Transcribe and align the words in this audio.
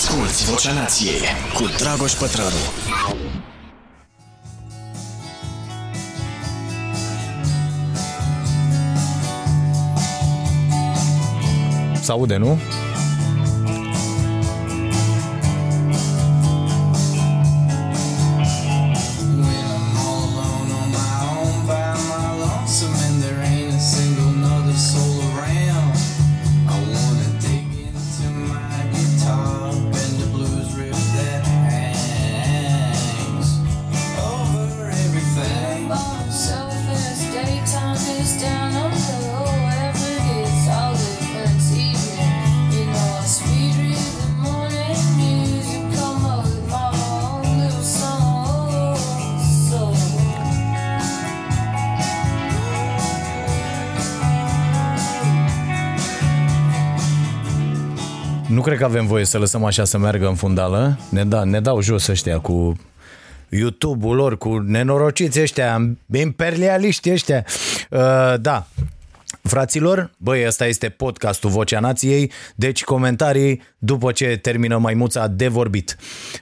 Asculți 0.00 0.44
Vocea 0.44 0.72
Nației 0.72 1.20
cu 1.54 1.64
Dragoș 1.78 2.12
Pătrălu. 2.12 2.50
Se 12.00 12.10
aude, 12.12 12.36
nu? 12.36 12.58
Că 58.80 58.86
avem 58.86 59.06
voie 59.06 59.24
să 59.24 59.38
lăsăm 59.38 59.64
așa 59.64 59.84
să 59.84 59.98
meargă 59.98 60.26
în 60.26 60.34
fundală. 60.34 60.98
Ne, 61.10 61.24
da, 61.24 61.44
ne 61.44 61.60
dau 61.60 61.80
jos 61.80 62.06
ăștia 62.06 62.38
cu 62.38 62.76
YouTube-ul 63.48 64.16
lor, 64.16 64.38
cu 64.38 64.58
nenorociți 64.58 65.40
ăștia, 65.40 65.96
imperialiști 66.12 67.10
ăștia. 67.10 67.44
Uh, 67.90 68.34
da, 68.40 68.66
Fraților, 69.42 70.10
băi, 70.16 70.46
ăsta 70.46 70.66
este 70.66 70.88
podcastul 70.88 71.50
Vocea 71.50 71.80
Nației, 71.80 72.32
deci 72.54 72.84
comentarii 72.84 73.62
după 73.78 74.12
ce 74.12 74.38
termină 74.42 74.78
maimuța 74.78 75.26
de 75.26 75.48
vorbit. 75.48 75.96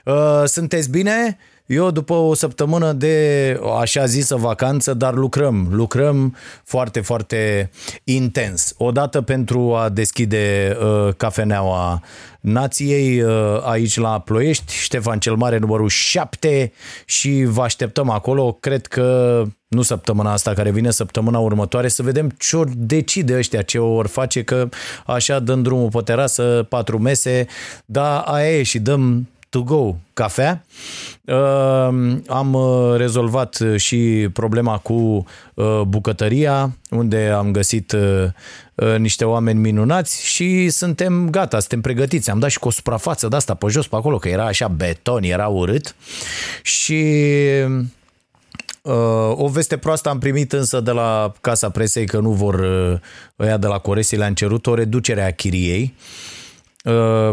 Uh, 0.05 0.43
sunteți 0.45 0.89
bine? 0.89 1.37
Eu 1.69 1.91
după 1.91 2.13
o 2.13 2.33
săptămână 2.33 2.93
de 2.93 3.59
așa 3.79 4.05
zisă 4.05 4.35
vacanță, 4.35 4.93
dar 4.93 5.13
lucrăm, 5.13 5.67
lucrăm 5.71 6.35
foarte, 6.63 6.99
foarte 6.99 7.69
intens. 8.03 8.73
Odată 8.77 9.21
pentru 9.21 9.75
a 9.75 9.89
deschide 9.89 10.77
uh, 10.81 11.13
cafeneaua 11.17 12.01
nației 12.39 13.21
uh, 13.21 13.31
aici 13.63 13.97
la 13.97 14.19
Ploiești, 14.19 14.73
Ștefan 14.73 15.19
cel 15.19 15.35
Mare 15.35 15.57
numărul 15.57 15.89
7 15.89 16.71
și 17.05 17.43
vă 17.47 17.61
așteptăm 17.61 18.09
acolo, 18.09 18.57
cred 18.59 18.85
că 18.85 19.43
nu 19.67 19.81
săptămâna 19.81 20.31
asta 20.31 20.53
care 20.53 20.71
vine, 20.71 20.91
săptămâna 20.91 21.39
următoare, 21.39 21.87
să 21.87 22.03
vedem 22.03 22.29
ce 22.37 22.57
ori 22.57 22.71
decide 22.75 23.37
ăștia, 23.37 23.61
ce 23.61 23.79
ori 23.79 24.07
face, 24.07 24.43
că 24.43 24.69
așa 25.05 25.39
dăm 25.39 25.61
drumul 25.61 25.89
pe 25.89 25.99
terasă, 26.03 26.65
patru 26.69 26.99
mese, 26.99 27.47
dar 27.85 28.21
aia 28.25 28.57
e 28.57 28.63
și 28.63 28.79
dăm 28.79 29.27
to 29.49 29.61
go 29.61 29.95
cafea. 30.13 30.65
Uh, 31.25 31.35
am 32.27 32.53
uh, 32.53 32.95
rezolvat 32.95 33.63
și 33.75 34.29
problema 34.33 34.77
cu 34.77 34.93
uh, 35.53 35.81
bucătăria, 35.87 36.77
unde 36.89 37.27
am 37.27 37.51
găsit 37.51 37.91
uh, 37.91 38.25
uh, 38.75 38.95
niște 38.97 39.25
oameni 39.25 39.59
minunați 39.59 40.25
și 40.25 40.69
suntem 40.69 41.29
gata, 41.29 41.59
suntem 41.59 41.81
pregătiți. 41.81 42.29
Am 42.29 42.39
dat 42.39 42.49
și 42.49 42.59
cu 42.59 42.67
o 42.67 42.71
suprafață 42.71 43.27
de 43.27 43.35
asta 43.35 43.53
pe 43.53 43.67
jos, 43.67 43.87
pe 43.87 43.95
acolo, 43.95 44.17
că 44.17 44.29
era 44.29 44.45
așa 44.45 44.67
beton, 44.67 45.23
era 45.23 45.47
urât 45.47 45.95
și 46.61 47.05
Uh, 48.81 48.95
o 49.35 49.47
veste 49.47 49.77
proastă 49.77 50.09
am 50.09 50.19
primit 50.19 50.53
însă 50.53 50.79
de 50.79 50.91
la 50.91 51.33
Casa 51.41 51.69
Presei 51.69 52.05
că 52.05 52.19
nu 52.19 52.31
vor 52.31 52.53
uh, 52.53 52.99
ăia 53.39 53.57
de 53.57 53.67
la 53.67 53.77
Coresi 53.77 54.15
le-am 54.15 54.33
cerut 54.33 54.67
o 54.67 54.73
reducere 54.73 55.21
a 55.21 55.33
chiriei 55.33 55.93
uh, 55.95 56.38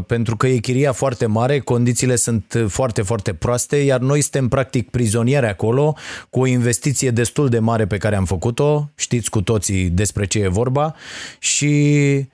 pentru 0.06 0.36
că 0.36 0.46
e 0.46 0.56
chiria 0.56 0.92
foarte 0.92 1.26
mare, 1.26 1.58
condițiile 1.58 2.16
sunt 2.16 2.64
foarte, 2.68 3.02
foarte 3.02 3.34
proaste, 3.34 3.76
iar 3.76 4.00
noi 4.00 4.20
suntem 4.20 4.48
practic 4.48 4.90
prizonieri 4.90 5.46
acolo 5.46 5.96
cu 6.30 6.40
o 6.40 6.46
investiție 6.46 7.10
destul 7.10 7.48
de 7.48 7.58
mare 7.58 7.86
pe 7.86 7.96
care 7.96 8.16
am 8.16 8.24
făcut-o, 8.24 8.90
știți 8.94 9.30
cu 9.30 9.42
toții 9.42 9.88
despre 9.88 10.26
ce 10.26 10.38
e 10.38 10.48
vorba. 10.48 10.94
Și 11.38 11.84
uh, 12.18 12.26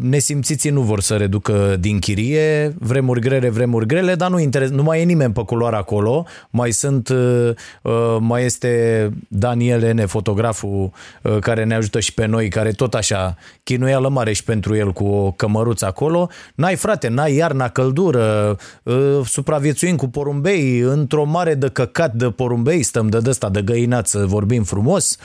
nesimțiții 0.00 0.70
nu 0.70 0.80
vor 0.80 1.00
să 1.00 1.16
reducă 1.16 1.76
din 1.80 1.98
chirie, 1.98 2.74
vremuri 2.78 3.20
grele, 3.20 3.48
vremuri 3.48 3.86
grele, 3.86 4.14
dar 4.14 4.30
nu, 4.30 4.38
interes, 4.38 4.68
nu 4.68 4.82
mai 4.82 5.00
e 5.00 5.04
nimeni 5.04 5.32
pe 5.32 5.42
culoare 5.42 5.76
acolo, 5.76 6.26
mai 6.50 6.70
sunt, 6.70 7.08
uh, 7.08 7.50
uh, 7.82 8.16
mai 8.20 8.44
este 8.44 9.10
Daniel 9.28 9.94
N, 9.94 10.06
fotograful 10.06 10.90
uh, 11.22 11.38
care 11.38 11.64
ne 11.64 11.74
ajută 11.74 12.00
și 12.00 12.14
pe 12.14 12.26
noi, 12.26 12.48
care 12.48 12.70
tot 12.70 12.94
așa 12.94 13.36
chinuială 13.62 14.08
mare 14.08 14.32
și 14.32 14.44
pentru 14.44 14.74
el 14.74 14.92
cu 14.92 15.04
o 15.04 15.30
cămăruță 15.30 15.86
acolo. 15.86 16.28
N-ai 16.54 16.76
frate, 16.76 17.08
n-ai 17.08 17.34
iarna, 17.34 17.68
căldură, 17.68 18.56
uh, 18.82 19.20
supraviețuim 19.24 19.96
cu 19.96 20.08
porumbei, 20.08 20.78
într-o 20.78 21.24
mare 21.24 21.54
de 21.54 21.68
căcat 21.68 22.14
de 22.14 22.26
porumbei, 22.26 22.82
stăm 22.82 23.08
de 23.08 23.18
dăsta, 23.18 23.48
de 23.48 23.62
găinață, 23.62 24.24
vorbim 24.26 24.62
frumos. 24.62 25.16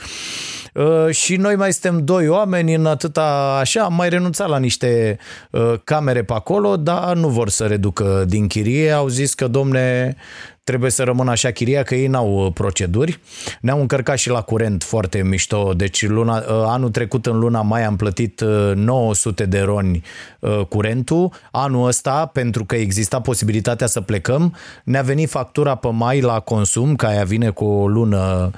Uh, 0.74 1.08
și 1.10 1.36
noi 1.36 1.56
mai 1.56 1.72
suntem 1.72 2.04
doi 2.04 2.28
oameni 2.28 2.74
în 2.74 2.86
atâta 2.86 3.58
așa, 3.60 3.82
am 3.82 3.94
mai 3.94 4.08
renunțat 4.08 4.48
la 4.48 4.58
niște 4.58 5.18
uh, 5.50 5.74
camere 5.84 6.22
pe 6.22 6.32
acolo, 6.32 6.76
dar 6.76 7.16
nu 7.16 7.28
vor 7.28 7.48
să 7.48 7.66
reducă 7.66 8.24
din 8.26 8.46
chirie, 8.46 8.90
au 8.90 9.08
zis 9.08 9.34
că 9.34 9.48
domne 9.48 10.16
trebuie 10.68 10.90
să 10.90 11.02
rămână 11.02 11.30
așa 11.30 11.50
chiria, 11.50 11.82
că 11.82 11.94
ei 11.94 12.06
n-au 12.06 12.44
uh, 12.44 12.52
proceduri. 12.52 13.20
Ne-au 13.60 13.80
încărcat 13.80 14.18
și 14.18 14.28
la 14.28 14.40
curent 14.40 14.82
foarte 14.82 15.22
mișto, 15.22 15.72
deci 15.76 16.06
luna, 16.06 16.36
uh, 16.36 16.44
anul 16.48 16.90
trecut 16.90 17.26
în 17.26 17.38
luna 17.38 17.62
mai 17.62 17.84
am 17.84 17.96
plătit 17.96 18.40
uh, 18.40 18.72
900 18.74 19.46
de 19.46 19.60
roni 19.60 20.02
uh, 20.40 20.60
curentul. 20.68 21.32
Anul 21.50 21.86
ăsta, 21.86 22.26
pentru 22.26 22.64
că 22.64 22.76
exista 22.76 23.20
posibilitatea 23.20 23.86
să 23.86 24.00
plecăm, 24.00 24.54
ne-a 24.84 25.02
venit 25.02 25.28
factura 25.28 25.74
pe 25.74 25.88
mai 25.88 26.20
la 26.20 26.40
consum, 26.40 26.96
că 26.96 27.06
aia 27.06 27.24
vine 27.24 27.50
cu 27.50 27.64
o 27.64 27.88
lună 27.88 28.50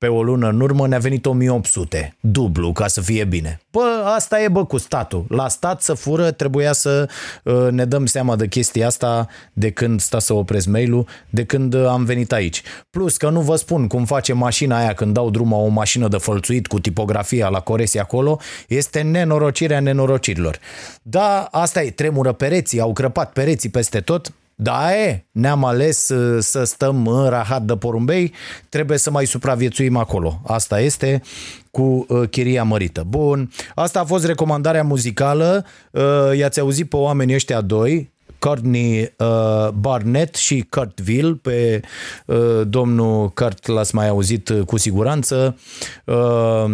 pe 0.00 0.08
o 0.08 0.22
lună 0.22 0.48
în 0.48 0.60
urmă 0.60 0.86
ne-a 0.86 0.98
venit 0.98 1.26
1800, 1.26 2.16
dublu, 2.20 2.72
ca 2.72 2.86
să 2.86 3.00
fie 3.00 3.24
bine. 3.24 3.60
Bă, 3.70 4.02
asta 4.14 4.42
e 4.42 4.48
bă 4.48 4.64
cu 4.64 4.78
statul. 4.78 5.24
La 5.28 5.48
stat 5.48 5.82
să 5.82 5.94
fură, 5.94 6.30
trebuia 6.30 6.72
să 6.72 7.08
uh, 7.44 7.68
ne 7.70 7.84
dăm 7.84 8.06
seama 8.06 8.36
de 8.36 8.46
chestia 8.46 8.86
asta 8.86 9.28
de 9.52 9.70
când 9.70 10.00
sta 10.00 10.18
să 10.18 10.32
opresc 10.32 10.66
mail-ul, 10.66 11.06
de 11.30 11.44
când 11.44 11.74
uh, 11.74 11.86
am 11.86 12.04
venit 12.04 12.32
aici. 12.32 12.62
Plus 12.90 13.16
că 13.16 13.30
nu 13.30 13.40
vă 13.40 13.56
spun 13.56 13.86
cum 13.86 14.04
face 14.04 14.32
mașina 14.32 14.78
aia 14.78 14.92
când 14.92 15.14
dau 15.14 15.30
drumul 15.30 15.64
o 15.64 15.68
mașină 15.68 16.08
de 16.08 16.16
fălțuit 16.16 16.66
cu 16.66 16.80
tipografia 16.80 17.48
la 17.48 17.60
Coresi 17.60 17.98
acolo, 17.98 18.38
este 18.68 19.00
nenorocirea 19.00 19.80
nenorocirilor. 19.80 20.58
Da, 21.02 21.48
asta 21.50 21.82
e, 21.82 21.90
tremură 21.90 22.32
pereții, 22.32 22.80
au 22.80 22.92
crăpat 22.92 23.32
pereții 23.32 23.68
peste 23.68 24.00
tot, 24.00 24.32
da, 24.62 24.96
e, 24.96 25.24
ne-am 25.30 25.64
ales 25.64 26.08
uh, 26.08 26.42
să 26.42 26.64
stăm 26.64 27.06
în 27.06 27.28
rahat 27.28 27.62
de 27.62 27.76
porumbei, 27.76 28.32
trebuie 28.68 28.98
să 28.98 29.10
mai 29.10 29.26
supraviețuim 29.26 29.96
acolo. 29.96 30.40
Asta 30.46 30.80
este 30.80 31.22
cu 31.70 32.06
uh, 32.08 32.28
chiria 32.28 32.64
mărită. 32.64 33.04
Bun, 33.08 33.50
asta 33.74 34.00
a 34.00 34.04
fost 34.04 34.24
recomandarea 34.24 34.82
muzicală, 34.82 35.66
uh, 35.90 36.02
i-ați 36.36 36.60
auzit 36.60 36.88
pe 36.88 36.96
oamenii 36.96 37.34
ăștia 37.34 37.60
doi, 37.60 38.10
Courtney 38.38 39.12
uh, 39.16 39.68
Barnett 39.68 40.34
și 40.34 40.66
Kurt 40.68 40.98
Will, 41.06 41.34
pe 41.34 41.80
uh, 42.26 42.60
domnul 42.66 43.28
Kurt 43.28 43.66
l-ați 43.66 43.94
mai 43.94 44.08
auzit 44.08 44.48
uh, 44.48 44.64
cu 44.66 44.76
siguranță. 44.76 45.58
Uh, 46.04 46.72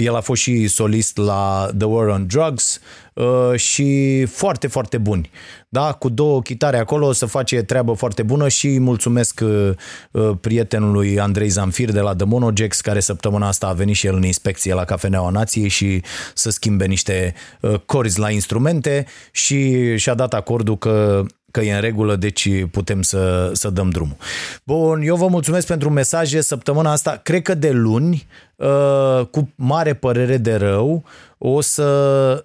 el 0.00 0.14
a 0.14 0.20
fost 0.20 0.40
și 0.42 0.68
solist 0.68 1.16
la 1.16 1.70
The 1.78 1.86
War 1.86 2.06
on 2.06 2.26
Drugs 2.26 2.80
uh, 3.14 3.58
și 3.58 4.24
foarte, 4.24 4.66
foarte 4.66 4.98
buni. 4.98 5.30
Da, 5.68 5.92
cu 5.92 6.08
două 6.08 6.42
chitare 6.42 6.78
acolo 6.78 7.06
o 7.06 7.12
să 7.12 7.26
face 7.26 7.62
treabă 7.62 7.92
foarte 7.92 8.22
bună 8.22 8.48
și 8.48 8.66
îi 8.66 8.78
mulțumesc 8.78 9.40
uh, 9.42 9.70
uh, 10.10 10.30
prietenului 10.40 11.20
Andrei 11.20 11.48
Zamfir 11.48 11.92
de 11.92 12.00
la 12.00 12.14
The 12.14 12.26
Monogex, 12.26 12.80
care 12.80 13.00
săptămâna 13.00 13.46
asta 13.46 13.66
a 13.66 13.72
venit 13.72 13.96
și 13.96 14.06
el 14.06 14.14
în 14.14 14.24
inspecție 14.24 14.74
la 14.74 14.84
Cafeneaua 14.84 15.30
Nației 15.30 15.68
și 15.68 16.02
să 16.34 16.50
schimbe 16.50 16.86
niște 16.86 17.34
uh, 17.60 17.74
corzi 17.86 18.18
la 18.18 18.30
instrumente 18.30 19.06
și 19.32 19.96
și-a 19.96 20.14
dat 20.14 20.34
acordul 20.34 20.78
că 20.78 21.24
că 21.50 21.60
e 21.60 21.74
în 21.74 21.80
regulă, 21.80 22.16
deci 22.16 22.64
putem 22.70 23.02
să, 23.02 23.50
să 23.54 23.70
dăm 23.70 23.90
drumul. 23.90 24.16
Bun, 24.64 25.02
eu 25.02 25.16
vă 25.16 25.26
mulțumesc 25.26 25.66
pentru 25.66 25.90
mesaje 25.90 26.40
săptămâna 26.40 26.92
asta, 26.92 27.20
cred 27.22 27.42
că 27.42 27.54
de 27.54 27.70
luni, 27.70 28.26
uh, 28.56 29.26
cu 29.30 29.52
mare 29.54 29.94
părere 29.94 30.36
de 30.36 30.54
rău, 30.54 31.04
o 31.38 31.60
să 31.60 31.84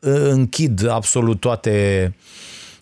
uh, 0.01 0.29
închid 0.29 0.87
absolut 0.87 1.39
toate 1.39 2.15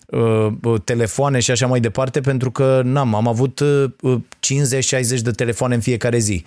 uh, 0.06 0.80
telefoane 0.84 1.40
și 1.40 1.50
așa 1.50 1.66
mai 1.66 1.80
departe, 1.80 2.20
pentru 2.20 2.50
că 2.50 2.80
n-am, 2.84 3.14
am 3.14 3.28
avut 3.28 3.62
50-60 3.62 5.20
de 5.22 5.30
telefoane 5.30 5.74
în 5.74 5.80
fiecare 5.80 6.18
zi. 6.18 6.44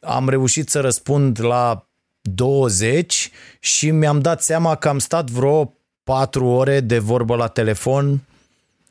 Am 0.00 0.28
reușit 0.28 0.68
să 0.68 0.80
răspund 0.80 1.44
la 1.44 1.86
20 2.20 3.30
și 3.58 3.90
mi-am 3.90 4.20
dat 4.20 4.42
seama 4.42 4.74
că 4.74 4.88
am 4.88 4.98
stat 4.98 5.30
vreo 5.30 5.72
4 6.02 6.46
ore 6.46 6.80
de 6.80 6.98
vorbă 6.98 7.36
la 7.36 7.46
telefon 7.46 8.20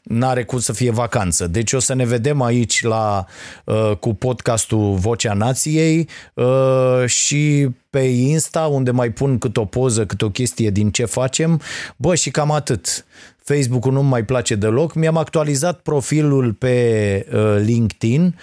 n-are 0.05 0.43
cum 0.43 0.59
să 0.59 0.73
fie 0.73 0.91
vacanță. 0.91 1.47
Deci 1.47 1.73
o 1.73 1.79
să 1.79 1.93
ne 1.93 2.05
vedem 2.05 2.41
aici 2.41 2.83
la, 2.83 3.25
uh, 3.63 3.91
cu 3.99 4.13
podcastul 4.13 4.93
Vocea 4.93 5.33
Nației 5.33 6.09
uh, 6.33 7.03
și 7.05 7.69
pe 7.89 7.99
Insta, 7.99 8.61
unde 8.61 8.91
mai 8.91 9.09
pun 9.09 9.37
cât 9.37 9.57
o 9.57 9.65
poză, 9.65 10.05
cât 10.05 10.21
o 10.21 10.29
chestie 10.29 10.69
din 10.69 10.91
ce 10.91 11.05
facem. 11.05 11.61
Bă, 11.97 12.15
și 12.15 12.31
cam 12.31 12.51
atât. 12.51 13.05
Facebook-ul 13.43 13.91
nu 13.91 14.03
mai 14.03 14.25
place 14.25 14.55
deloc. 14.55 14.93
Mi-am 14.93 15.17
actualizat 15.17 15.79
profilul 15.79 16.53
pe 16.53 17.27
uh, 17.33 17.55
LinkedIn. 17.65 18.35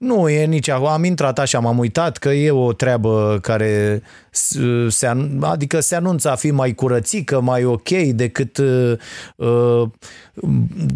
Uh, 0.00 0.08
nu 0.08 0.28
e 0.28 0.44
nici 0.44 0.68
acum, 0.68 0.86
am 0.86 1.04
intrat 1.04 1.38
așa, 1.38 1.58
m-am 1.58 1.78
uitat 1.78 2.16
că 2.16 2.28
e 2.28 2.50
o 2.50 2.72
treabă 2.72 3.38
care 3.42 4.02
s- 4.30 4.58
se, 4.88 5.06
an- 5.06 5.42
adică 5.42 5.80
se 5.80 5.94
anunță 5.94 6.30
a 6.30 6.34
fi 6.34 6.50
mai 6.50 6.74
curățică, 6.74 7.40
mai 7.40 7.64
ok 7.64 7.88
decât 7.90 8.56
uh, 8.58 8.92
uh, 9.36 9.82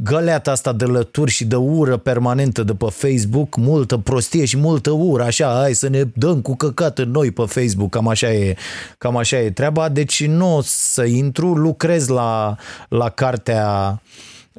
găleata 0.03 0.51
asta 0.51 0.73
de 0.73 0.85
lături 0.85 1.31
și 1.31 1.45
de 1.45 1.57
ură 1.57 1.97
permanentă 1.97 2.63
de 2.63 2.75
pe 2.75 2.87
Facebook, 2.91 3.57
multă 3.57 3.97
prostie 3.97 4.45
și 4.45 4.57
multă 4.57 4.91
ură, 4.91 5.23
așa, 5.23 5.59
hai 5.61 5.73
să 5.75 5.89
ne 5.89 6.03
dăm 6.15 6.41
cu 6.41 6.57
căcat 6.57 6.99
în 6.99 7.11
noi 7.11 7.31
pe 7.31 7.43
Facebook, 7.47 7.91
cam 7.91 8.09
așa 8.09 8.33
e, 8.33 8.57
cam 8.99 9.17
așa 9.17 9.39
e 9.39 9.51
treaba, 9.51 9.89
deci 9.89 10.27
nu 10.27 10.57
o 10.57 10.61
să 10.65 11.05
intru, 11.05 11.55
lucrez 11.55 12.09
la, 12.09 12.57
la 12.89 13.09
cartea 13.09 14.01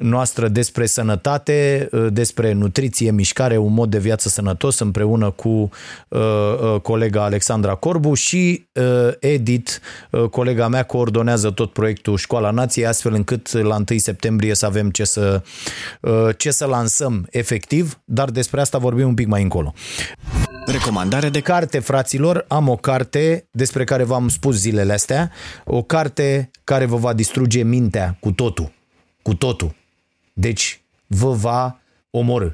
noastră 0.02 0.48
despre 0.48 0.86
sănătate, 0.86 1.88
despre 2.10 2.52
nutriție, 2.52 3.10
mișcare, 3.10 3.56
un 3.56 3.72
mod 3.72 3.90
de 3.90 3.98
viață 3.98 4.28
sănătos 4.28 4.78
împreună 4.78 5.30
cu 5.30 5.48
uh, 6.08 6.18
uh, 6.18 6.80
colega 6.80 7.24
Alexandra 7.24 7.74
Corbu 7.74 8.14
și 8.14 8.66
uh, 8.72 9.12
Edit, 9.20 9.80
uh, 10.10 10.28
colega 10.28 10.68
mea, 10.68 10.82
coordonează 10.82 11.50
tot 11.50 11.72
proiectul 11.72 12.16
Școala 12.16 12.50
Nației, 12.50 12.86
astfel 12.86 13.14
încât 13.14 13.52
la 13.52 13.76
1 13.90 13.98
septembrie 13.98 14.54
să 14.54 14.66
avem 14.66 14.90
ce 14.90 15.04
să, 15.04 15.42
uh, 16.00 16.28
ce 16.36 16.50
să 16.50 16.64
lansăm 16.64 17.26
efectiv, 17.30 18.00
dar 18.04 18.30
despre 18.30 18.60
asta 18.60 18.78
vorbim 18.78 19.06
un 19.06 19.14
pic 19.14 19.26
mai 19.26 19.42
încolo. 19.42 19.74
Recomandare 20.66 21.28
de 21.28 21.40
Carte, 21.40 21.78
fraților, 21.78 22.44
am 22.48 22.68
o 22.68 22.76
carte 22.76 23.48
despre 23.50 23.84
care 23.84 24.04
v-am 24.04 24.28
spus 24.28 24.56
zilele 24.56 24.92
astea, 24.92 25.30
o 25.64 25.82
carte 25.82 26.50
care 26.64 26.84
vă 26.84 26.96
va 26.96 27.12
distruge 27.12 27.62
mintea 27.62 28.16
cu 28.20 28.32
totul, 28.32 28.72
cu 29.22 29.34
totul. 29.34 29.74
Deci 30.32 30.82
vă 31.06 31.30
va 31.32 31.78
omorâ. 32.10 32.48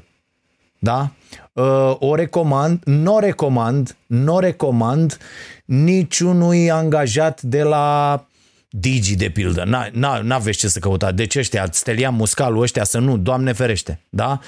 Da? 0.79 1.11
Uh, 1.53 1.95
O 1.99 2.15
recomand, 2.15 2.81
nu 2.85 3.13
o 3.15 3.19
recomand, 3.19 3.95
nu 4.07 4.33
o 4.35 4.39
recomand 4.39 5.17
niciunui 5.65 6.71
angajat 6.71 7.41
de 7.41 7.63
la 7.63 8.23
Digi, 8.69 9.15
de 9.15 9.29
pildă. 9.29 9.63
N-a- 9.63 9.89
n-a- 9.91 10.21
N-aveți 10.21 10.57
ce 10.57 10.67
să 10.67 10.79
căutați. 10.79 11.15
Deci 11.15 11.35
ăștia, 11.35 11.67
Stelian 11.71 12.15
Muscalu, 12.15 12.59
ăștia 12.59 12.83
să 12.83 12.99
nu, 12.99 13.17
Doamne 13.17 13.51
ferește. 13.51 13.99
Da? 14.09 14.39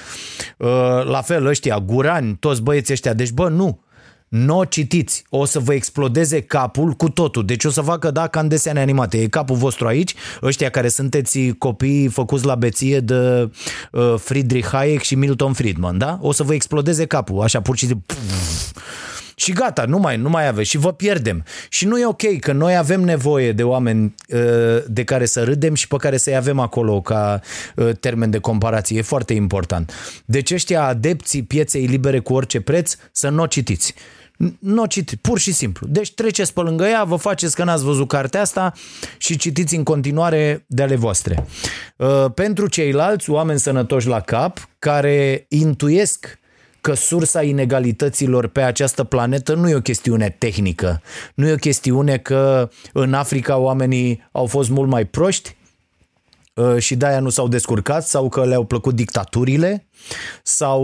Uh, 0.58 0.68
La 1.04 1.22
fel, 1.22 1.46
ăștia, 1.46 1.80
Gurani, 1.80 2.36
toți 2.36 2.62
băieții 2.62 2.94
ăștia. 2.94 3.14
Deci, 3.14 3.32
bă, 3.32 3.50
nu. 3.50 3.80
Nu 4.32 4.58
o 4.58 4.66
citiți, 4.66 5.24
o 5.30 5.46
să 5.46 5.60
vă 5.60 5.74
explodeze 5.74 6.42
capul 6.42 6.92
cu 6.92 7.10
totul. 7.10 7.46
Deci 7.46 7.64
o 7.64 7.70
să 7.70 7.82
facă, 7.82 8.12
da, 8.12 8.28
ca 8.28 8.40
în 8.40 8.48
desene 8.48 8.80
animate. 8.80 9.22
E 9.22 9.28
capul 9.28 9.56
vostru 9.56 9.88
aici, 9.88 10.14
ăștia 10.42 10.70
care 10.70 10.88
sunteți 10.88 11.40
copii 11.58 12.08
făcuți 12.08 12.46
la 12.46 12.56
beție 12.56 13.00
de 13.00 13.50
uh, 13.92 14.14
Friedrich 14.18 14.68
Hayek 14.68 15.02
și 15.02 15.16
Milton 15.16 15.54
Friedman, 15.54 15.98
da? 15.98 16.18
O 16.22 16.32
să 16.32 16.44
vă 16.44 16.54
explodeze 16.54 17.06
capul, 17.06 17.42
așa 17.42 17.62
pur 17.62 17.78
și 17.78 17.86
simplu. 17.86 18.16
Și 19.36 19.52
gata, 19.52 19.86
nu 19.86 19.98
mai, 19.98 20.18
nu 20.18 20.30
mai 20.30 20.48
aveți 20.48 20.70
și 20.70 20.78
vă 20.78 20.94
pierdem. 20.94 21.44
Și 21.70 21.86
nu 21.86 22.00
e 22.00 22.06
ok 22.06 22.40
că 22.40 22.52
noi 22.52 22.78
avem 22.78 23.02
nevoie 23.02 23.52
de 23.52 23.64
oameni 23.64 24.16
uh, 24.28 24.40
de 24.88 25.04
care 25.04 25.26
să 25.26 25.44
râdem 25.44 25.74
și 25.74 25.88
pe 25.88 25.96
care 25.96 26.18
să-i 26.18 26.36
avem 26.36 26.60
acolo 26.60 27.02
ca 27.02 27.40
uh, 27.76 27.90
termen 28.00 28.30
de 28.30 28.40
comparație. 28.40 28.98
E 28.98 29.02
foarte 29.02 29.34
important. 29.34 29.94
Deci 30.26 30.52
ăștia 30.52 30.86
adepții 30.86 31.44
pieței 31.44 31.86
libere 31.86 32.20
cu 32.20 32.34
orice 32.34 32.62
preț, 32.62 32.96
să 33.12 33.30
nu 33.30 33.42
o 33.42 33.48
citiți. 33.48 33.94
Nu 34.60 34.82
o 34.82 34.86
citiți, 34.86 35.22
pur 35.22 35.40
și 35.40 35.54
simplu. 35.54 35.88
Deci 35.88 36.14
treceți 36.14 36.54
pe 36.54 36.62
lângă 36.62 36.86
ea, 36.86 37.04
vă 37.04 37.16
faceți 37.16 37.56
că 37.56 37.64
n-ați 37.64 37.84
văzut 37.84 38.08
cartea 38.08 38.42
asta 38.42 38.74
și 39.18 39.38
citiți 39.38 39.76
în 39.76 39.84
continuare 39.84 40.66
de 40.68 40.82
ale 40.82 40.96
voastre. 40.96 41.46
Uh, 41.98 42.26
Pentru 42.34 42.68
ceilalți, 42.68 43.30
oameni 43.30 43.60
sănătoși 43.60 44.08
la 44.08 44.20
cap, 44.20 44.70
care 44.80 45.46
intuiesc 45.50 46.40
că 46.82 46.94
sursa 46.94 47.44
inegalităților 47.44 48.48
pe 48.48 48.62
această 48.62 49.04
planetă 49.04 49.54
nu 49.54 49.70
e 49.70 49.76
o 49.76 49.82
chestiune 49.82 50.36
tehnică. 50.38 51.02
Nu 51.36 51.48
e 51.48 51.54
o 51.54 51.56
chestiune 51.56 52.18
că 52.18 52.70
în 52.94 53.14
Africa 53.14 53.58
oamenii 53.58 54.30
au 54.32 54.46
fost 54.46 54.70
mult 54.70 54.90
mai 54.90 55.06
proști 55.06 55.56
uh, 56.54 56.78
și 56.78 56.96
de-aia 56.96 57.20
nu 57.20 57.30
s-au 57.30 57.48
descurcat 57.48 58.08
sau 58.08 58.30
că 58.30 58.46
le-au 58.46 58.64
plăcut 58.64 58.96
dictaturile 58.96 59.88
sau 60.44 60.84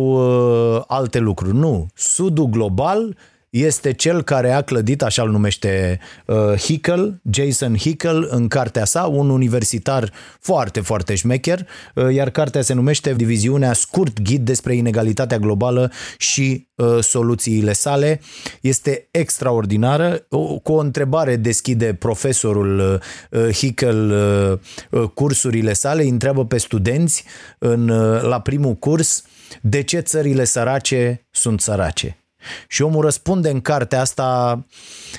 uh, 0.76 0.84
alte 0.88 1.20
lucruri. 1.20 1.56
Nu. 1.56 1.88
Sudul 1.96 2.46
global 2.46 3.18
este 3.64 3.94
cel 3.94 4.24
care 4.24 4.52
a 4.52 4.62
clădit, 4.62 5.02
așa 5.02 5.22
îl 5.22 5.30
numește 5.30 6.00
uh, 6.26 6.36
Hickel, 6.58 7.22
Jason 7.30 7.78
Hickel, 7.78 8.28
în 8.32 8.48
cartea 8.48 8.86
sa, 8.86 9.04
un 9.04 9.30
universitar 9.30 10.12
foarte, 10.40 10.80
foarte 10.80 11.16
șmecher, 11.16 11.68
uh, 11.96 12.14
iar 12.14 12.30
cartea 12.30 12.62
se 12.62 12.74
numește 12.74 13.14
Diviziunea 13.14 13.74
scurt 13.74 14.22
ghid 14.22 14.46
despre 14.46 14.76
inegalitatea 14.76 15.38
globală 15.38 15.92
și 16.18 16.68
uh, 16.76 17.04
soluțiile 17.04 17.74
sale. 17.74 18.22
Este 18.62 19.08
extraordinară. 19.12 20.26
O, 20.30 20.60
cu 20.60 20.72
o 20.72 20.80
întrebare 20.80 21.36
deschide 21.36 21.94
profesorul 21.94 23.00
uh, 23.32 23.54
Hickel 23.54 24.12
uh, 24.12 24.60
uh, 25.02 25.10
cursurile 25.14 25.74
sale, 25.74 26.02
îi 26.02 26.10
întreabă 26.10 26.46
pe 26.46 26.58
studenți 26.58 27.24
în, 27.58 27.90
uh, 27.90 28.22
la 28.22 28.42
primul 28.42 28.74
curs 28.74 29.24
de 29.62 29.82
ce 29.82 30.00
țările 30.00 30.44
sărace 30.44 31.28
sunt 31.32 31.62
sărace. 31.62 32.18
Și 32.68 32.82
omul 32.82 33.04
răspunde 33.04 33.50
în 33.50 33.62
cartea 33.62 34.02
asta 34.02 34.66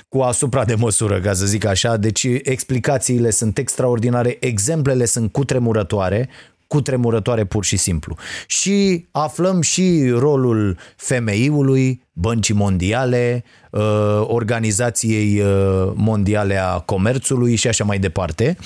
cu 0.08 0.18
asupra 0.18 0.64
de 0.64 0.74
măsură, 0.74 1.20
ca 1.20 1.32
să 1.32 1.46
zic 1.46 1.64
așa. 1.64 1.96
Deci 1.96 2.26
explicațiile 2.42 3.30
sunt 3.30 3.58
extraordinare, 3.58 4.36
exemplele 4.40 5.04
sunt 5.04 5.32
cutremurătoare, 5.32 6.28
cutremurătoare 6.66 7.44
pur 7.44 7.64
și 7.64 7.76
simplu. 7.76 8.16
Și 8.46 9.06
aflăm 9.10 9.60
și 9.60 10.08
rolul 10.08 10.78
femeiului, 10.96 12.06
băncii 12.20 12.54
mondiale, 12.54 13.44
uh, 13.70 13.80
Organizației 14.22 15.40
uh, 15.40 15.92
Mondiale 15.94 16.56
a 16.56 16.78
Comerțului 16.78 17.54
și 17.54 17.68
așa 17.68 17.84
mai 17.84 17.98
departe. 17.98 18.56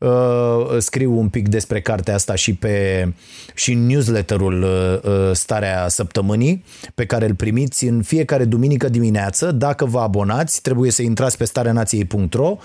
Uh, 0.00 0.78
Scriu 0.78 1.18
un 1.18 1.28
pic 1.28 1.48
despre 1.48 1.80
cartea 1.80 2.14
asta 2.14 2.34
și 2.34 2.54
pe 2.54 3.08
și 3.54 3.72
în 3.72 3.86
newsletterul 3.86 4.62
uh, 4.62 5.10
uh, 5.10 5.30
Starea 5.32 5.88
Săptămânii, 5.88 6.64
pe 6.94 7.06
care 7.06 7.26
îl 7.26 7.34
primiți 7.34 7.84
în 7.84 8.02
fiecare 8.02 8.44
duminică 8.44 8.88
dimineață. 8.88 9.50
Dacă 9.50 9.84
vă 9.84 10.00
abonați, 10.00 10.62
trebuie 10.62 10.90
să 10.90 11.02
intrați 11.02 11.36
pe 11.36 11.44
stareanației.ro, 11.44 12.56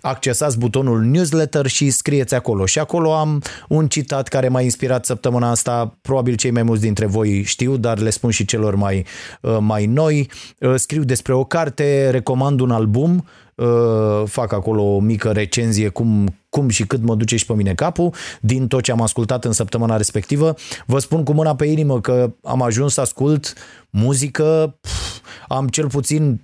accesați 0.00 0.58
butonul 0.58 1.00
newsletter 1.00 1.66
și 1.66 1.90
scrieți 1.90 2.34
acolo. 2.34 2.66
Și 2.66 2.78
acolo 2.78 3.14
am 3.14 3.42
un 3.68 3.88
citat 3.88 4.28
care 4.28 4.48
m-a 4.48 4.60
inspirat 4.60 5.04
săptămâna 5.04 5.50
asta, 5.50 5.98
probabil 6.02 6.34
cei 6.34 6.50
mai 6.50 6.62
mulți 6.62 6.82
dintre 6.82 7.06
voi 7.06 7.42
știu, 7.42 7.76
dar 7.76 7.98
le 7.98 8.10
spun 8.10 8.30
și 8.30 8.44
celor 8.44 8.74
mai, 8.74 9.04
uh, 9.40 9.58
mai 9.86 9.94
noi. 9.94 10.30
Uh, 10.58 10.74
Scriu 10.76 11.02
despre 11.02 11.32
o 11.32 11.44
carte, 11.44 12.10
recomand 12.10 12.60
un 12.60 12.70
album, 12.70 13.24
uh, 13.54 14.22
fac 14.24 14.52
acolo 14.52 14.82
o 14.82 14.98
mică 14.98 15.30
recenzie 15.30 15.88
cum, 15.88 16.34
cum 16.54 16.68
și 16.68 16.86
cât 16.86 17.02
mă 17.02 17.14
duce 17.14 17.36
și 17.36 17.46
pe 17.46 17.52
mine 17.52 17.74
capul 17.74 18.14
din 18.40 18.66
tot 18.66 18.82
ce 18.82 18.90
am 18.92 19.00
ascultat 19.00 19.44
în 19.44 19.52
săptămâna 19.52 19.96
respectivă. 19.96 20.54
Vă 20.86 20.98
spun 20.98 21.24
cu 21.24 21.32
mâna 21.32 21.54
pe 21.54 21.64
inimă 21.64 22.00
că 22.00 22.32
am 22.42 22.62
ajuns 22.62 22.92
să 22.92 23.00
ascult 23.00 23.54
muzică, 23.90 24.76
pf, 24.80 25.20
am 25.48 25.68
cel 25.68 25.88
puțin 25.88 26.40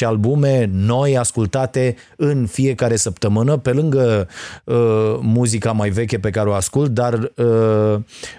10-12 0.00 0.04
albume 0.04 0.70
noi 0.72 1.18
ascultate 1.18 1.96
în 2.16 2.46
fiecare 2.46 2.96
săptămână, 2.96 3.56
pe 3.56 3.72
lângă 3.72 4.28
uh, 4.64 5.18
muzica 5.20 5.72
mai 5.72 5.90
veche 5.90 6.18
pe 6.18 6.30
care 6.30 6.48
o 6.48 6.52
ascult, 6.52 6.90
dar 6.90 7.12
uh, 7.14 7.94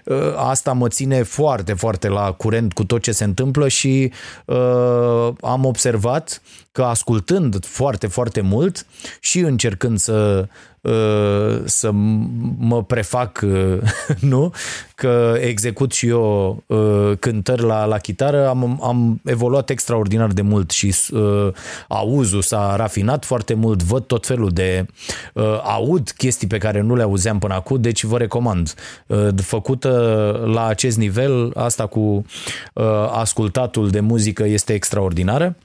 uh, 0.06 0.18
asta 0.36 0.74
mă 0.74 0.88
ține 0.88 1.24
foarte, 1.24 1.74
foarte 1.74 2.08
la 2.08 2.32
curent 2.32 2.74
cu 2.74 2.84
tot 2.84 3.02
ce 3.02 3.12
se 3.12 3.24
întâmplă 3.24 3.68
și 3.68 4.12
uh, 4.46 5.30
am 5.42 5.66
observat 5.66 6.42
că 6.74 6.84
ascultând 6.84 7.66
foarte, 7.66 8.08
foarte 8.08 8.42
mult 8.42 8.86
și 9.20 9.40
încercând 9.40 9.98
să 10.00 10.48
uh, 10.82 11.62
să 11.66 11.92
mă 12.58 12.84
prefac, 12.84 13.42
uh, 13.44 13.78
nu? 14.32 14.54
Că 14.96 15.36
execut 15.40 15.92
și 15.92 16.08
eu 16.08 16.64
uh, 16.66 17.12
cântări 17.20 17.62
la, 17.62 17.86
la 17.86 17.98
chitară, 17.98 18.48
am, 18.48 18.80
am 18.84 19.22
evoluat 19.24 19.70
extraordinar 19.70 20.32
de 20.32 20.42
mult 20.42 20.72
și 20.72 20.96
uh, 21.12 21.48
auzul 21.88 22.42
s-a 22.42 22.76
rafinat 22.76 23.26
foarte 23.26 23.54
mult, 23.54 23.84
văd 23.84 24.04
tot 24.04 24.26
felul 24.26 24.50
de 24.50 24.86
uh, 25.34 25.62
aud 25.64 26.10
chestii 26.10 26.48
pe 26.48 26.58
care 26.58 26.82
nu 26.82 26.96
le 26.96 27.04
auzeam 27.04 27.40
până 27.40 27.54
acum, 27.54 27.82
deci 27.82 28.04
vă 28.04 28.18
recomand. 28.18 28.74
Uh, 29.08 29.28
făcută 29.36 29.90
la 30.54 30.66
acest 30.66 30.98
nivel, 30.98 31.52
asta 31.56 31.86
cu 31.86 32.00
uh, 32.00 32.86
ascultatul 33.12 33.90
de 33.90 34.00
muzică 34.00 34.44
este 34.44 34.74
extraordinară. 34.74 35.56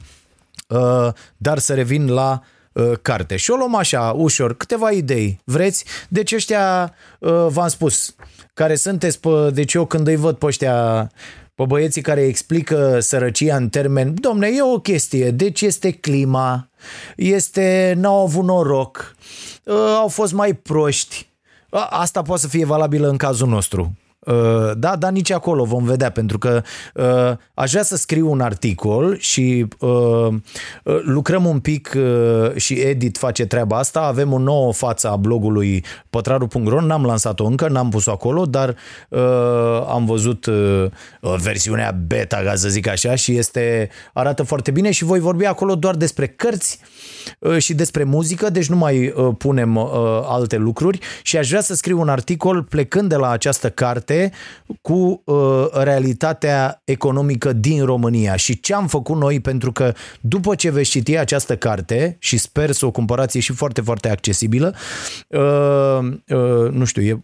Uh, 0.69 1.09
dar 1.37 1.59
să 1.59 1.75
revin 1.75 2.09
la 2.09 2.43
uh, 2.73 2.93
carte. 3.03 3.37
Și 3.37 3.51
o 3.51 3.57
luăm 3.57 3.75
așa, 3.75 4.13
ușor, 4.17 4.57
câteva 4.57 4.91
idei. 4.91 5.41
Vreți? 5.45 5.85
Deci 6.09 6.33
ăștia, 6.33 6.95
uh, 7.19 7.47
v-am 7.49 7.69
spus, 7.69 8.15
care 8.55 8.75
sunteți 8.75 9.21
pe... 9.21 9.51
Deci 9.53 9.75
eu 9.75 9.87
când 9.87 10.07
îi 10.07 10.17
văd 10.17 10.37
pe 10.37 10.47
ăștia 10.47 11.11
pe 11.55 11.65
băieții 11.67 12.03
care 12.03 12.21
explică 12.21 13.01
sărăcia 13.01 13.57
în 13.57 13.69
termen, 13.69 14.15
domne, 14.21 14.47
e 14.47 14.63
o 14.63 14.79
chestie, 14.81 15.31
deci 15.31 15.61
este 15.61 15.91
clima, 15.91 16.69
este, 17.17 17.95
n-au 17.97 18.23
avut 18.23 18.45
noroc, 18.45 19.15
uh, 19.65 19.75
au 19.75 20.09
fost 20.09 20.33
mai 20.33 20.55
proști. 20.55 21.29
A- 21.71 21.89
Asta 21.91 22.23
poate 22.23 22.41
să 22.41 22.49
fie 22.49 22.65
valabilă 22.65 23.09
în 23.09 23.17
cazul 23.17 23.49
nostru. 23.49 23.97
Uh, 24.29 24.77
Da, 24.77 24.97
dar 24.97 25.11
nici 25.11 25.31
acolo 25.31 25.65
vom 25.65 25.85
vedea, 25.85 26.11
pentru 26.11 26.39
că 26.39 26.63
uh, 26.95 27.37
aș 27.55 27.71
vrea 27.71 27.83
să 27.83 27.97
scriu 27.97 28.31
un 28.31 28.41
articol 28.41 29.17
și 29.19 29.67
uh, 29.79 29.89
uh, 30.85 31.01
lucrăm 31.03 31.45
un 31.45 31.61
pic 31.61 31.93
uh, 31.97 32.55
și 32.57 32.75
Edit 32.75 33.19
face 33.19 33.47
treaba 33.47 33.79
asta. 33.79 34.01
Avem 34.01 34.33
o 34.33 34.39
nouă 34.39 34.73
față 34.73 35.09
a 35.09 35.17
blogului 35.17 35.85
pătraru.ro, 36.11 36.81
n-am 36.81 37.05
lansat-o 37.05 37.45
încă, 37.45 37.69
n-am 37.69 37.89
pus-o 37.89 38.11
acolo, 38.11 38.45
dar 38.45 38.77
uh, 39.09 39.21
am 39.89 40.05
văzut 40.05 40.47
uh, 40.47 40.87
versiunea 41.21 41.91
beta, 42.07 42.41
ca 42.45 42.55
să 42.55 42.69
zic 42.69 42.89
așa, 42.89 43.15
și 43.15 43.37
este 43.37 43.91
arată 44.13 44.43
foarte 44.43 44.71
bine 44.71 44.91
și 44.91 45.05
voi 45.05 45.21
vorbi 45.21 45.45
acolo 45.45 45.75
doar 45.75 45.95
despre 45.95 46.27
cărți 46.27 46.81
uh, 47.39 47.59
și 47.59 47.75
despre 47.75 48.05
muzică, 48.05 48.51
deci 48.51 48.69
nu 48.69 48.77
mai 48.77 49.13
uh, 49.17 49.35
punem 49.39 49.77
uh, 49.77 49.91
alte 50.23 50.57
lucruri 50.57 50.99
și 51.23 51.37
aș 51.37 51.49
vrea 51.49 51.61
să 51.61 51.75
scriu 51.75 52.01
un 52.01 52.09
articol 52.09 52.63
plecând 52.63 53.09
de 53.09 53.17
la 53.17 53.31
această 53.31 53.71
carte 53.71 54.18
cu 54.81 55.23
uh, 55.25 55.67
realitatea 55.73 56.81
economică 56.85 57.53
din 57.53 57.85
România 57.85 58.37
și 58.37 58.61
ce 58.61 58.75
am 58.75 58.87
făcut 58.87 59.17
noi 59.17 59.41
pentru 59.41 59.73
că 59.73 59.95
după 60.21 60.55
ce 60.55 60.71
veți 60.71 60.91
citi 60.91 61.17
această 61.17 61.57
carte 61.57 62.17
și 62.19 62.39
sper 62.39 62.71
să 62.71 62.87
o 62.87 62.91
cumpărați 62.91 63.37
e 63.37 63.41
și 63.41 63.53
foarte, 63.53 63.81
foarte 63.81 64.09
accesibilă, 64.11 64.75
uh, 65.29 65.99
uh, 66.29 66.71
nu 66.71 66.85
știu, 66.85 67.03
e 67.03 67.23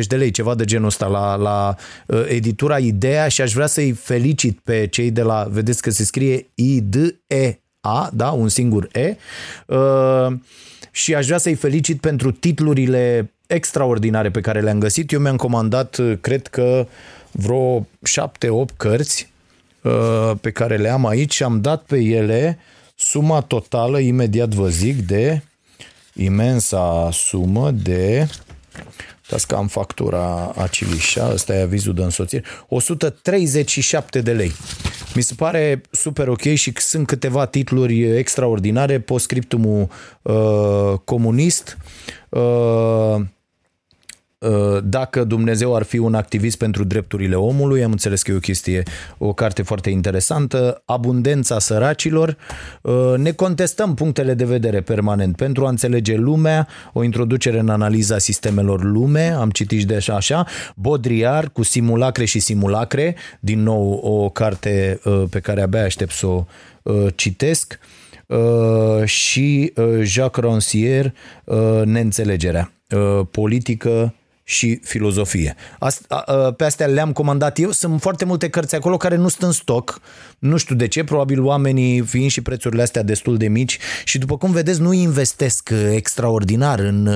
18-20 0.00 0.06
de 0.06 0.16
lei, 0.16 0.30
ceva 0.30 0.54
de 0.54 0.64
genul 0.64 0.86
ăsta 0.86 1.06
la, 1.06 1.34
la 1.34 1.74
uh, 2.06 2.24
editura 2.28 2.78
Ideea 2.78 3.28
și 3.28 3.40
aș 3.40 3.52
vrea 3.52 3.66
să-i 3.66 3.92
felicit 3.92 4.60
pe 4.60 4.86
cei 4.86 5.10
de 5.10 5.22
la, 5.22 5.46
vedeți 5.50 5.82
că 5.82 5.90
se 5.90 6.04
scrie 6.04 6.50
IDE 6.54 7.18
a, 7.86 8.10
da, 8.12 8.30
un 8.30 8.48
singur 8.48 8.88
E. 8.92 9.16
Uh, 9.66 10.32
și 10.90 11.14
aș 11.14 11.26
vrea 11.26 11.38
să-i 11.38 11.54
felicit 11.54 12.00
pentru 12.00 12.30
titlurile 12.30 13.33
extraordinare 13.46 14.30
pe 14.30 14.40
care 14.40 14.60
le-am 14.60 14.78
găsit. 14.78 15.12
Eu 15.12 15.20
mi-am 15.20 15.36
comandat, 15.36 15.96
uh, 15.96 16.18
cred 16.20 16.46
că 16.46 16.86
vreo 17.30 17.86
șapte, 18.02 18.48
opt 18.48 18.76
cărți 18.76 19.32
uh, 19.82 20.32
pe 20.40 20.50
care 20.50 20.76
le 20.76 20.88
am 20.88 21.06
aici 21.06 21.34
și 21.34 21.42
am 21.42 21.60
dat 21.60 21.82
pe 21.82 21.98
ele 21.98 22.58
suma 22.96 23.40
totală, 23.40 23.98
imediat 23.98 24.48
vă 24.48 24.68
zic, 24.68 25.06
de 25.06 25.42
imensa 26.14 27.08
sumă 27.12 27.70
de 27.70 28.28
Uitați 29.24 29.46
că 29.46 29.54
am 29.54 29.66
factura 29.66 30.52
Acilișa, 30.56 31.30
ăsta 31.32 31.54
e 31.54 31.62
avizul 31.62 31.94
de 31.94 32.02
însoțire, 32.02 32.42
137 32.68 34.20
de 34.20 34.32
lei. 34.32 34.52
Mi 35.14 35.22
se 35.22 35.34
pare 35.34 35.80
super 35.90 36.28
ok 36.28 36.40
și 36.40 36.72
sunt 36.76 37.06
câteva 37.06 37.46
titluri 37.46 38.16
extraordinare, 38.18 39.00
postscriptumul 39.00 39.88
uh, 40.22 40.98
comunist, 41.04 41.76
uh, 41.78 42.14
Uh, 42.34 43.20
dacă 44.84 45.24
Dumnezeu 45.24 45.76
ar 45.76 45.82
fi 45.82 45.98
un 45.98 46.14
activist 46.14 46.58
pentru 46.58 46.84
drepturile 46.84 47.34
omului, 47.34 47.84
am 47.84 47.90
înțeles 47.90 48.22
că 48.22 48.30
e 48.30 48.34
o 48.34 48.38
chestie, 48.38 48.82
o 49.18 49.32
carte 49.32 49.62
foarte 49.62 49.90
interesantă, 49.90 50.82
Abundența 50.84 51.58
săracilor, 51.58 52.36
Uh, 52.82 53.14
ne 53.16 53.32
contestăm 53.32 53.94
punctele 53.94 54.34
de 54.34 54.44
vedere 54.44 54.80
permanent. 54.80 55.36
Pentru 55.36 55.66
a 55.66 55.68
înțelege 55.68 56.16
lumea, 56.16 56.68
o 56.92 57.02
introducere 57.02 57.58
în 57.58 57.68
analiza 57.68 58.18
sistemelor 58.18 58.82
lume, 58.82 59.30
am 59.38 59.50
citit 59.50 59.78
și 59.78 59.86
de 59.86 59.94
așa, 59.94 60.14
așa, 60.14 60.46
Bodriar 60.76 61.50
cu 61.50 61.62
simulacre 61.62 62.24
și 62.24 62.38
simulacre, 62.38 63.16
din 63.40 63.62
nou 63.62 63.92
o 63.92 64.28
carte 64.28 65.00
uh, 65.04 65.22
pe 65.30 65.40
care 65.40 65.62
abia 65.62 65.84
aștept 65.84 66.12
să 66.12 66.26
o 66.26 66.44
uh, 66.82 67.06
citesc, 67.14 67.78
Uh, 68.26 69.04
și 69.04 69.72
uh, 69.76 70.00
Jacques 70.02 70.44
Rancière, 70.44 71.12
uh, 71.44 71.82
Neînțelegerea, 71.84 72.72
uh, 72.90 73.26
politică 73.30 74.14
și 74.44 74.80
filozofie. 74.82 75.54
Asta, 75.78 76.24
pe 76.56 76.64
astea 76.64 76.86
le-am 76.86 77.12
comandat 77.12 77.58
eu. 77.58 77.70
Sunt 77.70 78.00
foarte 78.00 78.24
multe 78.24 78.48
cărți 78.48 78.74
acolo 78.74 78.96
care 78.96 79.16
nu 79.16 79.28
sunt 79.28 79.42
în 79.42 79.52
stoc. 79.52 80.00
Nu 80.38 80.56
știu 80.56 80.74
de 80.74 80.88
ce, 80.88 81.04
probabil 81.04 81.42
oamenii 81.42 82.00
fiind 82.00 82.30
și 82.30 82.40
prețurile 82.40 82.82
astea 82.82 83.02
destul 83.02 83.36
de 83.36 83.48
mici 83.48 83.78
și 84.04 84.18
după 84.18 84.36
cum 84.36 84.50
vedeți 84.52 84.80
nu 84.80 84.92
investesc 84.92 85.70
extraordinar 85.92 86.78
în, 86.78 87.10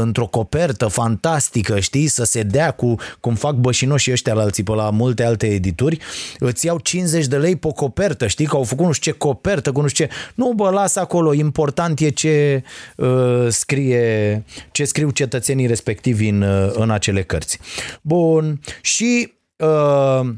într-o 0.00 0.26
copertă 0.26 0.86
fantastică, 0.86 1.80
știi, 1.80 2.06
să 2.06 2.24
se 2.24 2.42
dea 2.42 2.70
cu 2.70 2.94
cum 3.20 3.34
fac 3.34 3.54
bășinoșii 3.54 4.12
ăștia 4.12 4.34
la 4.34 4.42
alții 4.42 4.62
pe 4.62 4.72
la 4.72 4.90
multe 4.90 5.24
alte 5.24 5.46
edituri, 5.46 5.98
îți 6.38 6.66
iau 6.66 6.78
50 6.78 7.26
de 7.26 7.36
lei 7.36 7.56
pe 7.56 7.66
o 7.66 7.72
copertă, 7.72 8.26
știi, 8.26 8.46
că 8.46 8.56
au 8.56 8.62
făcut 8.62 8.86
nu 8.86 8.92
știu 8.92 9.12
ce 9.12 9.18
copertă, 9.18 9.72
cu 9.72 9.80
nu 9.80 9.88
știu 9.88 10.04
ce. 10.04 10.12
Nu, 10.34 10.52
bă, 10.56 10.70
lasă 10.70 11.00
acolo, 11.00 11.34
important 11.34 12.00
e 12.00 12.08
ce 12.08 12.62
uh, 12.96 13.46
scrie, 13.48 14.44
ce 14.72 14.84
scriu 14.84 15.10
cetățenii 15.10 15.66
respectivi 15.66 16.25
în, 16.28 16.42
în 16.72 16.90
acele 16.90 17.22
cărți. 17.22 17.58
Bun, 18.02 18.60
și 18.80 19.32
uh, 19.56 20.28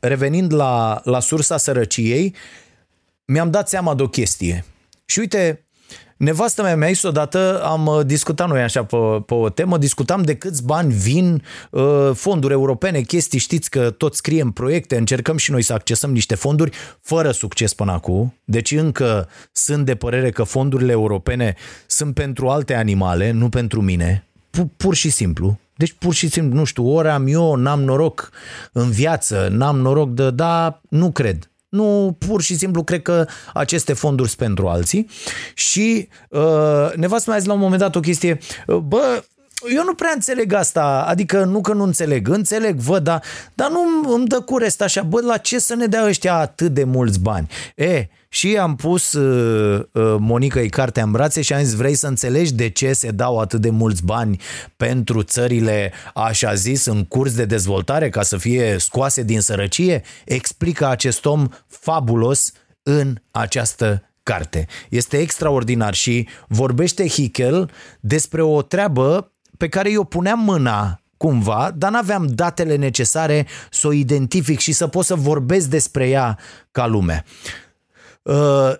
revenind 0.00 0.52
la, 0.52 1.00
la 1.04 1.20
sursa 1.20 1.56
sărăciei, 1.56 2.34
mi-am 3.24 3.50
dat 3.50 3.68
seama 3.68 3.94
de 3.94 4.02
o 4.02 4.08
chestie. 4.08 4.64
Și 5.04 5.18
uite, 5.18 5.66
nevastă 6.16 6.62
mea 6.62 6.76
mi-a 6.76 6.88
zis 6.88 7.02
odată, 7.02 7.62
am 7.64 8.02
discutat 8.06 8.48
noi 8.48 8.62
așa 8.62 8.84
pe, 8.84 8.96
pe 9.26 9.34
o 9.34 9.48
temă, 9.48 9.78
discutam 9.78 10.22
de 10.22 10.34
câți 10.34 10.64
bani 10.64 10.92
vin 10.92 11.42
uh, 11.70 12.10
fonduri 12.14 12.52
europene, 12.52 13.00
chestii, 13.00 13.38
știți 13.38 13.70
că 13.70 13.90
tot 13.90 14.14
scriem 14.14 14.50
proiecte, 14.50 14.96
încercăm 14.96 15.36
și 15.36 15.50
noi 15.50 15.62
să 15.62 15.72
accesăm 15.72 16.12
niște 16.12 16.34
fonduri 16.34 16.70
fără 17.00 17.30
succes 17.30 17.74
până 17.74 17.92
acum. 17.92 18.34
Deci 18.44 18.70
încă 18.70 19.28
sunt 19.52 19.84
de 19.84 19.94
părere 19.94 20.30
că 20.30 20.42
fondurile 20.42 20.92
europene 20.92 21.54
sunt 21.86 22.14
pentru 22.14 22.48
alte 22.48 22.74
animale, 22.74 23.30
nu 23.30 23.48
pentru 23.48 23.80
mine 23.80 24.26
pur 24.76 24.94
și 24.94 25.10
simplu. 25.10 25.58
Deci 25.76 25.92
pur 25.92 26.14
și 26.14 26.28
simplu, 26.28 26.58
nu 26.58 26.64
știu, 26.64 26.88
ori 26.88 27.08
am 27.08 27.26
eu, 27.26 27.54
n-am 27.54 27.82
noroc 27.82 28.30
în 28.72 28.90
viață, 28.90 29.48
n-am 29.50 29.78
noroc 29.78 30.10
de, 30.10 30.30
da, 30.30 30.80
nu 30.88 31.10
cred. 31.10 31.50
Nu, 31.68 32.16
pur 32.26 32.42
și 32.42 32.56
simplu 32.56 32.82
cred 32.82 33.02
că 33.02 33.26
aceste 33.54 33.92
fonduri 33.92 34.28
sunt 34.28 34.40
pentru 34.40 34.68
alții 34.68 35.08
și 35.54 36.08
uh, 36.28 36.92
nevastă 36.96 37.24
mai 37.26 37.36
a 37.36 37.40
zis 37.40 37.48
la 37.48 37.54
un 37.54 37.60
moment 37.60 37.80
dat 37.80 37.94
o 37.94 38.00
chestie, 38.00 38.38
uh, 38.66 38.76
bă, 38.76 39.22
eu 39.74 39.84
nu 39.84 39.94
prea 39.94 40.10
înțeleg 40.14 40.52
asta, 40.52 41.04
adică 41.08 41.44
nu 41.44 41.60
că 41.60 41.72
nu 41.72 41.82
înțeleg, 41.82 42.28
înțeleg, 42.28 42.76
văd, 42.76 43.02
dar, 43.02 43.22
dar 43.54 43.70
nu 43.70 44.12
îmi 44.14 44.26
dă 44.26 44.40
cu 44.40 44.58
rest 44.58 44.82
așa, 44.82 45.02
bă, 45.02 45.20
la 45.20 45.36
ce 45.36 45.58
să 45.58 45.74
ne 45.74 45.86
dea 45.86 46.04
ăștia 46.06 46.34
atât 46.34 46.74
de 46.74 46.84
mulți 46.84 47.20
bani? 47.20 47.48
E, 47.76 48.08
și 48.34 48.56
am 48.56 48.76
pus 48.76 49.12
uh, 49.12 49.84
uh, 49.92 50.16
Monica-i 50.18 50.68
cartea 50.68 51.02
în 51.02 51.10
brațe 51.10 51.42
și 51.42 51.52
am 51.52 51.62
zis, 51.62 51.74
vrei 51.74 51.94
să 51.94 52.06
înțelegi 52.06 52.54
de 52.54 52.68
ce 52.68 52.92
se 52.92 53.10
dau 53.10 53.38
atât 53.38 53.60
de 53.60 53.70
mulți 53.70 54.04
bani 54.04 54.40
pentru 54.76 55.22
țările, 55.22 55.92
așa 56.14 56.54
zis, 56.54 56.84
în 56.84 57.04
curs 57.04 57.34
de 57.34 57.44
dezvoltare, 57.44 58.08
ca 58.08 58.22
să 58.22 58.36
fie 58.36 58.76
scoase 58.78 59.22
din 59.22 59.40
sărăcie? 59.40 60.02
Explică 60.24 60.88
acest 60.88 61.24
om 61.24 61.48
fabulos 61.66 62.52
în 62.82 63.16
această 63.30 64.02
carte. 64.22 64.66
Este 64.88 65.16
extraordinar 65.16 65.94
și 65.94 66.28
vorbește 66.48 67.08
Hickel 67.08 67.70
despre 68.00 68.42
o 68.42 68.62
treabă 68.62 69.32
pe 69.56 69.68
care 69.68 69.90
eu 69.90 70.04
puneam 70.04 70.38
mâna 70.38 71.00
cumva, 71.16 71.72
dar 71.76 71.90
n-aveam 71.90 72.26
datele 72.26 72.76
necesare 72.76 73.46
să 73.70 73.86
o 73.86 73.92
identific 73.92 74.58
și 74.58 74.72
să 74.72 74.86
pot 74.86 75.04
să 75.04 75.14
vorbesc 75.14 75.66
despre 75.66 76.08
ea 76.08 76.38
ca 76.70 76.86
lume. 76.86 77.24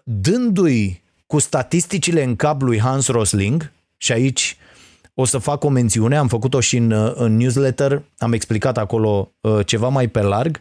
Dându-i 0.04 1.02
cu 1.26 1.38
statisticile 1.38 2.22
în 2.22 2.36
cap 2.36 2.60
lui 2.60 2.80
Hans 2.80 3.08
Rosling, 3.08 3.72
și 3.96 4.12
aici 4.12 4.56
o 5.14 5.24
să 5.24 5.38
fac 5.38 5.64
o 5.64 5.68
mențiune, 5.68 6.16
am 6.16 6.28
făcut-o 6.28 6.60
și 6.60 6.76
în, 6.76 7.12
în 7.14 7.36
newsletter, 7.36 8.02
am 8.18 8.32
explicat 8.32 8.78
acolo 8.78 9.32
ceva 9.64 9.88
mai 9.88 10.08
pe 10.08 10.20
larg. 10.20 10.60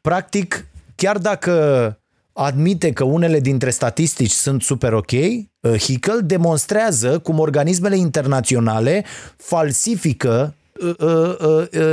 Practic, 0.00 0.66
chiar 0.94 1.18
dacă 1.18 1.98
admite 2.32 2.92
că 2.92 3.04
unele 3.04 3.40
dintre 3.40 3.70
statistici 3.70 4.30
sunt 4.30 4.62
super 4.62 4.92
ok, 4.92 5.10
Hickel 5.78 6.20
demonstrează 6.24 7.18
cum 7.18 7.38
organismele 7.38 7.96
internaționale 7.96 9.04
falsifică 9.36 10.54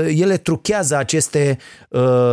ele 0.08 0.38
truchează 0.38 0.96
aceste 0.96 1.58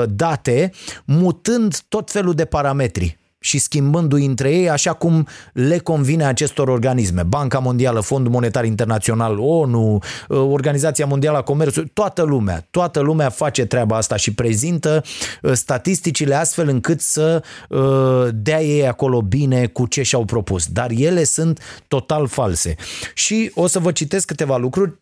date 0.07 0.71
mutând 1.05 1.79
tot 1.89 2.11
felul 2.11 2.35
de 2.35 2.45
parametri. 2.45 3.21
Și 3.43 3.59
schimbându-i 3.59 4.25
între 4.25 4.51
ei 4.51 4.71
așa 4.71 4.93
cum 4.93 5.27
le 5.53 5.79
convine 5.79 6.25
acestor 6.25 6.69
organisme. 6.69 7.23
Banca 7.23 7.59
Mondială, 7.59 8.01
Fondul 8.01 8.33
Monetar 8.33 8.65
Internațional, 8.65 9.39
ONU, 9.39 9.99
uh, 10.29 10.39
Organizația 10.39 11.07
Mondială 11.07 11.37
a 11.37 11.43
Comerțului, 11.43 11.91
toată 11.93 12.23
lumea, 12.23 12.67
toată 12.71 13.01
lumea 13.01 13.29
face 13.29 13.67
treaba 13.67 13.97
asta 13.97 14.17
și 14.17 14.35
prezintă 14.35 15.03
uh, 15.43 15.53
statisticile 15.53 16.35
astfel 16.35 16.69
încât 16.69 17.01
să 17.01 17.43
uh, 17.69 18.29
dea 18.33 18.63
ei 18.63 18.89
acolo 18.89 19.23
bine 19.23 19.67
cu 19.67 19.87
ce 19.87 20.03
și-au 20.03 20.25
propus. 20.25 20.67
Dar 20.67 20.91
ele 20.97 21.25
sunt 21.25 21.61
total 21.89 22.27
false. 22.27 22.75
Și 23.15 23.51
o 23.55 23.67
să 23.67 23.79
vă 23.79 23.93
citesc 23.93 24.27
câteva 24.27 24.57
lucruri. 24.57 24.99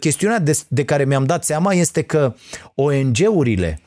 Chestiunea 0.00 0.38
de, 0.38 0.58
de 0.68 0.84
care 0.84 1.04
mi-am 1.04 1.24
dat 1.24 1.44
seama 1.44 1.72
este 1.72 2.02
că 2.02 2.34
ONG-urile 2.74 3.80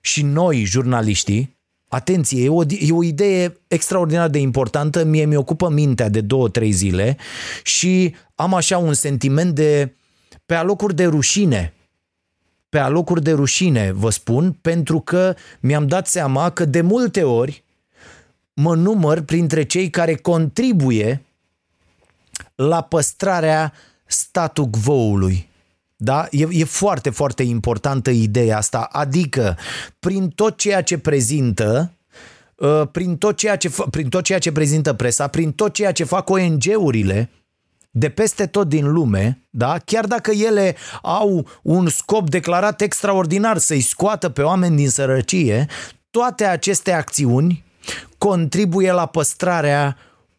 și 0.00 0.22
noi, 0.22 0.64
jurnaliștii, 0.64 1.53
Atenție, 1.94 2.44
e 2.44 2.48
o, 2.48 2.62
e 2.62 2.92
o 2.92 3.02
idee 3.02 3.56
extraordinar 3.68 4.28
de 4.28 4.38
importantă, 4.38 5.04
mie 5.04 5.24
mi 5.24 5.36
ocupă 5.36 5.68
mintea 5.68 6.08
de 6.08 6.20
două, 6.20 6.48
trei 6.48 6.70
zile 6.70 7.16
și 7.62 8.14
am 8.34 8.54
așa 8.54 8.78
un 8.78 8.94
sentiment 8.94 9.54
de 9.54 9.94
pe 10.46 10.54
alocuri 10.54 10.94
de 10.94 11.04
rușine, 11.04 11.72
pe 12.68 12.78
alocuri 12.78 13.22
de 13.22 13.32
rușine, 13.32 13.92
vă 13.92 14.10
spun, 14.10 14.56
pentru 14.60 15.00
că 15.00 15.34
mi-am 15.60 15.86
dat 15.86 16.06
seama 16.06 16.50
că 16.50 16.64
de 16.64 16.80
multe 16.80 17.22
ori 17.22 17.62
mă 18.54 18.74
număr 18.74 19.20
printre 19.20 19.62
cei 19.62 19.90
care 19.90 20.14
contribuie 20.14 21.22
la 22.54 22.82
păstrarea 22.82 23.72
statu 24.06 24.70
quo-ului. 24.70 25.48
Da? 26.04 26.26
E, 26.30 26.46
e 26.50 26.64
foarte, 26.64 27.10
foarte 27.10 27.42
importantă 27.42 28.10
ideea 28.10 28.56
asta. 28.56 28.88
Adică, 28.92 29.56
prin 29.98 30.28
tot 30.28 30.56
ceea 30.56 30.82
ce 30.82 30.98
prezintă, 30.98 31.92
uh, 32.56 32.82
prin 32.92 33.16
tot 33.16 33.36
ceea 33.36 33.56
ce, 33.56 33.72
prin 33.90 34.08
tot 34.08 34.24
ceea 34.24 34.38
ce 34.38 34.52
prezintă 34.52 34.92
presa, 34.92 35.26
prin 35.26 35.52
tot 35.52 35.72
ceea 35.72 35.92
ce 35.92 36.04
fac 36.04 36.30
ONG-urile, 36.30 37.30
de 37.90 38.08
peste 38.08 38.46
tot 38.46 38.68
din 38.68 38.92
lume, 38.92 39.38
da? 39.50 39.78
chiar 39.84 40.06
dacă 40.06 40.30
ele 40.30 40.76
au 41.02 41.46
un 41.62 41.88
scop 41.88 42.30
declarat 42.30 42.80
extraordinar 42.80 43.58
să-i 43.58 43.80
scoată 43.80 44.28
pe 44.28 44.42
oameni 44.42 44.76
din 44.76 44.90
sărăcie, 44.90 45.66
toate 46.10 46.44
aceste 46.44 46.92
acțiuni 46.92 47.64
contribuie 48.18 48.92
la 48.92 49.06
păstrarea 49.06 49.96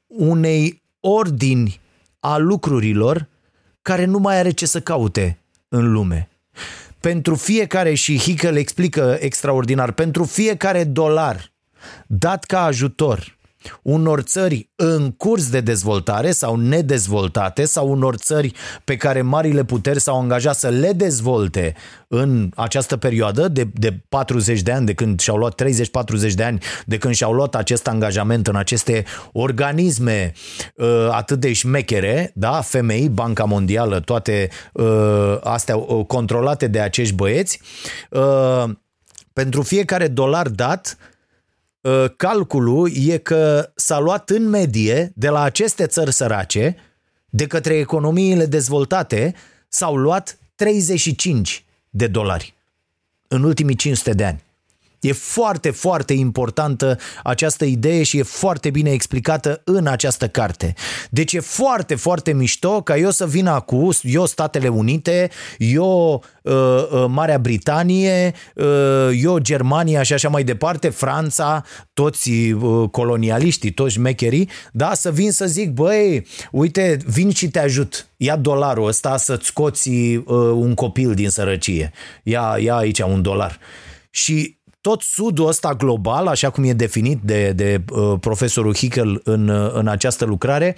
unei 0.07 0.81
ordini 0.99 1.79
a 2.19 2.37
lucrurilor 2.37 3.27
care 3.81 4.05
nu 4.05 4.19
mai 4.19 4.37
are 4.37 4.51
ce 4.51 4.65
să 4.65 4.79
caute 4.79 5.39
în 5.67 5.91
lume. 5.91 6.29
Pentru 6.99 7.35
fiecare, 7.35 7.93
și 7.93 8.19
Hickel 8.19 8.55
explică 8.55 9.17
extraordinar, 9.19 9.91
pentru 9.91 10.23
fiecare 10.23 10.83
dolar 10.83 11.53
dat 12.07 12.43
ca 12.43 12.63
ajutor 12.63 13.37
unor 13.81 14.21
țări 14.21 14.69
în 14.75 15.11
curs 15.11 15.49
de 15.49 15.59
dezvoltare 15.59 16.31
sau 16.31 16.55
nedezvoltate 16.55 17.65
sau 17.65 17.91
unor 17.91 18.15
țări 18.15 18.51
pe 18.83 18.95
care 18.95 19.21
marile 19.21 19.63
puteri 19.63 19.99
s-au 19.99 20.19
angajat 20.19 20.55
să 20.55 20.69
le 20.69 20.91
dezvolte 20.91 21.75
în 22.07 22.51
această 22.55 22.97
perioadă 22.97 23.47
de, 23.47 23.67
de 23.73 23.99
40 24.09 24.61
de 24.61 24.71
ani, 24.71 24.85
de 24.85 24.93
când 24.93 25.19
și-au 25.19 25.37
luat 25.37 25.63
30-40 25.63 26.33
de 26.35 26.43
ani, 26.43 26.59
de 26.85 26.97
când 26.97 27.13
și-au 27.13 27.33
luat 27.33 27.55
acest 27.55 27.87
angajament 27.87 28.47
în 28.47 28.55
aceste 28.55 29.05
organisme 29.31 30.33
uh, 30.75 31.07
atât 31.11 31.39
de 31.39 31.53
șmechere, 31.53 32.31
da, 32.35 32.61
FMI, 32.61 33.09
Banca 33.11 33.43
Mondială, 33.43 33.99
toate 33.99 34.49
uh, 34.73 35.37
astea 35.43 35.77
uh, 35.77 36.05
controlate 36.05 36.67
de 36.67 36.79
acești 36.79 37.15
băieți, 37.15 37.61
uh, 38.09 38.63
pentru 39.33 39.61
fiecare 39.61 40.07
dolar 40.07 40.47
dat, 40.47 40.97
Uh, 40.97 41.13
calculul 42.17 42.91
e 43.07 43.17
că 43.17 43.71
s-a 43.75 43.99
luat 43.99 44.29
în 44.29 44.49
medie 44.49 45.11
de 45.15 45.29
la 45.29 45.41
aceste 45.41 45.85
țări 45.85 46.13
sărace, 46.13 46.75
de 47.29 47.47
către 47.47 47.77
economiile 47.77 48.45
dezvoltate, 48.45 49.35
s-au 49.67 49.95
luat 49.95 50.37
35 50.55 51.65
de 51.89 52.07
dolari 52.07 52.53
în 53.27 53.43
ultimii 53.43 53.75
500 53.75 54.13
de 54.13 54.25
ani. 54.25 54.44
E 55.05 55.11
foarte, 55.11 55.71
foarte 55.71 56.13
importantă 56.13 56.97
această 57.23 57.65
idee 57.65 58.03
și 58.03 58.17
e 58.17 58.23
foarte 58.23 58.69
bine 58.69 58.91
explicată 58.91 59.61
în 59.63 59.87
această 59.87 60.27
carte. 60.27 60.73
Deci 61.09 61.33
e 61.33 61.39
foarte, 61.39 61.95
foarte 61.95 62.33
mișto 62.33 62.81
ca 62.81 62.97
eu 62.97 63.11
să 63.11 63.27
vin 63.27 63.47
acum, 63.47 63.91
eu 64.01 64.25
Statele 64.25 64.67
Unite, 64.67 65.29
eu 65.57 66.23
uh, 66.41 66.53
uh, 66.53 67.05
Marea 67.07 67.37
Britanie, 67.37 68.33
uh, 68.55 69.09
eu 69.21 69.37
Germania 69.37 70.03
și 70.03 70.13
așa 70.13 70.29
mai 70.29 70.43
departe, 70.43 70.89
Franța, 70.89 71.63
toți 71.93 72.31
uh, 72.31 72.89
colonialiștii, 72.89 73.71
toți 73.71 73.93
șmecherii, 73.93 74.49
da, 74.71 74.93
să 74.93 75.11
vin 75.11 75.31
să 75.31 75.45
zic, 75.45 75.71
băi, 75.71 76.25
uite, 76.51 76.97
vin 77.05 77.31
și 77.31 77.47
te 77.47 77.59
ajut, 77.59 78.07
ia 78.17 78.35
dolarul 78.35 78.87
ăsta 78.87 79.17
să-ți 79.17 79.45
scoți 79.45 79.89
uh, 79.89 80.23
un 80.53 80.73
copil 80.73 81.13
din 81.13 81.29
sărăcie, 81.29 81.91
ia, 82.23 82.57
ia 82.59 82.75
aici 82.75 82.99
un 82.99 83.21
dolar. 83.21 83.59
Și 84.09 84.57
tot 84.85 85.01
sudul 85.01 85.47
ăsta 85.47 85.73
global, 85.73 86.27
așa 86.27 86.49
cum 86.49 86.63
e 86.63 86.73
definit 86.73 87.19
de, 87.23 87.51
de 87.51 87.83
uh, 87.91 88.13
profesorul 88.19 88.75
Hickel 88.75 89.21
în, 89.23 89.47
uh, 89.47 89.71
în 89.73 89.87
această 89.87 90.25
lucrare, 90.25 90.75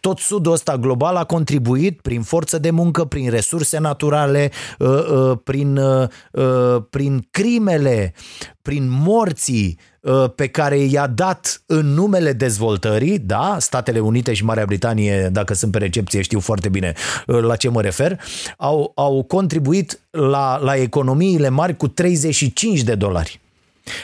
tot 0.00 0.18
sudul 0.18 0.52
ăsta 0.52 0.76
global 0.76 1.16
a 1.16 1.24
contribuit 1.24 2.00
prin 2.00 2.22
forță 2.22 2.58
de 2.58 2.70
muncă, 2.70 3.04
prin 3.04 3.30
resurse 3.30 3.78
naturale, 3.78 4.50
uh, 4.78 4.88
uh, 4.88 5.38
prin, 5.44 5.76
uh, 5.76 6.08
uh, 6.32 6.82
prin 6.90 7.26
crimele, 7.30 8.14
prin 8.62 8.86
morții 8.88 9.78
uh, 10.00 10.24
pe 10.34 10.46
care 10.46 10.78
i-a 10.78 11.06
dat 11.06 11.62
în 11.66 11.86
numele 11.86 12.32
dezvoltării, 12.32 13.18
da, 13.18 13.56
Statele 13.58 13.98
Unite 13.98 14.32
și 14.32 14.44
Marea 14.44 14.64
Britanie, 14.64 15.28
dacă 15.32 15.54
sunt 15.54 15.72
pe 15.72 15.78
recepție, 15.78 16.22
știu 16.22 16.40
foarte 16.40 16.68
bine 16.68 16.92
uh, 17.26 17.40
la 17.40 17.56
ce 17.56 17.68
mă 17.68 17.80
refer, 17.80 18.20
au, 18.56 18.92
au 18.94 19.22
contribuit 19.22 20.00
la, 20.10 20.58
la 20.62 20.76
economiile 20.76 21.48
mari 21.48 21.76
cu 21.76 21.88
35 21.88 22.80
de 22.80 22.94
dolari. 22.94 23.40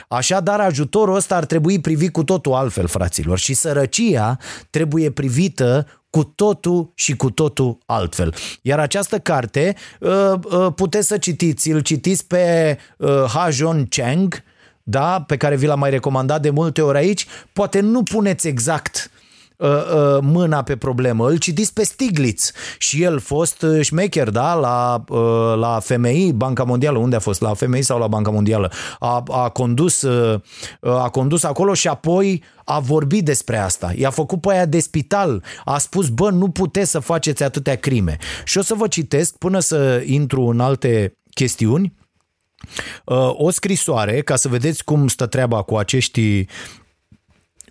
Așadar, 0.09 0.61
ajutorul 0.61 1.15
ăsta 1.15 1.37
ar 1.37 1.45
trebui 1.45 1.81
privit 1.81 2.13
cu 2.13 2.25
totul 2.25 2.53
altfel, 2.53 2.87
fraților, 2.87 3.39
și 3.39 3.55
sărăcia 3.55 4.39
trebuie 4.71 5.11
privită 5.11 5.87
cu 6.11 6.25
totul 6.25 6.93
și 6.95 7.17
cu 7.17 7.31
totul 7.31 7.79
altfel. 7.87 8.35
Iar 8.63 8.79
această 8.79 9.19
carte 9.19 9.77
uh, 10.01 10.33
uh, 10.45 10.67
puteți 10.75 11.07
să 11.07 11.19
citiți, 11.19 11.71
îl 11.71 11.81
citiți 11.81 12.27
pe 12.27 12.79
uh, 12.97 13.25
Ha 13.25 13.51
John 13.51 13.85
Cheng, 13.85 14.43
da, 14.83 15.25
pe 15.27 15.37
care 15.37 15.57
vi 15.57 15.67
l-am 15.67 15.79
mai 15.79 15.91
recomandat 15.91 16.43
de 16.43 16.51
multe 16.51 16.83
ori 16.83 16.99
aici, 16.99 17.27
poate 17.53 17.81
nu 17.81 18.03
puneți 18.03 18.49
exact 18.49 19.11
uh, 19.57 19.69
uh, 19.69 20.19
mâna 20.21 20.63
pe 20.63 20.77
problemă. 20.77 21.29
Îl 21.29 21.37
citiți 21.37 21.73
pe 21.73 21.85
Stiglitz 21.85 22.53
și 22.79 23.03
el 23.03 23.21
fost 23.21 23.63
uh, 23.63 23.81
șmecher, 23.81 24.31
da, 24.31 24.55
la, 24.55 25.05
uh, 25.09 25.55
la 25.57 25.81
FMI, 25.81 26.33
Banca 26.35 26.65
Mondială, 26.65 26.99
unde 26.99 27.17
a 27.17 27.19
fost? 27.19 27.41
La 27.41 27.55
FMI 27.55 27.83
sau 27.83 27.99
la 27.99 28.07
Banca 28.07 28.31
Mondială? 28.31 28.73
A, 28.99 29.23
a, 29.29 29.49
condus, 29.49 30.03
uh, 30.03 30.41
a 30.81 31.09
condus 31.09 31.43
acolo 31.43 31.75
și 31.75 31.89
apoi 31.89 32.43
a 32.65 32.79
vorbit 32.79 33.25
despre 33.25 33.57
asta. 33.57 33.93
I-a 33.97 34.11
făcut 34.11 34.41
pe 34.41 34.53
aia 34.53 34.67
de 34.67 34.81
spital. 34.81 35.43
A 35.65 35.79
spus, 35.79 36.09
bă, 36.09 36.31
nu 36.31 36.49
puteți 36.49 36.91
să 36.91 36.99
faceți 36.99 37.43
atâtea 37.43 37.77
crime. 37.77 38.17
Și 38.45 38.59
o 38.59 38.63
să 38.63 38.75
vă 38.75 38.87
citesc 38.89 39.37
până 39.37 39.59
să 39.59 40.03
intru 40.07 40.43
în 40.43 40.61
alte 40.61 41.19
chestiuni 41.35 41.95
uh, 43.05 43.31
o 43.33 43.51
scrisoare 43.51 44.23
ca 44.23 44.37
să 44.37 44.49
vedeți 44.49 44.85
cum 44.85 45.09
stă 45.09 45.27
treaba 45.27 45.63
cu 45.63 45.77
acești 45.77 46.47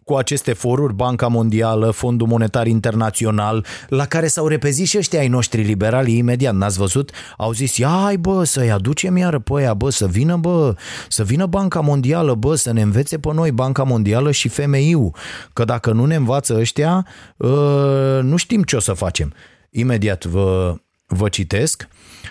cu 0.06 0.14
aceste 0.14 0.54
foruri, 0.54 0.94
Banca 0.94 1.28
Mondială, 1.28 1.92
Fondul 1.92 2.28
Monetar 2.28 2.68
Internațional, 2.68 3.66
la 3.88 4.06
care 4.06 4.28
s-au 4.28 4.48
repezit 4.48 4.88
și 4.88 4.98
ăștia 4.98 5.20
ai 5.20 5.28
noștri 5.28 5.62
liberali 5.62 6.18
imediat, 6.18 6.54
n-ați 6.54 6.78
văzut? 6.78 7.12
Au 7.38 7.52
zis, 7.52 7.78
ia 7.78 8.14
bă, 8.20 8.44
să-i 8.44 8.72
aducem 8.72 9.18
iară 9.18 9.40
pe 9.40 9.52
aia, 9.56 9.74
bă, 9.74 9.90
să 9.90 10.08
vină, 10.08 10.38
bă, 10.38 10.76
să 11.10 11.24
vină 11.24 11.46
Banca 11.46 11.80
Mondială, 11.80 12.36
bă, 12.36 12.56
să 12.56 12.72
ne 12.72 12.82
învețe 12.82 13.20
pe 13.20 13.34
noi 13.34 13.52
Banca 13.52 13.84
Mondială 13.84 14.32
și 14.32 14.48
FMI-ul, 14.48 15.16
că 15.54 15.64
dacă 15.64 15.92
nu 15.92 16.06
ne 16.06 16.16
învață 16.16 16.56
ăștia, 16.60 17.08
uh, 17.38 18.20
nu 18.22 18.36
știm 18.36 18.64
ce 18.64 18.76
o 18.76 18.80
să 18.80 18.94
facem. 18.94 19.34
Imediat 19.70 20.26
vă, 20.26 20.76
vă 21.06 21.30
citesc. 21.30 21.88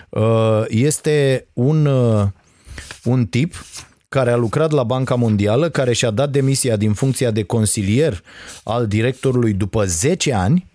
Uh, 0.09 0.63
este 0.67 1.47
un, 1.53 1.85
uh, 1.85 2.27
un 3.03 3.25
tip 3.25 3.53
care 4.15 4.31
a 4.31 4.35
lucrat 4.35 4.71
la 4.71 4.83
Banca 4.83 5.15
Mondială, 5.15 5.69
care 5.69 5.93
și-a 5.93 6.09
dat 6.11 6.29
demisia 6.29 6.75
din 6.75 6.93
funcția 6.93 7.31
de 7.31 7.43
consilier 7.43 8.23
al 8.63 8.87
directorului 8.87 9.53
după 9.53 9.85
10 9.85 10.33
ani 10.33 10.67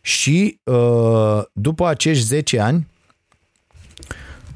și 0.00 0.60
uh, 0.64 1.42
după 1.52 1.86
acești 1.86 2.24
10 2.24 2.60
ani 2.60 2.86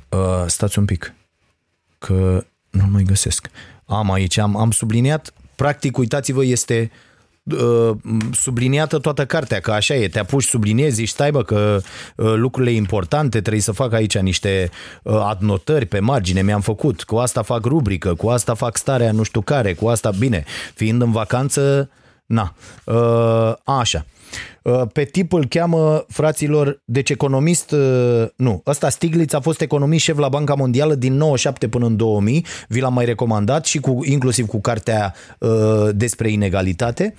uh, 0.09 0.45
stați 0.47 0.79
un 0.79 0.85
pic 0.85 1.15
că 1.99 2.45
nu 2.71 2.87
mai 2.91 3.03
găsesc. 3.03 3.51
Am 3.85 4.11
aici, 4.11 4.37
am, 4.37 4.57
am 4.57 4.71
subliniat, 4.71 5.33
practic, 5.57 5.99
uitați-vă, 5.99 6.45
este 6.45 6.91
uh, 6.93 7.12
subliniată 8.33 8.99
toată 8.99 9.27
cartea, 9.27 9.61
că 9.61 9.71
așa 9.71 9.95
e, 9.95 10.09
te 10.09 10.19
apuci, 10.19 10.43
subliniezi, 10.43 10.95
zici, 10.95 11.09
stai 11.09 11.31
bă, 11.31 11.43
că 11.43 11.81
uh, 12.17 12.33
lucrurile 12.35 12.73
importante 12.73 13.41
trebuie 13.41 13.63
să 13.63 13.73
fac 13.73 13.93
aici 13.93 14.19
niște 14.19 14.71
uh, 15.03 15.21
adnotări 15.25 15.87
pe 15.87 15.99
margine, 15.99 16.43
mi-am 16.43 16.61
făcut, 16.61 17.03
cu 17.03 17.17
asta 17.17 17.43
fac 17.43 17.65
rubrică, 17.65 18.15
cu 18.15 18.29
asta 18.29 18.55
fac 18.55 18.77
starea 18.77 19.13
nu 19.13 19.23
știu 19.23 19.41
care, 19.41 19.75
cu 19.75 19.89
asta, 19.89 20.11
bine, 20.11 20.45
fiind 20.75 21.03
în 21.03 21.11
vacanță, 21.11 21.91
na, 22.27 22.55
uh, 22.85 23.53
așa. 23.65 24.07
Uh, 24.63 24.83
Pe 24.93 25.05
tip 25.05 25.33
îl 25.33 25.47
cheamă, 25.47 26.05
fraților, 26.09 26.83
deci 26.85 27.11
economist, 27.11 27.71
uh, 27.71 28.27
nu, 28.37 28.63
ăsta 28.67 28.89
Stiglitz 28.89 29.35
a 29.35 29.41
fost 29.41 29.61
economist 29.61 30.05
șef 30.05 30.19
la 30.19 30.29
Banca 30.29 30.55
Mondială 30.55 30.95
din 30.95 31.15
97 31.15 31.69
până 31.69 31.87
în 31.87 31.97
2000, 31.97 32.47
vi 32.69 32.81
l-am 32.81 32.93
mai 32.93 33.05
recomandat 33.05 33.65
și 33.65 33.81
cu, 33.81 34.01
inclusiv 34.05 34.47
cu 34.47 34.61
cartea 34.61 35.15
uh, 35.39 35.51
despre 35.95 36.31
inegalitate, 36.31 37.15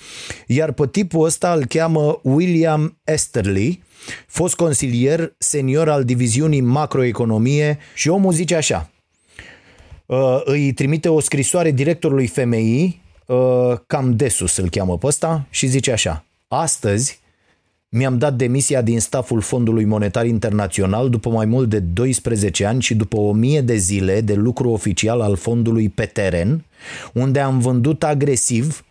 iar 0.48 0.72
pe 0.72 0.88
tipul 0.88 1.26
ăsta 1.26 1.54
îl 1.54 1.66
cheamă 1.66 2.20
William 2.24 2.98
Esterly, 3.04 3.84
fost 4.28 4.56
consilier 4.56 5.34
senior 5.38 5.90
al 5.90 6.04
diviziunii 6.04 6.62
macroeconomie 6.62 7.78
și 7.94 8.10
omul 8.10 8.34
zice 8.34 8.56
așa, 8.56 8.90
uh, 10.06 10.42
îi 10.44 10.72
trimite 10.74 11.10
o 11.10 11.20
scrisoare 11.20 11.72
directorului 11.72 12.28
FMI, 12.28 13.02
uh, 13.26 13.38
cam 13.88 14.16
desus 14.16 14.58
îl 14.58 14.70
cheamă 14.70 14.98
pe 14.98 15.08
ăsta, 15.08 15.48
și 15.50 15.68
zice 15.68 15.92
așa, 15.92 16.26
astăzi 16.54 17.22
mi-am 17.90 18.18
dat 18.18 18.34
demisia 18.34 18.82
din 18.82 19.00
staful 19.00 19.42
Fondului 19.42 19.86
Monetar 19.86 20.26
Internațional 20.26 21.10
după 21.10 21.30
mai 21.30 21.46
mult 21.46 21.70
de 21.70 21.80
12 21.80 22.66
ani 22.66 22.82
și 22.82 22.96
după 22.96 23.18
1000 23.18 23.62
de 23.62 23.76
zile 23.76 24.22
de 24.22 24.34
lucru 24.34 24.70
oficial 24.70 25.22
al 25.22 25.36
fondului 25.36 25.90
pe 25.90 26.06
teren, 26.06 26.66
unde 27.14 27.40
am 27.40 27.60
vândut 27.60 28.04
agresiv 28.04 28.86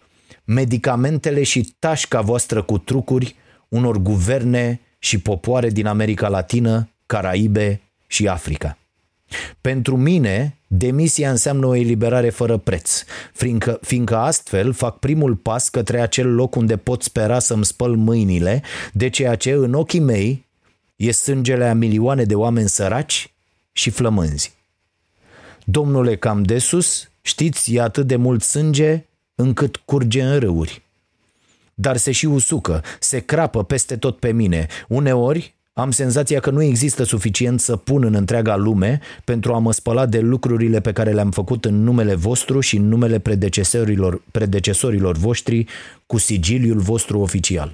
medicamentele 0.44 1.42
și 1.42 1.74
tașca 1.78 2.20
voastră 2.20 2.62
cu 2.62 2.78
trucuri 2.78 3.36
unor 3.68 3.98
guverne 3.98 4.80
și 4.98 5.18
popoare 5.20 5.70
din 5.70 5.86
America 5.86 6.28
Latină, 6.28 6.88
Caraibe 7.06 7.80
și 8.06 8.28
Africa. 8.28 8.78
Pentru 9.60 9.96
mine, 9.96 10.56
demisia 10.74 11.30
înseamnă 11.30 11.66
o 11.66 11.74
eliberare 11.74 12.30
fără 12.30 12.56
preț, 12.56 13.04
fiindcă, 13.32 13.78
fiindcă 13.82 14.16
astfel 14.16 14.72
fac 14.72 14.98
primul 14.98 15.36
pas 15.36 15.68
către 15.68 16.00
acel 16.00 16.34
loc 16.34 16.54
unde 16.54 16.76
pot 16.76 17.02
spera 17.02 17.38
să-mi 17.38 17.64
spăl 17.64 17.96
mâinile 17.96 18.62
de 18.92 19.08
ceea 19.08 19.34
ce, 19.34 19.50
în 19.50 19.74
ochii 19.74 20.00
mei, 20.00 20.46
e 20.96 21.10
sângele 21.10 21.64
a 21.64 21.74
milioane 21.74 22.24
de 22.24 22.34
oameni 22.34 22.68
săraci 22.68 23.32
și 23.72 23.90
flămânzi. 23.90 24.54
Domnule 25.64 26.16
cam 26.16 26.42
de 26.42 26.58
sus, 26.58 27.10
știți, 27.22 27.74
e 27.74 27.80
atât 27.80 28.06
de 28.06 28.16
mult 28.16 28.42
sânge 28.42 29.04
încât 29.34 29.76
curge 29.76 30.22
în 30.22 30.38
râuri. 30.38 30.82
Dar 31.74 31.96
se 31.96 32.12
și 32.12 32.26
usucă, 32.26 32.82
se 33.00 33.18
crapă 33.18 33.64
peste 33.64 33.96
tot 33.96 34.18
pe 34.18 34.32
mine. 34.32 34.66
Uneori 34.88 35.54
am 35.72 35.90
senzația 35.90 36.40
că 36.40 36.50
nu 36.50 36.62
există 36.62 37.02
suficient 37.02 37.60
să 37.60 37.76
pun 37.76 38.04
în 38.04 38.14
întreaga 38.14 38.56
lume 38.56 39.00
pentru 39.24 39.54
a 39.54 39.58
mă 39.58 39.72
spăla 39.72 40.06
de 40.06 40.20
lucrurile 40.20 40.80
pe 40.80 40.92
care 40.92 41.12
le-am 41.12 41.30
făcut 41.30 41.64
în 41.64 41.82
numele 41.82 42.14
vostru 42.14 42.60
și 42.60 42.76
în 42.76 42.88
numele 42.88 43.18
predecesorilor, 43.18 44.22
predecesorilor 44.30 45.16
voștri 45.16 45.66
cu 46.06 46.18
sigiliul 46.18 46.78
vostru 46.78 47.20
oficial. 47.20 47.70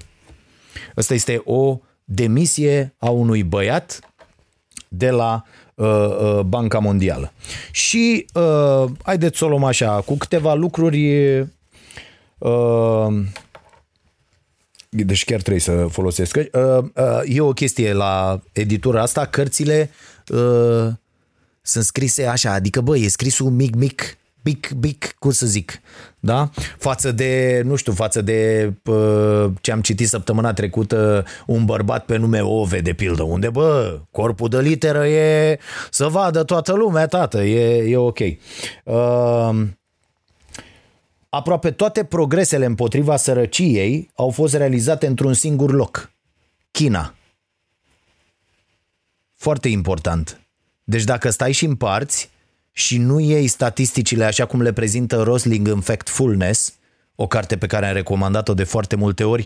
Asta 0.95 1.13
este 1.13 1.41
o 1.45 1.79
demisie 2.03 2.93
a 2.97 3.09
unui 3.09 3.43
băiat 3.43 3.99
de 4.87 5.09
la 5.09 5.43
uh, 5.75 5.87
uh, 5.87 6.39
Banca 6.39 6.79
Mondială. 6.79 7.33
Și 7.71 8.25
uh, 8.33 8.91
haideți 9.03 9.37
să 9.37 9.45
o 9.45 9.47
luăm 9.47 9.63
așa, 9.63 10.01
cu 10.05 10.17
câteva 10.17 10.53
lucruri 10.53 11.39
uh, 12.37 13.07
deci 14.89 15.25
chiar 15.25 15.39
trebuie 15.39 15.61
să 15.61 15.87
folosesc. 15.91 16.35
Uh, 16.35 16.77
uh, 16.77 17.21
e 17.25 17.41
o 17.41 17.53
chestie 17.53 17.93
la 17.93 18.41
editura 18.51 19.01
asta, 19.01 19.25
cărțile 19.25 19.89
uh, 20.27 20.87
sunt 21.61 21.83
scrise 21.83 22.25
așa, 22.25 22.51
adică 22.51 22.81
bă, 22.81 22.97
e 22.97 23.07
scrisul 23.07 23.49
mic, 23.49 23.75
mic, 23.75 24.17
mic, 24.43 24.69
mic, 24.81 25.15
cum 25.19 25.31
să 25.31 25.45
zic, 25.45 25.81
da? 26.19 26.49
Față 26.77 27.11
de, 27.11 27.61
nu 27.65 27.75
știu, 27.75 27.91
față 27.91 28.21
de 28.21 28.71
uh, 28.85 29.45
ce 29.61 29.71
am 29.71 29.81
citit 29.81 30.07
săptămâna 30.07 30.53
trecută, 30.53 31.25
un 31.45 31.65
bărbat 31.65 32.05
pe 32.05 32.17
nume 32.17 32.41
Ove, 32.41 32.79
de 32.79 32.93
pildă, 32.93 33.23
unde, 33.23 33.49
bă, 33.49 33.99
corpul 34.11 34.49
de 34.49 34.59
literă 34.59 35.07
e 35.07 35.59
să 35.91 36.05
vadă 36.05 36.43
toată 36.43 36.73
lumea, 36.73 37.07
tată, 37.07 37.43
e, 37.43 37.89
e 37.91 37.97
ok. 37.97 38.19
Uh, 38.83 39.67
Aproape 41.29 41.71
toate 41.71 42.03
progresele 42.03 42.65
împotriva 42.65 43.15
sărăciei 43.15 44.11
au 44.15 44.29
fost 44.29 44.53
realizate 44.53 45.07
într-un 45.07 45.33
singur 45.33 45.71
loc. 45.71 46.11
China. 46.71 47.13
Foarte 49.35 49.67
important. 49.67 50.41
Deci 50.83 51.03
dacă 51.03 51.29
stai 51.29 51.51
și 51.51 51.65
împarți 51.65 52.29
și 52.71 52.97
nu 52.97 53.19
iei 53.19 53.47
statisticile 53.47 54.23
așa 54.23 54.45
cum 54.45 54.61
le 54.61 54.73
prezintă 54.73 55.21
Rosling 55.21 55.67
în 55.67 55.81
Factfulness, 55.81 56.73
o 57.15 57.27
carte 57.27 57.57
pe 57.57 57.67
care 57.67 57.87
am 57.87 57.93
recomandat-o 57.93 58.53
de 58.53 58.63
foarte 58.63 58.95
multe 58.95 59.23
ori, 59.23 59.45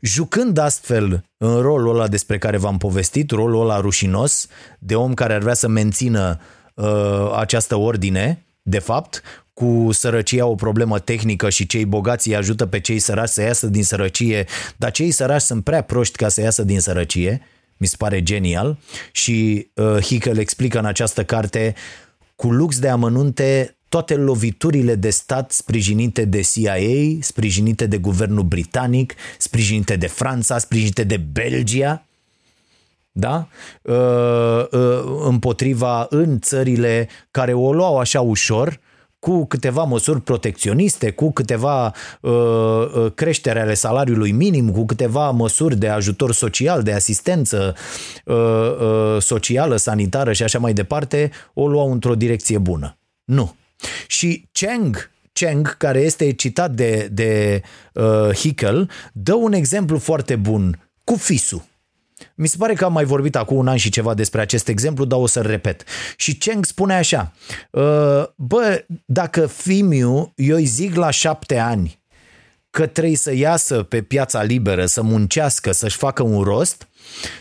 jucând 0.00 0.58
astfel 0.58 1.24
în 1.36 1.60
rolul 1.60 1.94
ăla 1.94 2.08
despre 2.08 2.38
care 2.38 2.56
v-am 2.56 2.78
povestit, 2.78 3.30
rolul 3.30 3.60
ăla 3.60 3.80
rușinos, 3.80 4.46
de 4.78 4.96
om 4.96 5.14
care 5.14 5.34
ar 5.34 5.40
vrea 5.40 5.54
să 5.54 5.68
mențină 5.68 6.40
uh, 6.74 7.32
această 7.36 7.76
ordine, 7.76 8.44
de 8.62 8.78
fapt, 8.78 9.22
cu 9.58 9.88
sărăcia 9.92 10.46
o 10.46 10.54
problemă 10.54 10.98
tehnică 10.98 11.50
și 11.50 11.66
cei 11.66 11.84
bogați 11.84 12.28
îi 12.28 12.36
ajută 12.36 12.66
pe 12.66 12.80
cei 12.80 12.98
săraci 12.98 13.28
să 13.28 13.42
iasă 13.42 13.66
din 13.66 13.84
sărăcie, 13.84 14.46
dar 14.76 14.90
cei 14.90 15.10
săraci 15.10 15.40
sunt 15.40 15.64
prea 15.64 15.82
proști 15.82 16.16
ca 16.16 16.28
să 16.28 16.40
iasă 16.40 16.62
din 16.62 16.80
sărăcie, 16.80 17.42
mi 17.76 17.86
se 17.86 17.94
pare 17.98 18.22
genial 18.22 18.78
și 19.12 19.68
uh, 19.74 20.02
Hickel 20.02 20.38
explică 20.38 20.78
în 20.78 20.84
această 20.84 21.24
carte 21.24 21.74
cu 22.34 22.50
lux 22.52 22.78
de 22.78 22.88
amănunte 22.88 23.76
toate 23.88 24.14
loviturile 24.14 24.94
de 24.94 25.10
stat 25.10 25.52
sprijinite 25.52 26.24
de 26.24 26.40
CIA, 26.40 26.76
sprijinite 27.20 27.86
de 27.86 27.96
guvernul 27.96 28.42
britanic, 28.42 29.14
sprijinite 29.38 29.96
de 29.96 30.06
Franța, 30.06 30.58
sprijinite 30.58 31.04
de 31.04 31.16
Belgia, 31.16 32.06
da? 33.12 33.48
Uh, 33.82 33.94
uh, 34.70 35.20
împotriva 35.24 36.06
în 36.10 36.40
țările 36.40 37.08
care 37.30 37.52
o 37.52 37.72
luau 37.72 37.98
așa 37.98 38.20
ușor, 38.20 38.80
cu 39.18 39.46
câteva 39.46 39.82
măsuri 39.82 40.20
protecționiste, 40.20 41.10
cu 41.10 41.32
câteva 41.32 41.94
uh, 42.20 42.32
uh, 42.32 43.12
creștere 43.14 43.60
ale 43.60 43.74
salariului 43.74 44.32
minim, 44.32 44.70
cu 44.70 44.84
câteva 44.84 45.30
măsuri 45.30 45.76
de 45.76 45.88
ajutor 45.88 46.32
social, 46.32 46.82
de 46.82 46.92
asistență 46.92 47.74
uh, 48.24 48.36
uh, 48.36 49.22
socială, 49.22 49.76
sanitară 49.76 50.32
și 50.32 50.42
așa 50.42 50.58
mai 50.58 50.72
departe, 50.72 51.30
o 51.54 51.68
luau 51.68 51.92
într-o 51.92 52.14
direcție 52.14 52.58
bună. 52.58 52.98
Nu. 53.24 53.54
Și 54.06 54.48
Cheng, 54.52 55.10
Cheng, 55.32 55.76
care 55.76 56.00
este 56.00 56.32
citat 56.32 56.70
de, 56.70 57.08
de 57.12 57.62
uh, 57.92 58.34
Hickel, 58.34 58.90
dă 59.12 59.34
un 59.34 59.52
exemplu 59.52 59.98
foarte 59.98 60.36
bun 60.36 60.90
cu 61.04 61.14
fisul. 61.14 61.62
Mi 62.38 62.46
se 62.46 62.56
pare 62.58 62.74
că 62.74 62.84
am 62.84 62.92
mai 62.92 63.04
vorbit 63.04 63.36
acum 63.36 63.56
un 63.56 63.68
an 63.68 63.76
și 63.76 63.90
ceva 63.90 64.14
despre 64.14 64.40
acest 64.40 64.68
exemplu, 64.68 65.04
dar 65.04 65.18
o 65.18 65.26
să-l 65.26 65.46
repet. 65.46 65.84
Și 66.16 66.36
Cheng 66.36 66.64
spune 66.64 66.94
așa, 66.94 67.32
"Uh, 67.70 68.24
bă, 68.36 68.84
dacă 69.04 69.46
Fimiu, 69.46 70.32
eu 70.36 70.56
îi 70.56 70.64
zic 70.64 70.94
la 70.94 71.10
șapte 71.10 71.58
ani 71.58 72.00
că 72.70 72.86
trebuie 72.86 73.16
să 73.16 73.34
iasă 73.34 73.82
pe 73.82 74.02
piața 74.02 74.42
liberă, 74.42 74.86
să 74.86 75.02
muncească, 75.02 75.72
să-și 75.72 75.96
facă 75.96 76.22
un 76.22 76.42
rost, 76.42 76.88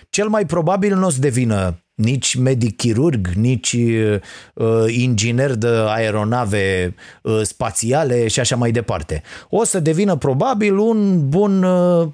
cel 0.09 0.27
mai 0.27 0.45
probabil 0.45 0.95
nu 0.95 1.05
o 1.05 1.09
să 1.09 1.19
devină 1.19 1.79
nici 1.93 2.35
medic 2.35 2.77
chirurg, 2.77 3.27
nici 3.27 3.73
uh, 3.73 4.85
inginer 4.87 5.53
de 5.53 5.67
aeronave 5.67 6.95
uh, 7.21 7.41
spațiale 7.41 8.27
și 8.27 8.39
așa 8.39 8.55
mai 8.55 8.71
departe. 8.71 9.21
O 9.49 9.63
să 9.63 9.79
devină 9.79 10.15
probabil 10.15 10.77
un 10.77 11.29
bun 11.29 11.63
uh, 11.63 12.07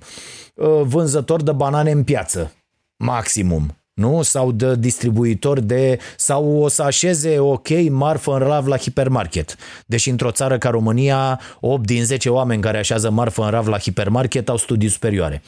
uh, 0.54 0.82
vânzător 0.84 1.44
de 1.44 1.52
banane 1.52 1.91
în 1.91 2.04
piață, 2.04 2.52
maximum. 3.02 3.76
Nu? 3.94 4.22
Sau 4.22 4.52
de 4.52 4.76
distribuitor 4.76 5.60
de... 5.60 6.00
Sau 6.18 6.62
o 6.62 6.68
să 6.68 6.84
așeze 6.84 7.40
ok 7.40 7.90
marfă 7.90 8.34
în 8.34 8.40
rav 8.40 8.68
la 8.68 8.78
hipermarket. 8.78 9.56
Deși 9.86 10.10
într-o 10.10 10.32
țară 10.32 10.58
ca 10.58 10.70
România, 10.70 11.40
8 11.60 11.86
din 11.86 12.06
10 12.06 12.30
oameni 12.30 12.62
care 12.62 12.78
așează 12.78 13.10
marfă 13.10 13.44
în 13.44 13.50
rav 13.50 13.68
la 13.68 13.78
hipermarket 13.78 14.50
au 14.50 14.58
studii 14.58 14.90
superioare. 14.90 15.42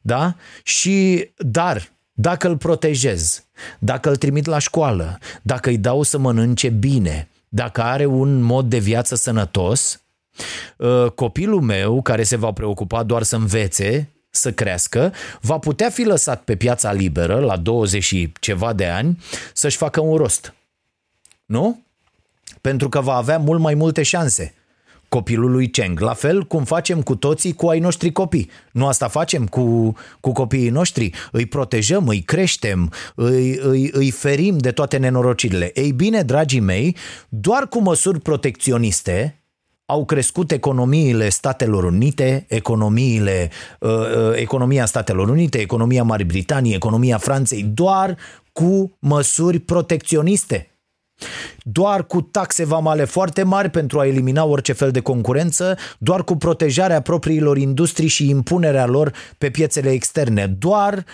Da? 0.00 0.34
Și, 0.62 1.28
dar, 1.36 1.92
dacă 2.12 2.48
îl 2.48 2.56
protejez, 2.56 3.44
dacă 3.78 4.08
îl 4.08 4.16
trimit 4.16 4.46
la 4.46 4.58
școală, 4.58 5.18
dacă 5.42 5.68
îi 5.68 5.78
dau 5.78 6.02
să 6.02 6.18
mănânce 6.18 6.68
bine, 6.68 7.28
dacă 7.48 7.82
are 7.82 8.06
un 8.06 8.40
mod 8.40 8.68
de 8.68 8.78
viață 8.78 9.14
sănătos, 9.14 10.04
uh, 10.76 11.10
copilul 11.14 11.60
meu, 11.60 12.02
care 12.02 12.22
se 12.22 12.36
va 12.36 12.52
preocupa 12.52 13.02
doar 13.02 13.22
să 13.22 13.36
învețe, 13.36 14.15
să 14.36 14.52
crească, 14.52 15.12
va 15.40 15.58
putea 15.58 15.90
fi 15.90 16.02
lăsat 16.02 16.42
pe 16.42 16.56
piața 16.56 16.92
liberă, 16.92 17.38
la 17.38 17.56
20 17.56 18.02
și 18.02 18.32
ceva 18.40 18.72
de 18.72 18.86
ani, 18.86 19.22
să-și 19.52 19.76
facă 19.76 20.00
un 20.00 20.16
rost. 20.16 20.54
Nu? 21.46 21.80
Pentru 22.60 22.88
că 22.88 23.00
va 23.00 23.14
avea 23.14 23.38
mult 23.38 23.60
mai 23.60 23.74
multe 23.74 24.02
șanse. 24.02 24.54
copilului 25.08 25.70
Cheng. 25.70 26.00
La 26.00 26.14
fel 26.14 26.44
cum 26.44 26.64
facem 26.64 27.02
cu 27.02 27.16
toții 27.16 27.54
cu 27.54 27.68
ai 27.68 27.78
noștri 27.78 28.12
copii. 28.12 28.50
Nu 28.72 28.86
asta 28.86 29.08
facem 29.08 29.46
cu, 29.46 29.94
cu 30.20 30.32
copiii 30.32 30.68
noștri? 30.68 31.10
Îi 31.32 31.46
protejăm, 31.46 32.08
îi 32.08 32.22
creștem, 32.22 32.92
îi, 33.14 33.56
îi, 33.56 33.90
îi 33.92 34.10
ferim 34.10 34.58
de 34.58 34.72
toate 34.72 34.96
nenorocirile. 34.96 35.70
Ei 35.74 35.92
bine, 35.92 36.22
dragii 36.22 36.60
mei, 36.60 36.96
doar 37.28 37.68
cu 37.68 37.80
măsuri 37.80 38.20
protecționiste, 38.20 39.40
au 39.86 40.04
crescut 40.04 40.50
economiile 40.50 41.28
Statelor 41.28 41.84
Unite, 41.84 42.44
economiile, 42.48 43.50
uh, 43.80 43.90
uh, 43.90 44.32
economia 44.34 44.86
Statelor 44.86 45.28
Unite, 45.28 45.58
economia 45.58 46.02
Marii 46.02 46.26
Britanii, 46.26 46.74
economia 46.74 47.18
Franței, 47.18 47.62
doar 47.62 48.16
cu 48.52 48.96
măsuri 48.98 49.58
protecționiste. 49.58 50.70
Doar 51.62 52.06
cu 52.06 52.20
taxe 52.20 52.64
vamale 52.64 53.04
foarte 53.04 53.42
mari 53.42 53.70
pentru 53.70 53.98
a 53.98 54.06
elimina 54.06 54.44
orice 54.44 54.72
fel 54.72 54.90
de 54.90 55.00
concurență, 55.00 55.76
doar 55.98 56.24
cu 56.24 56.36
protejarea 56.36 57.00
propriilor 57.00 57.58
industrii 57.58 58.08
și 58.08 58.28
impunerea 58.28 58.86
lor 58.86 59.12
pe 59.38 59.50
piețele 59.50 59.90
externe, 59.90 60.46
doar 60.46 61.04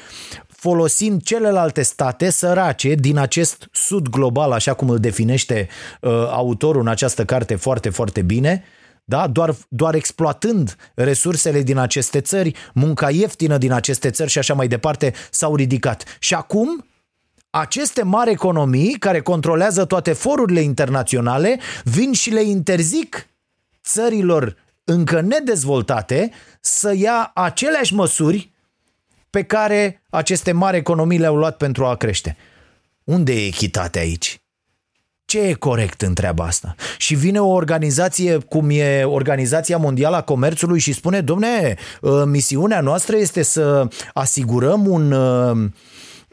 folosind 0.62 1.22
celelalte 1.22 1.82
state 1.82 2.30
sărace 2.30 2.94
din 2.94 3.18
acest 3.18 3.68
sud 3.72 4.08
global, 4.08 4.52
așa 4.52 4.74
cum 4.74 4.88
îl 4.88 4.98
definește 4.98 5.68
uh, 6.00 6.10
autorul 6.12 6.80
în 6.80 6.88
această 6.88 7.24
carte 7.24 7.54
foarte, 7.54 7.90
foarte 7.90 8.22
bine, 8.22 8.64
da? 9.04 9.26
doar, 9.26 9.54
doar 9.68 9.94
exploatând 9.94 10.76
resursele 10.94 11.62
din 11.62 11.78
aceste 11.78 12.20
țări, 12.20 12.54
munca 12.74 13.10
ieftină 13.10 13.58
din 13.58 13.72
aceste 13.72 14.10
țări 14.10 14.30
și 14.30 14.38
așa 14.38 14.54
mai 14.54 14.68
departe, 14.68 15.12
s-au 15.30 15.56
ridicat. 15.56 16.16
Și 16.18 16.34
acum, 16.34 16.86
aceste 17.50 18.02
mari 18.02 18.30
economii 18.30 18.92
care 18.98 19.20
controlează 19.20 19.84
toate 19.84 20.12
forurile 20.12 20.60
internaționale 20.60 21.60
vin 21.84 22.12
și 22.12 22.30
le 22.30 22.42
interzic 22.42 23.28
țărilor 23.84 24.56
încă 24.84 25.20
nedezvoltate 25.20 26.30
să 26.60 26.94
ia 26.96 27.30
aceleași 27.34 27.94
măsuri 27.94 28.51
pe 29.32 29.42
care 29.42 30.02
aceste 30.10 30.52
mari 30.52 30.76
economii 30.76 31.18
le-au 31.18 31.36
luat 31.36 31.56
pentru 31.56 31.84
a 31.84 31.96
crește. 31.96 32.36
Unde 33.04 33.32
e 33.32 33.46
echitatea 33.46 34.00
aici? 34.00 34.42
Ce 35.24 35.40
e 35.40 35.52
corect 35.52 36.02
în 36.02 36.14
treaba 36.14 36.44
asta? 36.44 36.74
Și 36.98 37.14
vine 37.14 37.40
o 37.40 37.48
organizație 37.48 38.38
cum 38.38 38.70
e 38.70 39.04
Organizația 39.04 39.76
Mondială 39.76 40.16
a 40.16 40.22
Comerțului 40.22 40.78
și 40.78 40.92
spune, 40.92 41.20
domne, 41.20 41.76
uh, 42.00 42.22
misiunea 42.24 42.80
noastră 42.80 43.16
este 43.16 43.42
să 43.42 43.88
asigurăm 44.12 44.86
un, 44.86 45.12
uh, 45.12 45.68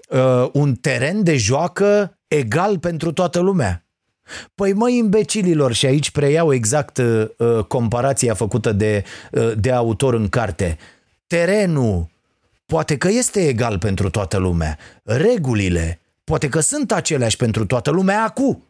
uh, 0.10 0.50
un 0.54 0.76
teren 0.76 1.24
de 1.24 1.38
joacă 1.38 2.18
egal 2.28 2.80
pentru 2.80 3.12
toată 3.12 3.40
lumea. 3.40 3.86
Păi 4.56 4.74
măi 4.74 4.98
imbecililor, 4.98 5.74
și 5.74 5.86
aici 5.86 6.12
preiau 6.12 6.54
exact 6.54 6.98
uh, 6.98 7.64
comparația 7.68 8.34
făcută 8.34 8.72
de, 8.72 9.04
uh, 9.32 9.52
de 9.58 9.72
autor 9.72 10.14
în 10.14 10.30
carte. 10.30 10.78
Terenul 11.28 12.10
poate 12.70 12.98
că 12.98 13.08
este 13.08 13.48
egal 13.48 13.78
pentru 13.78 14.10
toată 14.10 14.38
lumea. 14.38 14.78
Regulile 15.04 16.00
poate 16.24 16.50
că 16.50 16.60
sunt 16.60 16.92
aceleași 16.92 17.38
pentru 17.38 17.66
toată 17.66 17.90
lumea 17.90 18.24
acum. 18.24 18.64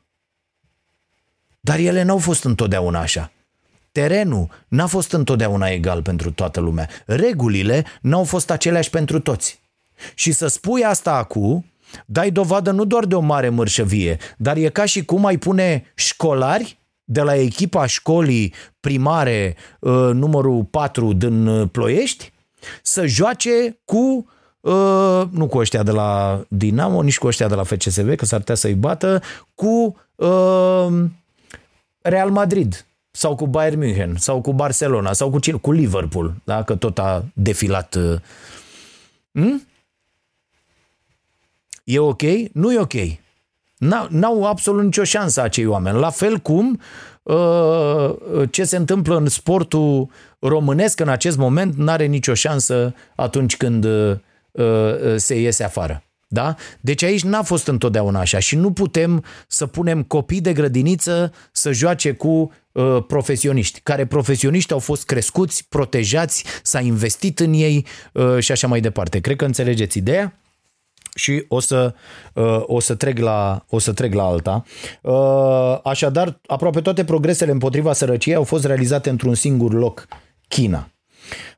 Dar 1.59 1.79
ele 1.79 2.03
n-au 2.03 2.17
fost 2.17 2.43
întotdeauna 2.43 2.99
așa. 2.99 3.31
Terenul 3.91 4.65
n-a 4.67 4.85
fost 4.85 5.11
întotdeauna 5.13 5.67
egal 5.67 6.01
pentru 6.01 6.31
toată 6.31 6.59
lumea. 6.59 6.89
Regulile 7.05 7.85
n-au 8.01 8.23
fost 8.23 8.51
aceleași 8.51 8.89
pentru 8.89 9.19
toți. 9.19 9.59
Și 10.13 10.31
să 10.31 10.47
spui 10.47 10.83
asta 10.83 11.13
acum, 11.15 11.65
dai 12.05 12.31
dovadă 12.31 12.71
nu 12.71 12.85
doar 12.85 13.05
de 13.05 13.15
o 13.15 13.19
mare 13.19 13.49
mărșăvie, 13.49 14.17
dar 14.37 14.57
e 14.57 14.69
ca 14.69 14.85
și 14.85 15.05
cum 15.05 15.25
ai 15.25 15.37
pune 15.37 15.91
școlari 15.95 16.77
de 17.03 17.21
la 17.21 17.35
echipa 17.35 17.85
școlii 17.85 18.53
primare 18.79 19.55
uh, 19.79 19.91
numărul 19.91 20.63
4 20.63 21.13
din 21.13 21.47
uh, 21.47 21.69
Ploiești 21.71 22.31
să 22.81 23.05
joace 23.05 23.79
cu 23.85 24.27
Uh, 24.61 25.21
nu 25.31 25.47
cu 25.47 25.57
ăștia 25.57 25.83
de 25.83 25.91
la 25.91 26.41
Dinamo, 26.47 27.01
nici 27.01 27.17
cu 27.17 27.27
ăștia 27.27 27.47
de 27.47 27.55
la 27.55 27.63
FCSB, 27.63 28.15
că 28.15 28.25
s-ar 28.25 28.39
putea 28.39 28.55
să-i 28.55 28.73
bată, 28.73 29.21
cu 29.55 29.95
uh, 30.15 30.87
Real 32.01 32.29
Madrid 32.29 32.85
sau 33.11 33.35
cu 33.35 33.47
Bayern 33.47 33.79
München 33.79 34.15
sau 34.17 34.41
cu 34.41 34.53
Barcelona 34.53 35.13
sau 35.13 35.29
cu, 35.29 35.39
cu 35.61 35.71
Liverpool, 35.71 36.33
da? 36.43 36.63
că 36.63 36.75
tot 36.75 36.99
a 36.99 37.25
defilat. 37.33 37.95
Uh, 37.95 38.19
hm? 39.31 39.67
E 41.83 41.99
ok? 41.99 42.21
Nu 42.53 42.73
e 42.73 42.79
ok. 42.79 42.93
N-au 44.09 44.45
absolut 44.45 44.83
nicio 44.83 45.03
șansă 45.03 45.41
acei 45.41 45.65
oameni. 45.65 45.99
La 45.99 46.09
fel 46.09 46.37
cum 46.37 46.69
uh, 46.69 46.79
ce 48.49 48.63
se 48.63 48.75
întâmplă 48.75 49.17
în 49.17 49.27
sportul 49.27 50.09
românesc 50.39 50.99
în 50.99 51.09
acest 51.09 51.37
moment 51.37 51.75
n-are 51.75 52.05
nicio 52.05 52.33
șansă 52.33 52.93
atunci 53.15 53.57
când 53.57 53.85
uh, 53.85 54.15
se 55.15 55.39
iese 55.39 55.63
afară. 55.63 56.03
Da? 56.31 56.55
Deci 56.79 57.03
aici 57.03 57.23
n-a 57.23 57.41
fost 57.41 57.67
întotdeauna 57.67 58.19
așa 58.19 58.39
și 58.39 58.55
nu 58.55 58.71
putem 58.71 59.23
să 59.47 59.65
punem 59.65 60.03
copii 60.03 60.41
de 60.41 60.53
grădiniță 60.53 61.33
să 61.51 61.71
joace 61.71 62.11
cu 62.11 62.51
uh, 62.71 63.03
profesioniști, 63.07 63.79
care 63.79 64.05
profesioniști 64.05 64.73
au 64.73 64.79
fost 64.79 65.05
crescuți, 65.05 65.65
protejați, 65.69 66.43
s-a 66.63 66.79
investit 66.79 67.39
în 67.39 67.53
ei 67.53 67.85
uh, 68.13 68.39
și 68.39 68.51
așa 68.51 68.67
mai 68.67 68.81
departe. 68.81 69.19
Cred 69.19 69.35
că 69.35 69.45
înțelegeți 69.45 69.97
ideea? 69.97 70.39
Și 71.19 71.45
o 71.47 71.59
să, 71.59 71.93
uh, 72.33 72.61
o 72.65 72.79
să, 72.79 72.95
trec, 72.95 73.17
la, 73.17 73.65
o 73.69 73.79
să 73.79 73.93
trec 73.93 74.13
la 74.13 74.23
alta. 74.23 74.63
Uh, 75.01 75.79
așadar, 75.83 76.39
aproape 76.47 76.81
toate 76.81 77.03
progresele 77.03 77.51
împotriva 77.51 77.93
sărăciei 77.93 78.35
au 78.35 78.43
fost 78.43 78.65
realizate 78.65 79.09
într-un 79.09 79.33
singur 79.33 79.73
loc, 79.73 80.07
China. 80.47 80.89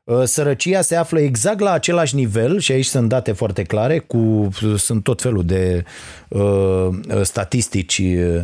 Uh, 0.04 0.22
sărăcia 0.24 0.80
se 0.80 0.96
află 0.96 1.20
exact 1.20 1.60
la 1.60 1.72
același 1.72 2.14
nivel 2.14 2.58
și 2.58 2.72
aici 2.72 2.84
sunt 2.84 3.08
date 3.08 3.32
foarte 3.32 3.62
clare, 3.62 3.98
cu, 3.98 4.48
sunt 4.76 5.02
tot 5.02 5.20
felul 5.20 5.44
de 5.44 5.84
uh, 6.28 6.88
statistici 7.22 7.98
uh, 7.98 8.42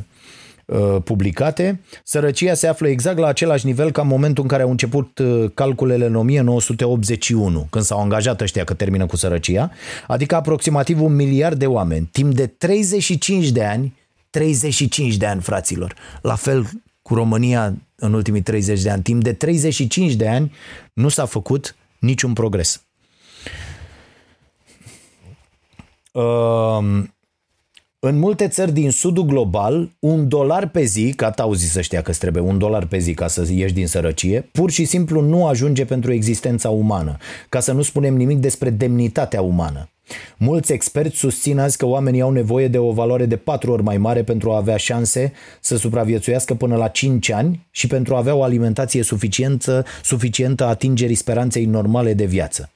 publicate. 1.05 1.81
Sărăcia 2.05 2.55
se 2.55 2.67
află 2.67 2.89
exact 2.89 3.19
la 3.19 3.27
același 3.27 3.67
nivel 3.67 3.91
ca 3.91 4.03
în 4.03 4.09
momentul 4.09 4.43
în 4.43 4.49
care 4.49 4.63
au 4.63 4.71
început 4.71 5.19
uh, 5.19 5.51
calculele 5.55 6.07
în 6.07 6.15
1981, 6.15 7.67
când 7.71 7.85
s-au 7.85 8.01
angajat 8.01 8.41
ăștia 8.41 8.65
că 8.65 8.75
termină 8.75 9.07
cu 9.07 9.17
sărăcia, 9.17 9.71
adică 10.07 10.35
aproximativ 10.35 11.03
un 11.03 11.15
miliard 11.15 11.59
de 11.59 11.67
oameni, 11.67 12.09
timp 12.13 12.35
de 12.35 12.47
35 12.47 13.49
de 13.49 13.65
ani, 13.65 13.97
35 14.31 15.17
de 15.17 15.27
ani, 15.27 15.41
fraților. 15.41 15.95
La 16.23 16.35
fel 16.35 16.67
cu 17.03 17.15
România 17.15 17.75
în 17.95 18.13
ultimii 18.13 18.43
30 18.43 18.83
de 18.83 18.91
ani. 18.91 19.03
Timp 19.03 19.23
de 19.23 19.33
35 19.33 20.13
de 20.13 20.29
ani 20.29 20.53
nu 20.93 21.09
s-a 21.09 21.25
făcut 21.25 21.77
niciun 21.99 22.33
progres. 22.33 22.83
Um, 26.13 27.15
în 28.01 28.19
multe 28.19 28.49
țări 28.49 28.73
din 28.73 28.91
sudul 28.91 29.25
global, 29.25 29.91
un 29.99 30.29
dolar 30.29 30.69
pe 30.69 30.83
zi, 30.83 31.13
ca 31.17 31.31
tauzi 31.31 31.71
să 31.71 31.81
știa 31.81 32.03
că 32.03 32.13
trebuie 32.13 32.43
un 32.43 32.59
dolar 32.59 32.87
pe 32.87 32.99
zi 32.99 33.15
ca 33.15 33.27
să 33.27 33.47
ieși 33.51 33.73
din 33.75 33.87
sărăcie, 33.87 34.49
pur 34.53 34.71
și 34.71 34.85
simplu 34.85 35.21
nu 35.21 35.47
ajunge 35.47 35.85
pentru 35.85 36.13
existența 36.13 36.69
umană, 36.71 37.17
ca 37.49 37.61
să 37.61 37.73
nu 37.73 37.83
spunem 37.83 38.17
nimic 38.17 38.39
despre 38.39 38.71
demnitatea 38.71 39.41
umană. 39.41 39.89
Mulți 40.37 40.73
experți 40.73 41.17
susțin 41.17 41.59
azi 41.59 41.77
că 41.77 41.87
oamenii 41.87 42.21
au 42.21 42.31
nevoie 42.31 42.69
de 42.69 42.79
o 42.79 42.93
valoare 42.93 43.27
de 43.27 43.37
patru 43.37 43.73
ori 43.73 43.83
mai 43.83 43.97
mare 43.97 44.23
pentru 44.23 44.51
a 44.51 44.57
avea 44.57 44.77
șanse 44.77 45.33
să 45.61 45.77
supraviețuiască 45.77 46.55
până 46.55 46.77
la 46.77 46.89
5 46.89 47.31
ani 47.31 47.67
și 47.71 47.87
pentru 47.87 48.15
a 48.15 48.19
avea 48.19 48.35
o 48.35 48.43
alimentație 48.43 49.03
suficientă, 49.03 49.85
suficientă 50.03 50.65
atingerii 50.65 51.15
speranței 51.15 51.65
normale 51.65 52.15
de 52.15 52.25
viață. 52.25 52.71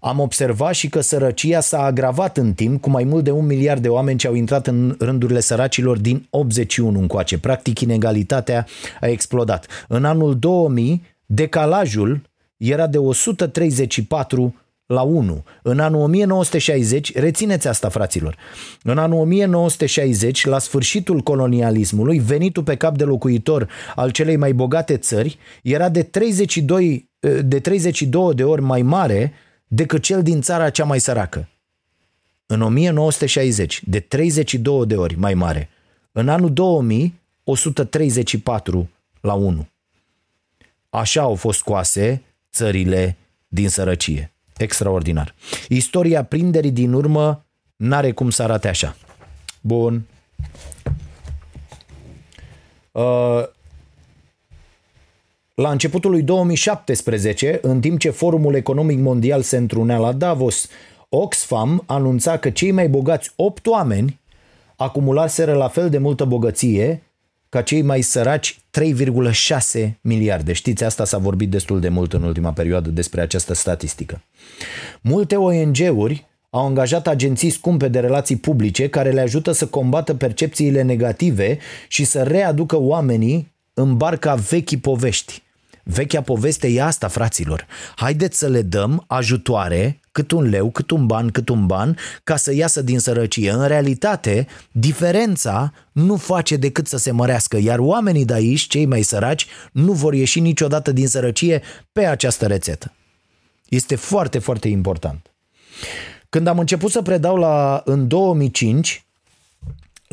Am 0.00 0.18
observat 0.18 0.74
și 0.74 0.88
că 0.88 1.00
sărăcia 1.00 1.60
s-a 1.60 1.82
agravat 1.82 2.36
în 2.36 2.52
timp 2.52 2.80
cu 2.80 2.90
mai 2.90 3.04
mult 3.04 3.24
de 3.24 3.30
un 3.30 3.46
miliard 3.46 3.82
de 3.82 3.88
oameni 3.88 4.18
ce 4.18 4.26
au 4.26 4.34
intrat 4.34 4.66
în 4.66 4.96
rândurile 4.98 5.40
săracilor 5.40 5.98
din 5.98 6.26
81 6.30 6.98
încoace. 6.98 7.38
Practic, 7.38 7.80
inegalitatea 7.80 8.66
a 9.00 9.06
explodat. 9.06 9.66
În 9.88 10.04
anul 10.04 10.38
2000, 10.38 11.02
decalajul 11.26 12.22
era 12.56 12.86
de 12.86 12.98
134 12.98 14.54
la 14.86 15.02
1. 15.02 15.44
În 15.62 15.78
anul 15.78 16.00
1960, 16.00 17.14
rețineți 17.14 17.68
asta, 17.68 17.88
fraților, 17.88 18.36
în 18.82 18.98
anul 18.98 19.20
1960, 19.20 20.46
la 20.46 20.58
sfârșitul 20.58 21.20
colonialismului, 21.20 22.18
venitul 22.18 22.62
pe 22.62 22.76
cap 22.76 22.96
de 22.96 23.04
locuitor 23.04 23.68
al 23.94 24.10
celei 24.10 24.36
mai 24.36 24.52
bogate 24.52 24.96
țări 24.96 25.38
era 25.62 25.88
de 25.88 26.02
32 26.02 27.10
de, 27.44 27.60
32 27.60 28.34
de 28.34 28.44
ori 28.44 28.62
mai 28.62 28.82
mare 28.82 29.32
decât 29.72 30.02
cel 30.02 30.22
din 30.22 30.40
țara 30.40 30.70
cea 30.70 30.84
mai 30.84 31.00
săracă. 31.00 31.48
În 32.46 32.62
1960, 32.62 33.82
de 33.86 34.00
32 34.00 34.86
de 34.86 34.96
ori 34.96 35.16
mai 35.16 35.34
mare. 35.34 35.68
În 36.12 36.28
anul 36.28 36.52
2000, 36.52 37.20
134 37.44 38.90
la 39.20 39.34
1. 39.34 39.68
Așa 40.90 41.20
au 41.20 41.34
fost 41.34 41.58
scoase 41.58 42.22
țările 42.52 43.16
din 43.48 43.68
sărăcie. 43.68 44.32
Extraordinar. 44.56 45.34
Istoria 45.68 46.24
prinderii 46.24 46.70
din 46.70 46.92
urmă 46.92 47.44
n-are 47.76 48.12
cum 48.12 48.30
să 48.30 48.42
arate 48.42 48.68
așa. 48.68 48.96
Bun. 49.60 50.06
Uh, 52.92 53.42
La 55.60 55.70
începutul 55.70 56.10
lui 56.10 56.22
2017, 56.22 57.58
în 57.62 57.80
timp 57.80 57.98
ce 57.98 58.10
Forumul 58.10 58.54
Economic 58.54 58.98
Mondial 58.98 59.42
se 59.42 59.56
întrunea 59.56 59.98
la 59.98 60.12
Davos, 60.12 60.68
Oxfam 61.08 61.82
anunța 61.86 62.36
că 62.36 62.50
cei 62.50 62.70
mai 62.70 62.88
bogați 62.88 63.32
8 63.36 63.66
oameni 63.66 64.20
acumulaseră 64.76 65.52
la 65.52 65.68
fel 65.68 65.90
de 65.90 65.98
multă 65.98 66.24
bogăție 66.24 67.02
ca 67.48 67.62
cei 67.62 67.82
mai 67.82 68.00
săraci 68.00 68.60
3,6 69.82 69.90
miliarde. 70.00 70.52
Știți, 70.52 70.84
asta 70.84 71.04
s-a 71.04 71.18
vorbit 71.18 71.50
destul 71.50 71.80
de 71.80 71.88
mult 71.88 72.12
în 72.12 72.22
ultima 72.22 72.52
perioadă 72.52 72.88
despre 72.90 73.20
această 73.20 73.54
statistică. 73.54 74.22
Multe 75.00 75.36
ONG-uri 75.36 76.26
au 76.50 76.66
angajat 76.66 77.06
agenții 77.06 77.50
scumpe 77.50 77.88
de 77.88 78.00
relații 78.00 78.36
publice 78.36 78.88
care 78.88 79.10
le 79.10 79.20
ajută 79.20 79.52
să 79.52 79.66
combată 79.66 80.14
percepțiile 80.14 80.82
negative 80.82 81.58
și 81.88 82.04
să 82.04 82.22
readucă 82.22 82.78
oamenii 82.78 83.52
în 83.74 83.96
barca 83.96 84.34
vechii 84.34 84.78
povești. 84.78 85.42
Vechea 85.84 86.20
poveste 86.20 86.68
e 86.68 86.82
asta, 86.82 87.08
fraților. 87.08 87.66
Haideți 87.96 88.38
să 88.38 88.48
le 88.48 88.62
dăm 88.62 89.04
ajutoare, 89.06 90.00
cât 90.12 90.30
un 90.30 90.48
leu, 90.48 90.70
cât 90.70 90.90
un 90.90 91.06
ban, 91.06 91.28
cât 91.28 91.48
un 91.48 91.66
ban, 91.66 91.96
ca 92.24 92.36
să 92.36 92.54
iasă 92.54 92.82
din 92.82 92.98
sărăcie. 92.98 93.50
În 93.50 93.66
realitate, 93.66 94.46
diferența 94.72 95.72
nu 95.92 96.16
face 96.16 96.56
decât 96.56 96.86
să 96.86 96.96
se 96.96 97.10
mărească, 97.10 97.58
iar 97.58 97.78
oamenii 97.78 98.24
de 98.24 98.32
aici, 98.32 98.66
cei 98.66 98.86
mai 98.86 99.02
săraci, 99.02 99.46
nu 99.72 99.92
vor 99.92 100.14
ieși 100.14 100.40
niciodată 100.40 100.92
din 100.92 101.08
sărăcie 101.08 101.62
pe 101.92 102.06
această 102.06 102.46
rețetă. 102.46 102.92
Este 103.68 103.94
foarte, 103.94 104.38
foarte 104.38 104.68
important. 104.68 105.30
Când 106.28 106.46
am 106.46 106.58
început 106.58 106.90
să 106.90 107.02
predau 107.02 107.36
la, 107.36 107.82
în 107.84 108.08
2005 108.08 109.04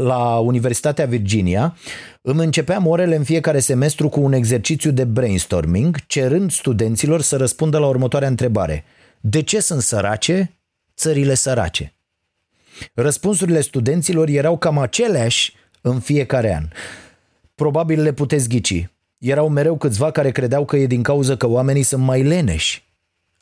la 0.01 0.37
Universitatea 0.37 1.05
Virginia, 1.05 1.75
îmi 2.21 2.43
începeam 2.43 2.87
orele 2.87 3.15
în 3.15 3.23
fiecare 3.23 3.59
semestru 3.59 4.09
cu 4.09 4.21
un 4.21 4.33
exercițiu 4.33 4.91
de 4.91 5.03
brainstorming, 5.03 6.05
cerând 6.05 6.51
studenților 6.51 7.21
să 7.21 7.37
răspundă 7.37 7.77
la 7.77 7.87
următoarea 7.87 8.27
întrebare. 8.27 8.83
De 9.19 9.41
ce 9.41 9.59
sunt 9.59 9.81
sărace 9.81 10.57
țările 10.95 11.33
sărace? 11.33 11.93
Răspunsurile 12.93 13.61
studenților 13.61 14.27
erau 14.27 14.57
cam 14.57 14.77
aceleași 14.77 15.53
în 15.81 15.99
fiecare 15.99 16.55
an. 16.55 16.67
Probabil 17.55 18.01
le 18.01 18.13
puteți 18.13 18.49
ghici. 18.49 18.89
Erau 19.17 19.49
mereu 19.49 19.77
câțiva 19.77 20.11
care 20.11 20.31
credeau 20.31 20.65
că 20.65 20.77
e 20.77 20.85
din 20.85 21.03
cauza 21.03 21.35
că 21.35 21.47
oamenii 21.47 21.83
sunt 21.83 22.03
mai 22.03 22.23
leneși. 22.23 22.83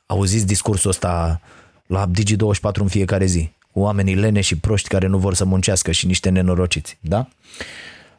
Auziți 0.06 0.46
discursul 0.46 0.90
ăsta 0.90 1.42
la 1.86 2.10
Digi24 2.10 2.74
în 2.74 2.88
fiecare 2.88 3.26
zi. 3.26 3.52
Oamenii 3.78 4.16
lene 4.16 4.42
și 4.42 4.58
proști 4.58 4.88
care 4.88 5.08
nu 5.08 5.18
vor 5.18 5.34
să 5.34 5.46
muncească 5.46 5.92
și 5.92 6.06
niște 6.06 6.30
nenorociți, 6.30 6.98
da? 7.02 7.28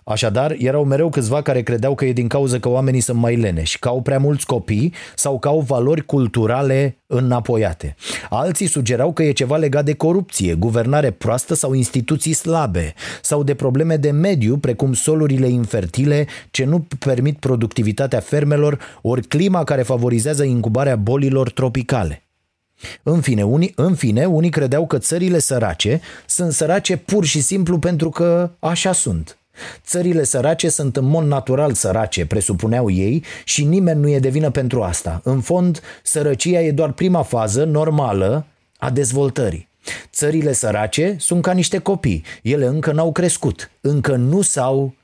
Așadar, 0.04 0.54
erau 0.58 0.84
mereu 0.84 1.08
câțiva 1.08 1.42
care 1.42 1.62
credeau 1.62 1.94
că 1.94 2.04
e 2.04 2.12
din 2.12 2.28
cauza 2.28 2.58
că 2.58 2.68
oamenii 2.68 3.00
sunt 3.00 3.18
mai 3.18 3.36
leneși, 3.36 3.78
că 3.78 3.88
au 3.88 4.00
prea 4.00 4.18
mulți 4.18 4.46
copii 4.46 4.92
sau 5.14 5.38
că 5.38 5.48
au 5.48 5.60
valori 5.60 6.04
culturale 6.04 6.98
înapoiate. 7.06 7.94
Alții 8.30 8.66
sugerau 8.66 9.12
că 9.12 9.22
e 9.22 9.32
ceva 9.32 9.56
legat 9.56 9.84
de 9.84 9.94
corupție, 9.94 10.54
guvernare 10.54 11.10
proastă 11.10 11.54
sau 11.54 11.72
instituții 11.72 12.32
slabe, 12.32 12.94
sau 13.22 13.42
de 13.42 13.54
probleme 13.54 13.96
de 13.96 14.10
mediu, 14.10 14.56
precum 14.56 14.92
solurile 14.92 15.48
infertile 15.48 16.26
ce 16.50 16.64
nu 16.64 16.86
permit 16.98 17.38
productivitatea 17.38 18.20
fermelor, 18.20 18.78
ori 19.02 19.26
clima 19.26 19.64
care 19.64 19.82
favorizează 19.82 20.44
incubarea 20.44 20.96
bolilor 20.96 21.50
tropicale. 21.50 22.25
În 23.02 23.20
fine, 23.20 23.44
unii, 23.44 23.72
în 23.74 23.94
fine, 23.94 24.24
unii 24.24 24.50
credeau 24.50 24.86
că 24.86 24.98
țările 24.98 25.38
sărace 25.38 26.00
sunt 26.26 26.52
sărace 26.52 26.96
pur 26.96 27.24
și 27.24 27.40
simplu 27.40 27.78
pentru 27.78 28.10
că 28.10 28.50
așa 28.58 28.92
sunt. 28.92 29.38
Țările 29.84 30.24
sărace 30.24 30.68
sunt 30.68 30.96
în 30.96 31.04
mod 31.04 31.26
natural 31.26 31.72
sărace, 31.72 32.26
presupuneau 32.26 32.90
ei, 32.90 33.24
și 33.44 33.64
nimeni 33.64 34.00
nu 34.00 34.08
e 34.08 34.18
de 34.18 34.28
vină 34.28 34.50
pentru 34.50 34.82
asta. 34.82 35.20
În 35.24 35.40
fond, 35.40 35.80
sărăcia 36.02 36.60
e 36.60 36.70
doar 36.70 36.92
prima 36.92 37.22
fază 37.22 37.64
normală 37.64 38.46
a 38.78 38.90
dezvoltării. 38.90 39.68
Țările 40.12 40.52
sărace 40.52 41.16
sunt 41.18 41.42
ca 41.42 41.52
niște 41.52 41.78
copii. 41.78 42.24
Ele 42.42 42.66
încă 42.66 42.92
n-au 42.92 43.12
crescut, 43.12 43.70
încă 43.80 44.16
nu 44.16 44.40
s-au 44.42 44.94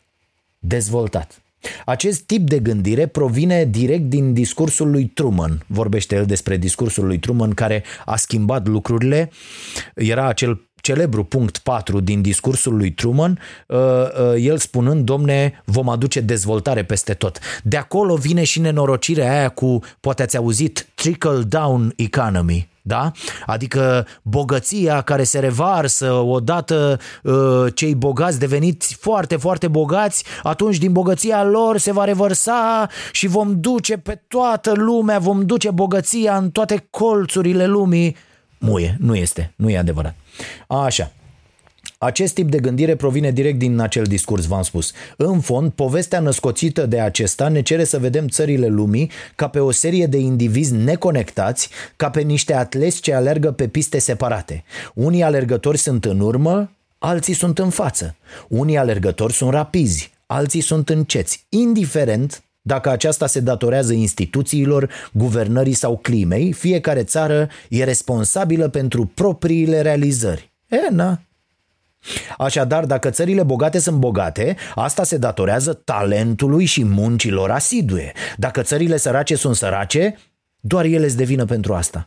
dezvoltat. 0.59 1.42
Acest 1.85 2.23
tip 2.23 2.49
de 2.49 2.59
gândire 2.59 3.07
provine 3.07 3.65
direct 3.65 4.03
din 4.03 4.33
discursul 4.33 4.91
lui 4.91 5.07
Truman. 5.07 5.65
Vorbește 5.67 6.15
el 6.15 6.27
despre 6.27 6.57
discursul 6.57 7.07
lui 7.07 7.19
Truman 7.19 7.51
care 7.51 7.85
a 8.05 8.17
schimbat 8.17 8.67
lucrurile. 8.67 9.31
Era 9.95 10.27
acel 10.27 10.61
celebru 10.83 11.25
punct 11.25 11.59
4 11.59 12.01
din 12.01 12.23
discursul 12.23 12.77
lui 12.77 12.93
Truman, 12.93 13.39
uh, 13.67 13.79
uh, 13.79 14.47
el 14.47 14.59
spunând, 14.59 15.05
domne, 15.05 15.63
vom 15.65 15.89
aduce 15.89 16.21
dezvoltare 16.21 16.85
peste 16.85 17.15
tot. 17.15 17.39
De 17.63 17.77
acolo 17.77 18.15
vine 18.15 18.45
și 18.45 18.61
nenorocirea 18.61 19.39
aia 19.39 19.49
cu, 19.49 19.79
poate 20.01 20.23
ați 20.23 20.37
auzit, 20.37 20.87
trickle-down 20.95 21.93
economy, 21.97 22.69
da? 22.83 23.11
Adică 23.47 24.07
bogăția 24.23 25.01
care 25.01 25.23
se 25.23 25.39
revarsă 25.39 26.13
odată 26.13 26.99
uh, 27.23 27.67
cei 27.75 27.95
bogați 27.95 28.39
deveniți 28.39 28.95
foarte, 29.01 29.37
foarte 29.37 29.69
bogați, 29.69 30.25
atunci 30.43 30.79
din 30.79 30.93
bogăția 30.93 31.45
lor 31.45 31.79
se 31.79 31.93
va 31.93 32.05
revărsa 32.05 32.89
și 33.13 33.27
vom 33.27 33.61
duce 33.61 33.97
pe 33.97 34.23
toată 34.29 34.73
lumea, 34.75 35.19
vom 35.19 35.47
duce 35.47 35.71
bogăția 35.71 36.37
în 36.37 36.51
toate 36.51 36.87
colțurile 36.91 37.67
lumii. 37.67 38.17
Muie, 38.59 38.97
nu 39.01 39.15
este, 39.15 39.53
nu 39.57 39.71
e 39.71 39.79
adevărat. 39.79 40.15
Așa. 40.67 41.11
Acest 42.05 42.35
tip 42.35 42.51
de 42.51 42.59
gândire 42.59 42.97
provine 42.97 43.31
direct 43.31 43.59
din 43.59 43.79
acel 43.79 44.05
discurs, 44.05 44.47
v-am 44.47 44.63
spus. 44.63 44.93
În 45.17 45.41
fond, 45.41 45.71
povestea 45.71 46.21
născoțită 46.21 46.87
de 46.87 47.01
acesta 47.01 47.49
ne 47.49 47.63
cere 47.63 47.85
să 47.85 47.99
vedem 47.99 48.29
țările 48.29 48.67
lumii 48.67 49.11
ca 49.35 49.49
pe 49.49 49.59
o 49.59 49.71
serie 49.71 50.07
de 50.07 50.19
indivizi 50.19 50.73
neconectați, 50.73 51.69
ca 51.97 52.11
pe 52.11 52.21
niște 52.21 52.55
atleți 52.55 53.01
ce 53.01 53.15
alergă 53.15 53.51
pe 53.51 53.69
piste 53.69 53.99
separate. 53.99 54.65
Unii 54.95 55.23
alergători 55.23 55.79
sunt 55.79 56.05
în 56.05 56.21
urmă, 56.21 56.71
alții 56.99 57.35
sunt 57.35 57.59
în 57.59 57.71
față. 57.71 58.17
Unii 58.49 58.77
alergători 58.77 59.33
sunt 59.33 59.51
rapizi, 59.51 60.11
alții 60.27 60.61
sunt 60.61 60.89
înceți, 60.89 61.47
indiferent 61.49 62.43
dacă 62.63 62.91
aceasta 62.91 63.27
se 63.27 63.41
datorează 63.41 63.93
instituțiilor, 63.93 64.91
guvernării 65.13 65.73
sau 65.73 65.99
climei, 65.99 66.53
fiecare 66.53 67.03
țară 67.05 67.49
e 67.69 67.85
responsabilă 67.85 68.69
pentru 68.69 69.11
propriile 69.15 69.81
realizări. 69.81 70.53
E, 70.69 70.91
na. 70.91 71.21
Așadar, 72.39 72.85
dacă 72.85 73.11
țările 73.11 73.43
bogate 73.43 73.79
sunt 73.79 73.97
bogate, 73.97 74.57
asta 74.75 75.05
se 75.05 75.17
datorează 75.17 75.73
talentului 75.73 76.65
și 76.65 76.85
muncilor 76.85 77.51
asidue. 77.51 78.13
Dacă 78.37 78.63
țările 78.63 78.97
sărace 78.97 79.35
sunt 79.35 79.57
sărace, 79.57 80.17
doar 80.61 80.85
ele 80.85 81.05
îți 81.05 81.17
devină 81.17 81.45
pentru 81.45 81.75
asta. 81.75 82.07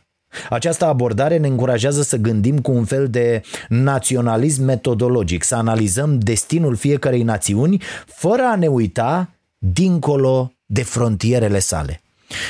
Această 0.50 0.84
abordare 0.84 1.36
ne 1.36 1.46
încurajează 1.46 2.02
să 2.02 2.16
gândim 2.16 2.58
cu 2.58 2.72
un 2.72 2.84
fel 2.84 3.08
de 3.08 3.42
naționalism 3.68 4.64
metodologic, 4.64 5.44
să 5.44 5.54
analizăm 5.54 6.18
destinul 6.18 6.76
fiecarei 6.76 7.22
națiuni 7.22 7.82
fără 8.06 8.42
a 8.42 8.56
ne 8.56 8.66
uita 8.66 9.30
dincolo 9.58 10.52
de 10.66 10.82
frontierele 10.82 11.58
sale. 11.58 12.00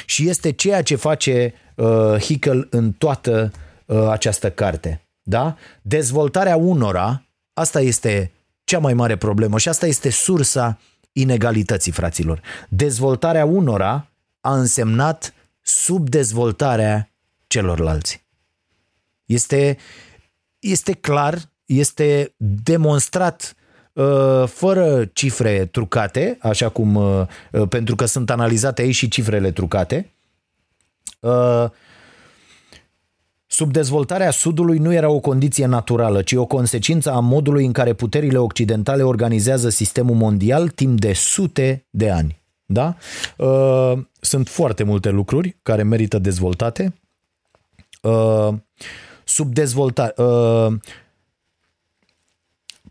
Și 0.07 0.29
este 0.29 0.53
ceea 0.53 0.83
ce 0.83 0.97
face 0.97 1.55
uh, 1.75 2.17
Hickel 2.19 2.67
în 2.71 2.93
toată 2.93 3.53
uh, 3.87 4.09
această 4.11 4.51
carte. 4.51 5.01
Da? 5.23 5.57
Dezvoltarea 5.83 6.57
unora, 6.57 7.26
asta 7.59 7.81
este 7.81 8.33
cea 8.65 8.79
mai 8.79 8.95
mare 8.95 9.17
problemă 9.17 9.59
și 9.59 9.69
asta 9.69 9.87
este 9.87 10.11
sursa 10.11 10.79
inegalității, 11.13 11.93
fraților. 11.93 12.41
Dezvoltarea 12.69 13.45
unora 13.45 14.09
a 14.41 14.55
însemnat 14.59 15.35
subdezvoltarea 15.61 17.11
celorlalți. 17.47 18.25
Este, 19.25 19.77
este 20.59 20.93
clar, 20.93 21.39
este 21.65 22.35
demonstrat 22.37 23.55
uh, 23.93 24.45
fără 24.47 25.05
cifre 25.05 25.67
trucate, 25.67 26.39
așa 26.41 26.69
cum, 26.69 26.95
uh, 26.95 27.27
pentru 27.69 27.95
că 27.95 28.05
sunt 28.05 28.31
analizate 28.31 28.83
aici 28.83 28.95
și 28.95 29.09
cifrele 29.09 29.51
trucate. 29.51 30.11
Uh, 33.47 33.53
Subdezvoltarea 33.57 34.31
Sudului 34.31 34.79
nu 34.79 34.93
era 34.93 35.09
o 35.09 35.21
condiție 35.21 35.67
naturală, 35.67 36.23
ci 36.23 36.33
o 36.33 36.47
consecință 36.47 37.11
a 37.13 37.21
modului 37.21 37.67
în 37.67 37.73
care 37.73 37.93
puterile 37.93 38.39
occidentale 38.39 39.03
organizează 39.03 39.69
sistemul 39.69 40.17
mondial 40.17 40.69
timp 40.69 41.01
de 41.01 41.13
sute 41.13 41.87
de 41.91 42.11
ani. 42.11 42.43
Da? 42.65 42.97
Sunt 44.21 44.49
foarte 44.49 44.83
multe 44.83 45.11
lucruri 45.11 45.57
care 45.63 45.83
merită 45.83 46.19
dezvoltate. 46.19 46.95
Subdezvoltare 49.25 50.15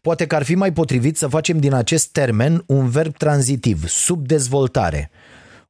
poate 0.01 0.27
că 0.27 0.35
ar 0.35 0.43
fi 0.43 0.55
mai 0.55 0.73
potrivit 0.73 1.17
să 1.17 1.27
facem 1.27 1.59
din 1.59 1.73
acest 1.73 2.11
termen 2.11 2.63
un 2.65 2.89
verb 2.89 3.17
tranzitiv, 3.17 3.87
subdezvoltare. 3.87 5.11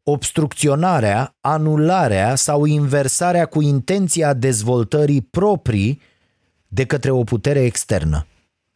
Obstrucționarea, 0.07 1.35
anularea 1.41 2.35
sau 2.35 2.65
inversarea 2.65 3.45
cu 3.45 3.61
intenția 3.61 4.33
dezvoltării 4.33 5.21
proprii 5.21 6.01
de 6.67 6.85
către 6.85 7.11
o 7.11 7.23
putere 7.23 7.63
externă. 7.63 8.27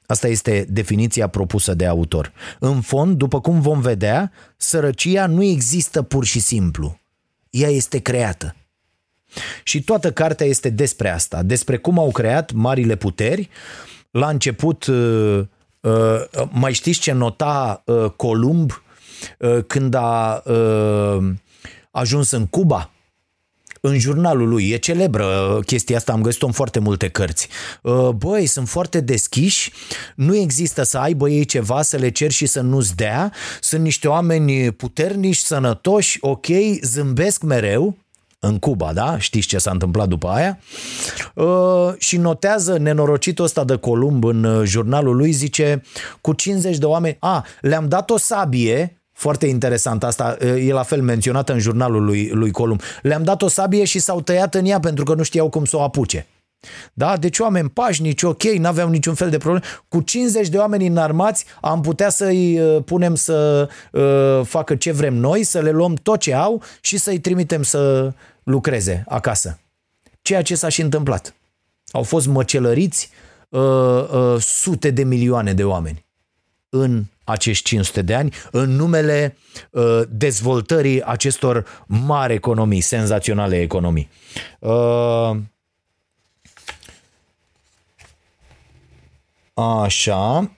Asta 0.06 0.28
este 0.28 0.66
definiția 0.70 1.28
propusă 1.28 1.74
de 1.74 1.86
autor. 1.86 2.32
În 2.60 2.82
fond, 2.82 3.18
după 3.18 3.42
cum 3.42 3.62
vom 3.62 3.82
vedea, 3.82 4.32
sărăcia 4.58 5.26
nu 5.26 5.44
există 5.44 6.02
pur 6.02 6.26
și 6.26 6.40
simplu. 6.40 7.00
Ea 7.50 7.70
este 7.70 8.00
creată. 8.00 8.56
Și 9.64 9.84
toată 9.84 10.12
cartea 10.12 10.46
este 10.46 10.70
despre 10.70 11.10
asta, 11.10 11.44
despre 11.44 11.78
cum 11.78 12.00
au 12.00 12.12
creat 12.12 12.52
marile 12.52 12.96
puteri. 12.96 13.50
La 14.12 14.30
început, 14.30 14.86
uh, 14.86 15.42
uh, 15.80 16.48
mai 16.50 16.74
știți 16.74 17.00
ce 17.00 17.12
nota 17.12 17.84
uh, 17.86 18.12
Columb 18.16 18.84
când 19.68 19.94
a 19.94 20.44
ajuns 21.92 22.32
în 22.32 22.46
Cuba? 22.46 22.90
în 23.82 24.00
jurnalul 24.00 24.50
lui. 24.50 24.70
E 24.70 24.78
celebră 24.78 25.60
chestia 25.66 25.98
asta, 25.98 26.12
am 26.12 26.22
găsit-o 26.22 26.46
în 26.46 26.52
foarte 26.52 26.80
multe 26.80 27.08
cărți. 27.08 27.48
Băi, 28.16 28.46
sunt 28.46 28.70
foarte 28.70 29.00
deschiși, 29.00 29.72
nu 30.16 30.36
există 30.36 30.84
să 30.84 30.98
aibă 30.98 31.30
ei 31.30 31.46
ceva, 31.46 31.82
să 31.82 31.98
le 31.98 32.10
cer 32.10 32.32
și 32.32 32.46
să 32.46 32.62
nu-ți 32.62 32.96
dea, 32.96 33.34
sunt 33.62 33.82
niște 33.82 34.08
oameni 34.08 34.72
puternici, 34.72 35.38
sănătoși, 35.38 36.18
ok, 36.22 36.46
zâmbesc 36.82 37.42
mereu, 37.42 37.98
în 38.42 38.60
Cuba, 38.60 38.94
da? 38.94 39.18
Știți 39.18 39.48
ce 39.48 39.58
s-a 39.58 39.72
întâmplat 39.72 40.08
după 40.08 40.28
aia? 40.28 40.60
Uh, 41.34 41.94
și 41.98 42.18
notează 42.18 42.78
nenorocitul 42.78 43.46
ăsta 43.46 43.64
de 43.64 43.76
Columb 43.76 44.24
în 44.24 44.44
uh, 44.44 44.68
jurnalul 44.68 45.16
lui, 45.16 45.32
zice, 45.32 45.82
cu 46.22 46.34
50 46.34 46.78
de 46.78 46.86
oameni, 46.86 47.18
a, 47.20 47.46
le-am 47.62 47.88
dat 47.88 48.10
o 48.10 48.18
sabie, 48.18 48.99
foarte 49.20 49.46
interesant 49.46 50.04
asta, 50.04 50.38
uh, 50.42 50.68
e 50.68 50.72
la 50.72 50.84
fel 50.84 51.02
menționată 51.02 51.54
în 51.54 51.60
jurnalul 51.60 52.04
lui, 52.04 52.30
lui 52.34 52.52
Columb, 52.52 52.82
le-am 53.02 53.24
dat 53.24 53.42
o 53.42 53.48
sabie 53.48 53.84
și 53.84 54.00
s-au 54.00 54.22
tăiat 54.22 54.56
în 54.56 54.66
ea 54.66 54.80
pentru 54.80 55.04
că 55.04 55.14
nu 55.14 55.24
știau 55.24 55.50
cum 55.50 55.66
să 55.66 55.78
o 55.78 55.82
apuce. 55.82 56.28
Da? 56.94 57.18
Deci 57.18 57.40
oameni 57.40 57.70
pașnici, 57.70 58.24
ok, 58.24 58.44
n-aveau 58.44 58.90
niciun 58.90 59.14
fel 59.14 59.30
de 59.30 59.38
probleme. 59.38 59.66
Cu 59.88 60.02
50 60.02 60.48
de 60.48 60.58
oameni 60.58 60.88
înarmați 60.88 61.46
am 61.62 61.82
putea 61.82 62.10
să-i 62.10 62.60
uh, 62.60 62.84
punem 62.86 63.16
să 63.16 63.70
uh, 63.92 64.46
facă 64.46 64.76
ce 64.76 64.92
vrem 64.92 65.14
noi, 65.14 65.44
să 65.44 65.60
le 65.60 65.72
luăm 65.72 65.94
tot 65.94 66.20
ce 66.20 66.34
au 66.34 66.64
și 66.82 66.98
să-i 66.98 67.20
trimitem 67.20 67.64
să 67.64 68.14
lucreze 68.44 69.04
acasă. 69.08 69.60
Ceea 70.22 70.42
ce 70.42 70.56
s-a 70.56 70.70
și 70.70 70.82
întâmplat. 70.82 71.36
Au 71.92 72.04
fost 72.04 72.28
măcelăriți 72.28 73.10
uh, 73.50 73.62
uh, 73.62 74.36
sute 74.40 74.90
de 74.90 75.04
milioane 75.04 75.54
de 75.54 75.64
oameni 75.64 76.08
în 76.70 77.04
acești 77.24 77.64
500 77.64 78.02
de 78.02 78.16
ani 78.16 78.34
în 78.52 78.70
numele 78.70 79.38
uh, 79.72 80.02
dezvoltării 80.10 81.04
acestor 81.04 81.84
mari 81.86 82.34
economii, 82.34 82.82
senzaționale 82.82 83.62
economii. 83.62 84.10
Uh, 84.60 85.38
Așa. 89.54 90.52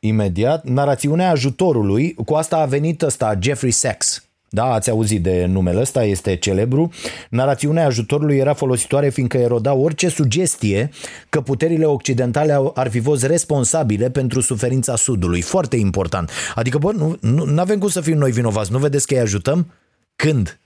Imediat. 0.00 0.64
Narațiunea 0.64 1.30
ajutorului. 1.30 2.14
Cu 2.14 2.34
asta 2.34 2.56
a 2.56 2.66
venit 2.66 3.02
ăsta, 3.02 3.38
Jeffrey 3.40 3.70
Sachs. 3.70 4.25
Da, 4.56 4.64
ați 4.64 4.90
auzit 4.90 5.22
de 5.22 5.46
numele 5.48 5.80
ăsta, 5.80 6.04
este 6.04 6.36
celebru. 6.36 6.90
Narațiunea 7.30 7.86
ajutorului 7.86 8.36
era 8.36 8.54
folositoare 8.54 9.08
fiindcă 9.08 9.36
eroda 9.36 9.74
orice 9.74 10.08
sugestie 10.08 10.90
că 11.28 11.40
puterile 11.40 11.84
occidentale 11.84 12.58
ar 12.74 12.88
fi 12.88 13.00
fost 13.00 13.24
responsabile 13.24 14.10
pentru 14.10 14.40
suferința 14.40 14.96
Sudului. 14.96 15.40
Foarte 15.40 15.76
important. 15.76 16.30
Adică, 16.54 16.78
bă, 16.78 16.92
nu, 16.92 17.16
nu 17.44 17.60
avem 17.60 17.78
cum 17.78 17.88
să 17.88 18.00
fim 18.00 18.18
noi 18.18 18.30
vinovați. 18.30 18.72
Nu 18.72 18.78
vedeți 18.78 19.06
că 19.06 19.14
îi 19.14 19.20
ajutăm? 19.20 19.72
Când? 20.16 20.60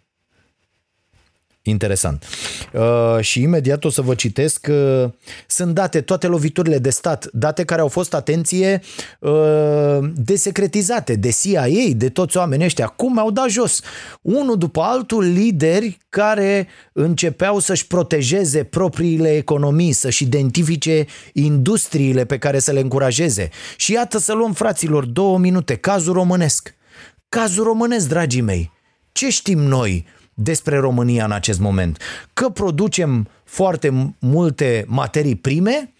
Interesant. 1.70 2.24
Uh, 2.72 3.20
și 3.20 3.42
imediat 3.42 3.84
o 3.84 3.90
să 3.90 4.02
vă 4.02 4.14
citesc. 4.14 4.66
Uh, 4.70 5.10
sunt 5.46 5.74
date, 5.74 6.00
toate 6.00 6.26
loviturile 6.26 6.78
de 6.78 6.90
stat, 6.90 7.28
date 7.32 7.64
care 7.64 7.80
au 7.80 7.88
fost, 7.88 8.14
atenție, 8.14 8.80
uh, 9.18 9.98
desecretizate 10.14 11.14
de 11.14 11.30
CIA, 11.42 11.66
de 11.96 12.08
toți 12.08 12.36
oamenii 12.36 12.64
ăștia. 12.64 12.86
Cum 12.86 13.18
au 13.18 13.30
dat 13.30 13.48
jos? 13.48 13.80
Unul 14.22 14.58
după 14.58 14.80
altul, 14.80 15.24
lideri 15.24 15.98
care 16.08 16.68
începeau 16.92 17.58
să-și 17.58 17.86
protejeze 17.86 18.64
propriile 18.64 19.36
economii, 19.36 19.92
să-și 19.92 20.22
identifice 20.22 21.06
industriile 21.32 22.24
pe 22.24 22.38
care 22.38 22.58
să 22.58 22.72
le 22.72 22.80
încurajeze. 22.80 23.48
Și 23.76 23.92
iată 23.92 24.18
să 24.18 24.32
luăm, 24.32 24.52
fraților, 24.52 25.04
două 25.04 25.38
minute, 25.38 25.76
cazul 25.76 26.12
românesc. 26.12 26.74
Cazul 27.28 27.64
românesc, 27.64 28.08
dragii 28.08 28.40
mei. 28.40 28.70
Ce 29.12 29.30
știm 29.30 29.58
noi? 29.58 30.06
Despre 30.42 30.76
România 30.78 31.24
în 31.24 31.32
acest 31.32 31.60
moment. 31.60 32.02
Că 32.32 32.48
producem 32.48 33.28
foarte 33.44 34.14
multe 34.18 34.84
materii 34.88 35.36
prime 35.36 35.92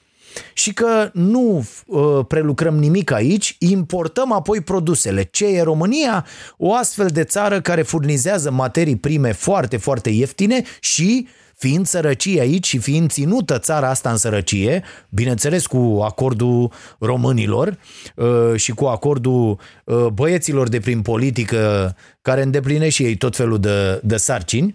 și 0.53 0.73
că 0.73 1.11
nu 1.13 1.67
uh, 1.87 2.25
prelucrăm 2.29 2.79
nimic 2.79 3.11
aici, 3.11 3.57
importăm 3.59 4.33
apoi 4.33 4.61
produsele. 4.61 5.23
Ce 5.23 5.47
e 5.47 5.63
România? 5.63 6.27
O 6.57 6.75
astfel 6.75 7.07
de 7.07 7.25
țară 7.25 7.61
care 7.61 7.83
furnizează 7.83 8.51
materii 8.51 8.97
prime 8.97 9.33
foarte, 9.33 9.77
foarte 9.77 10.11
ieftine 10.11 10.63
și 10.81 11.29
fiind 11.61 11.87
sărăcie 11.87 12.41
aici 12.41 12.67
și 12.67 12.79
fiind 12.79 13.11
ținută 13.11 13.59
țara 13.59 13.89
asta 13.89 14.11
în 14.11 14.17
sărăcie, 14.17 14.83
bineînțeles 15.09 15.67
cu 15.67 16.01
acordul 16.03 16.73
românilor 16.99 17.79
uh, 18.17 18.55
și 18.57 18.73
cu 18.73 18.85
acordul 18.85 19.59
uh, 19.85 20.07
băieților 20.07 20.69
de 20.69 20.81
prin 20.81 21.03
politică 21.03 21.95
care 22.23 22.43
îndeplinesc 22.43 22.95
și 22.95 23.05
ei 23.05 23.17
tot 23.17 23.37
felul 23.37 23.59
de, 23.59 24.01
de 24.03 24.17
sarcini, 24.17 24.75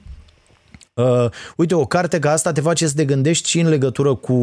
Uh, 0.93 1.29
uite, 1.55 1.75
o 1.75 1.85
carte 1.85 2.19
ca 2.19 2.31
asta 2.31 2.51
te 2.51 2.61
face 2.61 2.87
să 2.87 2.93
te 2.95 3.05
gândești 3.05 3.49
și 3.49 3.59
în 3.59 3.69
legătură 3.69 4.15
cu 4.15 4.33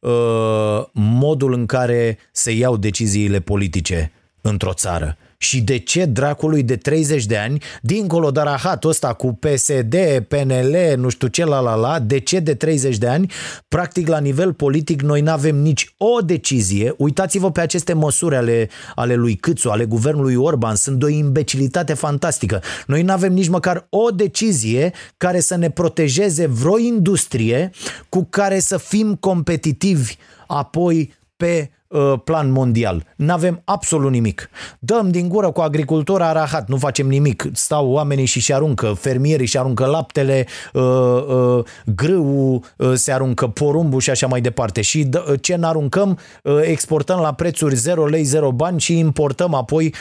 uh, 0.00 0.84
modul 0.92 1.52
în 1.52 1.66
care 1.66 2.18
se 2.32 2.50
iau 2.52 2.76
deciziile 2.76 3.40
politice 3.40 4.12
într-o 4.40 4.72
țară 4.72 5.16
și 5.44 5.60
de 5.60 5.78
ce 5.78 6.04
dracului 6.04 6.62
de 6.62 6.76
30 6.76 7.26
de 7.26 7.36
ani, 7.36 7.62
dincolo 7.82 8.30
de 8.30 8.40
rahatul 8.40 8.90
ăsta 8.90 9.12
cu 9.12 9.38
PSD, 9.40 9.96
PNL, 10.28 10.76
nu 10.96 11.08
știu 11.08 11.28
ce, 11.28 11.44
la 11.44 11.60
la 11.60 11.74
la, 11.74 11.98
de 11.98 12.18
ce 12.18 12.38
de 12.38 12.54
30 12.54 12.98
de 12.98 13.06
ani, 13.06 13.30
practic 13.68 14.08
la 14.08 14.18
nivel 14.18 14.52
politic 14.52 15.02
noi 15.02 15.20
nu 15.20 15.30
avem 15.30 15.56
nici 15.56 15.94
o 15.96 16.20
decizie, 16.20 16.94
uitați-vă 16.96 17.50
pe 17.50 17.60
aceste 17.60 17.92
măsuri 17.92 18.36
ale, 18.36 18.68
ale 18.94 19.14
lui 19.14 19.34
Câțu, 19.34 19.68
ale 19.68 19.84
guvernului 19.84 20.34
Orban, 20.34 20.74
sunt 20.74 20.98
de 20.98 21.04
o 21.04 21.08
imbecilitate 21.08 21.94
fantastică. 21.94 22.62
Noi 22.86 23.02
nu 23.02 23.12
avem 23.12 23.32
nici 23.32 23.48
măcar 23.48 23.86
o 23.90 24.10
decizie 24.10 24.92
care 25.16 25.40
să 25.40 25.56
ne 25.56 25.70
protejeze 25.70 26.46
vreo 26.46 26.78
industrie 26.78 27.70
cu 28.08 28.26
care 28.30 28.58
să 28.58 28.76
fim 28.76 29.14
competitivi. 29.14 30.16
Apoi 30.46 31.12
pe 31.36 31.70
uh, 31.88 32.12
plan 32.24 32.50
mondial. 32.50 33.04
N-avem 33.16 33.62
absolut 33.64 34.10
nimic. 34.10 34.50
Dăm 34.78 35.10
din 35.10 35.28
gură 35.28 35.50
cu 35.50 35.60
agricultura 35.60 36.32
rahat, 36.32 36.68
nu 36.68 36.76
facem 36.76 37.06
nimic. 37.06 37.48
Stau 37.52 37.90
oamenii 37.90 38.24
și 38.24 38.40
și 38.40 38.54
aruncă, 38.54 38.92
fermierii 38.92 39.46
și 39.46 39.58
aruncă 39.58 39.86
laptele, 39.86 40.46
uh, 40.72 40.82
uh, 40.82 41.64
grâul 41.86 42.62
se 42.94 43.12
aruncă, 43.12 43.46
porumbul 43.46 44.00
și 44.00 44.10
așa 44.10 44.26
mai 44.26 44.40
departe. 44.40 44.80
Și 44.80 45.08
ce 45.40 45.56
n-aruncăm, 45.56 46.18
exportăm 46.62 47.20
la 47.20 47.34
prețuri 47.34 47.74
0 47.74 48.06
lei, 48.06 48.22
0 48.22 48.52
bani 48.52 48.80
și 48.80 48.98
importăm 48.98 49.54
apoi 49.54 49.94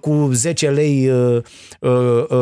cu 0.00 0.30
10 0.32 0.70
lei 0.70 1.10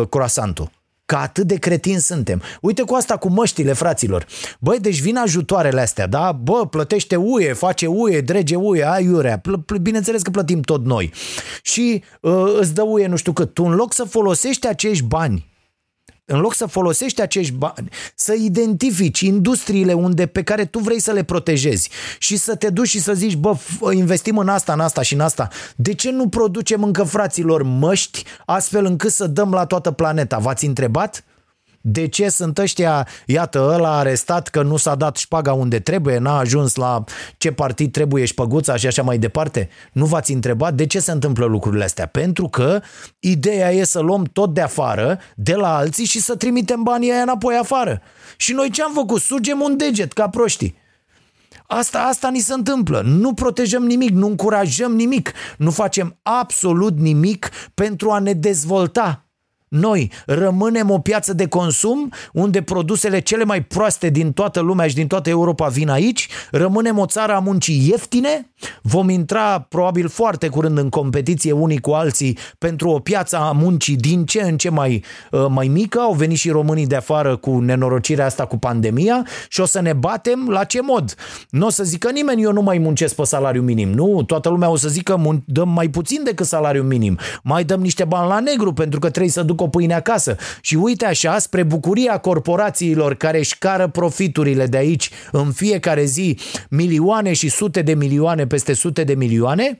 croasantul. 0.08 0.70
Că 1.08 1.16
atât 1.16 1.46
de 1.46 1.56
cretini 1.56 2.00
suntem. 2.00 2.42
Uite 2.60 2.82
cu 2.82 2.94
asta 2.94 3.16
cu 3.16 3.28
măștile, 3.28 3.72
fraților. 3.72 4.26
Băi, 4.60 4.78
deci 4.80 5.00
vin 5.00 5.16
ajutoarele 5.16 5.80
astea, 5.80 6.06
da? 6.06 6.32
Bă, 6.32 6.66
plătește 6.66 7.16
UE, 7.16 7.52
face 7.52 7.86
UE, 7.86 8.20
drege 8.20 8.56
UE, 8.56 8.84
ai 8.84 9.08
urea. 9.08 9.40
Bineînțeles 9.82 10.22
că 10.22 10.30
plătim 10.30 10.60
tot 10.60 10.84
noi. 10.84 11.12
Și 11.62 12.02
uh, 12.20 12.56
îți 12.58 12.74
dă 12.74 12.82
UE 12.82 13.06
nu 13.06 13.16
știu 13.16 13.32
cât. 13.32 13.54
Tu 13.54 13.64
în 13.64 13.74
loc 13.74 13.92
să 13.92 14.04
folosești 14.04 14.66
acești 14.66 15.04
bani 15.04 15.48
în 16.30 16.40
loc 16.40 16.54
să 16.54 16.66
folosești 16.66 17.20
acești 17.20 17.52
bani, 17.52 17.88
să 18.14 18.34
identifici 18.34 19.20
industriile 19.20 19.92
unde 19.92 20.26
pe 20.26 20.42
care 20.42 20.64
tu 20.64 20.78
vrei 20.78 21.00
să 21.00 21.12
le 21.12 21.22
protejezi 21.22 21.90
și 22.18 22.36
să 22.36 22.54
te 22.54 22.70
duci 22.70 22.88
și 22.88 23.00
să 23.00 23.14
zici, 23.14 23.36
bă, 23.36 23.56
investim 23.92 24.38
în 24.38 24.48
asta, 24.48 24.72
în 24.72 24.80
asta 24.80 25.02
și 25.02 25.14
în 25.14 25.20
asta. 25.20 25.48
De 25.76 25.94
ce 25.94 26.10
nu 26.10 26.28
producem 26.28 26.82
încă 26.82 27.02
fraților 27.02 27.62
măști 27.62 28.24
astfel 28.46 28.84
încât 28.84 29.12
să 29.12 29.26
dăm 29.26 29.50
la 29.50 29.66
toată 29.66 29.90
planeta? 29.90 30.38
V-ați 30.38 30.66
întrebat? 30.66 31.24
De 31.80 32.08
ce 32.08 32.28
sunt 32.28 32.58
ăștia, 32.58 33.06
iată, 33.26 33.70
ăla 33.74 33.98
arestat 33.98 34.48
că 34.48 34.62
nu 34.62 34.76
s-a 34.76 34.94
dat 34.94 35.16
șpaga 35.16 35.52
unde 35.52 35.78
trebuie, 35.78 36.18
n-a 36.18 36.38
ajuns 36.38 36.74
la 36.74 37.04
ce 37.36 37.52
partid 37.52 37.92
trebuie 37.92 38.24
șpăguța 38.24 38.76
și 38.76 38.86
așa 38.86 39.02
mai 39.02 39.18
departe? 39.18 39.68
Nu 39.92 40.04
v-ați 40.04 40.32
întrebat 40.32 40.74
de 40.74 40.86
ce 40.86 41.00
se 41.00 41.12
întâmplă 41.12 41.44
lucrurile 41.44 41.84
astea? 41.84 42.06
Pentru 42.06 42.48
că 42.48 42.80
ideea 43.18 43.72
e 43.72 43.84
să 43.84 43.98
luăm 43.98 44.24
tot 44.24 44.54
de 44.54 44.60
afară, 44.60 45.18
de 45.34 45.54
la 45.54 45.76
alții 45.76 46.04
și 46.04 46.20
să 46.20 46.36
trimitem 46.36 46.82
banii 46.82 47.12
aia 47.12 47.22
înapoi 47.22 47.56
afară. 47.56 48.00
Și 48.36 48.52
noi 48.52 48.70
ce 48.70 48.82
am 48.82 48.92
făcut? 48.94 49.20
Sugem 49.20 49.60
un 49.60 49.76
deget 49.76 50.12
ca 50.12 50.28
proștii. 50.28 50.76
Asta, 51.66 51.98
asta 51.98 52.30
ni 52.30 52.38
se 52.38 52.52
întâmplă. 52.52 53.02
Nu 53.04 53.34
protejăm 53.34 53.84
nimic, 53.84 54.10
nu 54.10 54.26
încurajăm 54.26 54.94
nimic, 54.94 55.32
nu 55.56 55.70
facem 55.70 56.18
absolut 56.22 56.98
nimic 56.98 57.50
pentru 57.74 58.10
a 58.10 58.18
ne 58.18 58.32
dezvolta 58.32 59.27
noi 59.68 60.12
rămânem 60.26 60.90
o 60.90 60.98
piață 60.98 61.32
de 61.32 61.46
consum 61.46 62.12
unde 62.32 62.62
produsele 62.62 63.20
cele 63.20 63.44
mai 63.44 63.62
proaste 63.62 64.08
din 64.10 64.32
toată 64.32 64.60
lumea 64.60 64.88
și 64.88 64.94
din 64.94 65.06
toată 65.06 65.28
Europa 65.28 65.68
vin 65.68 65.88
aici, 65.88 66.28
rămânem 66.50 66.98
o 66.98 67.06
țară 67.06 67.34
a 67.34 67.38
muncii 67.38 67.88
ieftine, 67.88 68.50
vom 68.82 69.08
intra 69.08 69.60
probabil 69.60 70.08
foarte 70.08 70.48
curând 70.48 70.78
în 70.78 70.88
competiție 70.88 71.52
unii 71.52 71.80
cu 71.80 71.90
alții 71.90 72.38
pentru 72.58 72.88
o 72.88 72.98
piață 72.98 73.36
a 73.36 73.52
muncii 73.52 73.96
din 73.96 74.24
ce 74.24 74.42
în 74.42 74.56
ce 74.56 74.70
mai, 74.70 75.04
uh, 75.30 75.46
mai 75.48 75.68
mică, 75.68 75.98
au 75.98 76.12
venit 76.12 76.38
și 76.38 76.50
românii 76.50 76.86
de 76.86 76.96
afară 76.96 77.36
cu 77.36 77.58
nenorocirea 77.58 78.24
asta 78.26 78.46
cu 78.46 78.58
pandemia 78.58 79.26
și 79.48 79.60
o 79.60 79.64
să 79.64 79.80
ne 79.80 79.92
batem 79.92 80.48
la 80.48 80.64
ce 80.64 80.82
mod? 80.82 81.14
Nu 81.50 81.66
o 81.66 81.70
să 81.70 81.84
zică 81.84 82.10
nimeni 82.10 82.42
eu 82.42 82.52
nu 82.52 82.62
mai 82.62 82.78
muncesc 82.78 83.14
pe 83.14 83.24
salariu 83.24 83.62
minim, 83.62 83.88
nu, 83.88 84.22
toată 84.22 84.48
lumea 84.48 84.70
o 84.70 84.76
să 84.76 84.88
zică 84.88 85.16
mun- 85.16 85.44
dăm 85.44 85.68
mai 85.68 85.88
puțin 85.88 86.22
decât 86.24 86.46
salariu 86.46 86.82
minim, 86.82 87.18
mai 87.42 87.64
dăm 87.64 87.80
niște 87.80 88.04
bani 88.04 88.28
la 88.28 88.40
negru 88.40 88.72
pentru 88.72 88.98
că 88.98 89.10
trebuie 89.10 89.32
să 89.32 89.42
duc 89.42 89.57
o 89.60 89.68
pâine 89.68 89.94
acasă. 89.94 90.36
Și 90.60 90.74
uite 90.74 91.04
așa, 91.04 91.38
spre 91.38 91.62
bucuria 91.62 92.18
corporațiilor 92.18 93.14
care 93.14 93.38
își 93.38 93.58
cară 93.58 93.88
profiturile 93.88 94.66
de 94.66 94.76
aici 94.76 95.10
în 95.32 95.52
fiecare 95.52 96.04
zi 96.04 96.38
milioane 96.70 97.32
și 97.32 97.48
sute 97.48 97.82
de 97.82 97.94
milioane 97.94 98.46
peste 98.46 98.72
sute 98.72 99.04
de 99.04 99.14
milioane, 99.14 99.78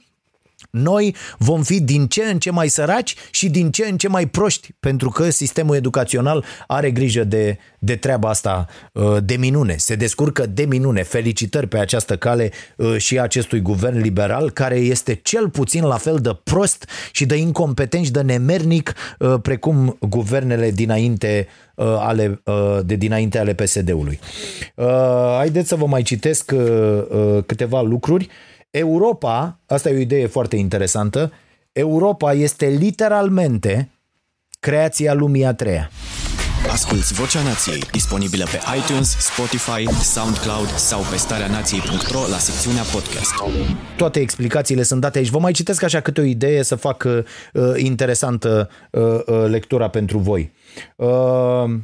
noi 0.71 1.15
vom 1.39 1.63
fi 1.63 1.81
din 1.81 2.07
ce 2.07 2.23
în 2.23 2.39
ce 2.39 2.51
mai 2.51 2.69
săraci 2.69 3.15
și 3.31 3.49
din 3.49 3.71
ce 3.71 3.87
în 3.91 3.97
ce 3.97 4.09
mai 4.09 4.27
proști, 4.27 4.73
pentru 4.81 5.11
că 5.11 5.31
sistemul 5.31 5.77
educațional 5.77 6.45
are 6.67 6.91
grijă 6.91 7.25
de, 7.25 7.59
de 7.79 7.97
treaba 7.97 8.29
asta 8.29 8.67
uh, 8.93 9.17
de 9.25 9.37
minune. 9.37 9.75
Se 9.77 9.95
descurcă 9.95 10.47
de 10.47 10.65
minune. 10.65 11.03
Felicitări 11.03 11.67
pe 11.67 11.79
această 11.79 12.17
cale 12.17 12.51
uh, 12.77 12.97
și 12.97 13.21
acestui 13.21 13.61
guvern 13.61 14.01
liberal, 14.01 14.51
care 14.51 14.77
este 14.77 15.15
cel 15.15 15.49
puțin 15.49 15.85
la 15.85 15.97
fel 15.97 16.19
de 16.19 16.39
prost 16.45 16.89
și 17.13 17.27
de 17.27 17.37
incompetent 17.37 18.05
și 18.05 18.11
de 18.11 18.21
nemernic 18.21 18.95
uh, 19.19 19.35
precum 19.43 19.97
guvernele 20.01 20.71
dinainte 20.71 21.47
ale, 21.81 22.43
de 22.85 22.95
dinainte 22.95 23.39
ale 23.39 23.55
PSD-ului. 23.55 24.19
Haideți 25.37 25.69
să 25.69 25.75
vă 25.75 25.87
mai 25.87 26.03
citesc 26.03 26.55
câteva 27.47 27.81
lucruri. 27.81 28.29
Europa, 28.79 29.59
asta 29.67 29.91
e 29.91 29.97
o 29.97 30.01
idee 30.01 30.27
foarte 30.27 30.57
interesantă, 30.57 31.33
Europa 31.73 32.33
este 32.33 32.67
literalmente 32.67 33.91
creația 34.61 35.15
lumii 35.15 35.45
a 35.45 35.55
treia. 35.55 35.91
Asculți 36.71 37.13
Vocea 37.13 37.43
Nației, 37.43 37.81
disponibilă 37.93 38.45
pe 38.45 38.61
iTunes, 38.77 39.17
Spotify, 39.19 39.93
SoundCloud 40.03 40.69
sau 40.69 41.01
pe 41.11 41.17
starea 41.17 41.47
nației.ro 41.47 42.21
la 42.31 42.39
secțiunea 42.39 42.83
podcast. 42.83 43.35
Toate 43.97 44.21
explicațiile 44.21 44.83
sunt 44.83 45.01
date 45.01 45.19
aici. 45.19 45.29
Vă 45.29 45.39
mai 45.39 45.53
citesc 45.53 45.83
așa 45.83 46.01
câte 46.01 46.21
o 46.21 46.25
idee 46.25 46.63
să 46.63 46.75
fac 46.75 47.05
uh, 47.05 47.23
interesantă 47.77 48.71
uh, 48.91 49.03
uh, 49.03 49.45
lectura 49.47 49.89
pentru 49.89 50.19
voi. 50.19 50.53
Uh, 50.97 51.75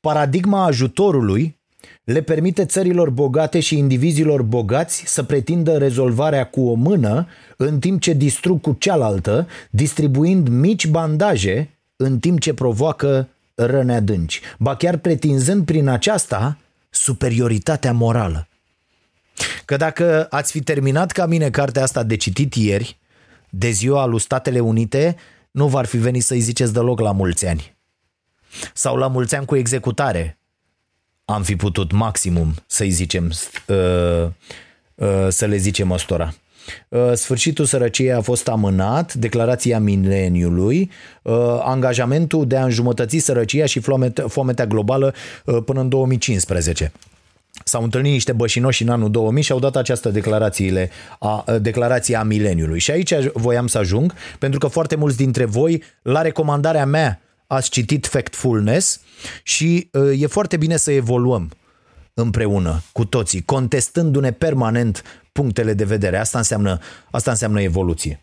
paradigma 0.00 0.64
ajutorului 0.64 1.60
le 2.04 2.22
permite 2.22 2.64
țărilor 2.64 3.10
bogate 3.10 3.60
și 3.60 3.78
indivizilor 3.78 4.42
bogați 4.42 5.02
să 5.06 5.22
pretindă 5.22 5.78
rezolvarea 5.78 6.46
cu 6.46 6.60
o 6.68 6.74
mână 6.74 7.26
în 7.56 7.78
timp 7.78 8.00
ce 8.00 8.12
distrug 8.12 8.60
cu 8.60 8.76
cealaltă, 8.78 9.46
distribuind 9.70 10.48
mici 10.48 10.86
bandaje 10.86 11.78
în 11.96 12.18
timp 12.18 12.40
ce 12.40 12.54
provoacă 12.54 13.28
răni 13.54 13.92
adânci, 13.92 14.40
ba 14.58 14.76
chiar 14.76 14.96
pretinzând 14.96 15.64
prin 15.64 15.88
aceasta 15.88 16.58
superioritatea 16.90 17.92
morală. 17.92 18.48
Că 19.64 19.76
dacă 19.76 20.26
ați 20.30 20.52
fi 20.52 20.60
terminat 20.60 21.10
ca 21.10 21.26
mine 21.26 21.50
cartea 21.50 21.82
asta 21.82 22.02
de 22.02 22.16
citit 22.16 22.54
ieri, 22.54 22.98
de 23.50 23.70
ziua 23.70 24.04
lui 24.04 24.20
Statele 24.20 24.60
Unite, 24.60 25.16
nu 25.50 25.66
v-ar 25.66 25.84
fi 25.84 25.96
venit 25.96 26.22
să-i 26.22 26.40
ziceți 26.40 26.72
deloc 26.72 27.00
la 27.00 27.12
mulți 27.12 27.46
ani. 27.46 27.76
Sau 28.74 28.96
la 28.96 29.06
mulți 29.06 29.34
ani 29.34 29.46
cu 29.46 29.56
executare, 29.56 30.38
am 31.32 31.42
fi 31.42 31.56
putut 31.56 31.92
maximum 31.92 32.54
să-i 32.66 32.90
zicem, 32.90 33.32
uh, 33.66 34.26
uh, 34.94 35.26
să 35.28 35.46
le 35.46 35.56
zicem 35.56 35.90
ăstora. 35.90 36.34
Uh, 36.88 37.12
sfârșitul 37.14 37.64
sărăciei 37.64 38.12
a 38.12 38.20
fost 38.20 38.48
amânat, 38.48 39.14
declarația 39.14 39.78
mileniului, 39.78 40.90
angajamentul 41.62 42.46
de 42.46 42.56
a 42.56 42.64
înjumătăți 42.64 43.18
sărăcia 43.18 43.66
și 43.66 43.80
foametea 44.28 44.66
globală 44.66 45.14
până 45.64 45.80
în 45.80 45.88
2015. 45.88 46.92
S-au 47.64 47.82
întâlnit 47.82 48.12
niște 48.12 48.32
bășinoși 48.32 48.82
în 48.82 48.88
anul 48.88 49.10
2000 49.10 49.42
și 49.42 49.52
au 49.52 49.58
dat 49.58 49.76
această 49.76 50.08
declarațiile 50.08 50.90
a, 51.18 51.44
declarație 51.60 52.16
a 52.16 52.22
mileniului. 52.22 52.78
Și 52.78 52.90
aici 52.90 53.14
voiam 53.32 53.66
să 53.66 53.78
ajung, 53.78 54.14
pentru 54.38 54.58
că 54.58 54.66
foarte 54.66 54.96
mulți 54.96 55.16
dintre 55.16 55.44
voi, 55.44 55.82
la 56.02 56.22
recomandarea 56.22 56.86
mea, 56.86 57.20
ați 57.46 57.70
citit 57.70 58.06
Factfulness 58.06 59.00
și 59.42 59.88
uh, 59.92 60.20
e 60.20 60.26
foarte 60.26 60.56
bine 60.56 60.76
să 60.76 60.92
evoluăm 60.92 61.50
împreună 62.14 62.82
cu 62.92 63.04
toții, 63.04 63.42
contestându-ne 63.42 64.32
permanent 64.32 65.02
punctele 65.32 65.72
de 65.72 65.84
vedere. 65.84 66.18
Asta 66.18 66.38
înseamnă, 66.38 66.78
asta 67.10 67.30
înseamnă 67.30 67.60
evoluție. 67.60 68.22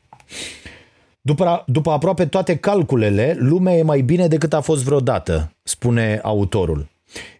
După, 1.22 1.64
după 1.68 1.91
aproape 1.91 2.26
toate 2.26 2.56
calculele, 2.56 3.36
lumea 3.39 3.76
e 3.76 3.82
mai 3.82 4.02
bine 4.02 4.28
decât 4.28 4.54
a 4.54 4.62
fost 4.62 4.84
vreodată, 4.84 5.52
spune 5.64 6.20
autorul. 6.24 6.88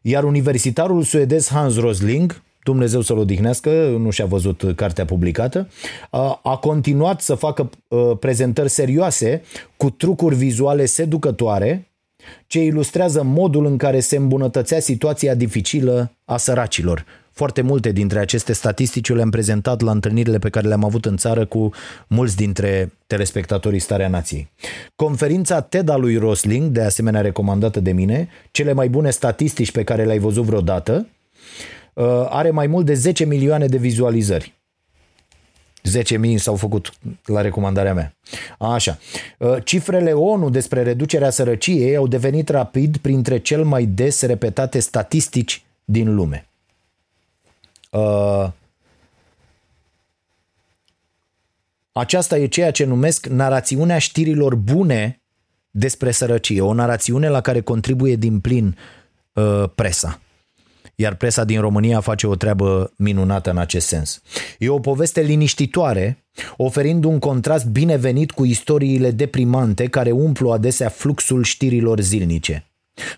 Iar 0.02 0.24
universitarul 0.24 1.04
suedez 1.04 1.48
Hans 1.48 1.78
Rosling, 1.78 2.42
Dumnezeu 2.64 3.02
să-l 3.02 3.18
odihnească, 3.18 3.96
nu 4.00 4.10
și-a 4.10 4.26
văzut 4.26 4.64
cartea 4.76 5.06
publicată, 5.06 5.68
a, 6.10 6.40
a 6.44 6.56
continuat 6.56 7.22
să 7.22 7.36
facă 7.36 7.70
uh, 7.88 8.18
prezentări 8.20 8.70
serioase 8.70 9.42
cu 9.78 9.90
trucuri 9.90 10.36
vizuale 10.36 10.86
seducătoare 10.86 11.89
ce 12.48 12.64
ilustrează 12.64 13.24
modul 13.24 13.66
în 13.66 13.78
care 13.78 14.00
se 14.00 14.16
îmbunătățea 14.16 14.80
situația 14.80 15.36
dificilă 15.36 16.12
a 16.26 16.38
săracilor. 16.38 17.06
Foarte 17.32 17.62
multe 17.62 17.92
dintre 17.92 18.20
aceste 18.20 18.54
statistici 18.54 19.14
le-am 19.14 19.30
prezentat 19.30 19.82
la 19.82 19.92
întâlnirile 19.92 20.40
pe 20.40 20.50
care 20.50 20.68
le-am 20.68 20.84
avut 20.84 21.06
în 21.06 21.18
țară 21.18 21.46
cu 21.46 21.70
mulți 22.08 22.36
dintre 22.36 22.92
telespectatorii 23.08 23.80
Starea 23.80 24.08
Nației. 24.08 24.52
Conferința 24.96 25.62
TED 25.62 25.90
a 25.90 25.98
lui 25.98 26.18
Rosling, 26.18 26.72
de 26.72 26.82
asemenea 26.82 27.22
recomandată 27.22 27.80
de 27.80 27.92
mine, 27.92 28.30
cele 28.52 28.74
mai 28.74 28.90
bune 28.90 29.10
statistici 29.10 29.72
pe 29.72 29.84
care 29.84 30.06
le-ai 30.06 30.20
văzut 30.20 30.44
vreodată, 30.44 31.08
Uh, 32.00 32.26
are 32.30 32.50
mai 32.52 32.68
mult 32.68 32.86
de 32.86 32.94
10 32.94 33.26
milioane 33.26 33.66
de 33.66 33.78
vizualizări. 33.78 34.59
10.000 35.98 36.36
s-au 36.36 36.56
făcut 36.56 36.94
la 37.26 37.42
recomandarea 37.42 37.94
mea. 37.94 38.16
Așa. 38.58 38.98
Uh, 39.38 39.64
cifrele 39.64 40.12
ONU 40.12 40.50
despre 40.50 40.84
reducerea 40.84 41.30
sărăciei 41.30 41.96
au 41.96 42.08
devenit 42.08 42.50
rapid 42.50 42.98
printre 42.98 43.38
cel 43.38 43.64
mai 43.64 43.86
des 43.86 44.22
repetate 44.22 44.80
statistici 44.80 45.64
din 45.86 46.16
lume. 46.16 46.48
Uh, 47.90 48.48
aceasta 51.92 52.38
e 52.38 52.48
ceea 52.48 52.72
ce 52.72 52.84
numesc 52.84 53.26
narațiunea 53.26 53.98
știrilor 53.98 54.56
bune 54.56 55.22
despre 55.72 56.12
sărăcie, 56.12 56.62
o 56.62 56.74
narațiune 56.74 57.30
la 57.30 57.42
care 57.42 57.62
contribuie 57.62 58.16
din 58.16 58.40
plin 58.40 58.78
presa 59.76 60.20
iar 61.00 61.16
presa 61.16 61.44
din 61.44 61.60
România 61.60 62.00
face 62.00 62.28
o 62.28 62.36
treabă 62.36 62.94
minunată 62.98 63.50
în 63.50 63.58
acest 63.58 63.88
sens. 63.88 64.22
E 64.58 64.70
o 64.70 64.80
poveste 64.80 65.22
liniștitoare, 65.22 66.26
oferind 66.58 67.04
un 67.04 67.20
contrast 67.20 67.66
binevenit 67.66 68.32
cu 68.32 68.46
istoriile 68.46 69.12
deprimante 69.12 69.88
care 69.88 70.12
umplu 70.12 70.50
adesea 70.50 70.90
fluxul 70.90 71.44
știrilor 71.44 72.00
zilnice. 72.00 72.72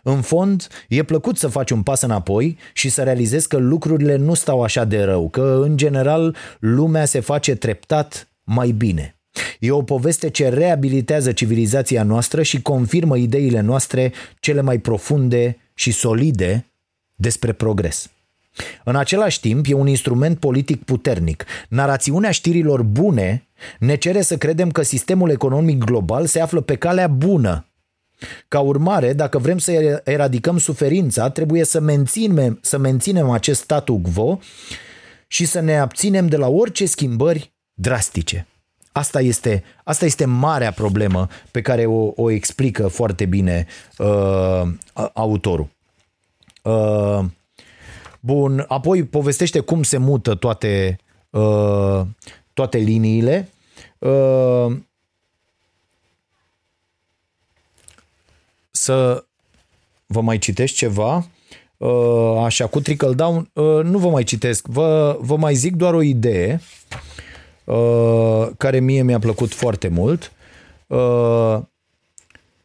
În 0.03 0.21
fond, 0.21 0.67
e 0.89 1.03
plăcut 1.03 1.37
să 1.37 1.47
faci 1.47 1.71
un 1.71 1.81
pas 1.81 2.01
înapoi 2.01 2.57
și 2.73 2.89
să 2.89 3.03
realizezi 3.03 3.47
că 3.47 3.57
lucrurile 3.57 4.15
nu 4.15 4.33
stau 4.33 4.61
așa 4.61 4.83
de 4.83 5.03
rău, 5.03 5.29
că 5.29 5.59
în 5.63 5.77
general 5.77 6.35
lumea 6.59 7.05
se 7.05 7.19
face 7.19 7.55
treptat 7.55 8.29
mai 8.43 8.71
bine. 8.71 9.15
E 9.59 9.71
o 9.71 9.81
poveste 9.81 10.29
ce 10.29 10.49
reabilitează 10.49 11.31
civilizația 11.31 12.03
noastră 12.03 12.41
și 12.41 12.61
confirmă 12.61 13.17
ideile 13.17 13.59
noastre 13.59 14.11
cele 14.39 14.61
mai 14.61 14.77
profunde 14.77 15.57
și 15.73 15.91
solide 15.91 16.70
despre 17.21 17.51
progres. 17.51 18.09
În 18.83 18.95
același 18.95 19.39
timp, 19.39 19.65
e 19.69 19.73
un 19.73 19.87
instrument 19.87 20.39
politic 20.39 20.83
puternic. 20.83 21.45
Narațiunea 21.69 22.31
știrilor 22.31 22.83
bune 22.83 23.47
ne 23.79 23.95
cere 23.95 24.21
să 24.21 24.37
credem 24.37 24.71
că 24.71 24.81
sistemul 24.81 25.29
economic 25.29 25.83
global 25.83 26.25
se 26.25 26.39
află 26.39 26.61
pe 26.61 26.75
calea 26.75 27.07
bună. 27.07 27.65
Ca 28.47 28.59
urmare, 28.59 29.13
dacă 29.13 29.37
vrem 29.37 29.57
să 29.57 30.01
eradicăm 30.03 30.57
suferința, 30.57 31.29
trebuie 31.29 31.63
să 31.63 31.79
menținem, 31.79 32.59
să 32.61 32.77
menținem 32.77 33.29
acest 33.29 33.61
statu 33.61 34.01
quo 34.13 34.39
și 35.27 35.45
să 35.45 35.59
ne 35.59 35.79
abținem 35.79 36.27
de 36.27 36.37
la 36.37 36.47
orice 36.47 36.85
schimbări 36.85 37.51
drastice. 37.73 38.47
Asta 38.91 39.21
este, 39.21 39.63
asta 39.83 40.05
este 40.05 40.25
marea 40.25 40.71
problemă 40.71 41.27
pe 41.51 41.61
care 41.61 41.85
o, 41.85 42.11
o 42.15 42.29
explică 42.29 42.87
foarte 42.87 43.25
bine 43.25 43.65
uh, 43.97 44.61
autorul. 45.13 45.69
Uh, 46.61 47.19
bun, 48.19 48.65
apoi 48.67 49.03
povestește 49.03 49.59
cum 49.59 49.83
se 49.83 49.97
mută 49.97 50.35
toate, 50.35 50.97
uh, 51.29 52.01
toate 52.53 52.77
liniile. 52.77 53.49
Uh, 53.99 54.77
să 58.71 59.25
vă 60.05 60.21
mai 60.21 60.37
citesc 60.37 60.73
ceva. 60.73 61.27
Uh, 61.77 62.41
așa, 62.43 62.67
cu 62.67 62.81
trickle 62.81 63.13
down, 63.13 63.49
uh, 63.53 63.83
nu 63.83 63.97
vă 63.97 64.09
mai 64.09 64.23
citesc, 64.23 64.67
vă, 64.67 65.17
vă 65.19 65.37
mai 65.37 65.55
zic 65.55 65.75
doar 65.75 65.93
o 65.93 66.01
idee 66.01 66.61
uh, 67.63 68.49
care 68.57 68.79
mie 68.79 69.01
mi-a 69.01 69.19
plăcut 69.19 69.53
foarte 69.53 69.87
mult 69.87 70.31
uh, 70.87 71.57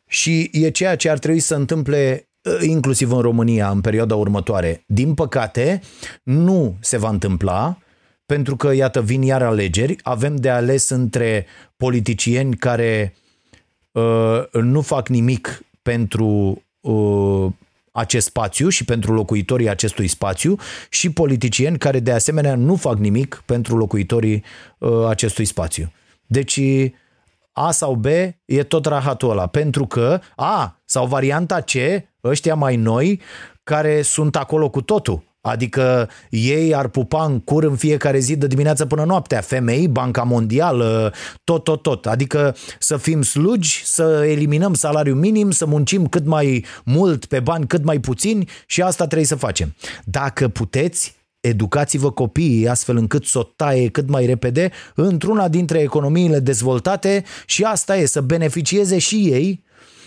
și 0.06 0.50
e 0.52 0.70
ceea 0.70 0.96
ce 0.96 1.10
ar 1.10 1.18
trebui 1.18 1.40
să 1.40 1.54
întâmple 1.54 2.20
uh, 2.20 2.25
inclusiv 2.60 3.12
în 3.12 3.20
România 3.20 3.70
în 3.70 3.80
perioada 3.80 4.14
următoare. 4.14 4.84
Din 4.86 5.14
păcate, 5.14 5.80
nu 6.22 6.76
se 6.80 6.96
va 6.96 7.08
întâmpla 7.08 7.78
pentru 8.26 8.56
că, 8.56 8.74
iată, 8.74 9.02
vin 9.02 9.22
iar 9.22 9.42
alegeri, 9.42 9.96
avem 10.02 10.36
de 10.36 10.50
ales 10.50 10.88
între 10.88 11.46
politicieni 11.76 12.56
care 12.56 13.14
uh, 13.92 14.42
nu 14.52 14.80
fac 14.80 15.08
nimic 15.08 15.64
pentru 15.82 16.62
uh, 16.80 17.52
acest 17.92 18.26
spațiu 18.26 18.68
și 18.68 18.84
pentru 18.84 19.12
locuitorii 19.12 19.68
acestui 19.68 20.08
spațiu 20.08 20.56
și 20.88 21.10
politicieni 21.10 21.78
care 21.78 22.00
de 22.00 22.12
asemenea 22.12 22.54
nu 22.54 22.76
fac 22.76 22.98
nimic 22.98 23.42
pentru 23.46 23.76
locuitorii 23.76 24.44
uh, 24.78 25.06
acestui 25.08 25.44
spațiu. 25.44 25.92
Deci 26.26 26.60
A 27.58 27.70
sau 27.70 27.94
B 27.94 28.06
e 28.44 28.62
tot 28.62 28.86
rahatul 28.86 29.30
ăla, 29.30 29.46
pentru 29.46 29.86
că 29.86 30.20
A 30.36 30.80
sau 30.84 31.06
varianta 31.06 31.60
C, 31.60 31.72
ăștia 32.24 32.54
mai 32.54 32.76
noi, 32.76 33.20
care 33.64 34.02
sunt 34.02 34.36
acolo 34.36 34.68
cu 34.68 34.82
totul. 34.82 35.22
Adică 35.40 36.10
ei 36.30 36.74
ar 36.74 36.88
pupa 36.88 37.24
în 37.24 37.40
cur 37.40 37.64
în 37.64 37.76
fiecare 37.76 38.18
zi 38.18 38.36
de 38.36 38.46
dimineață 38.46 38.86
până 38.86 39.04
noaptea. 39.04 39.40
Femei, 39.40 39.88
Banca 39.88 40.22
Mondială, 40.22 41.12
tot, 41.44 41.64
tot, 41.64 41.82
tot. 41.82 42.06
Adică 42.06 42.56
să 42.78 42.96
fim 42.96 43.22
slugi, 43.22 43.84
să 43.84 44.24
eliminăm 44.28 44.74
salariul 44.74 45.16
minim, 45.16 45.50
să 45.50 45.66
muncim 45.66 46.06
cât 46.06 46.26
mai 46.26 46.64
mult 46.84 47.24
pe 47.24 47.40
bani, 47.40 47.66
cât 47.66 47.84
mai 47.84 47.98
puțini 47.98 48.48
și 48.66 48.82
asta 48.82 49.04
trebuie 49.04 49.26
să 49.26 49.36
facem. 49.36 49.74
Dacă 50.04 50.48
puteți, 50.48 51.15
educați-vă 51.46 52.10
copiii 52.10 52.68
astfel 52.68 52.96
încât 52.96 53.24
să 53.24 53.38
o 53.38 53.42
taie 53.42 53.88
cât 53.88 54.08
mai 54.08 54.26
repede 54.26 54.70
într-una 54.94 55.48
dintre 55.48 55.78
economiile 55.78 56.38
dezvoltate 56.38 57.24
și 57.46 57.62
asta 57.62 57.96
e, 57.96 58.06
să 58.06 58.20
beneficieze 58.20 58.98
și 58.98 59.26
ei 59.30 59.64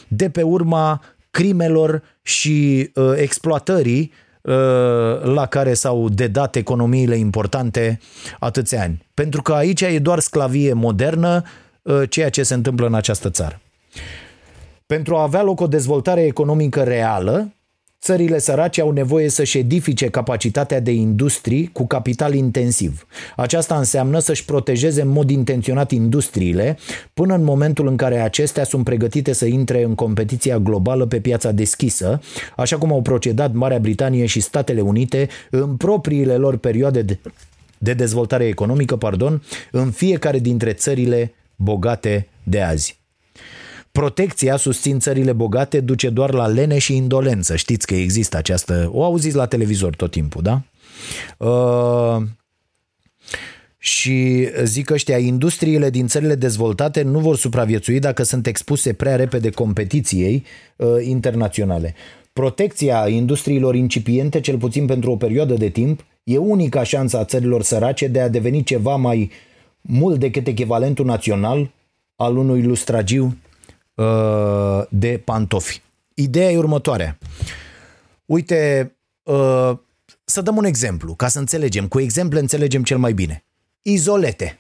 de 0.07 0.29
pe 0.29 0.41
urma 0.41 1.01
crimelor 1.31 2.03
și 2.21 2.89
uh, 2.95 3.11
exploatării 3.15 4.11
uh, 4.41 4.53
la 5.21 5.45
care 5.49 5.73
s-au 5.73 6.09
dedat 6.09 6.55
economiile 6.55 7.15
importante 7.15 7.99
atâția 8.39 8.81
ani. 8.81 9.05
Pentru 9.13 9.41
că 9.41 9.53
aici 9.53 9.81
e 9.81 9.99
doar 9.99 10.19
sclavie 10.19 10.73
modernă 10.73 11.43
uh, 11.81 12.01
ceea 12.09 12.29
ce 12.29 12.43
se 12.43 12.53
întâmplă 12.53 12.85
în 12.87 12.93
această 12.93 13.29
țară. 13.29 13.61
Pentru 14.85 15.15
a 15.15 15.21
avea 15.21 15.43
loc 15.43 15.61
o 15.61 15.67
dezvoltare 15.67 16.25
economică 16.25 16.83
reală, 16.83 17.53
țările 18.01 18.39
sărace 18.39 18.81
au 18.81 18.91
nevoie 18.91 19.29
să-și 19.29 19.57
edifice 19.57 20.09
capacitatea 20.09 20.79
de 20.79 20.91
industrii 20.91 21.69
cu 21.73 21.87
capital 21.87 22.33
intensiv. 22.33 23.07
Aceasta 23.35 23.77
înseamnă 23.77 24.19
să-și 24.19 24.45
protejeze 24.45 25.01
în 25.01 25.07
mod 25.07 25.29
intenționat 25.29 25.91
industriile 25.91 26.77
până 27.13 27.35
în 27.35 27.43
momentul 27.43 27.87
în 27.87 27.95
care 27.95 28.19
acestea 28.19 28.63
sunt 28.63 28.83
pregătite 28.83 29.33
să 29.33 29.45
intre 29.45 29.83
în 29.83 29.95
competiția 29.95 30.57
globală 30.57 31.05
pe 31.05 31.19
piața 31.19 31.51
deschisă, 31.51 32.21
așa 32.55 32.77
cum 32.77 32.91
au 32.91 33.01
procedat 33.01 33.53
Marea 33.53 33.79
Britanie 33.79 34.25
și 34.25 34.39
Statele 34.39 34.81
Unite 34.81 35.27
în 35.49 35.75
propriile 35.75 36.35
lor 36.35 36.57
perioade 36.57 37.01
de, 37.01 37.19
de 37.77 37.93
dezvoltare 37.93 38.47
economică, 38.47 38.95
pardon, 38.95 39.43
în 39.71 39.91
fiecare 39.91 40.39
dintre 40.39 40.73
țările 40.73 41.33
bogate 41.55 42.27
de 42.43 42.61
azi. 42.61 42.98
Protecția, 43.91 44.57
susțin 44.57 44.99
țările 44.99 45.33
bogate, 45.33 45.79
duce 45.79 46.09
doar 46.09 46.33
la 46.33 46.47
lene 46.47 46.77
și 46.77 46.95
indolență. 46.95 47.55
Știți 47.55 47.87
că 47.87 47.95
există 47.95 48.37
această... 48.37 48.89
O 48.93 49.03
auziți 49.03 49.35
la 49.35 49.45
televizor 49.45 49.95
tot 49.95 50.11
timpul, 50.11 50.41
da? 50.41 50.61
Uh, 51.37 52.21
și 53.77 54.47
zic 54.63 54.89
ăștia, 54.89 55.17
industriile 55.17 55.89
din 55.89 56.07
țările 56.07 56.35
dezvoltate 56.35 57.01
nu 57.01 57.19
vor 57.19 57.37
supraviețui 57.37 57.99
dacă 57.99 58.23
sunt 58.23 58.47
expuse 58.47 58.93
prea 58.93 59.15
repede 59.15 59.49
competiției 59.49 60.43
uh, 60.75 60.87
internaționale. 61.01 61.95
Protecția 62.33 63.07
industriilor 63.07 63.75
incipiente, 63.75 64.39
cel 64.39 64.57
puțin 64.57 64.85
pentru 64.85 65.11
o 65.11 65.15
perioadă 65.15 65.53
de 65.53 65.69
timp, 65.69 66.05
e 66.23 66.37
unica 66.37 66.83
șansă 66.83 67.17
a 67.17 67.25
țărilor 67.25 67.63
sărace 67.63 68.07
de 68.07 68.19
a 68.19 68.29
deveni 68.29 68.63
ceva 68.63 68.95
mai 68.95 69.31
mult 69.81 70.19
decât 70.19 70.47
echivalentul 70.47 71.05
național 71.05 71.71
al 72.15 72.37
unui 72.37 72.61
lustragiu 72.61 73.37
uh, 73.99 74.85
de 74.89 75.21
pantofi. 75.25 75.81
Ideea 76.13 76.51
e 76.51 76.57
următoarea. 76.57 77.17
Uite, 78.25 78.91
uh, 79.23 79.71
să 80.25 80.41
dăm 80.41 80.57
un 80.57 80.65
exemplu, 80.65 81.15
ca 81.15 81.27
să 81.27 81.39
înțelegem. 81.39 81.87
Cu 81.87 81.99
exemple 81.99 82.39
înțelegem 82.39 82.83
cel 82.83 82.97
mai 82.97 83.13
bine. 83.13 83.43
Izolete. 83.81 84.59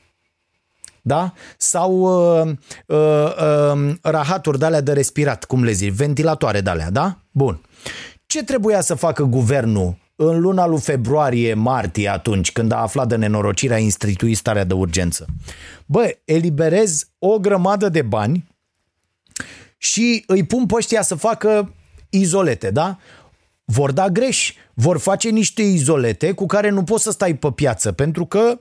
Da? 1.01 1.33
Sau 1.57 1.99
uh, 1.99 2.51
uh, 2.85 2.97
uh, 3.75 3.95
rahaturi 4.01 4.59
de 4.59 4.65
alea 4.65 4.81
de 4.81 4.93
respirat, 4.93 5.43
cum 5.43 5.63
le 5.63 5.71
zic, 5.71 5.91
ventilatoare 5.91 6.61
de 6.61 6.69
alea, 6.69 6.91
da? 6.91 7.19
Bun. 7.31 7.61
Ce 8.25 8.43
trebuia 8.43 8.81
să 8.81 8.95
facă 8.95 9.23
guvernul 9.23 9.97
în 10.15 10.39
luna 10.39 10.67
lui 10.67 10.79
februarie, 10.79 11.53
martie, 11.53 12.09
atunci 12.09 12.51
când 12.51 12.71
a 12.71 12.77
aflat 12.77 13.07
de 13.07 13.15
nenorocirea 13.15 13.75
a 13.75 13.79
instituit 13.79 14.37
starea 14.37 14.63
de 14.63 14.73
urgență? 14.73 15.25
Bă, 15.85 16.17
eliberez 16.25 17.07
o 17.19 17.39
grămadă 17.39 17.89
de 17.89 18.01
bani 18.01 18.48
și 19.81 20.23
îi 20.27 20.43
pun 20.43 20.65
pe 20.65 20.75
ăștia 20.75 21.01
să 21.01 21.15
facă 21.15 21.73
izolete, 22.09 22.69
da? 22.71 22.97
Vor 23.65 23.91
da 23.91 24.09
greș, 24.09 24.53
vor 24.73 24.97
face 24.99 25.29
niște 25.29 25.61
izolete 25.61 26.31
cu 26.31 26.45
care 26.45 26.69
nu 26.69 26.83
poți 26.83 27.03
să 27.03 27.11
stai 27.11 27.35
pe 27.35 27.51
piață, 27.51 27.91
pentru 27.91 28.25
că 28.25 28.59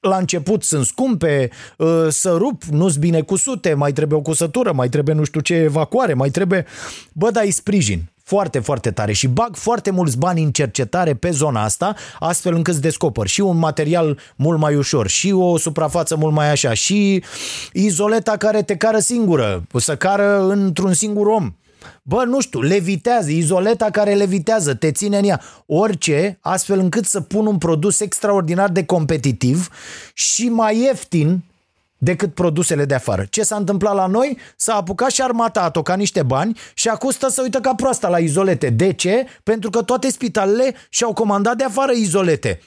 la 0.00 0.16
început 0.16 0.62
sunt 0.62 0.86
scumpe, 0.86 1.50
ă, 1.78 2.08
să 2.10 2.30
rup, 2.36 2.62
nu-s 2.62 2.96
bine 2.96 3.20
cusute, 3.20 3.74
mai 3.74 3.92
trebuie 3.92 4.18
o 4.18 4.22
cusătură, 4.22 4.72
mai 4.72 4.88
trebuie 4.88 5.14
nu 5.14 5.24
știu 5.24 5.40
ce 5.40 5.54
evacuare, 5.54 6.14
mai 6.14 6.30
trebuie... 6.30 6.66
Bă, 7.12 7.30
dai 7.30 7.50
sprijin 7.50 8.11
foarte, 8.22 8.58
foarte 8.58 8.90
tare 8.90 9.12
și 9.12 9.26
bag 9.26 9.56
foarte 9.56 9.90
mulți 9.90 10.18
bani 10.18 10.42
în 10.42 10.50
cercetare 10.50 11.14
pe 11.14 11.30
zona 11.30 11.62
asta, 11.62 11.94
astfel 12.18 12.54
încât 12.54 12.72
îți 12.72 12.82
descoperi 12.82 13.28
și 13.28 13.40
un 13.40 13.58
material 13.58 14.18
mult 14.36 14.58
mai 14.58 14.74
ușor, 14.74 15.08
și 15.08 15.32
o 15.32 15.56
suprafață 15.58 16.16
mult 16.16 16.32
mai 16.32 16.50
așa, 16.50 16.74
și 16.74 17.22
izoleta 17.72 18.36
care 18.36 18.62
te 18.62 18.76
cară 18.76 18.98
singură, 18.98 19.62
să 19.74 19.96
cară 19.96 20.46
într-un 20.48 20.92
singur 20.92 21.26
om. 21.26 21.52
Bă, 22.02 22.24
nu 22.24 22.40
știu, 22.40 22.60
levitează, 22.60 23.30
izoleta 23.30 23.90
care 23.90 24.14
levitează, 24.14 24.74
te 24.74 24.92
ține 24.92 25.18
în 25.18 25.24
ea, 25.24 25.40
orice, 25.66 26.38
astfel 26.40 26.78
încât 26.78 27.04
să 27.04 27.20
pun 27.20 27.46
un 27.46 27.58
produs 27.58 28.00
extraordinar 28.00 28.68
de 28.68 28.84
competitiv 28.84 29.68
și 30.14 30.48
mai 30.48 30.80
ieftin 30.80 31.42
decât 32.04 32.34
produsele 32.34 32.84
de 32.84 32.94
afară. 32.94 33.24
Ce 33.30 33.42
s-a 33.42 33.56
întâmplat 33.56 33.94
la 33.94 34.06
noi? 34.06 34.38
S-a 34.56 34.74
apucat 34.74 35.10
și 35.10 35.22
armata 35.22 35.62
a 35.62 35.70
tocat 35.70 35.96
niște 35.98 36.22
bani 36.22 36.58
și 36.74 36.88
acum 36.88 37.10
stă 37.10 37.28
să 37.28 37.42
uită 37.42 37.60
ca 37.60 37.74
proasta 37.74 38.08
la 38.08 38.18
izolete. 38.18 38.70
De 38.70 38.92
ce? 38.92 39.26
Pentru 39.42 39.70
că 39.70 39.82
toate 39.82 40.10
spitalele 40.10 40.74
și-au 40.88 41.12
comandat 41.12 41.56
de 41.56 41.64
afară 41.64 41.92
izolete. 41.92 42.60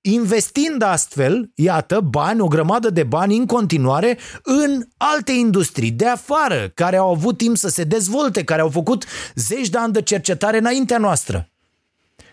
Investind 0.00 0.82
astfel, 0.82 1.50
iată, 1.54 2.00
bani, 2.00 2.40
o 2.40 2.46
grămadă 2.46 2.90
de 2.90 3.02
bani 3.02 3.36
în 3.36 3.46
continuare 3.46 4.18
în 4.42 4.82
alte 4.96 5.32
industrii 5.32 5.90
de 5.90 6.06
afară, 6.06 6.70
care 6.74 6.96
au 6.96 7.10
avut 7.10 7.36
timp 7.36 7.56
să 7.56 7.68
se 7.68 7.84
dezvolte, 7.84 8.44
care 8.44 8.60
au 8.60 8.68
făcut 8.68 9.04
zeci 9.34 9.68
de 9.68 9.78
ani 9.78 9.92
de 9.92 10.02
cercetare 10.02 10.58
înaintea 10.58 10.98
noastră 10.98 11.51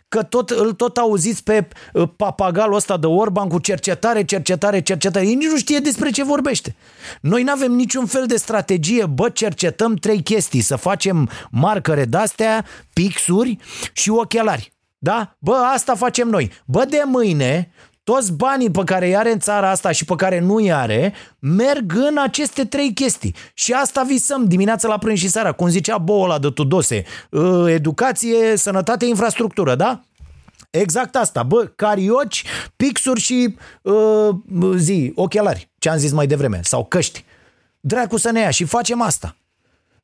că 0.09 0.23
tot, 0.23 0.49
îl 0.49 0.73
tot 0.73 0.97
auziți 0.97 1.43
pe 1.43 1.67
uh, 1.93 2.09
papagalul 2.15 2.75
ăsta 2.75 2.97
de 2.97 3.05
Orban 3.05 3.47
cu 3.47 3.59
cercetare, 3.59 4.25
cercetare, 4.25 4.81
cercetare. 4.81 5.25
Ei 5.25 5.35
nici 5.35 5.49
nu 5.49 5.57
știe 5.57 5.79
despre 5.79 6.09
ce 6.09 6.23
vorbește. 6.23 6.75
Noi 7.21 7.43
nu 7.43 7.51
avem 7.51 7.71
niciun 7.71 8.05
fel 8.05 8.25
de 8.25 8.35
strategie. 8.35 9.05
Bă, 9.05 9.29
cercetăm 9.29 9.95
trei 9.95 10.23
chestii. 10.23 10.61
Să 10.61 10.75
facem 10.75 11.29
marcăre 11.51 12.05
de-astea, 12.05 12.65
pixuri 12.93 13.57
și 13.93 14.09
ochelari. 14.09 14.73
Da? 14.97 15.35
Bă, 15.39 15.55
asta 15.55 15.95
facem 15.95 16.27
noi. 16.27 16.51
Bă, 16.65 16.85
de 16.89 17.01
mâine, 17.05 17.71
toți 18.09 18.33
banii 18.33 18.71
pe 18.71 18.83
care 18.83 19.05
îi 19.05 19.15
are 19.15 19.31
în 19.31 19.39
țara 19.39 19.69
asta 19.69 19.91
și 19.91 20.05
pe 20.05 20.15
care 20.15 20.39
nu 20.39 20.55
îi 20.55 20.71
are, 20.71 21.13
merg 21.39 21.93
în 21.95 22.17
aceste 22.17 22.65
trei 22.65 22.93
chestii. 22.93 23.35
Și 23.53 23.71
asta 23.71 24.03
visăm 24.03 24.45
dimineața 24.45 24.87
la 24.87 24.97
prânz 24.97 25.19
și 25.19 25.27
seara, 25.27 25.51
cum 25.51 25.67
zicea 25.67 25.97
Bola 25.97 26.39
de 26.39 26.49
Tudose. 26.49 27.03
Uh, 27.29 27.65
Educație, 27.67 28.55
sănătate, 28.55 29.05
infrastructură, 29.05 29.75
da? 29.75 30.01
Exact 30.69 31.15
asta, 31.15 31.43
bă, 31.43 31.71
carioci, 31.75 32.43
pixuri 32.75 33.19
și 33.19 33.55
uh, 33.81 34.29
zi, 34.75 35.11
ochelari, 35.15 35.69
ce 35.77 35.89
am 35.89 35.97
zis 35.97 36.11
mai 36.11 36.27
devreme, 36.27 36.59
sau 36.63 36.85
căști. 36.85 37.25
Dracu 37.79 38.17
să 38.17 38.31
ne 38.31 38.39
ia 38.39 38.49
și 38.49 38.63
facem 38.63 39.01
asta. 39.01 39.35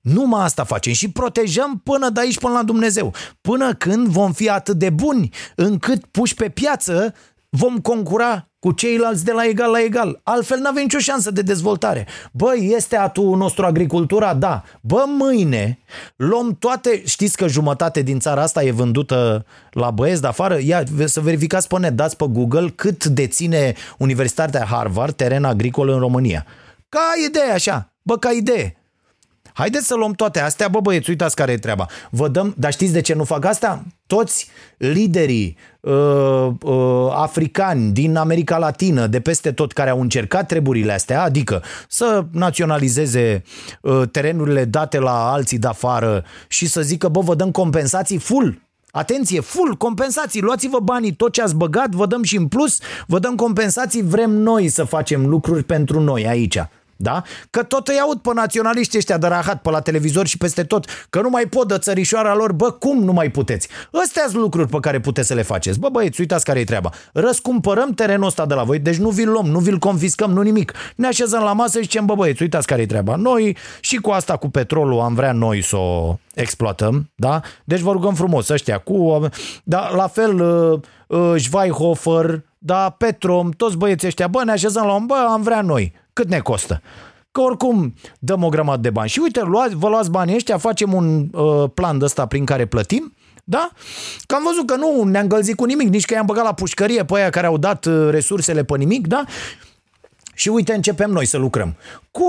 Numai 0.01 0.43
asta 0.43 0.63
facem 0.63 0.93
și 0.93 1.09
protejăm 1.09 1.81
până 1.83 2.09
de 2.09 2.19
aici 2.19 2.39
până 2.39 2.53
la 2.53 2.63
Dumnezeu. 2.63 3.13
Până 3.41 3.73
când 3.73 4.07
vom 4.07 4.31
fi 4.33 4.49
atât 4.49 4.77
de 4.77 4.89
buni 4.89 5.29
încât 5.55 6.05
puși 6.05 6.33
pe 6.33 6.49
piață 6.49 7.13
vom 7.55 7.77
concura 7.77 8.49
cu 8.59 8.71
ceilalți 8.71 9.25
de 9.25 9.31
la 9.31 9.45
egal 9.45 9.71
la 9.71 9.81
egal. 9.81 10.19
Altfel 10.23 10.59
n-avem 10.59 10.81
nicio 10.81 10.97
șansă 10.97 11.31
de 11.31 11.41
dezvoltare. 11.41 12.07
Bă, 12.31 12.53
este 12.59 12.97
atul 12.97 13.37
nostru 13.37 13.65
agricultura? 13.65 14.33
Da. 14.33 14.63
Bă, 14.81 15.03
mâine 15.07 15.79
luăm 16.15 16.55
toate... 16.59 17.01
Știți 17.05 17.37
că 17.37 17.47
jumătate 17.47 18.01
din 18.01 18.19
țara 18.19 18.41
asta 18.41 18.63
e 18.63 18.71
vândută 18.71 19.45
la 19.71 19.91
băieți 19.91 20.21
de 20.21 20.27
afară? 20.27 20.57
Ia 20.61 20.83
să 21.05 21.19
verificați 21.19 21.67
pe 21.67 21.79
net, 21.79 21.93
dați 21.93 22.17
pe 22.17 22.25
Google 22.29 22.69
cât 22.75 23.05
deține 23.05 23.73
Universitatea 23.97 24.65
Harvard 24.65 25.15
teren 25.15 25.43
agricol 25.43 25.89
în 25.89 25.99
România. 25.99 26.45
Ca 26.89 26.99
idee 27.27 27.51
așa. 27.51 27.93
Bă, 28.01 28.17
ca 28.17 28.31
idee. 28.31 28.77
Haideți 29.57 29.85
să 29.85 29.95
luăm 29.95 30.11
toate 30.11 30.39
astea, 30.39 30.67
bă 30.67 30.79
băieți, 30.79 31.09
uitați 31.09 31.35
care 31.35 31.51
e 31.51 31.57
treaba. 31.57 31.87
Vă 32.09 32.27
dăm, 32.27 32.53
dar 32.57 32.71
știți 32.71 32.93
de 32.93 33.01
ce 33.01 33.13
nu 33.13 33.23
fac 33.23 33.45
asta? 33.45 33.83
Toți 34.07 34.49
liderii 34.77 35.57
uh, 35.79 36.47
uh, 36.61 37.11
africani 37.11 37.91
din 37.91 38.15
America 38.15 38.57
Latină, 38.57 39.07
de 39.07 39.19
peste 39.19 39.51
tot, 39.51 39.71
care 39.71 39.89
au 39.89 40.01
încercat 40.01 40.47
treburile 40.47 40.93
astea, 40.93 41.23
adică 41.23 41.63
să 41.87 42.25
naționalizeze 42.31 43.43
uh, 43.81 44.01
terenurile 44.11 44.65
date 44.65 44.99
la 44.99 45.31
alții 45.31 45.59
de 45.59 45.67
afară 45.67 46.23
și 46.47 46.67
să 46.67 46.81
zică, 46.81 47.07
bă, 47.07 47.19
vă 47.19 47.35
dăm 47.35 47.51
compensații 47.51 48.17
full, 48.17 48.63
Atenție, 48.91 49.39
full 49.39 49.75
compensații, 49.75 50.41
luați-vă 50.41 50.79
banii, 50.79 51.13
tot 51.13 51.31
ce 51.31 51.41
ați 51.41 51.55
băgat, 51.55 51.89
vă 51.89 52.05
dăm 52.05 52.23
și 52.23 52.37
în 52.37 52.47
plus, 52.47 52.79
vă 53.07 53.19
dăm 53.19 53.35
compensații, 53.35 54.03
vrem 54.03 54.31
noi 54.31 54.67
să 54.67 54.83
facem 54.83 55.25
lucruri 55.25 55.63
pentru 55.63 55.99
noi 55.99 56.27
aici. 56.27 56.57
Da? 56.95 57.23
Că 57.49 57.63
tot 57.63 57.87
îi 57.87 57.99
aud 57.99 58.19
pe 58.19 58.29
naționaliștii 58.33 58.97
ăștia 58.97 59.17
de 59.17 59.27
rahat 59.27 59.61
pe 59.61 59.69
la 59.69 59.79
televizor 59.79 60.27
și 60.27 60.37
peste 60.37 60.63
tot, 60.63 60.85
că 61.09 61.21
nu 61.21 61.29
mai 61.29 61.45
pot 61.45 61.67
de 61.67 61.77
țărișoara 61.77 62.35
lor, 62.35 62.51
bă, 62.51 62.71
cum 62.71 63.03
nu 63.03 63.13
mai 63.13 63.29
puteți? 63.29 63.67
Astea 64.03 64.23
sunt 64.27 64.41
lucruri 64.41 64.69
pe 64.69 64.77
care 64.81 64.99
puteți 64.99 65.27
să 65.27 65.33
le 65.33 65.41
faceți. 65.41 65.79
Bă, 65.79 65.89
băieți, 65.89 66.19
uitați 66.19 66.45
care 66.45 66.59
e 66.59 66.63
treaba. 66.63 66.89
Răscumpărăm 67.13 67.91
terenul 67.91 68.27
ăsta 68.27 68.45
de 68.45 68.53
la 68.53 68.63
voi, 68.63 68.79
deci 68.79 68.95
nu 68.95 69.09
vi-l 69.09 69.29
luăm, 69.29 69.45
nu 69.45 69.59
vi-l 69.59 69.77
confiscăm, 69.77 70.31
nu 70.31 70.41
nimic. 70.41 70.73
Ne 70.95 71.07
așezăm 71.07 71.43
la 71.43 71.53
masă 71.53 71.77
și 71.77 71.83
zicem, 71.83 72.05
bă, 72.05 72.15
băieți, 72.15 72.41
uitați 72.41 72.67
care 72.67 72.81
e 72.81 72.85
treaba. 72.85 73.15
Noi 73.15 73.57
și 73.79 73.95
cu 73.95 74.09
asta 74.09 74.37
cu 74.37 74.49
petrolul 74.49 74.99
am 74.99 75.13
vrea 75.13 75.31
noi 75.31 75.61
să 75.61 75.75
o 75.75 76.17
exploatăm, 76.33 77.09
da? 77.15 77.41
Deci 77.63 77.79
vă 77.79 77.91
rugăm 77.91 78.13
frumos 78.13 78.49
ăștia 78.49 78.77
cu, 78.77 79.27
da, 79.63 79.89
la 79.95 80.07
fel, 80.07 80.41
uh, 80.41 80.79
uh, 81.19 81.41
Schweihofer, 81.41 82.43
da, 82.57 82.89
Petrom, 82.89 83.49
toți 83.51 83.77
băieții 83.77 84.07
ăștia, 84.07 84.27
bă, 84.27 84.43
ne 84.43 84.51
așezăm 84.51 84.85
la 84.85 84.93
un, 84.93 85.05
bă, 85.05 85.27
am 85.29 85.41
vrea 85.41 85.61
noi. 85.61 85.93
Cât 86.15 86.27
ne 86.27 86.39
costă? 86.39 86.81
Că 87.31 87.41
oricum 87.41 87.93
dăm 88.19 88.43
o 88.43 88.49
grămadă 88.49 88.81
de 88.81 88.89
bani. 88.89 89.09
Și 89.09 89.19
uite, 89.19 89.41
luați, 89.41 89.75
vă 89.75 89.89
luați 89.89 90.09
banii 90.09 90.35
ăștia, 90.35 90.57
facem 90.57 90.93
un 90.93 91.27
uh, 91.31 91.69
plan 91.73 91.97
de 91.97 92.05
ăsta 92.05 92.25
prin 92.25 92.45
care 92.45 92.65
plătim, 92.65 93.13
da? 93.43 93.69
Că 94.25 94.35
am 94.35 94.43
văzut 94.43 94.67
că 94.67 94.75
nu 94.75 95.03
ne-am 95.03 95.27
gălzit 95.27 95.55
cu 95.55 95.65
nimic, 95.65 95.89
nici 95.89 96.05
că 96.05 96.13
i-am 96.13 96.25
băgat 96.25 96.43
la 96.43 96.53
pușcărie 96.53 97.05
pe 97.05 97.15
aia 97.15 97.29
care 97.29 97.47
au 97.47 97.57
dat 97.57 97.85
uh, 97.85 98.07
resursele 98.09 98.63
pe 98.63 98.77
nimic, 98.77 99.07
da? 99.07 99.23
Și 100.33 100.49
uite, 100.49 100.73
începem 100.73 101.11
noi 101.11 101.25
să 101.25 101.37
lucrăm. 101.37 101.75
Cu 102.11 102.25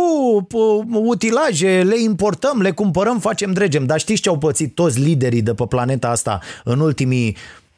uh, 0.52 0.84
utilaje, 0.90 1.82
le 1.82 2.00
importăm, 2.00 2.60
le 2.60 2.70
cumpărăm, 2.70 3.18
facem, 3.18 3.52
dregem. 3.52 3.86
Dar 3.86 3.98
știți 3.98 4.20
ce 4.20 4.28
au 4.28 4.38
pățit 4.38 4.74
toți 4.74 5.00
liderii 5.00 5.42
de 5.42 5.54
pe 5.54 5.66
planeta 5.66 6.08
asta 6.08 6.40
în 6.64 6.80
ultimii 6.80 7.36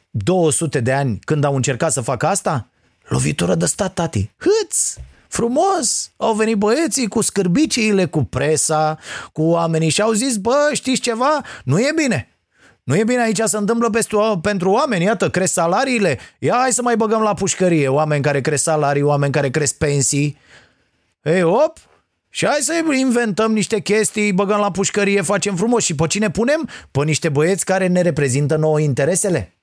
200 0.09 0.79
de 0.79 0.91
ani 0.91 1.19
când 1.19 1.43
au 1.43 1.55
încercat 1.55 1.91
să 1.91 2.01
facă 2.01 2.27
asta? 2.27 2.67
Lovitură 3.07 3.55
de 3.55 3.65
stat, 3.65 3.93
tati. 3.93 4.31
Hâț! 4.37 4.95
Frumos! 5.29 6.11
Au 6.17 6.33
venit 6.33 6.57
băieții 6.57 7.07
cu 7.07 7.21
scârbiciile, 7.21 8.05
cu 8.05 8.23
presa, 8.23 8.97
cu 9.31 9.41
oamenii 9.41 9.89
și 9.89 10.01
au 10.01 10.11
zis, 10.11 10.37
bă, 10.37 10.69
știți 10.73 11.01
ceva? 11.01 11.41
Nu 11.63 11.79
e 11.79 11.91
bine. 11.95 12.27
Nu 12.83 12.95
e 12.95 13.03
bine 13.03 13.21
aici 13.21 13.41
să 13.43 13.57
întâmplă 13.57 13.89
pentru, 13.89 14.39
pentru 14.41 14.71
oameni, 14.71 15.03
iată, 15.03 15.29
cresc 15.29 15.53
salariile. 15.53 16.19
Ia 16.39 16.55
hai 16.59 16.71
să 16.71 16.81
mai 16.81 16.95
băgăm 16.95 17.21
la 17.21 17.33
pușcărie 17.33 17.87
oameni 17.87 18.23
care 18.23 18.41
cresc 18.41 18.63
salarii, 18.63 19.01
oameni 19.01 19.31
care 19.31 19.49
cresc 19.49 19.77
pensii. 19.77 20.37
Ei, 21.23 21.43
op, 21.43 21.77
și 22.29 22.45
hai 22.45 22.57
să 22.61 22.83
inventăm 22.93 23.53
niște 23.53 23.79
chestii, 23.79 24.33
băgăm 24.33 24.59
la 24.59 24.71
pușcărie, 24.71 25.21
facem 25.21 25.55
frumos. 25.55 25.83
Și 25.83 25.95
pe 25.95 26.07
cine 26.07 26.29
punem? 26.29 26.69
Pe 26.91 27.03
niște 27.03 27.29
băieți 27.29 27.65
care 27.65 27.87
ne 27.87 28.01
reprezintă 28.01 28.55
nouă 28.55 28.79
interesele. 28.79 29.57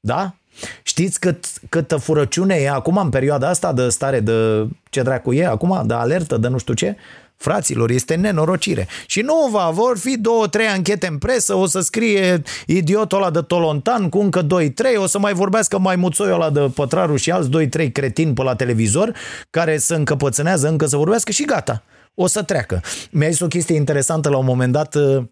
Da? 0.00 0.34
Știți 0.82 1.20
cât, 1.20 1.44
câtă 1.68 1.96
furăciune 1.96 2.54
e 2.54 2.70
acum 2.70 2.96
în 2.96 3.08
perioada 3.08 3.48
asta 3.48 3.72
de 3.72 3.88
stare 3.88 4.20
de 4.20 4.66
ce 4.90 5.02
dracu 5.02 5.32
e 5.32 5.46
acum, 5.46 5.82
de 5.86 5.94
alertă, 5.94 6.36
de 6.36 6.48
nu 6.48 6.58
știu 6.58 6.74
ce? 6.74 6.96
Fraților, 7.36 7.90
este 7.90 8.14
nenorocire. 8.14 8.88
Și 9.06 9.20
nu 9.20 9.48
va, 9.50 9.70
vor 9.70 9.98
fi 9.98 10.18
două, 10.18 10.46
trei 10.46 10.66
anchete 10.66 11.06
în 11.06 11.18
presă, 11.18 11.54
o 11.54 11.66
să 11.66 11.80
scrie 11.80 12.42
idiotul 12.66 13.18
ăla 13.18 13.30
de 13.30 13.40
Tolontan 13.40 14.08
cu 14.08 14.18
încă 14.18 14.42
doi, 14.42 14.70
trei, 14.70 14.96
o 14.96 15.06
să 15.06 15.18
mai 15.18 15.32
vorbească 15.32 15.78
mai 15.78 15.96
muțoiul 15.96 16.34
ăla 16.34 16.50
de 16.50 16.60
Pătraru 16.74 17.16
și 17.16 17.30
alți 17.30 17.50
doi, 17.50 17.68
trei 17.68 17.92
cretini 17.92 18.34
pe 18.34 18.42
la 18.42 18.54
televizor 18.54 19.12
care 19.50 19.78
să 19.78 19.94
încăpățânează 19.94 20.68
încă 20.68 20.86
să 20.86 20.96
vorbească 20.96 21.32
și 21.32 21.44
gata. 21.44 21.82
O 22.14 22.26
să 22.26 22.42
treacă. 22.42 22.80
Mi-a 23.10 23.28
zis 23.28 23.40
o 23.40 23.46
chestie 23.46 23.76
interesantă 23.76 24.28
la 24.28 24.36
un 24.36 24.44
moment 24.44 24.72
dat 24.72 24.94
uh, 24.94 25.22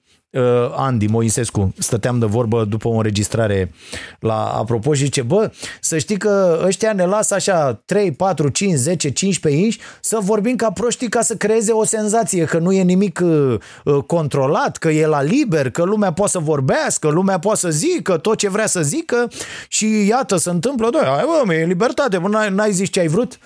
Andy 0.77 1.07
Moisescu, 1.07 1.75
stăteam 1.79 2.19
de 2.19 2.27
vorbă 2.27 2.65
după 2.65 2.89
o 2.89 2.97
înregistrare 2.97 3.73
la 4.21 4.45
apropo 4.47 4.95
și 4.95 5.05
zice, 5.05 5.23
bă, 5.23 5.51
să 5.81 5.99
știi 5.99 6.17
că 6.17 6.63
ăștia 6.65 6.93
ne 6.93 7.05
lasă 7.05 7.35
așa 7.35 7.83
3, 7.85 8.13
4, 8.13 8.49
5, 8.49 8.75
10, 8.75 9.11
15 9.11 9.63
inși 9.63 9.81
să 10.01 10.19
vorbim 10.23 10.57
ca 10.57 10.71
proștii 10.71 11.09
ca 11.09 11.21
să 11.21 11.37
creeze 11.37 11.73
o 11.73 11.85
senzație 11.85 12.45
că 12.45 12.59
nu 12.59 12.73
e 12.73 12.83
nimic 12.83 13.21
uh, 13.23 13.55
uh, 13.85 14.03
controlat, 14.07 14.77
că 14.77 14.89
e 14.89 15.07
la 15.07 15.23
liber, 15.23 15.71
că 15.71 15.83
lumea 15.83 16.13
poate 16.13 16.31
să 16.31 16.39
vorbească, 16.39 17.09
lumea 17.09 17.39
poate 17.39 17.59
să 17.59 17.71
zică 17.71 18.17
tot 18.17 18.39
ce 18.39 18.49
vrea 18.49 18.67
să 18.67 18.83
zică 18.83 19.29
și 19.69 20.07
iată, 20.07 20.37
se 20.37 20.51
întâmplă, 20.51 20.91
doi, 20.91 21.05
hai 21.05 21.25
bă, 21.47 21.55
e 21.55 21.65
libertate, 21.65 22.19
bă, 22.19 22.29
n-ai, 22.29 22.51
n-ai 22.51 22.73
zis 22.73 22.91
ce 22.91 23.01
ai 23.01 23.09
vrut? 23.09 23.39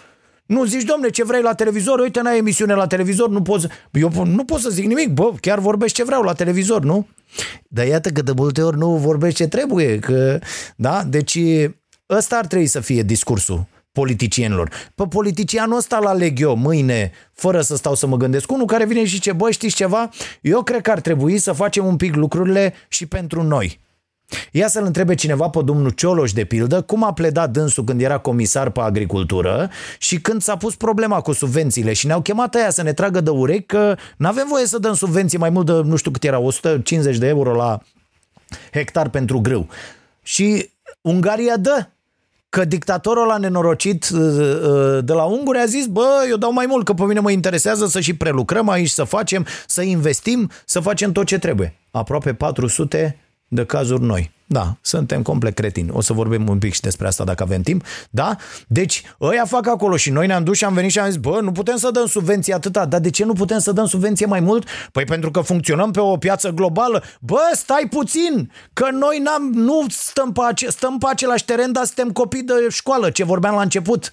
Nu 0.51 0.64
zici, 0.64 0.82
domne, 0.82 1.11
ce 1.11 1.24
vrei 1.24 1.42
la 1.42 1.55
televizor? 1.55 1.98
Uite, 1.98 2.20
n-ai 2.20 2.38
emisiune 2.38 2.74
la 2.74 2.86
televizor, 2.86 3.28
nu 3.28 3.42
poți... 3.42 3.66
Eu 3.92 4.24
nu 4.24 4.44
pot 4.44 4.61
să 4.61 4.70
zic 4.70 4.86
nimic, 4.86 5.09
bă, 5.09 5.32
chiar 5.40 5.59
vorbești 5.59 5.96
ce 5.96 6.05
vreau 6.05 6.22
la 6.22 6.32
televizor, 6.32 6.82
nu? 6.82 7.09
Dar 7.68 7.86
iată 7.86 8.11
că 8.11 8.22
de 8.22 8.32
multe 8.36 8.62
ori 8.62 8.76
nu 8.78 8.96
vorbești 8.96 9.36
ce 9.36 9.48
trebuie, 9.48 9.98
că... 9.98 10.38
Da? 10.76 11.05
Deci 11.05 11.38
ăsta 12.09 12.36
ar 12.36 12.46
trebui 12.46 12.66
să 12.66 12.80
fie 12.80 13.03
discursul 13.03 13.66
politicienilor. 13.92 14.70
Pe 14.94 15.05
politicianul 15.09 15.76
ăsta 15.76 15.98
la 15.98 16.09
aleg 16.09 16.40
eu 16.40 16.57
mâine, 16.57 17.12
fără 17.32 17.61
să 17.61 17.76
stau 17.76 17.94
să 17.94 18.07
mă 18.07 18.16
gândesc. 18.16 18.51
Unul 18.51 18.66
care 18.66 18.86
vine 18.86 19.05
și 19.05 19.11
zice, 19.14 19.32
bă, 19.32 19.51
știți 19.51 19.74
ceva? 19.74 20.11
Eu 20.40 20.62
cred 20.62 20.80
că 20.80 20.90
ar 20.90 21.01
trebui 21.01 21.38
să 21.38 21.53
facem 21.53 21.86
un 21.86 21.96
pic 21.96 22.14
lucrurile 22.14 22.74
și 22.88 23.07
pentru 23.07 23.42
noi. 23.42 23.80
Ia 24.51 24.68
să-l 24.68 24.85
întrebe 24.85 25.14
cineva 25.14 25.49
pe 25.49 25.62
domnul 25.64 25.91
Cioloș, 25.91 26.33
de 26.33 26.45
pildă, 26.45 26.81
cum 26.81 27.05
a 27.05 27.12
pledat 27.12 27.51
dânsul 27.51 27.85
când 27.85 28.01
era 28.01 28.18
comisar 28.18 28.70
pe 28.70 28.81
agricultură 28.81 29.70
și 29.99 30.20
când 30.20 30.43
s-a 30.43 30.57
pus 30.57 30.74
problema 30.74 31.20
cu 31.20 31.33
subvențiile 31.33 31.93
și 31.93 32.07
ne-au 32.07 32.20
chemat 32.20 32.55
aia 32.55 32.70
să 32.70 32.83
ne 32.83 32.93
tragă 32.93 33.20
de 33.20 33.31
urechi 33.31 33.66
că 33.66 33.97
nu 34.16 34.28
avem 34.28 34.47
voie 34.49 34.66
să 34.66 34.78
dăm 34.78 34.95
subvenții 34.95 35.39
mai 35.39 35.51
mult 35.51 35.66
de, 35.66 35.72
nu 35.72 35.97
știu 35.97 36.11
cât 36.11 36.24
era, 36.24 36.39
150 36.39 37.16
de 37.16 37.26
euro 37.26 37.55
la 37.55 37.81
hectar 38.72 39.09
pentru 39.09 39.41
grâu. 39.41 39.68
Și 40.22 40.70
Ungaria 41.01 41.57
dă 41.57 41.87
că 42.49 42.64
dictatorul 42.64 43.22
ăla 43.22 43.37
nenorocit 43.37 44.09
de 45.01 45.12
la 45.12 45.22
Unguri 45.22 45.59
a 45.59 45.64
zis, 45.64 45.87
bă, 45.87 46.26
eu 46.28 46.37
dau 46.37 46.53
mai 46.53 46.66
mult, 46.66 46.85
că 46.85 46.93
pe 46.93 47.05
mine 47.05 47.20
mă 47.20 47.31
interesează 47.31 47.87
să 47.87 48.01
și 48.01 48.16
prelucrăm 48.16 48.68
aici, 48.68 48.89
să 48.89 49.05
facem, 49.05 49.47
să 49.66 49.83
investim, 49.83 50.51
să 50.64 50.81
facem 50.81 51.12
tot 51.12 51.26
ce 51.26 51.39
trebuie. 51.39 51.74
Aproape 51.91 52.35
400 52.35 53.16
de 53.53 53.64
cazuri 53.64 54.03
noi. 54.03 54.30
Da, 54.46 54.76
suntem 54.80 55.22
complet 55.22 55.55
cretini. 55.55 55.90
O 55.92 56.01
să 56.01 56.12
vorbim 56.12 56.48
un 56.48 56.59
pic 56.59 56.72
și 56.72 56.80
despre 56.80 57.07
asta 57.07 57.24
dacă 57.24 57.42
avem 57.42 57.62
timp. 57.62 57.84
Da? 58.11 58.36
Deci, 58.66 59.03
ăia 59.20 59.44
fac 59.44 59.66
acolo 59.66 59.96
și 59.96 60.11
noi 60.11 60.26
ne-am 60.26 60.44
dus 60.44 60.57
și 60.57 60.64
am 60.64 60.74
venit 60.74 60.90
și 60.90 60.98
am 60.98 61.07
zis, 61.07 61.16
bă, 61.16 61.40
nu 61.42 61.53
putem 61.53 61.76
să 61.76 61.90
dăm 61.90 62.07
subvenții 62.07 62.53
atâta. 62.53 62.86
Dar 62.86 63.01
de 63.01 63.11
ce 63.11 63.24
nu 63.24 63.32
putem 63.32 63.59
să 63.59 63.72
dăm 63.72 63.86
subvenție 63.86 64.26
mai 64.26 64.40
mult? 64.40 64.68
Păi 64.92 65.05
pentru 65.05 65.30
că 65.30 65.40
funcționăm 65.40 65.90
pe 65.90 66.01
o 66.01 66.16
piață 66.16 66.48
globală. 66.51 67.03
Bă, 67.20 67.40
stai 67.53 67.86
puțin, 67.90 68.53
că 68.72 68.88
noi 68.92 69.18
n-am, 69.18 69.51
nu 69.53 69.86
stăm 69.88 70.32
pe, 70.32 70.40
ace- 70.48 70.70
stăm 70.70 70.98
pe 70.98 71.07
același 71.11 71.44
teren, 71.44 71.72
dar 71.72 71.84
suntem 71.84 72.11
copii 72.11 72.42
de 72.42 72.53
școală, 72.68 73.11
ce 73.11 73.24
vorbeam 73.24 73.55
la 73.55 73.62
început. 73.62 74.12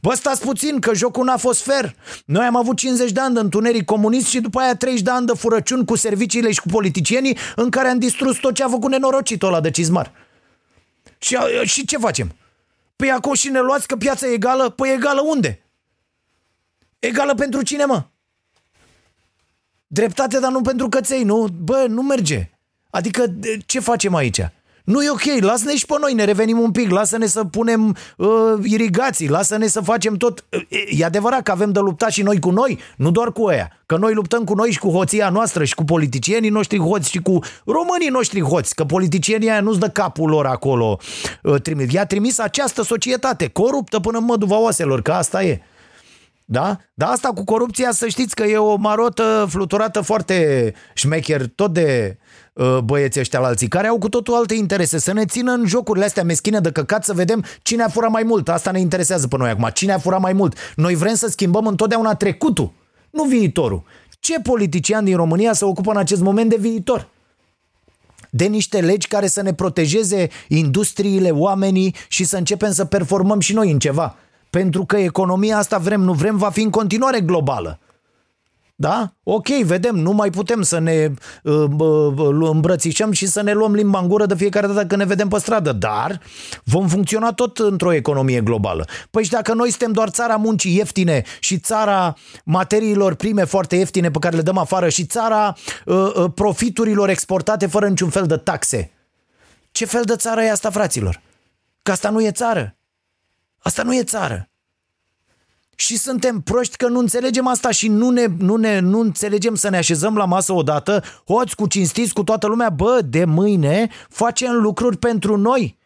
Bă, 0.00 0.14
stați 0.14 0.40
puțin, 0.40 0.80
că 0.80 0.94
jocul 0.94 1.24
n-a 1.24 1.36
fost 1.36 1.62
fair. 1.62 1.94
Noi 2.24 2.44
am 2.44 2.56
avut 2.56 2.76
50 2.76 3.10
de 3.10 3.20
ani 3.20 3.34
de 3.34 3.40
întuneric 3.40 3.84
comunist 3.84 4.26
și 4.26 4.40
după 4.40 4.60
aia 4.60 4.76
30 4.76 5.02
de 5.02 5.10
ani 5.10 5.26
de 5.26 5.32
furăciuni 5.32 5.84
cu 5.84 5.96
serviciile 5.96 6.52
și 6.52 6.60
cu 6.60 6.68
politicienii 6.68 7.36
în 7.56 7.70
care 7.70 7.88
am 7.88 7.98
distrus 7.98 8.38
tot 8.38 8.54
ce 8.54 8.62
a 8.62 8.68
făcut 8.68 8.90
nenorocitul 8.90 9.48
ăla 9.48 9.60
de 9.60 9.70
cizmar. 9.70 10.12
Și, 11.18 11.36
și 11.64 11.84
ce 11.84 11.96
facem? 11.96 12.34
Păi 12.96 13.10
acum 13.10 13.34
și 13.34 13.48
ne 13.48 13.60
luați 13.60 13.86
că 13.86 13.96
piața 13.96 14.26
e 14.26 14.32
egală? 14.32 14.68
Păi 14.68 14.92
egală 14.92 15.20
unde? 15.20 15.62
Egală 16.98 17.34
pentru 17.34 17.62
cine, 17.62 17.84
mă? 17.84 18.04
Dreptate, 19.86 20.38
dar 20.38 20.50
nu 20.50 20.60
pentru 20.60 20.88
căței, 20.88 21.22
nu? 21.22 21.46
Bă, 21.46 21.84
nu 21.88 22.02
merge. 22.02 22.50
Adică 22.90 23.34
ce 23.66 23.80
facem 23.80 24.14
aici? 24.14 24.40
Nu 24.90 25.02
e 25.02 25.10
ok, 25.10 25.42
lasă-ne 25.42 25.76
și 25.76 25.86
pe 25.86 25.94
noi, 26.00 26.12
ne 26.12 26.24
revenim 26.24 26.58
un 26.58 26.70
pic, 26.70 26.90
lasă-ne 26.90 27.26
să 27.26 27.44
punem 27.44 27.96
uh, 28.16 28.28
irigații, 28.62 29.28
lasă-ne 29.28 29.66
să 29.66 29.80
facem 29.80 30.16
tot. 30.16 30.44
E 30.88 31.04
adevărat 31.04 31.42
că 31.42 31.50
avem 31.50 31.72
de 31.72 31.78
luptat 31.78 32.10
și 32.10 32.22
noi 32.22 32.38
cu 32.38 32.50
noi, 32.50 32.78
nu 32.96 33.10
doar 33.10 33.32
cu 33.32 33.42
ăia. 33.42 33.72
Că 33.86 33.96
noi 33.96 34.14
luptăm 34.14 34.44
cu 34.44 34.54
noi 34.54 34.70
și 34.70 34.78
cu 34.78 34.90
hoția 34.90 35.28
noastră 35.28 35.64
și 35.64 35.74
cu 35.74 35.84
politicienii 35.84 36.50
noștri 36.50 36.78
hoți 36.78 37.10
și 37.10 37.18
cu 37.18 37.38
românii 37.64 38.08
noștri 38.08 38.40
hoți, 38.40 38.74
că 38.74 38.84
politicienii 38.84 39.50
aia 39.50 39.60
nu-ți 39.60 39.78
dă 39.78 39.88
capul 39.88 40.30
lor 40.30 40.46
acolo. 40.46 40.98
Uh, 41.42 41.60
trimit. 41.60 41.92
I-a 41.92 42.06
trimis 42.06 42.38
această 42.38 42.82
societate 42.82 43.48
coruptă 43.48 44.00
până 44.00 44.18
în 44.18 44.24
măduva 44.24 44.58
oaselor, 44.58 45.02
că 45.02 45.12
asta 45.12 45.42
e. 45.42 45.60
Da? 46.44 46.76
Dar 46.94 47.08
asta 47.08 47.28
cu 47.28 47.44
corupția 47.44 47.90
să 47.90 48.08
știți 48.08 48.34
că 48.34 48.42
e 48.42 48.56
o 48.56 48.76
marotă 48.76 49.46
fluturată 49.48 50.00
foarte 50.00 50.72
șmecher, 50.94 51.46
tot 51.54 51.72
de 51.72 52.16
uh, 52.16 52.29
băieții 52.84 53.20
ăștia 53.20 53.40
la 53.40 53.46
alții, 53.46 53.68
care 53.68 53.86
au 53.86 53.98
cu 53.98 54.08
totul 54.08 54.34
alte 54.34 54.54
interese, 54.54 54.98
să 54.98 55.12
ne 55.12 55.24
țină 55.24 55.52
în 55.52 55.66
jocurile 55.66 56.04
astea 56.04 56.24
meschine 56.24 56.60
de 56.60 56.72
căcat 56.72 57.04
să 57.04 57.12
vedem 57.12 57.44
cine 57.62 57.82
a 57.82 57.88
furat 57.88 58.10
mai 58.10 58.22
mult. 58.22 58.48
Asta 58.48 58.70
ne 58.70 58.80
interesează 58.80 59.28
pe 59.28 59.36
noi 59.36 59.50
acum. 59.50 59.70
Cine 59.72 59.92
a 59.92 59.98
furat 59.98 60.20
mai 60.20 60.32
mult? 60.32 60.56
Noi 60.76 60.94
vrem 60.94 61.14
să 61.14 61.28
schimbăm 61.28 61.66
întotdeauna 61.66 62.14
trecutul, 62.14 62.72
nu 63.10 63.24
viitorul. 63.24 63.82
Ce 64.20 64.40
politician 64.40 65.04
din 65.04 65.16
România 65.16 65.52
se 65.52 65.64
ocupă 65.64 65.90
în 65.90 65.96
acest 65.96 66.20
moment 66.20 66.50
de 66.50 66.56
viitor? 66.56 67.08
de 68.30 68.44
niște 68.44 68.80
legi 68.80 69.08
care 69.08 69.26
să 69.26 69.42
ne 69.42 69.54
protejeze 69.54 70.28
industriile, 70.48 71.30
oamenii 71.30 71.94
și 72.08 72.24
să 72.24 72.36
începem 72.36 72.72
să 72.72 72.84
performăm 72.84 73.40
și 73.40 73.54
noi 73.54 73.70
în 73.70 73.78
ceva. 73.78 74.16
Pentru 74.50 74.84
că 74.84 74.96
economia 74.96 75.56
asta 75.56 75.78
vrem, 75.78 76.00
nu 76.00 76.12
vrem, 76.12 76.36
va 76.36 76.50
fi 76.50 76.62
în 76.62 76.70
continuare 76.70 77.20
globală. 77.20 77.78
Da? 78.80 79.12
Ok, 79.22 79.48
vedem, 79.48 79.96
nu 79.96 80.12
mai 80.12 80.30
putem 80.30 80.62
să 80.62 80.78
ne 80.78 81.08
uh, 81.42 81.64
uh, 81.78 82.48
îmbrățișăm 82.50 83.12
și 83.12 83.26
să 83.26 83.42
ne 83.42 83.52
luăm 83.52 83.74
limba 83.74 83.98
în 83.98 84.08
gură 84.08 84.26
de 84.26 84.34
fiecare 84.34 84.66
dată 84.66 84.86
când 84.86 85.00
ne 85.00 85.06
vedem 85.06 85.28
pe 85.28 85.38
stradă, 85.38 85.72
dar 85.72 86.20
vom 86.64 86.88
funcționa 86.88 87.32
tot 87.32 87.58
într-o 87.58 87.92
economie 87.92 88.40
globală. 88.40 88.86
Păi 89.10 89.24
și 89.24 89.30
dacă 89.30 89.54
noi 89.54 89.68
suntem 89.68 89.92
doar 89.92 90.08
țara 90.08 90.36
muncii 90.36 90.76
ieftine 90.76 91.22
și 91.40 91.58
țara 91.58 92.16
materiilor 92.44 93.14
prime 93.14 93.44
foarte 93.44 93.76
ieftine 93.76 94.10
pe 94.10 94.18
care 94.18 94.36
le 94.36 94.42
dăm 94.42 94.58
afară 94.58 94.88
și 94.88 95.04
țara 95.04 95.56
uh, 95.84 96.12
uh, 96.14 96.30
profiturilor 96.34 97.08
exportate 97.08 97.66
fără 97.66 97.88
niciun 97.88 98.10
fel 98.10 98.26
de 98.26 98.36
taxe, 98.36 98.90
ce 99.72 99.84
fel 99.84 100.02
de 100.02 100.16
țară 100.16 100.42
e 100.42 100.50
asta, 100.50 100.70
fraților? 100.70 101.20
Că 101.82 101.90
asta 101.90 102.10
nu 102.10 102.20
e 102.22 102.30
țară. 102.30 102.76
Asta 103.58 103.82
nu 103.82 103.94
e 103.94 104.02
țară. 104.02 104.49
Și 105.80 105.98
suntem 105.98 106.40
proști 106.40 106.76
că 106.76 106.88
nu 106.88 106.98
înțelegem 106.98 107.46
asta 107.46 107.70
și 107.70 107.88
nu, 107.88 108.10
ne, 108.10 108.26
nu, 108.38 108.56
ne, 108.56 108.78
nu 108.78 109.00
înțelegem 109.00 109.54
să 109.54 109.68
ne 109.68 109.76
așezăm 109.76 110.16
la 110.16 110.24
masă 110.24 110.52
odată, 110.52 111.02
hoți 111.26 111.54
cu 111.56 111.66
cinstiți 111.66 112.12
cu 112.12 112.24
toată 112.24 112.46
lumea, 112.46 112.68
bă, 112.70 113.00
de 113.04 113.24
mâine 113.24 113.88
facem 114.08 114.52
lucruri 114.52 114.96
pentru 114.96 115.36
noi. 115.36 115.78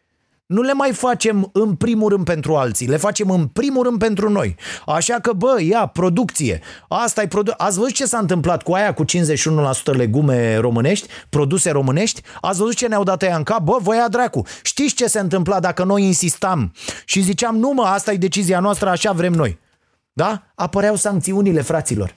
Nu 0.47 0.61
le 0.61 0.73
mai 0.73 0.93
facem 0.93 1.51
în 1.53 1.75
primul 1.75 2.09
rând 2.09 2.25
pentru 2.25 2.55
alții, 2.55 2.89
le 2.89 2.97
facem 2.97 3.31
în 3.31 3.47
primul 3.47 3.83
rând 3.83 3.99
pentru 3.99 4.31
noi. 4.31 4.57
Așa 4.87 5.15
că, 5.15 5.33
bă, 5.33 5.63
ia, 5.63 5.87
producție. 5.87 6.61
Asta 6.89 7.23
e 7.23 7.27
produ- 7.27 7.55
Ați 7.57 7.79
văzut 7.79 7.93
ce 7.93 8.07
s-a 8.07 8.19
întâmplat 8.19 8.63
cu 8.63 8.73
aia 8.73 8.95
cu 8.95 9.05
51% 9.05 9.93
legume 9.93 10.57
românești, 10.57 11.09
produse 11.29 11.71
românești? 11.71 12.23
Ați 12.41 12.59
văzut 12.59 12.75
ce 12.75 12.87
ne-au 12.87 13.03
dat 13.03 13.23
aia 13.23 13.37
în 13.37 13.43
cap? 13.43 13.61
Bă, 13.61 13.77
voi 13.81 13.97
ia 13.97 14.09
dracu. 14.09 14.43
Știți 14.63 14.95
ce 14.95 15.07
se 15.07 15.19
întâmpla 15.19 15.61
dacă 15.61 15.85
noi 15.85 16.03
insistam 16.05 16.73
și 17.05 17.21
ziceam, 17.23 17.57
nu 17.57 17.73
mă, 17.75 17.83
asta 17.83 18.13
e 18.13 18.17
decizia 18.17 18.61
noastră, 18.61 18.89
așa 18.89 19.13
vrem 19.13 19.33
noi. 19.33 19.63
Da? 20.17 20.43
Apăreau 20.55 20.95
sancțiunile, 20.97 21.61
fraților. 21.61 22.15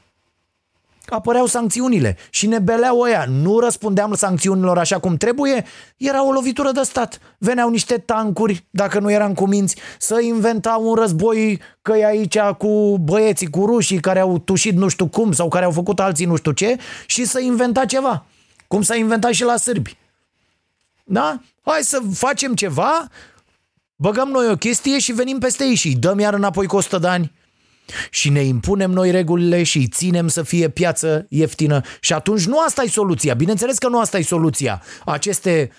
Apăreau 1.09 1.45
sancțiunile 1.45 2.17
și 2.29 2.47
ne 2.47 2.59
beleau 2.59 2.99
ăia. 2.99 3.25
Nu 3.29 3.59
răspundeam 3.59 4.13
sancțiunilor 4.13 4.77
așa 4.77 4.99
cum 4.99 5.15
trebuie, 5.15 5.65
era 5.97 6.25
o 6.25 6.31
lovitură 6.31 6.71
de 6.71 6.81
stat. 6.81 7.19
Veneau 7.37 7.69
niște 7.69 7.97
tancuri, 7.97 8.65
dacă 8.69 8.99
nu 8.99 9.11
eram 9.11 9.33
cuminți, 9.33 9.75
să 9.99 10.19
inventau 10.21 10.89
un 10.89 10.95
război 10.95 11.61
că 11.81 11.93
e 11.97 12.05
aici 12.05 12.39
cu 12.39 12.97
băieții, 12.97 13.49
cu 13.49 13.65
rușii 13.65 13.99
care 13.99 14.19
au 14.19 14.37
tușit 14.37 14.75
nu 14.75 14.87
știu 14.87 15.07
cum 15.07 15.31
sau 15.31 15.47
care 15.47 15.65
au 15.65 15.71
făcut 15.71 15.99
alții 15.99 16.25
nu 16.25 16.35
știu 16.35 16.51
ce 16.51 16.77
și 17.05 17.25
să 17.25 17.39
inventa 17.39 17.85
ceva. 17.85 18.25
Cum 18.67 18.81
s-a 18.81 18.95
inventat 18.95 19.31
și 19.31 19.43
la 19.43 19.57
sârbi. 19.57 19.97
Da? 21.03 21.41
Hai 21.61 21.79
să 21.81 22.01
facem 22.13 22.55
ceva, 22.55 23.07
băgăm 23.95 24.27
noi 24.27 24.49
o 24.49 24.55
chestie 24.55 24.99
și 24.99 25.11
venim 25.11 25.37
peste 25.37 25.63
ei 25.63 25.75
și 25.75 25.87
îi 25.87 25.95
dăm 25.95 26.19
iar 26.19 26.33
înapoi 26.33 26.65
cu 26.65 26.75
100 26.75 26.97
de 26.97 27.07
ani 27.07 27.31
și 28.09 28.29
ne 28.29 28.41
impunem 28.41 28.91
noi 28.91 29.11
regulile 29.11 29.63
și 29.63 29.77
îi 29.77 29.87
ținem 29.87 30.27
să 30.27 30.43
fie 30.43 30.69
piață 30.69 31.25
ieftină 31.29 31.81
și 31.99 32.13
atunci 32.13 32.45
nu 32.45 32.59
asta 32.59 32.83
e 32.83 32.87
soluția. 32.87 33.33
Bineînțeles 33.33 33.77
că 33.77 33.87
nu 33.87 33.99
asta 33.99 34.17
e 34.17 34.21
soluția. 34.21 34.83
Aceste 35.05 35.71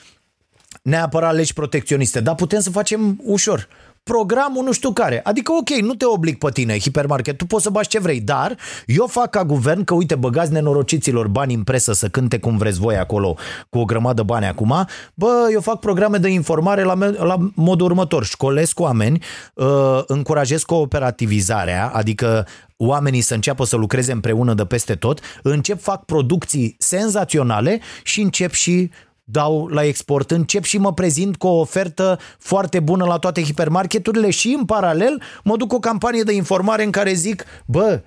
neapărat 0.83 1.35
legi 1.35 1.53
protecționiste, 1.53 2.21
dar 2.21 2.35
putem 2.35 2.61
să 2.61 2.71
facem 2.71 3.21
ușor. 3.23 3.69
Programul 4.09 4.65
nu 4.65 4.73
știu 4.73 4.93
care. 4.93 5.21
Adică 5.25 5.53
ok, 5.53 5.69
nu 5.69 5.95
te 5.95 6.05
oblig 6.05 6.39
pe 6.39 6.51
tine, 6.53 6.79
hipermarket, 6.79 7.37
tu 7.37 7.47
poți 7.47 7.63
să 7.63 7.71
bași 7.71 7.89
ce 7.89 7.99
vrei, 7.99 8.21
dar 8.21 8.57
eu 8.87 9.07
fac 9.07 9.31
ca 9.31 9.45
guvern 9.45 9.85
că 9.85 9.95
uite, 9.95 10.15
băgați 10.15 10.53
nenorociților 10.53 11.29
bani 11.29 11.55
în 11.55 11.63
presă 11.63 11.93
să 11.93 12.09
cânte 12.09 12.39
cum 12.39 12.57
vreți 12.57 12.79
voi 12.79 12.97
acolo 12.97 13.37
cu 13.71 13.79
o 13.79 13.85
grămadă 13.85 14.23
bani 14.23 14.47
acum, 14.47 14.87
bă, 15.15 15.49
eu 15.53 15.61
fac 15.61 15.79
programe 15.79 16.19
de 16.19 16.29
informare 16.29 16.83
la, 16.83 16.95
la 17.19 17.37
modul 17.55 17.87
următor. 17.87 18.25
Școlesc 18.25 18.81
oameni, 18.81 19.23
uh, 19.55 20.01
încurajez 20.07 20.63
cooperativizarea, 20.63 21.91
adică 21.95 22.47
oamenii 22.77 23.21
să 23.21 23.35
înceapă 23.35 23.65
să 23.65 23.77
lucreze 23.77 24.13
împreună 24.13 24.55
de 24.55 24.65
peste 24.65 24.95
tot, 24.95 25.21
încep, 25.43 25.81
fac 25.81 26.05
producții 26.05 26.77
senzaționale 26.79 27.81
și 28.03 28.21
încep 28.21 28.53
și 28.53 28.91
dau 29.31 29.67
la 29.67 29.85
export, 29.85 30.31
încep 30.31 30.65
și 30.65 30.79
mă 30.79 30.93
prezint 30.93 31.37
cu 31.37 31.47
o 31.47 31.61
ofertă 31.61 32.19
foarte 32.39 32.81
bună 32.81 33.05
la 33.05 33.19
toate 33.19 33.43
hipermarketurile 33.43 34.31
și 34.31 34.55
în 34.59 34.65
paralel 34.65 35.23
mă 35.45 35.57
duc 35.57 35.73
o 35.73 35.79
campanie 35.79 36.23
de 36.23 36.33
informare 36.33 36.85
în 36.85 36.91
care 36.91 37.13
zic, 37.13 37.45
bă, 37.67 38.01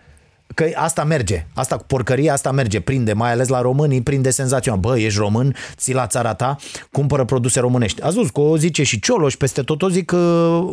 că 0.55 0.69
asta 0.76 1.03
merge, 1.03 1.45
asta 1.53 1.78
cu 1.78 1.84
porcăria, 1.84 2.34
asta 2.34 2.51
merge, 2.51 2.80
prinde, 2.80 3.13
mai 3.13 3.32
ales 3.32 3.47
la 3.47 3.61
românii, 3.61 4.01
prinde 4.01 4.30
senzațional. 4.30 4.80
Bă, 4.80 4.97
ești 4.97 5.19
român, 5.19 5.55
ții 5.76 5.93
la 5.93 6.07
țara 6.07 6.34
ta, 6.34 6.55
cumpără 6.91 7.26
produse 7.26 7.59
românești. 7.59 8.01
Ați 8.01 8.15
văzut 8.15 8.32
că 8.32 8.39
o 8.39 8.57
zice 8.57 8.84
și 8.84 8.99
Cioloș 8.99 9.36
peste 9.36 9.61
tot, 9.61 9.82
o 9.82 9.89
zic 9.89 10.11
uh, 10.11 10.19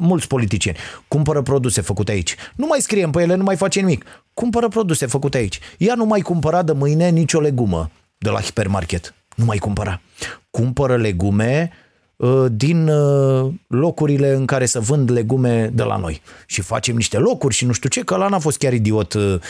mulți 0.01 0.26
politicieni. 0.26 0.78
Cumpără 1.09 1.42
produse 1.42 1.80
făcute 1.80 2.12
aici. 2.12 2.36
Nu 2.57 2.66
mai 2.66 2.80
scriem 2.80 3.11
pe 3.11 3.22
ele, 3.22 3.34
nu 3.34 3.42
mai 3.42 3.57
face 3.57 3.80
nimic. 3.80 4.05
Cumpără 4.34 4.68
produse 4.68 5.07
făcute 5.07 5.36
aici. 5.36 5.61
Ea 5.78 5.94
nu 5.94 6.05
mai 6.05 6.20
cumpăra 6.20 6.62
de 6.62 6.72
mâine 6.72 7.09
nicio 7.09 7.40
legumă 7.40 7.90
de 8.18 8.30
la 8.30 8.40
hipermarket. 8.40 9.14
Nu 9.39 9.45
mai 9.45 9.59
cumpăra. 9.59 10.01
Cumpără 10.51 10.97
legume 10.97 11.70
uh, 12.16 12.45
din 12.51 12.89
uh, 12.89 13.53
locurile 13.66 14.32
în 14.32 14.47
care 14.47 14.66
să 14.66 14.80
vând 14.80 15.11
legume 15.11 15.70
de 15.74 15.82
la 15.82 15.97
noi. 15.97 16.22
Și 16.47 16.61
facem 16.61 16.97
niște 16.97 17.18
locuri 17.18 17.55
și 17.55 17.64
nu 17.64 17.72
știu 17.72 17.89
ce, 17.89 18.01
că 18.01 18.14
ăla 18.14 18.28
n-a 18.28 18.39
fost 18.39 18.59
chiar 18.59 18.72
idiot 18.72 19.12
uh, 19.12 19.41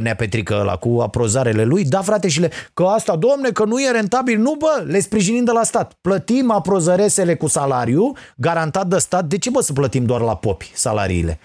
neapetrică 0.00 0.58
ăla 0.60 0.76
cu 0.76 1.00
aprozarele 1.00 1.64
lui. 1.64 1.84
Da, 1.84 2.00
frate, 2.00 2.28
și 2.28 2.40
le... 2.40 2.50
Că 2.74 2.84
asta, 2.84 3.16
domne, 3.16 3.50
că 3.50 3.64
nu 3.64 3.80
e 3.80 3.90
rentabil. 3.90 4.38
Nu, 4.38 4.54
bă, 4.58 4.84
le 4.86 5.00
sprijinim 5.00 5.44
de 5.44 5.52
la 5.52 5.62
stat. 5.62 5.92
Plătim 6.00 6.50
aprozăresele 6.50 7.34
cu 7.34 7.46
salariu, 7.46 8.12
garantat 8.36 8.86
de 8.86 8.98
stat. 8.98 9.24
De 9.24 9.38
ce, 9.38 9.50
bă, 9.50 9.60
să 9.60 9.72
plătim 9.72 10.04
doar 10.04 10.20
la 10.20 10.36
popi 10.36 10.70
salariile? 10.74 11.38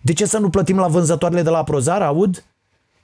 De 0.00 0.12
ce 0.12 0.26
să 0.26 0.38
nu 0.38 0.50
plătim 0.50 0.78
la 0.78 0.86
vânzătoarele 0.86 1.42
de 1.42 1.50
la 1.50 1.58
aprozar, 1.58 2.02
aud? 2.02 2.44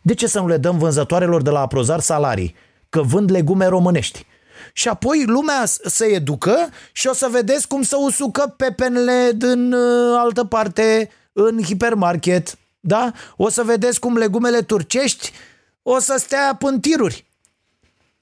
De 0.02 0.14
ce 0.14 0.26
să 0.26 0.40
nu 0.40 0.46
le 0.46 0.56
dăm 0.56 0.78
vânzătoarelor 0.78 1.42
de 1.42 1.50
la 1.50 1.60
aprozar 1.60 2.00
salarii? 2.00 2.54
Că 2.94 3.02
vând 3.02 3.30
legume 3.30 3.66
românești. 3.66 4.26
Și 4.72 4.88
apoi 4.88 5.24
lumea 5.26 5.62
se 5.84 6.04
educă 6.04 6.68
și 6.92 7.06
o 7.06 7.12
să 7.12 7.28
vedeți 7.30 7.68
cum 7.68 7.82
să 7.82 7.96
usucă 8.00 8.54
pepenele 8.56 9.32
din 9.34 9.72
uh, 9.72 10.14
altă 10.16 10.44
parte 10.44 11.10
în 11.32 11.62
hipermarket. 11.62 12.58
Da? 12.80 13.12
O 13.36 13.48
să 13.48 13.62
vedeți 13.62 14.00
cum 14.00 14.16
legumele 14.16 14.60
turcești 14.60 15.32
o 15.82 15.98
să 15.98 16.14
stea 16.18 16.56
pântiruri. 16.58 17.26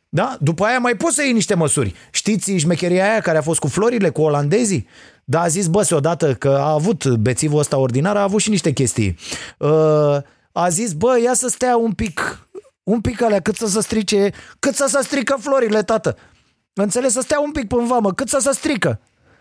Da? 0.09 0.37
După 0.41 0.65
aia 0.65 0.79
mai 0.79 0.97
poți 0.97 1.15
să 1.15 1.23
iei 1.23 1.33
niște 1.33 1.55
măsuri. 1.55 1.95
Știți 2.11 2.57
șmecheria 2.57 3.11
aia 3.11 3.21
care 3.21 3.39
a 3.39 3.43
fost 3.43 3.61
cu 3.61 3.67
florile, 3.67 4.11
cu 4.11 4.23
olandezii? 4.23 4.89
Da, 5.25 5.41
a 5.41 5.49
zis, 5.49 5.67
bă, 5.67 5.87
odată 5.91 6.35
că 6.35 6.49
a 6.49 6.71
avut 6.71 7.07
bețivul 7.07 7.59
ăsta 7.59 7.79
ordinar, 7.79 8.17
a 8.17 8.23
avut 8.23 8.41
și 8.41 8.51
niște 8.51 8.73
chestii. 8.73 9.19
Uh, 9.59 10.17
a 10.53 10.69
zis, 10.69 10.93
bă, 10.93 11.21
ia 11.23 11.35
să 11.35 11.49
stea 11.49 11.77
un 11.77 11.93
pic, 11.93 12.47
un 12.83 13.01
pic 13.01 13.23
alea, 13.23 13.41
cât 13.41 13.57
să 13.57 13.67
se 13.67 13.81
strice, 13.81 14.33
cât 14.59 14.75
să 14.75 14.87
se 14.89 14.99
strică 15.03 15.37
florile, 15.41 15.83
tată. 15.83 16.17
Înțeles? 16.73 17.13
Să 17.13 17.21
stea 17.21 17.41
un 17.41 17.51
pic 17.51 17.69
până 17.69 17.87
vamă, 17.87 18.13
cât 18.13 18.29
să 18.29 18.39
se 18.41 18.53
strică. 18.53 19.01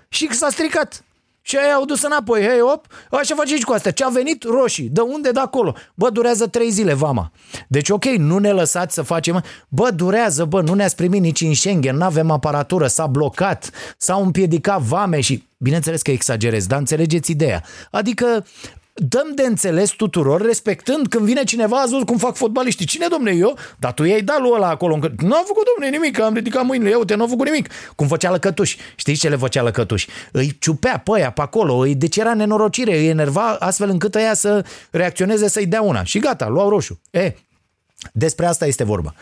Și 0.10 0.34
s-a 0.34 0.50
stricat. 0.50 1.04
Și 1.44 1.58
aia 1.58 1.74
au 1.74 1.86
dus 1.86 2.02
înapoi, 2.02 2.42
hei, 2.42 2.62
op, 2.62 2.86
așa 3.12 3.36
face 3.36 3.56
și 3.56 3.64
cu 3.64 3.74
astea. 3.74 3.92
Ce 3.92 4.04
a 4.04 4.10
venit? 4.10 4.44
Roșii. 4.44 4.90
De 4.90 5.02
unde? 5.02 5.32
De 5.32 5.40
acolo. 5.40 5.76
Bă, 5.94 6.10
durează 6.10 6.48
trei 6.48 6.70
zile 6.70 6.94
vama. 6.94 7.32
Deci, 7.68 7.90
ok, 7.90 8.06
nu 8.06 8.38
ne 8.38 8.52
lăsați 8.52 8.94
să 8.94 9.02
facem... 9.02 9.44
Bă, 9.68 9.92
durează, 9.92 10.46
bă, 10.46 10.62
nu 10.62 10.74
ne-ați 10.74 10.96
primit 10.96 11.22
nici 11.22 11.42
în 11.42 11.54
Schengen, 11.54 11.96
nu 11.96 12.04
avem 12.04 12.32
aparatură, 12.32 12.88
s-a 12.88 13.08
blocat, 13.08 13.70
s-au 13.98 14.24
împiedicat 14.24 14.82
vame 14.82 15.20
și... 15.20 15.50
Bineînțeles 15.58 16.02
că 16.02 16.12
exagerez, 16.12 16.68
dar 16.68 16.80
înțelegeți 16.80 17.32
ideea. 17.32 17.64
Adică 17.92 18.46
dăm 18.94 19.32
de 19.36 19.44
înțeles 19.44 19.90
tuturor, 19.90 20.42
respectând 20.42 21.08
când 21.08 21.26
vine 21.26 21.44
cineva, 21.44 21.78
ați 21.78 21.92
văzut 21.92 22.06
cum 22.06 22.18
fac 22.18 22.36
fotbaliștii. 22.36 22.86
Cine, 22.86 23.08
domne, 23.10 23.32
eu? 23.32 23.58
Dar 23.80 23.94
tu 23.94 24.04
i-ai 24.04 24.22
dat 24.22 24.40
lui 24.40 24.52
ăla 24.54 24.70
acolo. 24.70 24.94
Încă... 24.94 25.12
Nu 25.18 25.36
a 25.36 25.44
făcut, 25.46 25.64
domne, 25.76 25.98
nimic, 25.98 26.20
am 26.20 26.34
ridicat 26.34 26.66
mâinile, 26.66 26.90
ia 26.90 26.98
uite, 26.98 27.16
nu 27.16 27.24
a 27.24 27.28
făcut 27.28 27.46
nimic. 27.46 27.70
Cum 27.96 28.08
făcea 28.08 28.32
lăcătuș. 28.32 28.76
Știți 28.96 29.20
ce 29.20 29.30
le 29.30 29.36
făcea 29.36 29.62
lăcătuș? 29.62 30.08
Îi 30.32 30.58
ciupea 30.60 31.02
pe 31.04 31.12
aia 31.14 31.32
pe 31.32 31.42
acolo, 31.42 31.74
îi, 31.74 31.96
deci 31.96 32.18
era 32.18 32.34
nenorocire, 32.34 32.98
îi 32.98 33.08
enerva 33.08 33.50
astfel 33.60 33.90
încât 33.90 34.16
ăia 34.16 34.34
să 34.34 34.66
reacționeze 34.92 35.48
să-i 35.48 35.66
dea 35.66 35.82
una. 35.82 36.04
Și 36.04 36.20
gata, 36.20 36.48
luau 36.48 36.70
roșu. 36.70 37.02
E, 37.12 37.34
despre 38.14 38.46
asta 38.46 38.66
este 38.66 38.84
vorba. 38.84 39.14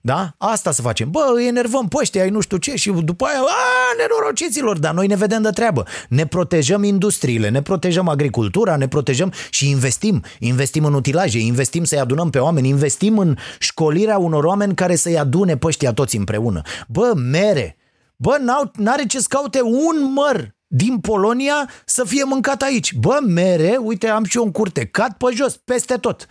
Da? 0.00 0.34
Asta 0.38 0.70
să 0.70 0.82
facem. 0.82 1.10
Bă, 1.10 1.32
îi 1.34 1.46
enervăm 1.46 1.88
pe 1.88 1.96
ăștia, 2.00 2.22
ai 2.22 2.30
nu 2.30 2.40
știu 2.40 2.56
ce 2.56 2.74
și 2.74 2.90
după 2.90 3.24
aia, 3.24 3.38
a, 3.38 3.96
nenorociților, 3.98 4.78
dar 4.78 4.94
noi 4.94 5.06
ne 5.06 5.16
vedem 5.16 5.42
de 5.42 5.50
treabă. 5.50 5.84
Ne 6.08 6.26
protejăm 6.26 6.82
industriile, 6.82 7.48
ne 7.48 7.62
protejăm 7.62 8.08
agricultura, 8.08 8.76
ne 8.76 8.88
protejăm 8.88 9.32
și 9.50 9.70
investim. 9.70 10.22
Investim 10.38 10.84
în 10.84 10.94
utilaje, 10.94 11.38
investim 11.38 11.84
să-i 11.84 11.98
adunăm 11.98 12.30
pe 12.30 12.38
oameni, 12.38 12.68
investim 12.68 13.18
în 13.18 13.36
școlirea 13.58 14.18
unor 14.18 14.44
oameni 14.44 14.74
care 14.74 14.96
să-i 14.96 15.18
adune 15.18 15.56
pe 15.56 15.66
ăștia 15.66 15.92
toți 15.92 16.16
împreună. 16.16 16.62
Bă, 16.88 17.12
mere, 17.14 17.76
bă, 18.16 18.36
n-au, 18.40 18.70
n-are 18.74 19.06
ce 19.06 19.18
să 19.18 19.26
caute 19.28 19.62
un 19.62 20.12
măr 20.12 20.56
din 20.66 20.98
Polonia 20.98 21.70
să 21.84 22.04
fie 22.04 22.24
mâncat 22.24 22.62
aici. 22.62 22.94
Bă, 22.94 23.18
mere, 23.26 23.78
uite, 23.82 24.08
am 24.08 24.24
și 24.24 24.36
eu 24.36 24.44
în 24.44 24.50
curte, 24.50 24.86
cad 24.86 25.12
pe 25.12 25.26
jos, 25.34 25.56
peste 25.56 25.94
tot. 25.94 26.26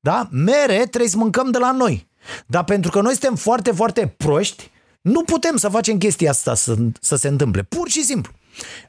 Da? 0.00 0.28
Mere 0.30 0.76
trebuie 0.76 1.08
să 1.10 1.16
mâncăm 1.16 1.50
de 1.50 1.58
la 1.58 1.72
noi. 1.72 2.08
Dar 2.46 2.64
pentru 2.64 2.90
că 2.90 3.00
noi 3.00 3.10
suntem 3.10 3.34
foarte, 3.34 3.70
foarte 3.70 4.14
proști, 4.16 4.70
nu 5.00 5.22
putem 5.22 5.56
să 5.56 5.68
facem 5.68 5.98
chestia 5.98 6.30
asta 6.30 6.54
să, 6.54 6.76
să 7.00 7.16
se 7.16 7.28
întâmple. 7.28 7.62
Pur 7.62 7.88
și 7.88 8.02
simplu. 8.02 8.32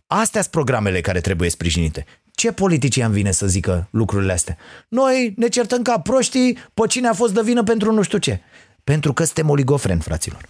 Astea 0.08 0.42
sunt 0.42 0.54
programele 0.54 1.02
care 1.02 1.22
trebuie 1.22 1.50
sprijinite. 1.50 2.06
Ce 2.32 2.52
politician 2.52 3.12
vine 3.12 3.32
să 3.32 3.48
zică 3.48 3.88
lucrurile 3.92 4.32
astea? 4.32 4.58
Noi 4.88 5.34
ne 5.38 5.48
certăm 5.48 5.82
ca 5.82 6.00
proștii 6.00 6.58
pe 6.74 6.88
cine 6.88 7.08
a 7.08 7.14
fost 7.14 7.34
de 7.34 7.42
vină 7.42 7.64
pentru 7.64 7.92
nu 7.92 8.02
știu 8.02 8.18
ce. 8.18 8.42
Pentru 8.84 9.14
că 9.14 9.24
suntem 9.24 9.50
oligofreni, 9.50 10.02
fraților. 10.02 10.46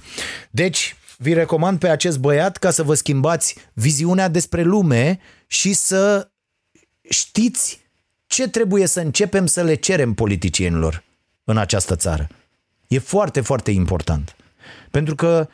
Deci, 0.52 0.96
vi 1.18 1.34
recomand 1.34 1.80
pe 1.80 1.90
acest 1.90 2.20
băiat 2.20 2.58
ca 2.58 2.72
să 2.72 2.84
vă 2.84 2.94
schimbați 2.94 3.56
viziunea 3.74 4.28
despre 4.28 4.64
lume 4.64 5.20
și 5.48 5.74
să 5.74 6.32
știți 7.10 7.81
ce 8.32 8.48
trebuie 8.48 8.86
să 8.86 9.00
începem 9.00 9.46
să 9.46 9.64
le 9.64 9.76
cerem 9.76 10.14
politicienilor 10.14 11.04
în 11.44 11.58
această 11.58 11.96
țară. 11.96 12.28
E 12.88 13.00
foarte, 13.00 13.42
foarte 13.42 13.72
important. 13.72 14.36
Pentru 14.92 15.16
că 15.16 15.48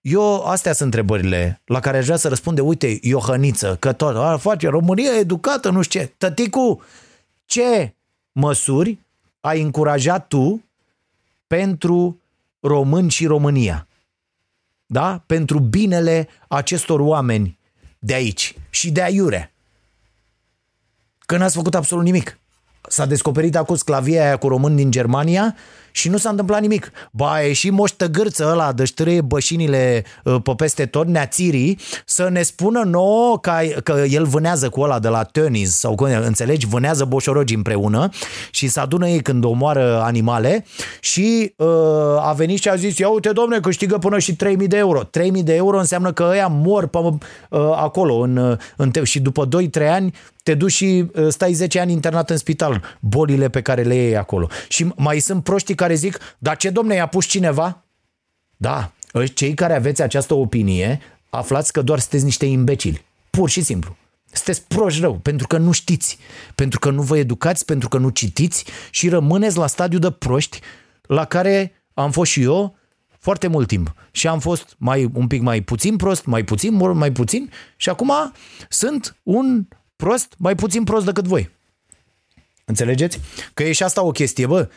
eu, 0.00 0.44
astea 0.44 0.72
sunt 0.72 0.94
întrebările 0.94 1.60
la 1.64 1.80
care 1.80 1.96
aș 1.96 2.04
vrea 2.04 2.16
să 2.16 2.28
răspunde, 2.28 2.60
uite, 2.60 2.98
Iohăniță, 3.02 3.76
că 3.80 3.92
tot, 3.92 4.16
a, 4.16 4.36
face 4.36 4.68
România 4.68 5.18
educată, 5.18 5.70
nu 5.70 5.82
știu 5.82 6.00
ce. 6.00 6.12
Tăticu, 6.18 6.82
ce 7.44 7.94
măsuri 8.32 8.98
ai 9.40 9.62
încurajat 9.62 10.28
tu 10.28 10.64
pentru 11.46 12.20
români 12.60 13.10
și 13.10 13.26
România? 13.26 13.86
Da? 14.86 15.22
Pentru 15.26 15.58
binele 15.58 16.28
acestor 16.48 17.00
oameni 17.00 17.58
de 17.98 18.14
aici 18.14 18.54
și 18.70 18.90
de 18.90 19.02
aiure. 19.02 19.50
Că 21.26 21.36
n-ați 21.36 21.54
făcut 21.56 21.74
absolut 21.74 22.04
nimic. 22.04 22.38
S-a 22.88 23.06
descoperit 23.06 23.56
acum 23.56 23.76
sclavia 23.76 24.24
aia 24.24 24.36
cu 24.36 24.48
români 24.48 24.76
din 24.76 24.90
Germania 24.90 25.56
și 25.96 26.08
nu 26.08 26.16
s-a 26.16 26.28
întâmplat 26.28 26.60
nimic. 26.60 26.90
Ba, 27.10 27.32
a 27.32 27.40
ieșit 27.40 27.72
moș 27.72 27.90
tăgârță 27.90 28.48
ăla 28.52 28.72
de 28.72 28.84
ștârie 28.84 29.20
bășinile 29.20 30.04
uh, 30.24 30.36
pe 30.42 30.52
peste 30.56 30.86
tot, 30.86 31.06
neațirii, 31.06 31.78
să 32.04 32.28
ne 32.28 32.42
spună 32.42 32.82
nouă 32.84 33.38
că, 33.38 33.52
că 33.82 34.04
el 34.08 34.24
vânează 34.24 34.68
cu 34.68 34.80
ăla 34.80 34.98
de 34.98 35.08
la 35.08 35.24
Tönnies 35.24 35.68
sau 35.68 35.94
cum, 35.94 36.08
înțelegi, 36.22 36.66
vânează 36.66 37.04
boșorogi 37.04 37.54
împreună 37.54 38.08
și 38.50 38.68
se 38.68 38.80
adună 38.80 39.08
ei 39.08 39.22
când 39.22 39.44
omoară 39.44 40.00
animale 40.02 40.64
și 41.00 41.52
uh, 41.56 41.66
a 42.20 42.32
venit 42.36 42.60
și 42.60 42.68
a 42.68 42.74
zis, 42.74 42.98
ia 42.98 43.08
uite 43.08 43.32
domne, 43.32 43.60
câștigă 43.60 43.98
până 43.98 44.18
și 44.18 44.36
3000 44.36 44.66
de 44.66 44.76
euro. 44.76 45.02
3000 45.02 45.42
de 45.42 45.54
euro 45.54 45.78
înseamnă 45.78 46.12
că 46.12 46.28
ăia 46.30 46.46
mor 46.46 46.86
pe, 46.86 46.98
uh, 46.98 47.18
acolo 47.74 48.14
în, 48.14 48.36
uh, 48.36 48.58
în 48.76 48.90
te- 48.90 49.04
și 49.04 49.20
după 49.20 49.46
2-3 49.46 49.88
ani 49.88 50.12
te 50.46 50.54
duci 50.54 50.72
și 50.72 51.04
uh, 51.14 51.26
stai 51.28 51.52
10 51.52 51.80
ani 51.80 51.92
internat 51.92 52.30
în 52.30 52.36
spital, 52.36 52.82
bolile 53.00 53.48
pe 53.48 53.60
care 53.60 53.82
le 53.82 53.94
iei 53.94 54.16
acolo. 54.16 54.48
Și 54.68 54.86
mai 54.96 55.18
sunt 55.18 55.42
proștii 55.42 55.74
care 55.74 55.85
zic, 55.94 56.18
dar 56.38 56.56
ce 56.56 56.70
domne, 56.70 56.94
i-a 56.94 57.06
pus 57.06 57.26
cineva? 57.26 57.84
Da, 58.56 58.92
cei 59.34 59.54
care 59.54 59.74
aveți 59.74 60.02
această 60.02 60.34
opinie, 60.34 61.00
aflați 61.30 61.72
că 61.72 61.82
doar 61.82 61.98
sunteți 61.98 62.24
niște 62.24 62.46
imbecili. 62.46 63.04
Pur 63.30 63.48
și 63.48 63.62
simplu. 63.62 63.96
Sunteți 64.32 64.62
proști 64.66 65.00
rău, 65.00 65.14
pentru 65.14 65.46
că 65.46 65.58
nu 65.58 65.72
știți, 65.72 66.18
pentru 66.54 66.78
că 66.78 66.90
nu 66.90 67.02
vă 67.02 67.16
educați, 67.16 67.64
pentru 67.64 67.88
că 67.88 67.98
nu 67.98 68.08
citiți 68.08 68.64
și 68.90 69.08
rămâneți 69.08 69.56
la 69.56 69.66
stadiu 69.66 69.98
de 69.98 70.10
proști 70.10 70.60
la 71.02 71.24
care 71.24 71.72
am 71.94 72.10
fost 72.10 72.30
și 72.30 72.42
eu 72.42 72.76
foarte 73.18 73.46
mult 73.46 73.68
timp. 73.68 73.94
Și 74.10 74.28
am 74.28 74.40
fost 74.40 74.74
mai 74.78 75.10
un 75.14 75.26
pic 75.26 75.40
mai 75.40 75.60
puțin 75.60 75.96
prost, 75.96 76.24
mai 76.24 76.44
puțin, 76.44 76.74
mai 76.74 77.12
puțin 77.12 77.50
și 77.76 77.88
acum 77.88 78.12
sunt 78.68 79.16
un 79.22 79.66
prost, 79.96 80.34
mai 80.38 80.54
puțin 80.54 80.84
prost 80.84 81.04
decât 81.04 81.24
voi. 81.24 81.50
Înțelegeți? 82.64 83.20
Că 83.54 83.62
e 83.62 83.72
și 83.72 83.82
asta 83.82 84.02
o 84.02 84.10
chestie, 84.10 84.46
bă. 84.46 84.68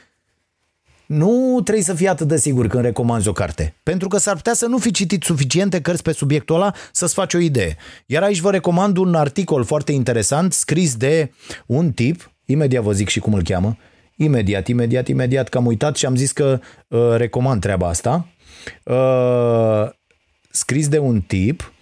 Nu 1.10 1.60
trebuie 1.64 1.84
să 1.84 1.94
fii 1.94 2.08
atât 2.08 2.28
de 2.28 2.38
sigur 2.38 2.68
când 2.68 2.84
recomanzi 2.84 3.28
o 3.28 3.32
carte, 3.32 3.76
pentru 3.84 4.08
că 4.08 4.18
s-ar 4.18 4.36
putea 4.36 4.54
să 4.54 4.66
nu 4.66 4.78
fi 4.78 4.92
citit 4.92 5.24
suficiente 5.24 5.82
cărți 5.82 6.04
pe 6.04 6.12
subiectul 6.12 6.56
ăla 6.56 6.74
să-ți 6.92 7.14
faci 7.14 7.34
o 7.34 7.38
idee. 7.38 7.76
Iar 8.06 8.24
aici 8.24 8.40
vă 8.40 8.52
recomand 8.52 8.98
un 8.98 9.16
articol 9.16 9.64
foarte 9.64 9.92
interesant 9.92 10.54
scris 10.54 10.96
de 10.96 11.32
un 11.66 11.92
tip, 11.92 12.32
imediat 12.46 12.84
vă 12.84 12.92
zic 12.92 13.08
și 13.08 13.20
cum 13.20 13.34
îl 13.34 13.44
cheamă, 13.44 13.78
imediat, 14.16 14.68
imediat, 14.68 15.08
imediat, 15.08 15.50
că 15.50 15.58
am 15.58 15.66
uitat 15.66 15.96
și 15.96 16.06
am 16.06 16.16
zis 16.16 16.32
că 16.32 16.60
uh, 16.88 17.00
recomand 17.16 17.62
treaba 17.62 17.88
asta. 17.88 18.28
Uh, 18.84 19.90
scris 20.52 20.88
de 20.88 20.98
un 20.98 21.22
tip 21.22 21.74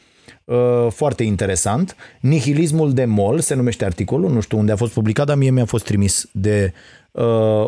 uh, 0.43 0.87
foarte 0.89 1.23
interesant. 1.23 1.95
Nihilismul 2.19 2.93
de 2.93 3.05
mol 3.05 3.39
se 3.39 3.55
numește 3.55 3.85
articolul, 3.85 4.31
nu 4.31 4.39
știu 4.39 4.57
unde 4.57 4.71
a 4.71 4.75
fost 4.75 4.93
publicat, 4.93 5.25
dar 5.25 5.37
mie 5.37 5.49
mi-a 5.49 5.65
fost 5.65 5.85
trimis 5.85 6.29
de 6.31 6.73
uh, 6.73 6.96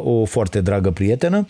o 0.04 0.26
foarte 0.26 0.62
dragă 0.62 0.91
prietenă. 0.91 1.47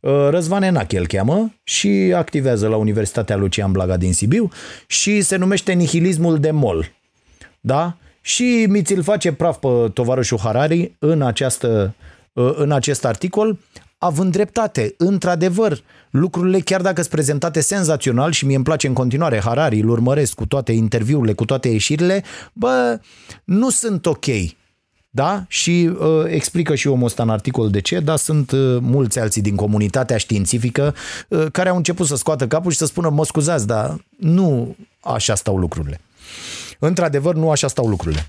Uh, 0.00 0.28
Răzvan 0.30 0.62
Enache 0.62 0.98
îl 0.98 1.06
cheamă 1.06 1.54
și 1.62 2.12
activează 2.16 2.68
la 2.68 2.76
Universitatea 2.76 3.36
Lucian 3.36 3.72
Blaga 3.72 3.96
din 3.96 4.12
Sibiu 4.12 4.48
și 4.86 5.20
se 5.20 5.36
numește 5.36 5.72
Nihilismul 5.72 6.38
de 6.38 6.50
mol. 6.50 6.92
Da? 7.60 7.96
Și 8.20 8.66
mi 8.68 8.82
ți-l 8.82 9.02
face 9.02 9.32
praf 9.32 9.56
pe 9.56 9.90
tovarășul 9.94 10.38
Harari 10.38 10.92
în, 10.98 11.22
această, 11.22 11.94
uh, 12.32 12.52
în 12.56 12.72
acest 12.72 13.04
articol, 13.04 13.58
având 13.98 14.32
dreptate. 14.32 14.94
Într-adevăr, 14.96 15.82
lucrurile, 16.10 16.58
chiar 16.58 16.80
dacă 16.80 17.00
sunt 17.00 17.12
prezentate 17.12 17.60
senzațional 17.60 18.30
și 18.30 18.46
mie 18.46 18.56
îmi 18.56 18.64
place 18.64 18.86
în 18.86 18.92
continuare 18.92 19.40
Harari, 19.40 19.80
îl 19.80 19.88
urmăresc 19.88 20.34
cu 20.34 20.46
toate 20.46 20.72
interviurile, 20.72 21.32
cu 21.32 21.44
toate 21.44 21.68
ieșirile, 21.68 22.24
bă, 22.52 23.00
nu 23.44 23.70
sunt 23.70 24.06
ok. 24.06 24.26
Da? 25.14 25.44
Și 25.48 25.90
uh, 25.98 26.24
explică 26.26 26.74
și 26.74 26.88
omul 26.88 27.04
ăsta 27.04 27.22
în 27.22 27.30
articol 27.30 27.70
de 27.70 27.80
ce, 27.80 28.00
dar 28.00 28.16
sunt 28.16 28.50
uh, 28.50 28.78
mulți 28.80 29.18
alții 29.18 29.42
din 29.42 29.56
comunitatea 29.56 30.16
științifică 30.16 30.94
uh, 31.28 31.46
care 31.52 31.68
au 31.68 31.76
început 31.76 32.06
să 32.06 32.16
scoată 32.16 32.46
capul 32.46 32.70
și 32.70 32.76
să 32.76 32.86
spună, 32.86 33.08
mă 33.08 33.24
scuzați, 33.24 33.66
dar 33.66 34.04
nu 34.16 34.76
așa 35.00 35.34
stau 35.34 35.56
lucrurile. 35.56 36.00
Într-adevăr, 36.78 37.34
nu 37.34 37.50
așa 37.50 37.68
stau 37.68 37.86
lucrurile. 37.86 38.26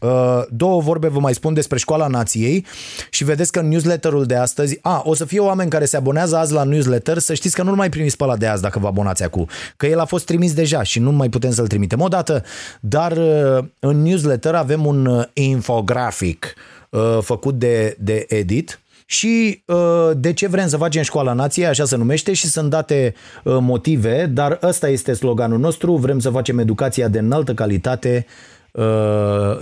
Uh, 0.00 0.42
două 0.50 0.80
vorbe 0.80 1.08
vă 1.08 1.20
mai 1.20 1.34
spun 1.34 1.54
despre 1.54 1.78
Școala 1.78 2.06
Nației 2.06 2.66
și 3.10 3.24
vedeți 3.24 3.52
că 3.52 3.58
în 3.58 3.68
newsletterul 3.68 4.24
de 4.24 4.34
astăzi, 4.34 4.78
a, 4.82 5.02
o 5.04 5.14
să 5.14 5.24
fie 5.24 5.40
oameni 5.40 5.70
care 5.70 5.84
se 5.84 5.96
abonează 5.96 6.36
azi 6.36 6.52
la 6.52 6.64
newsletter, 6.64 7.18
să 7.18 7.34
știți 7.34 7.54
că 7.54 7.62
nu-l 7.62 7.74
mai 7.74 7.88
primiți 7.88 8.16
pe 8.16 8.24
ăla 8.24 8.36
de 8.36 8.46
azi 8.46 8.62
dacă 8.62 8.78
vă 8.78 8.86
abonați 8.86 9.22
acum, 9.22 9.48
că 9.76 9.86
el 9.86 9.98
a 9.98 10.04
fost 10.04 10.24
trimis 10.24 10.52
deja 10.52 10.82
și 10.82 10.98
nu 10.98 11.12
mai 11.12 11.28
putem 11.28 11.50
să-l 11.50 11.66
trimitem 11.66 12.00
odată, 12.00 12.42
dar 12.80 13.12
uh, 13.12 13.64
în 13.78 14.02
newsletter 14.02 14.54
avem 14.54 14.86
un 14.86 15.06
uh, 15.06 15.24
infografic 15.32 16.54
uh, 16.90 17.18
făcut 17.20 17.58
de, 17.58 17.96
de 17.98 18.24
edit, 18.28 18.80
și 19.06 19.62
uh, 19.66 20.10
de 20.16 20.32
ce 20.32 20.46
vrem 20.46 20.68
să 20.68 20.76
facem 20.76 21.02
școala 21.02 21.32
nației, 21.32 21.66
așa 21.66 21.84
se 21.84 21.96
numește 21.96 22.32
și 22.32 22.46
sunt 22.46 22.70
date 22.70 23.14
uh, 23.44 23.56
motive, 23.60 24.26
dar 24.26 24.58
ăsta 24.62 24.88
este 24.88 25.12
sloganul 25.12 25.58
nostru, 25.58 25.96
vrem 25.96 26.18
să 26.18 26.30
facem 26.30 26.58
educația 26.58 27.08
de 27.08 27.18
înaltă 27.18 27.54
calitate 27.54 28.26
uh, 28.28 28.59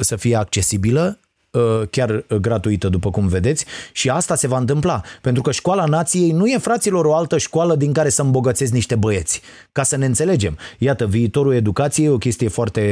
să 0.01 0.17
fie 0.17 0.37
accesibilă, 0.37 1.19
uh, 1.51 1.89
chiar 1.91 2.25
gratuită, 2.41 2.89
după 2.89 3.11
cum 3.11 3.29
vedeți, 3.29 3.65
și 3.93 4.11
asta 4.11 4.35
se 4.35 4.47
va 4.47 4.59
întâmpla, 4.59 5.01
pentru 5.23 5.43
că 5.43 5.53
școala 5.53 5.85
nației 5.85 6.31
nu 6.31 6.47
e, 6.47 6.59
fraților, 6.59 7.05
o 7.05 7.15
altă 7.15 7.39
școală 7.39 7.77
din 7.77 7.93
care 7.93 8.09
să 8.09 8.23
îmbogățesc 8.23 8.73
niște 8.73 8.95
băieți, 8.95 9.41
ca 9.73 9.83
să 9.83 9.97
ne 9.97 10.07
înțelegem. 10.07 10.59
Iată, 10.79 11.07
viitorul 11.07 11.55
educației 11.55 12.07
e 12.07 12.11
o 12.11 12.19
chestie 12.19 12.49
foarte 12.49 12.83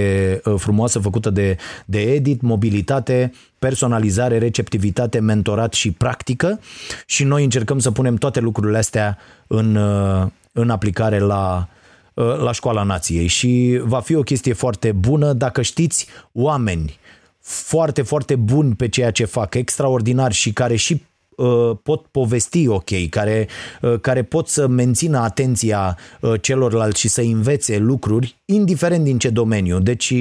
uh, 0.45 0.55
frumoasă, 0.57 0.99
făcută 0.99 1.31
de, 1.31 1.57
de 1.85 2.01
edit, 2.01 2.41
mobilitate, 2.41 3.33
personalizare, 3.59 4.39
receptivitate, 4.39 5.19
mentorat 5.19 5.73
și 5.73 5.91
practică 5.91 6.61
și 7.07 7.25
noi 7.25 7.45
încercăm 7.45 7.79
să 7.79 7.91
punem 7.91 8.15
toate 8.15 8.41
lucrurile 8.41 8.79
astea 8.79 9.19
în, 9.47 9.75
uh, 9.75 10.27
în 10.53 10.71
aplicare 10.71 11.19
la, 11.19 11.69
uh, 11.71 11.76
la 12.17 12.53
școala 12.53 12.83
nației 12.83 13.27
și 13.27 13.81
va 13.85 14.01
fi 14.01 14.15
o 14.15 14.23
chestie 14.23 14.53
foarte 14.53 14.93
bună 14.93 15.33
dacă 15.33 15.63
știți 15.63 16.07
oameni 16.33 16.99
foarte, 17.41 18.03
foarte 18.03 18.37
buni 18.37 18.75
pe 18.75 18.89
ceea 18.89 19.11
ce 19.11 19.25
fac, 19.25 19.55
extraordinar 19.55 20.33
și 20.33 20.53
care 20.53 20.77
și 20.77 21.03
uh, 21.37 21.77
pot 21.83 22.07
povesti 22.07 22.69
ok, 22.69 23.09
care, 23.11 23.49
uh, 23.83 24.01
care 24.01 24.23
pot 24.23 24.49
să 24.49 24.67
mențină 24.67 25.19
atenția 25.19 25.99
uh, 26.21 26.33
celorlalți 26.41 27.01
și 27.01 27.09
să 27.09 27.21
învețe 27.21 27.79
lucruri, 27.79 28.37
indiferent 28.45 29.05
din 29.05 29.19
ce 29.19 29.31
domeniu. 29.31 29.79
Deci 29.81 30.15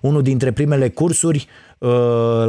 unul 0.00 0.22
dintre 0.22 0.52
primele 0.52 0.88
cursuri 0.88 1.46
uh, 1.48 1.71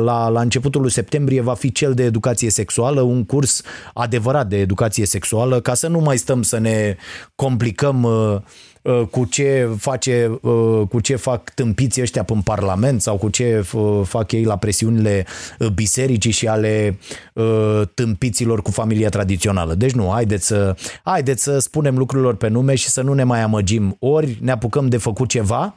la, 0.03 0.27
la 0.27 0.41
începutul 0.41 0.81
lui 0.81 0.91
septembrie 0.91 1.41
va 1.41 1.53
fi 1.53 1.71
cel 1.71 1.93
de 1.93 2.03
educație 2.03 2.49
sexuală, 2.49 3.01
un 3.01 3.25
curs 3.25 3.61
adevărat 3.93 4.47
de 4.47 4.57
educație 4.57 5.05
sexuală, 5.05 5.59
ca 5.61 5.73
să 5.73 5.87
nu 5.87 5.99
mai 5.99 6.17
stăm 6.17 6.41
să 6.41 6.57
ne 6.57 6.95
complicăm 7.35 8.03
uh, 8.03 8.35
uh, 8.81 9.07
cu 9.11 9.25
ce 9.25 9.69
face, 9.77 10.39
uh, 10.41 10.81
cu 10.89 10.99
ce 10.99 11.15
fac 11.15 11.49
tâmpiții 11.49 12.01
ăștia 12.01 12.25
în 12.27 12.41
Parlament 12.41 13.01
sau 13.01 13.17
cu 13.17 13.29
ce 13.29 13.65
uh, 13.73 14.01
fac 14.03 14.31
ei 14.31 14.43
la 14.43 14.57
presiunile 14.57 15.25
uh, 15.59 15.67
bisericii 15.67 16.31
și 16.31 16.47
ale 16.47 16.97
uh, 17.33 17.81
tâmpiților 17.93 18.61
cu 18.61 18.71
familia 18.71 19.09
tradițională. 19.09 19.73
Deci 19.73 19.91
nu, 19.91 20.09
haideți 20.11 20.45
să, 20.45 20.75
haideți 21.03 21.43
să 21.43 21.59
spunem 21.59 21.97
lucrurilor 21.97 22.35
pe 22.35 22.47
nume 22.47 22.75
și 22.75 22.87
să 22.87 23.01
nu 23.01 23.13
ne 23.13 23.23
mai 23.23 23.41
amăgim. 23.41 23.95
Ori 23.99 24.37
ne 24.41 24.51
apucăm 24.51 24.87
de 24.87 24.97
făcut 24.97 25.29
ceva, 25.29 25.75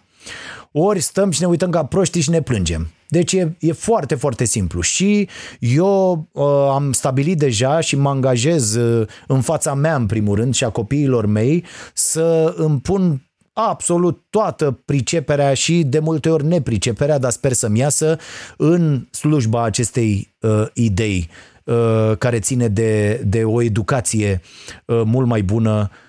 ori 0.78 1.00
stăm 1.00 1.30
și 1.30 1.40
ne 1.40 1.46
uităm 1.46 1.70
ca 1.70 1.84
proștii 1.84 2.20
și 2.20 2.30
ne 2.30 2.42
plângem. 2.42 2.90
Deci 3.08 3.32
e, 3.32 3.56
e 3.58 3.72
foarte, 3.72 4.14
foarte 4.14 4.44
simplu. 4.44 4.80
Și 4.80 5.28
eu 5.58 6.28
uh, 6.32 6.44
am 6.70 6.92
stabilit 6.92 7.38
deja 7.38 7.80
și 7.80 7.96
mă 7.96 8.08
angajez 8.08 8.74
uh, 8.74 9.08
în 9.26 9.40
fața 9.40 9.74
mea, 9.74 9.94
în 9.94 10.06
primul 10.06 10.36
rând, 10.36 10.54
și 10.54 10.64
a 10.64 10.68
copiilor 10.68 11.26
mei, 11.26 11.64
să 11.94 12.54
îmi 12.56 12.80
pun 12.80 13.20
absolut 13.52 14.22
toată 14.30 14.80
priceperea 14.84 15.54
și 15.54 15.82
de 15.82 15.98
multe 15.98 16.28
ori 16.28 16.46
nepriceperea, 16.46 17.18
dar 17.18 17.30
sper 17.30 17.52
să-mi 17.52 17.78
iasă 17.78 18.18
în 18.56 19.06
slujba 19.10 19.64
acestei 19.64 20.34
uh, 20.40 20.66
idei 20.72 21.28
uh, 21.64 22.16
care 22.18 22.38
ține 22.38 22.68
de, 22.68 23.22
de 23.26 23.44
o 23.44 23.62
educație 23.62 24.40
uh, 24.84 25.02
mult 25.04 25.26
mai 25.26 25.42
bună 25.42 25.70
uh, 25.70 25.88
uh, 25.90 26.05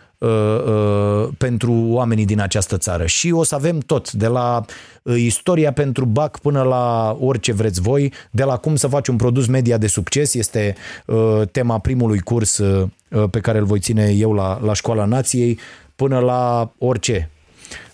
pentru 1.38 1.74
oamenii 1.74 2.26
din 2.26 2.40
această 2.40 2.78
țară. 2.78 3.06
Și 3.06 3.32
o 3.32 3.44
să 3.44 3.56
avem 3.56 3.80
tot, 3.80 4.12
de 4.12 4.28
la 4.28 4.66
uh, 5.04 5.16
istoria 5.18 5.74
pentru 5.74 6.06
BAC 6.06 6.40
până 6.40 6.62
la 6.62 7.18
orice 7.20 7.54
vreți 7.54 7.82
voi, 7.82 8.14
de 8.32 8.44
la 8.44 8.58
cum 8.58 8.76
să 8.76 8.88
faci 8.88 9.08
un 9.08 9.16
produs 9.16 9.48
media 9.48 9.78
de 9.78 9.88
succes, 9.88 10.34
este 10.34 10.76
uh, 11.06 11.42
tema 11.52 11.80
primului 11.80 12.20
curs 12.20 12.58
uh, 12.58 12.88
uh, 13.10 13.24
pe 13.32 13.40
care 13.40 13.58
îl 13.58 13.66
voi 13.66 13.80
ține 13.80 14.12
eu 14.12 14.34
la, 14.34 14.60
la 14.64 14.74
Școala 14.74 15.06
Nației, 15.06 15.60
până 15.96 16.20
la 16.20 16.72
orice, 16.78 17.30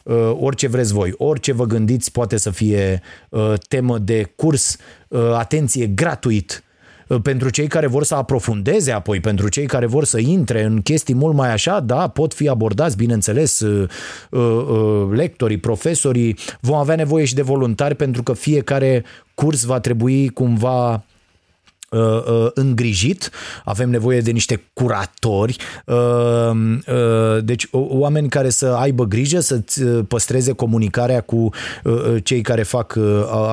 uh, 0.03 0.31
orice 0.39 0.67
vreți 0.67 0.93
voi, 0.93 1.13
orice 1.17 1.51
vă 1.51 1.65
gândiți 1.65 2.11
poate 2.11 2.37
să 2.37 2.49
fie 2.49 3.01
uh, 3.29 3.53
temă 3.67 3.97
de 3.97 4.31
curs, 4.35 4.77
uh, 5.07 5.33
atenție, 5.33 5.87
gratuit, 5.87 6.63
uh, 6.65 6.72
pentru 7.21 7.49
cei 7.49 7.67
care 7.67 7.87
vor 7.87 8.03
să 8.03 8.15
aprofundeze 8.15 8.91
apoi, 8.91 9.19
pentru 9.19 9.47
cei 9.47 9.65
care 9.65 9.85
vor 9.85 10.05
să 10.05 10.19
intre 10.19 10.63
în 10.63 10.81
chestii 10.81 11.15
mult 11.15 11.35
mai 11.35 11.51
așa, 11.51 11.79
da, 11.79 12.07
pot 12.07 12.33
fi 12.33 12.47
abordați, 12.49 12.97
bineînțeles, 12.97 13.59
uh, 13.59 13.89
uh, 14.29 14.39
uh, 14.41 15.07
lectorii, 15.11 15.57
profesorii, 15.57 16.37
vom 16.61 16.75
avea 16.75 16.95
nevoie 16.95 17.25
și 17.25 17.33
de 17.35 17.41
voluntari 17.41 17.95
pentru 17.95 18.23
că 18.23 18.33
fiecare 18.33 19.03
curs 19.35 19.63
va 19.63 19.79
trebui 19.79 20.29
cumva 20.29 21.03
uh, 21.89 21.99
uh, 21.99 22.47
îngrijit, 22.53 23.29
avem 23.63 23.89
nevoie 23.89 24.19
de 24.21 24.31
niște 24.31 24.63
curatori, 24.73 25.55
uh, 25.85 25.95
uh, 26.87 27.43
deci 27.43 27.67
o- 27.71 27.85
oameni 27.89 28.29
care 28.29 28.49
să 28.49 28.65
aibă 28.65 29.05
grijă, 29.05 29.39
să-ți 29.39 29.81
uh, 29.83 30.05
păstreze 30.07 30.51
comunicarea 30.51 31.21
cu 31.21 31.35
uh, 31.35 31.93
uh, 31.93 32.15
cei 32.23 32.41
care 32.41 32.63
fac 32.63 32.95
uh, 32.97 33.03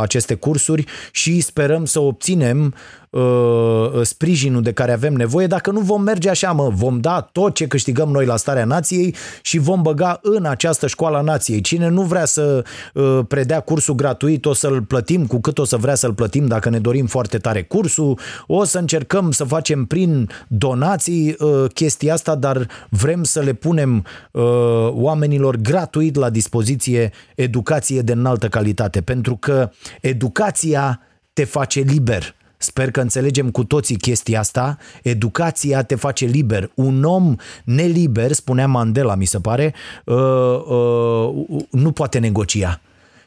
aceste 0.01 0.35
cursuri 0.35 0.85
și 1.13 1.41
sperăm 1.41 1.85
să 1.85 2.01
obținem 2.01 2.75
uh, 3.11 4.01
sprijinul 4.03 4.63
de 4.63 4.73
care 4.73 4.93
avem 4.93 5.13
nevoie, 5.13 5.47
dacă 5.47 5.71
nu 5.71 5.81
vom 5.81 6.03
merge 6.03 6.29
așa, 6.29 6.53
mă, 6.53 6.69
vom 6.75 7.01
da 7.01 7.21
tot 7.21 7.55
ce 7.55 7.67
câștigăm 7.67 8.09
noi 8.09 8.27
la 8.27 8.37
Starea 8.37 8.65
Nației 8.65 9.15
și 9.43 9.59
vom 9.59 9.83
băga 9.83 10.19
în 10.23 10.45
această 10.45 10.87
școală 10.87 11.17
a 11.17 11.21
nației. 11.21 11.61
Cine 11.61 11.89
nu 11.89 12.03
vrea 12.03 12.25
să 12.25 12.65
uh, 12.95 13.19
predea 13.29 13.61
cursul 13.61 13.95
gratuit, 13.95 14.47
o 14.47 14.53
să-l 14.53 14.83
plătim 14.83 15.27
cu 15.27 15.41
cât 15.41 15.59
o 15.59 15.65
să 15.65 15.77
vrea 15.77 15.95
să-l 15.95 16.15
plătim 16.15 16.47
dacă 16.47 16.71
ne 16.71 16.79
dorim 16.79 17.07
foarte 17.07 17.39
tare 17.39 17.63
cursul, 17.63 18.19
o 18.47 18.65
să 18.65 18.79
încercăm 18.79 19.31
să 19.31 19.45
facem 19.45 19.85
prin 19.85 20.29
donații 20.49 21.37
uh, 21.39 21.65
chestia 21.75 22.13
asta, 22.13 22.35
dar 22.35 22.67
vrem 22.89 23.25
să 23.25 23.41
le 23.41 23.53
punem 23.53 24.05
uh, 24.31 24.43
oamenilor 24.91 25.57
gratuit 25.57 26.17
la 26.17 26.31
dispoziție 26.31 27.13
educație 27.35 28.01
de 28.01 28.13
înaltă 28.13 28.49
calitate, 28.49 29.01
pentru 29.01 29.37
că 29.37 29.71
educația 30.01 31.01
te 31.33 31.45
face 31.45 31.81
liber. 31.81 32.35
Sper 32.63 32.91
că 32.91 33.01
înțelegem 33.01 33.51
cu 33.51 33.65
toții 33.65 33.97
chestia 33.97 34.39
asta. 34.39 34.79
Educația 35.03 35.83
te 35.83 35.95
face 35.95 36.25
liber. 36.25 36.71
Un 36.75 37.05
om 37.05 37.37
neliber, 37.65 38.33
spunea 38.33 38.67
Mandela, 38.67 39.15
mi 39.15 39.25
se 39.25 39.39
pare, 39.39 39.75
uh, 40.05 40.17
uh, 40.17 41.63
nu 41.71 41.93
poate 41.93 42.19
negocia. 42.19 42.81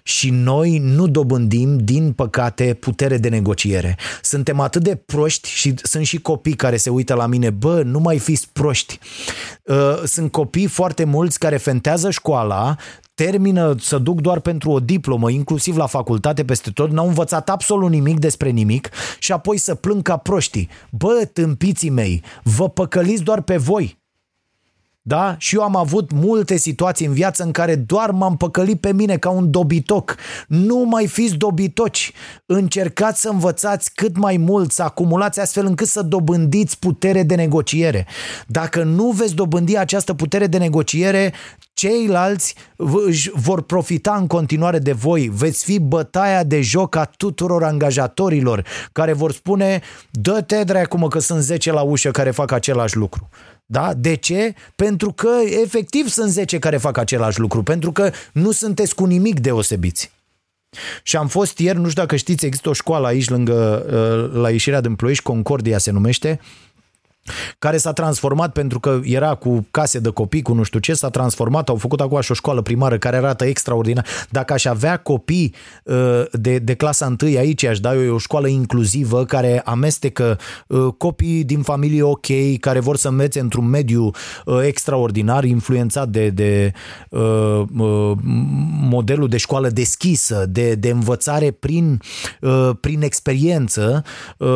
Și 0.04 0.30
noi 0.30 0.78
nu 0.78 1.08
dobândim, 1.08 1.78
din 1.78 2.12
păcate, 2.12 2.74
putere 2.74 3.18
de 3.18 3.30
negociere. 3.30 3.98
Suntem 4.22 4.60
atât 4.60 4.84
de 4.84 4.96
proști 4.96 5.50
și 5.50 5.74
sunt 5.82 6.06
și 6.06 6.18
copii 6.18 6.54
care 6.54 6.78
se 6.78 6.90
uită 6.90 7.14
la 7.14 7.26
mine, 7.26 7.50
bă, 7.50 7.82
nu 7.84 8.00
mai 8.00 8.20
fiți 8.20 8.50
proști. 8.54 9.00
Uh, 9.64 10.02
Sunt 10.04 10.32
copii 10.32 10.68
foarte 10.68 11.04
mulți 11.04 11.40
care 11.40 11.58
fentează 11.58 12.10
școala, 12.10 12.76
termină 13.14 13.76
să 13.80 13.98
duc 13.98 14.22
doar 14.22 14.40
pentru 14.40 14.72
o 14.72 14.80
diplomă, 14.80 15.30
inclusiv 15.30 15.78
la 15.78 15.86
facultate 15.86 16.44
peste 16.46 16.72
tot, 16.72 16.92
n-au 16.92 17.08
învățat 17.08 17.50
absolut 17.50 17.90
nimic 17.90 18.20
despre 18.20 18.50
nimic 18.50 18.90
și 19.20 19.32
apoi 19.32 19.58
să 19.58 19.76
plâng 19.76 20.02
ca 20.02 20.18
proștii. 20.18 20.70
Bă, 20.92 21.30
tâmpiții 21.34 21.90
mei, 21.90 22.24
vă 22.44 22.70
păcăliți 22.70 23.24
doar 23.24 23.42
pe 23.42 23.58
voi. 23.58 24.02
Da? 25.06 25.36
Și 25.38 25.56
eu 25.56 25.62
am 25.62 25.76
avut 25.76 26.12
multe 26.12 26.58
situații 26.58 27.06
în 27.06 27.14
viață 27.14 27.44
în 27.44 27.52
care 27.52 27.76
doar 27.76 28.12
m-am 28.12 28.38
păcălit 28.38 28.80
pe 28.80 28.94
mine 28.94 29.18
ca 29.18 29.30
un 29.30 29.52
dobitoc. 29.52 30.16
Nu 30.48 30.78
mai 30.78 31.08
fiți 31.08 31.36
dobitoci. 31.36 32.12
Încercați 32.46 33.22
să 33.22 33.30
învățați 33.30 33.92
cât 33.94 34.18
mai 34.18 34.38
mult, 34.38 34.72
să 34.72 34.84
acumulați 34.84 35.40
astfel 35.40 35.66
încât 35.66 35.88
să 35.88 36.02
dobândiți 36.02 36.80
putere 36.80 37.24
de 37.24 37.36
negociere. 37.36 38.08
Dacă 38.48 38.84
nu 38.84 39.10
veți 39.10 39.36
dobândi 39.36 39.78
această 39.78 40.14
putere 40.14 40.48
de 40.48 40.58
negociere, 40.58 41.34
ceilalți 41.74 42.56
v- 42.76 43.06
își 43.06 43.32
vor 43.34 43.62
profita 43.62 44.16
în 44.20 44.28
continuare 44.28 44.80
de 44.80 44.92
voi. 44.92 45.32
Veți 45.34 45.64
fi 45.64 45.80
bătaia 45.80 46.44
de 46.44 46.62
joc 46.62 46.96
a 46.96 47.06
tuturor 47.18 47.64
angajatorilor 47.64 48.66
care 48.92 49.14
vor 49.14 49.32
spune 49.32 49.82
dă-te 50.12 50.64
dracu 50.64 50.98
mă 50.98 51.08
că 51.08 51.20
sunt 51.20 51.42
10 51.42 51.72
la 51.72 51.82
ușă 51.82 52.12
care 52.12 52.32
fac 52.32 52.52
același 52.52 52.98
lucru. 52.98 53.30
Da? 53.66 53.94
De 53.94 54.16
ce? 54.16 54.54
Pentru 54.76 55.12
că 55.12 55.30
efectiv 55.64 56.08
sunt 56.08 56.30
10 56.30 56.60
care 56.60 56.78
fac 56.78 56.98
același 56.98 57.40
lucru, 57.40 57.64
pentru 57.64 57.92
că 57.92 58.12
nu 58.34 58.52
sunteți 58.52 58.96
cu 58.96 59.06
nimic 59.06 59.40
deosebiți. 59.40 60.12
Și 61.04 61.18
am 61.18 61.28
fost 61.28 61.58
ieri, 61.58 61.80
nu 61.80 61.90
știu 61.90 62.02
dacă 62.02 62.16
știți, 62.16 62.46
există 62.46 62.70
o 62.70 62.74
școală 62.74 63.08
aici 63.08 63.30
lângă, 63.30 63.86
uh, 63.86 64.42
la 64.42 64.50
ieșirea 64.50 64.82
din 64.82 64.96
Ploiești, 64.96 65.24
Concordia 65.24 65.78
se 65.78 65.92
numește, 65.92 66.40
care 67.60 67.78
s-a 67.78 67.94
transformat 67.94 68.52
pentru 68.52 68.80
că 68.80 69.00
era 69.04 69.36
cu 69.36 69.68
case 69.72 70.00
de 70.00 70.10
copii, 70.10 70.42
cu 70.42 70.54
nu 70.54 70.64
știu 70.64 70.80
ce, 70.80 70.94
s-a 70.94 71.10
transformat, 71.10 71.70
au 71.70 71.76
făcut 71.76 72.02
acum 72.02 72.22
și 72.22 72.32
o 72.32 72.34
școală 72.34 72.62
primară 72.62 72.98
care 72.98 73.16
arată 73.16 73.46
extraordinar. 73.46 74.06
Dacă 74.30 74.54
aș 74.54 74.66
avea 74.66 74.98
copii 74.98 75.54
uh, 75.84 76.24
de, 76.32 76.58
de 76.58 76.74
clasa 76.74 77.16
1 77.22 77.38
aici, 77.38 77.64
aș 77.64 77.80
da 77.80 77.96
eu 77.96 78.02
e 78.02 78.10
o 78.10 78.18
școală 78.18 78.48
inclusivă 78.48 79.26
care 79.26 79.62
amestecă 79.66 80.40
uh, 80.68 80.88
copii 80.98 81.44
din 81.44 81.62
familie 81.62 82.04
ok, 82.04 82.28
care 82.60 82.80
vor 82.80 82.98
să 82.98 83.08
învețe 83.08 83.40
într-un 83.40 83.66
mediu 83.70 84.12
uh, 84.46 84.60
extraordinar, 84.66 85.44
influențat 85.44 86.10
de, 86.10 86.30
de 86.30 86.72
uh, 87.10 87.22
uh, 87.78 88.12
modelul 88.82 89.28
de 89.28 89.38
școală 89.38 89.70
deschisă, 89.70 90.46
de, 90.50 90.76
de 90.76 90.90
învățare 90.90 91.52
prin, 91.52 92.02
uh, 92.42 92.70
prin 92.80 93.02
experiență. 93.02 94.04
Uh, 94.38 94.50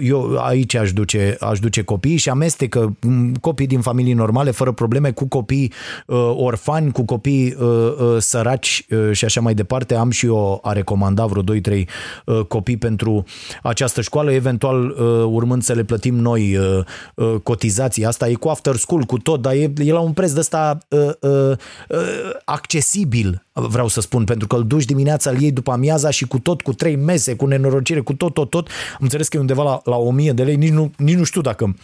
eu 0.00 0.38
aici 0.38 0.74
aș 0.74 0.92
duce, 0.92 1.36
aș 1.40 1.58
duce 1.58 1.82
copiii 1.90 2.16
și 2.16 2.28
amestecă 2.28 2.96
m, 3.00 3.32
copii 3.40 3.66
din 3.66 3.80
familii 3.80 4.12
normale 4.12 4.50
fără 4.50 4.72
probleme 4.72 5.10
cu 5.10 5.26
copii 5.28 5.72
uh, 6.06 6.32
orfani, 6.36 6.92
cu 6.92 7.04
copii 7.04 7.54
uh, 7.58 7.66
uh, 7.66 8.16
săraci 8.18 8.86
uh, 8.90 9.12
și 9.12 9.24
așa 9.24 9.40
mai 9.40 9.54
departe. 9.54 9.94
Am 9.94 10.10
și 10.10 10.26
eu 10.26 10.60
a 10.62 10.72
recomanda 10.72 11.26
vreo 11.26 11.42
2-3 11.42 11.84
uh, 12.24 12.40
copii 12.48 12.76
pentru 12.76 13.24
această 13.62 14.00
școală, 14.00 14.32
eventual 14.32 14.88
uh, 14.88 15.24
urmând 15.26 15.62
să 15.62 15.72
le 15.72 15.84
plătim 15.84 16.14
noi 16.14 16.56
uh, 16.56 16.84
uh, 17.14 17.34
cotizația 17.42 18.08
asta. 18.08 18.28
E 18.28 18.34
cu 18.34 18.48
after 18.48 18.76
school, 18.76 19.02
cu 19.02 19.18
tot, 19.18 19.42
dar 19.42 19.52
e, 19.52 19.72
e 19.76 19.92
la 19.92 20.00
un 20.00 20.12
preț 20.12 20.30
de 20.30 20.40
ăsta 20.40 20.78
uh, 20.88 21.00
uh, 21.20 21.56
uh, 21.88 21.98
accesibil 22.44 23.44
vreau 23.52 23.88
să 23.88 24.00
spun, 24.00 24.24
pentru 24.24 24.46
că 24.46 24.56
îl 24.56 24.66
duci 24.66 24.84
dimineața, 24.84 25.30
îl 25.30 25.40
iei 25.40 25.52
după 25.52 25.70
amiaza 25.72 26.10
și 26.10 26.26
cu 26.26 26.38
tot, 26.38 26.62
cu 26.62 26.72
trei 26.72 26.96
mese, 26.96 27.34
cu 27.34 27.46
nenorocire, 27.46 28.00
cu 28.00 28.14
tot, 28.14 28.34
tot, 28.34 28.50
tot, 28.50 28.68
am 28.68 28.98
înțeles 29.00 29.28
că 29.28 29.36
e 29.36 29.40
undeva 29.40 29.62
la, 29.62 29.80
la 29.84 29.96
1000 29.96 30.32
de 30.32 30.42
lei, 30.42 30.56
nici 30.56 30.72
nu, 30.72 30.90
nici 30.96 31.16
nu 31.16 31.24
știu 31.24 31.40
dacă 31.40 31.74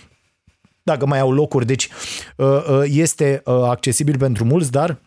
dacă 0.86 1.06
mai 1.06 1.20
au 1.20 1.32
locuri, 1.32 1.66
deci 1.66 1.88
uh, 2.36 2.46
uh, 2.46 2.82
este 2.84 3.42
uh, 3.44 3.62
accesibil 3.62 4.18
pentru 4.18 4.44
mulți, 4.44 4.70
dar 4.70 4.88
Uh, 4.90 4.94
uh, 4.96 5.05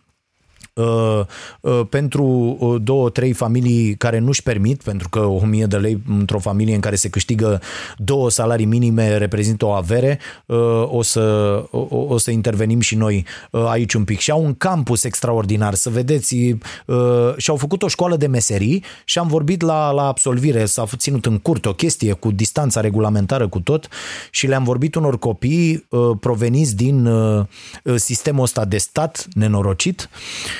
pentru 1.90 2.58
uh, 2.60 2.82
două, 2.82 3.10
trei 3.10 3.34
familii 3.34 3.96
care 3.96 4.20
nu-și 4.20 4.44
permit, 4.44 4.84
pentru 4.84 5.10
că 5.10 5.20
1000 5.20 5.66
de 5.66 5.78
lei 5.78 6.02
într-o 6.08 6.40
familie 6.40 6.74
în 6.76 6.80
care 6.80 6.96
se 6.96 7.10
câștigă 7.10 7.62
două 7.98 8.30
salarii 8.30 8.66
minime 8.66 9.18
reprezintă 9.18 9.66
o 9.66 9.70
avere, 9.70 10.20
uh, 10.46 10.58
o 10.88 11.02
să, 11.02 11.20
o, 11.72 11.96
o 11.96 12.18
să 12.18 12.32
intervenim 12.32 12.80
și 12.80 12.96
noi 12.96 13.26
uh, 13.52 13.66
aici 13.68 13.94
un 13.94 14.04
pic. 14.04 14.20
Și 14.20 14.32
au 14.32 14.44
un 14.44 14.54
campus 14.54 15.04
extraordinar, 15.04 15.74
să 15.74 15.90
vedeți, 15.90 16.36
uh, 16.86 17.34
și-au 17.38 17.56
făcut 17.58 17.84
o 17.84 17.88
școală 17.88 18.16
de 18.16 18.28
meserii 18.28 18.84
și 19.06 19.20
am 19.20 19.28
vorbit 19.28 19.62
la, 19.62 19.92
la 19.92 20.08
absolvire, 20.08 20.66
s-a 20.66 20.86
ținut 20.98 21.26
în 21.26 21.38
curte 21.38 21.70
o 21.70 21.74
chestie 21.74 22.14
cu 22.14 22.32
distanța 22.32 22.82
regulamentară 22.82 23.48
cu 23.48 23.60
tot 23.60 23.88
și 24.32 24.48
le-am 24.48 24.64
vorbit 24.64 24.96
unor 24.96 25.20
copii 25.20 25.86
uh, 25.90 26.18
proveniți 26.20 26.76
din 26.76 27.06
uh, 27.06 27.46
sistemul 27.96 28.44
ăsta 28.44 28.66
de 28.66 28.78
stat 28.78 29.28
nenorocit, 29.34 30.10
uh, 30.12 30.59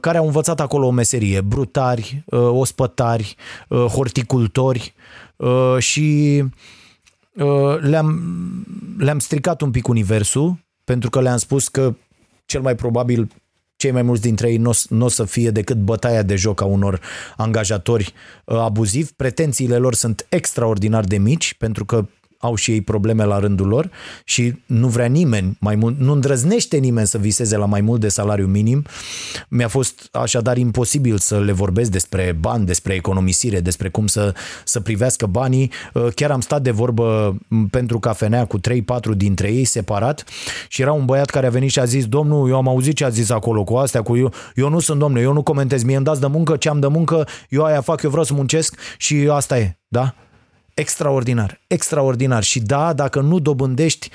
care 0.00 0.18
au 0.18 0.24
învățat 0.24 0.60
acolo 0.60 0.86
o 0.86 0.90
meserie, 0.90 1.40
brutari, 1.40 2.24
uh, 2.26 2.40
ospătari, 2.40 3.36
uh, 3.68 3.84
horticultori 3.84 4.94
uh, 5.36 5.76
și 5.78 6.38
uh, 7.34 7.78
le-am, 7.80 8.20
le-am 8.98 9.18
stricat 9.18 9.60
un 9.60 9.70
pic 9.70 9.88
universul 9.88 10.58
pentru 10.84 11.10
că 11.10 11.20
le-am 11.20 11.36
spus 11.36 11.68
că 11.68 11.94
cel 12.46 12.60
mai 12.60 12.74
probabil 12.74 13.28
cei 13.76 13.90
mai 13.90 14.02
mulți 14.02 14.22
dintre 14.22 14.50
ei 14.50 14.56
nu 14.88 15.04
o 15.04 15.08
să 15.08 15.24
fie 15.24 15.50
decât 15.50 15.76
bătaia 15.76 16.22
de 16.22 16.36
joc 16.36 16.60
a 16.60 16.64
unor 16.64 17.00
angajatori 17.36 18.12
uh, 18.44 18.56
abuzivi. 18.58 19.12
Pretențiile 19.12 19.76
lor 19.76 19.94
sunt 19.94 20.26
extraordinar 20.28 21.04
de 21.04 21.18
mici 21.18 21.54
pentru 21.54 21.84
că 21.84 22.06
au 22.40 22.54
și 22.54 22.70
ei 22.70 22.80
probleme 22.80 23.24
la 23.24 23.38
rândul 23.38 23.66
lor 23.66 23.90
și 24.24 24.54
nu 24.66 24.88
vrea 24.88 25.06
nimeni 25.06 25.56
mai 25.60 25.74
mult, 25.74 25.98
nu 25.98 26.12
îndrăznește 26.12 26.76
nimeni 26.76 27.06
să 27.06 27.18
viseze 27.18 27.56
la 27.56 27.64
mai 27.64 27.80
mult 27.80 28.00
de 28.00 28.08
salariu 28.08 28.46
minim. 28.46 28.84
Mi-a 29.48 29.68
fost 29.68 30.08
așadar 30.12 30.56
imposibil 30.56 31.18
să 31.18 31.40
le 31.40 31.52
vorbesc 31.52 31.90
despre 31.90 32.36
bani, 32.40 32.66
despre 32.66 32.94
economisire, 32.94 33.60
despre 33.60 33.88
cum 33.88 34.06
să, 34.06 34.34
să 34.64 34.80
privească 34.80 35.26
banii. 35.26 35.70
Uh, 35.94 36.06
Chiar 36.14 36.30
am 36.30 36.40
stat 36.40 36.62
de 36.62 36.70
vorbă 36.70 37.36
m, 37.48 37.66
pentru 37.66 37.98
cafenea 37.98 38.46
cu 38.46 38.58
3-4 38.58 38.62
dintre 39.16 39.52
ei 39.52 39.64
separat 39.64 40.24
și 40.68 40.82
era 40.82 40.92
un 40.92 41.04
băiat 41.04 41.30
care 41.30 41.46
a 41.46 41.50
venit 41.50 41.70
și 41.70 41.78
a 41.78 41.84
zis, 41.84 42.06
domnul, 42.06 42.48
eu 42.48 42.56
am 42.56 42.68
auzit 42.68 42.94
ce 42.96 43.04
a 43.04 43.08
zis 43.08 43.30
acolo 43.30 43.64
cu 43.64 43.74
astea, 43.74 44.02
cu 44.02 44.16
eu, 44.16 44.32
eu 44.54 44.68
nu 44.68 44.78
sunt 44.78 44.98
domnule, 44.98 45.22
eu 45.22 45.32
nu 45.32 45.42
comentez, 45.42 45.82
mie 45.82 45.96
îmi 45.96 46.04
dați 46.04 46.20
de 46.20 46.26
muncă, 46.26 46.56
ce 46.56 46.68
am 46.68 46.80
de 46.80 46.86
muncă, 46.86 47.26
eu 47.48 47.64
aia 47.64 47.80
fac, 47.80 48.02
eu 48.02 48.10
vreau 48.10 48.24
să 48.24 48.34
muncesc 48.34 48.76
și 48.96 49.28
asta 49.30 49.58
e, 49.58 49.78
da? 49.88 50.14
Extraordinar, 50.80 51.60
extraordinar. 51.66 52.42
Și 52.42 52.60
da, 52.60 52.92
dacă 52.92 53.20
nu 53.20 53.38
dobândești 53.38 54.10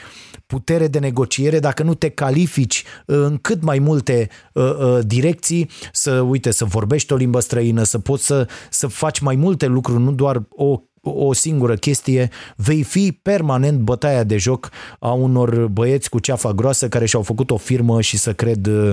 putere 0.46 0.88
de 0.88 1.00
negociere, 1.00 1.60
dacă 1.60 1.84
nu 1.84 1.94
te 1.94 2.10
califici 2.10 2.84
uh, 3.06 3.16
în 3.18 3.38
cât 3.38 3.62
mai 3.62 3.80
multe 3.80 4.30
uh, 4.54 4.64
uh, 4.64 5.00
direcții, 5.02 5.70
să, 5.92 6.20
uite, 6.20 6.52
să 6.52 6.66
vorbești 6.66 7.14
o 7.14 7.16
limbă 7.16 7.40
străină, 7.40 7.84
să 7.84 8.00
poți 8.00 8.26
să, 8.26 8.48
să 8.70 8.88
faci 8.88 9.20
mai 9.20 9.36
multe 9.36 9.66
lucruri, 9.66 10.02
nu 10.02 10.12
doar 10.12 10.44
o 10.50 10.82
o 11.08 11.34
singură 11.34 11.76
chestie, 11.76 12.30
vei 12.56 12.84
fi 12.84 13.20
permanent 13.22 13.80
bătaia 13.80 14.24
de 14.24 14.38
joc 14.38 14.70
a 15.00 15.12
unor 15.12 15.68
băieți 15.68 16.10
cu 16.10 16.20
ceafa 16.20 16.54
groasă 16.54 16.88
care 16.88 17.06
și-au 17.06 17.22
făcut 17.22 17.52
o 17.52 17.58
firmă 17.58 18.02
și 18.02 18.18
să 18.18 18.34
cred 18.34 18.66
uh, 18.66 18.92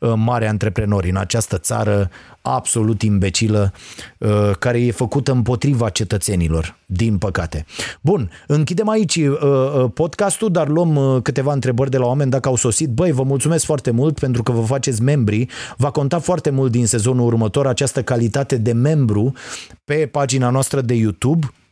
uh, 0.00 0.12
mari 0.16 0.46
antreprenori 0.46 1.10
în 1.10 1.16
această 1.16 1.58
țară 1.58 2.10
absolut 2.46 3.02
imbecilă 3.02 3.72
uh, 4.18 4.50
care 4.58 4.80
e 4.80 4.90
făcută 4.90 5.32
împotriva 5.32 5.88
cetățenilor, 5.88 6.76
din 6.86 7.18
păcate. 7.18 7.64
Bun, 8.00 8.30
închidem 8.46 8.88
aici 8.88 9.16
uh, 9.16 9.38
uh, 9.40 9.90
podcastul, 9.94 10.50
dar 10.50 10.68
luăm 10.68 10.96
uh, 10.96 11.22
câteva 11.22 11.52
întrebări 11.52 11.90
de 11.90 11.98
la 11.98 12.06
oameni 12.06 12.30
dacă 12.30 12.48
au 12.48 12.56
sosit. 12.56 12.88
Băi, 12.88 13.12
vă 13.12 13.22
mulțumesc 13.22 13.64
foarte 13.64 13.90
mult 13.90 14.18
pentru 14.18 14.42
că 14.42 14.52
vă 14.52 14.60
faceți 14.60 15.02
membri. 15.02 15.46
Va 15.76 15.90
conta 15.90 16.18
foarte 16.18 16.50
mult 16.50 16.70
din 16.70 16.86
sezonul 16.86 17.26
următor 17.26 17.66
această 17.66 18.02
calitate 18.02 18.56
de 18.56 18.72
membru 18.72 19.32
pe 19.84 20.08
pagina 20.12 20.50
noastră 20.50 20.80
de 20.80 20.94
YouTube 20.94 21.46
Uh, 21.46 21.63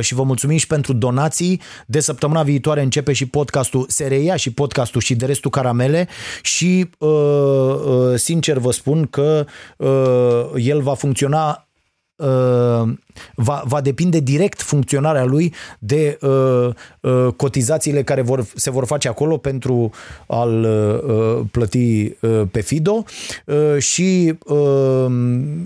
și 0.00 0.14
vă 0.14 0.22
mulțumim 0.22 0.56
și 0.56 0.66
pentru 0.66 0.92
donații. 0.92 1.60
De 1.86 2.00
săptămâna 2.00 2.42
viitoare 2.42 2.82
începe 2.82 3.12
și 3.12 3.26
podcastul, 3.26 3.84
se 3.88 4.06
reia 4.06 4.36
și 4.36 4.52
podcastul 4.52 5.00
și 5.00 5.14
de 5.14 5.26
restul 5.26 5.50
caramele 5.50 6.08
și 6.42 6.90
uh, 6.98 7.08
uh, 7.08 8.14
sincer 8.14 8.58
vă 8.58 8.70
spun 8.70 9.06
că 9.06 9.46
uh, 9.76 10.50
el 10.56 10.80
va 10.80 10.94
funcționa 10.94 11.48
uh, 11.48 11.69
va, 13.34 13.62
va 13.66 13.80
depinde 13.80 14.20
direct 14.20 14.62
funcționarea 14.62 15.24
lui 15.24 15.54
de 15.78 16.18
uh, 16.20 16.68
uh, 17.00 17.32
cotizațiile 17.36 18.02
care 18.02 18.22
vor, 18.22 18.46
se 18.54 18.70
vor 18.70 18.84
face 18.86 19.08
acolo 19.08 19.36
pentru 19.36 19.90
a-l 20.26 20.64
uh, 20.64 21.46
plăti 21.50 22.12
uh, 22.20 22.42
pe 22.50 22.60
Fido. 22.60 23.04
Uh, 23.46 23.78
și 23.78 24.34
uh, 24.46 25.06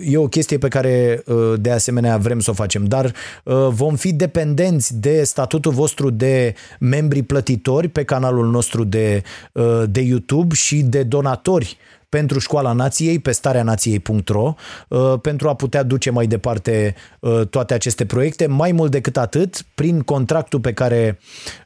e 0.00 0.16
o 0.16 0.28
chestie 0.28 0.58
pe 0.58 0.68
care 0.68 1.22
uh, 1.26 1.52
de 1.60 1.70
asemenea 1.70 2.16
vrem 2.16 2.40
să 2.40 2.50
o 2.50 2.54
facem, 2.54 2.84
dar 2.84 3.12
uh, 3.44 3.68
vom 3.70 3.94
fi 3.94 4.12
dependenți 4.12 5.00
de 5.00 5.22
statutul 5.24 5.72
vostru 5.72 6.10
de 6.10 6.54
membri 6.80 7.22
plătitori 7.22 7.88
pe 7.88 8.04
canalul 8.04 8.50
nostru 8.50 8.84
de, 8.84 9.22
uh, 9.52 9.82
de 9.86 10.00
YouTube 10.00 10.54
și 10.54 10.82
de 10.82 11.02
donatori 11.02 11.76
pentru 12.14 12.38
Școala 12.38 12.72
Nației 12.72 13.18
pe 13.18 13.32
stareanației.ro 13.32 14.54
uh, 14.88 15.14
pentru 15.22 15.48
a 15.48 15.54
putea 15.54 15.82
duce 15.82 16.10
mai 16.10 16.26
departe 16.26 16.94
uh, 17.20 17.46
toate 17.50 17.74
aceste 17.74 18.06
proiecte. 18.06 18.46
Mai 18.46 18.72
mult 18.72 18.90
decât 18.90 19.16
atât, 19.16 19.64
prin 19.74 20.00
contractul 20.00 20.60
pe 20.60 20.72
care 20.72 21.18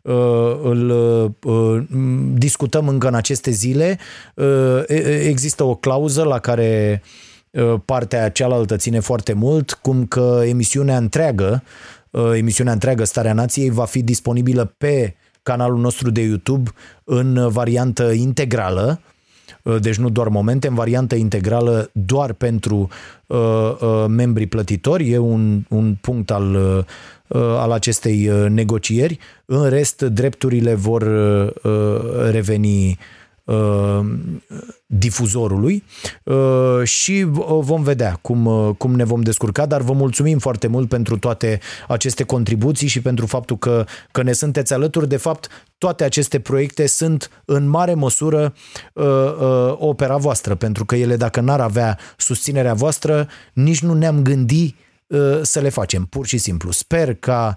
uh, 0.03 0.15
îl 0.63 1.37
discutăm 2.35 2.89
încă 2.89 3.09
în 3.09 3.15
aceste 3.15 3.51
zile, 3.51 3.99
există 5.27 5.65
o 5.65 5.75
clauză 5.75 6.23
la 6.23 6.39
care 6.39 7.03
partea 7.85 8.31
cealaltă 8.31 8.77
ține 8.77 9.01
foarte 9.01 9.33
mult, 9.33 9.73
cum 9.73 10.07
că 10.07 10.43
emisiunea 10.45 10.97
întreagă, 10.97 11.63
emisiunea 12.35 12.73
întreagă 12.73 13.05
Starea 13.05 13.33
Nației 13.33 13.71
va 13.71 13.85
fi 13.85 14.03
disponibilă 14.03 14.75
pe 14.79 15.15
canalul 15.43 15.79
nostru 15.79 16.11
de 16.11 16.21
YouTube 16.21 16.71
în 17.05 17.49
variantă 17.49 18.11
integrală, 18.11 19.01
deci 19.81 19.97
nu 19.97 20.09
doar 20.09 20.29
momente, 20.29 20.69
în 20.69 20.75
variantă 20.75 21.15
integrală 21.15 21.91
doar 21.93 22.33
pentru 22.33 22.89
uh, 23.27 23.39
uh, 23.81 24.05
membrii 24.09 24.47
plătitori. 24.47 25.11
E 25.11 25.19
un, 25.19 25.63
un 25.69 25.97
punct 26.01 26.31
al, 26.31 26.55
uh, 26.55 27.41
al 27.41 27.73
acestei 27.73 28.29
uh, 28.29 28.51
negocieri. 28.51 29.19
În 29.45 29.69
rest, 29.69 30.03
drepturile 30.03 30.75
vor 30.75 31.03
uh, 31.03 31.71
reveni 32.31 32.89
uh, 32.89 32.97
difuzorului 34.91 35.85
uh, 36.23 36.83
și 36.85 37.27
vom 37.61 37.83
vedea 37.83 38.19
cum, 38.23 38.47
uh, 38.47 38.75
cum 38.79 38.95
ne 38.95 39.05
vom 39.05 39.21
descurca, 39.21 39.67
dar 39.67 39.81
vă 39.81 39.93
mulțumim 39.93 40.39
foarte 40.39 40.67
mult 40.67 40.89
pentru 40.89 41.19
toate 41.19 41.61
aceste 41.89 42.25
contribuții 42.25 42.89
și 42.89 43.01
pentru 43.01 43.27
faptul 43.27 43.59
că, 43.59 43.85
că 44.11 44.23
ne 44.23 44.33
sunteți 44.33 44.73
alături. 44.73 45.09
De 45.09 45.17
fapt, 45.17 45.49
toate 45.79 46.05
aceste 46.05 46.41
proiecte 46.41 46.87
sunt 46.87 47.43
în 47.45 47.69
mare 47.69 47.95
măsură 47.95 48.55
uh, 48.93 49.05
uh, 49.05 49.75
opera 49.79 50.17
voastră, 50.17 50.55
pentru 50.55 50.85
că 50.85 50.97
ele, 50.97 51.17
dacă 51.17 51.41
n-ar 51.41 51.61
avea 51.61 51.99
susținerea 52.17 52.75
voastră, 52.75 53.29
nici 53.53 53.81
nu 53.81 53.95
ne-am 53.95 54.23
gândit 54.23 54.77
să 55.43 55.61
le 55.61 55.69
facem, 55.69 56.05
pur 56.05 56.27
și 56.27 56.39
simplu. 56.39 56.71
Sper 56.71 57.15
ca 57.15 57.57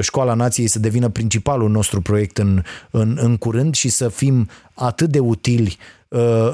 Școala 0.00 0.34
Nației 0.34 0.66
să 0.66 0.78
devină 0.78 1.08
principalul 1.08 1.70
nostru 1.70 2.00
proiect 2.00 2.38
în, 2.38 2.62
în, 2.90 3.18
în 3.20 3.36
curând 3.36 3.74
și 3.74 3.88
să 3.88 4.08
fim 4.08 4.48
atât 4.74 5.10
de 5.10 5.18
utili 5.18 5.78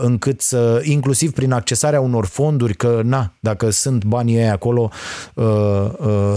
încât 0.01 0.41
să, 0.41 0.81
inclusiv 0.85 1.33
prin 1.33 1.53
accesarea 1.53 2.01
unor 2.01 2.27
fonduri, 2.27 2.75
că 2.75 3.01
na, 3.05 3.33
dacă 3.41 3.71
sunt 3.71 4.05
banii 4.05 4.37
ei 4.37 4.51
acolo, 4.51 4.91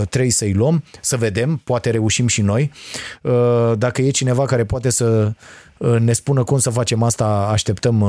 trebuie 0.09 0.31
să-i 0.31 0.53
luăm, 0.53 0.83
să 1.01 1.17
vedem, 1.17 1.61
poate 1.63 1.89
reușim 1.89 2.27
și 2.27 2.41
noi. 2.41 2.71
Dacă 3.77 4.01
e 4.01 4.09
cineva 4.09 4.45
care 4.45 4.65
poate 4.65 4.89
să 4.89 5.31
ne 5.99 6.13
spună 6.13 6.43
cum 6.43 6.57
să 6.57 6.69
facem 6.69 7.03
asta, 7.03 7.25
așteptăm 7.51 8.01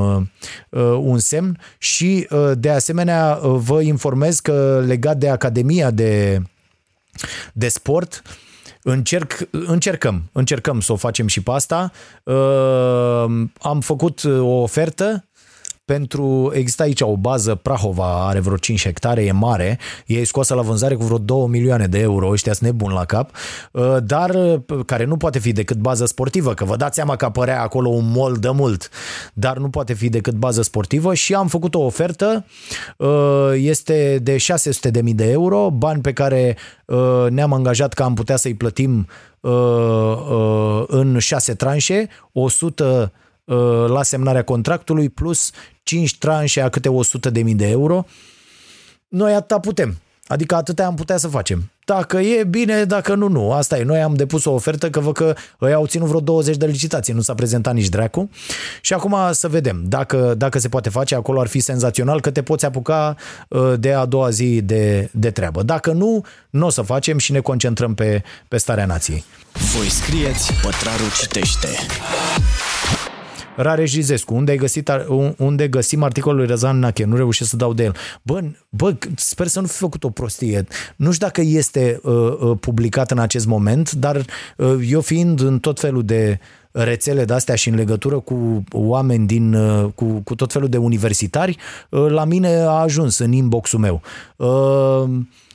un 1.00 1.18
semn 1.18 1.58
și 1.78 2.28
de 2.54 2.70
asemenea 2.70 3.38
vă 3.42 3.80
informez 3.80 4.40
că 4.40 4.82
legat 4.86 5.16
de 5.16 5.28
Academia 5.28 5.90
de, 5.90 6.42
de 7.52 7.68
Sport, 7.68 8.22
Încerc, 8.82 9.48
încercăm, 9.50 10.30
încercăm 10.32 10.80
să 10.80 10.92
o 10.92 10.96
facem 10.96 11.26
și 11.26 11.42
pe 11.42 11.50
asta. 11.50 11.92
Am 13.60 13.80
făcut 13.80 14.24
o 14.24 14.62
ofertă 14.62 15.27
pentru, 15.88 16.50
există 16.54 16.82
aici 16.82 17.00
o 17.00 17.16
bază, 17.16 17.54
Prahova 17.54 18.28
are 18.28 18.40
vreo 18.40 18.56
5 18.56 18.82
hectare, 18.82 19.24
e 19.24 19.32
mare, 19.32 19.78
e 20.06 20.24
scoasă 20.24 20.54
la 20.54 20.62
vânzare 20.62 20.94
cu 20.94 21.04
vreo 21.04 21.18
2 21.18 21.46
milioane 21.46 21.86
de 21.86 21.98
euro, 21.98 22.30
ăștia 22.30 22.52
sunt 22.52 22.70
nebuni 22.70 22.94
la 22.94 23.04
cap, 23.04 23.30
uh, 23.72 23.96
dar 24.02 24.30
uh, 24.30 24.84
care 24.86 25.04
nu 25.04 25.16
poate 25.16 25.38
fi 25.38 25.52
decât 25.52 25.76
bază 25.76 26.06
sportivă, 26.06 26.54
că 26.54 26.64
vă 26.64 26.76
dați 26.76 26.94
seama 26.94 27.16
că 27.16 27.24
apărea 27.24 27.62
acolo 27.62 27.88
un 27.88 28.10
mol 28.10 28.36
de 28.36 28.50
mult, 28.50 28.88
dar 29.34 29.56
nu 29.56 29.68
poate 29.68 29.92
fi 29.92 30.08
decât 30.08 30.34
bază 30.34 30.62
sportivă 30.62 31.14
și 31.14 31.34
am 31.34 31.46
făcut 31.46 31.74
o 31.74 31.80
ofertă, 31.80 32.44
uh, 32.96 33.52
este 33.54 34.18
de 34.22 34.36
600.000 34.36 35.14
de 35.14 35.30
euro, 35.30 35.70
bani 35.70 36.00
pe 36.00 36.12
care 36.12 36.56
ne-am 37.28 37.52
angajat 37.52 37.92
că 37.92 38.02
am 38.02 38.14
putea 38.14 38.36
să-i 38.36 38.54
plătim 38.54 39.06
în 40.86 41.18
6 41.18 41.54
tranșe, 41.54 42.08
100 42.32 43.12
la 43.86 44.02
semnarea 44.02 44.44
contractului 44.44 45.08
plus 45.08 45.50
5 45.88 46.18
tranșe 46.18 46.60
a 46.60 46.68
câte 46.68 46.88
100 46.88 47.30
de 47.30 47.42
mii 47.42 47.54
de 47.54 47.68
euro, 47.68 48.04
noi 49.08 49.34
atâta 49.34 49.60
putem. 49.60 49.98
Adică 50.26 50.54
atâtea 50.54 50.86
am 50.86 50.94
putea 50.94 51.16
să 51.16 51.28
facem. 51.28 51.70
Dacă 51.84 52.18
e 52.18 52.44
bine, 52.44 52.84
dacă 52.84 53.14
nu, 53.14 53.28
nu. 53.28 53.52
Asta 53.52 53.78
e. 53.78 53.82
Noi 53.82 54.00
am 54.00 54.14
depus 54.14 54.44
o 54.44 54.52
ofertă 54.52 54.90
că 54.90 55.00
văd 55.00 55.14
că 55.14 55.34
ei 55.60 55.72
au 55.72 55.86
ținut 55.86 56.08
vreo 56.08 56.20
20 56.20 56.56
de 56.56 56.66
licitații, 56.66 57.12
nu 57.12 57.20
s-a 57.20 57.34
prezentat 57.34 57.74
nici 57.74 57.88
dracu. 57.88 58.30
Și 58.80 58.92
acum 58.92 59.16
să 59.30 59.48
vedem. 59.48 59.82
Dacă, 59.86 60.34
dacă 60.36 60.58
se 60.58 60.68
poate 60.68 60.88
face, 60.88 61.14
acolo 61.14 61.40
ar 61.40 61.46
fi 61.46 61.60
senzațional 61.60 62.20
că 62.20 62.30
te 62.30 62.42
poți 62.42 62.64
apuca 62.64 63.16
uh, 63.48 63.72
de 63.78 63.92
a 63.92 64.04
doua 64.04 64.30
zi 64.30 64.60
de, 64.62 65.08
de 65.12 65.30
treabă. 65.30 65.62
Dacă 65.62 65.92
nu, 65.92 66.24
nu 66.50 66.66
o 66.66 66.70
să 66.70 66.82
facem 66.82 67.18
și 67.18 67.32
ne 67.32 67.40
concentrăm 67.40 67.94
pe, 67.94 68.22
pe 68.48 68.56
starea 68.56 68.86
nației. 68.86 69.24
Voi 69.76 69.88
scrieți, 69.88 70.52
Pătrarul 70.62 71.10
citește. 71.20 71.68
Rareș 73.60 73.90
Gizescu, 73.90 74.34
unde, 74.34 74.50
ai 74.50 74.56
găsit, 74.56 74.90
unde 75.36 75.68
găsim 75.68 76.02
articolul 76.02 76.38
lui 76.38 76.46
Răzan 76.46 76.78
Nache? 76.78 77.04
Nu 77.04 77.16
reușesc 77.16 77.50
să 77.50 77.56
dau 77.56 77.72
de 77.72 77.82
el. 77.82 77.94
Bă, 78.22 78.42
bă, 78.68 78.96
sper 79.16 79.46
să 79.46 79.60
nu 79.60 79.66
fi 79.66 79.76
făcut 79.76 80.04
o 80.04 80.10
prostie. 80.10 80.66
Nu 80.96 81.12
știu 81.12 81.26
dacă 81.26 81.40
este 81.40 82.00
uh, 82.02 82.12
uh, 82.14 82.56
publicat 82.60 83.10
în 83.10 83.18
acest 83.18 83.46
moment, 83.46 83.92
dar 83.92 84.24
uh, 84.56 84.86
eu 84.88 85.00
fiind 85.00 85.40
în 85.40 85.58
tot 85.58 85.80
felul 85.80 86.04
de 86.04 86.38
rețele 86.70 87.24
de-astea 87.24 87.54
și 87.54 87.68
în 87.68 87.74
legătură 87.74 88.18
cu 88.18 88.64
oameni 88.72 89.26
din, 89.26 89.54
uh, 89.54 89.92
cu, 89.94 90.04
cu 90.04 90.34
tot 90.34 90.52
felul 90.52 90.68
de 90.68 90.76
universitari, 90.76 91.56
uh, 91.90 92.06
la 92.08 92.24
mine 92.24 92.54
a 92.54 92.70
ajuns 92.70 93.18
în 93.18 93.32
inbox-ul 93.32 93.78
meu. 93.78 94.00
Uh, 94.36 95.10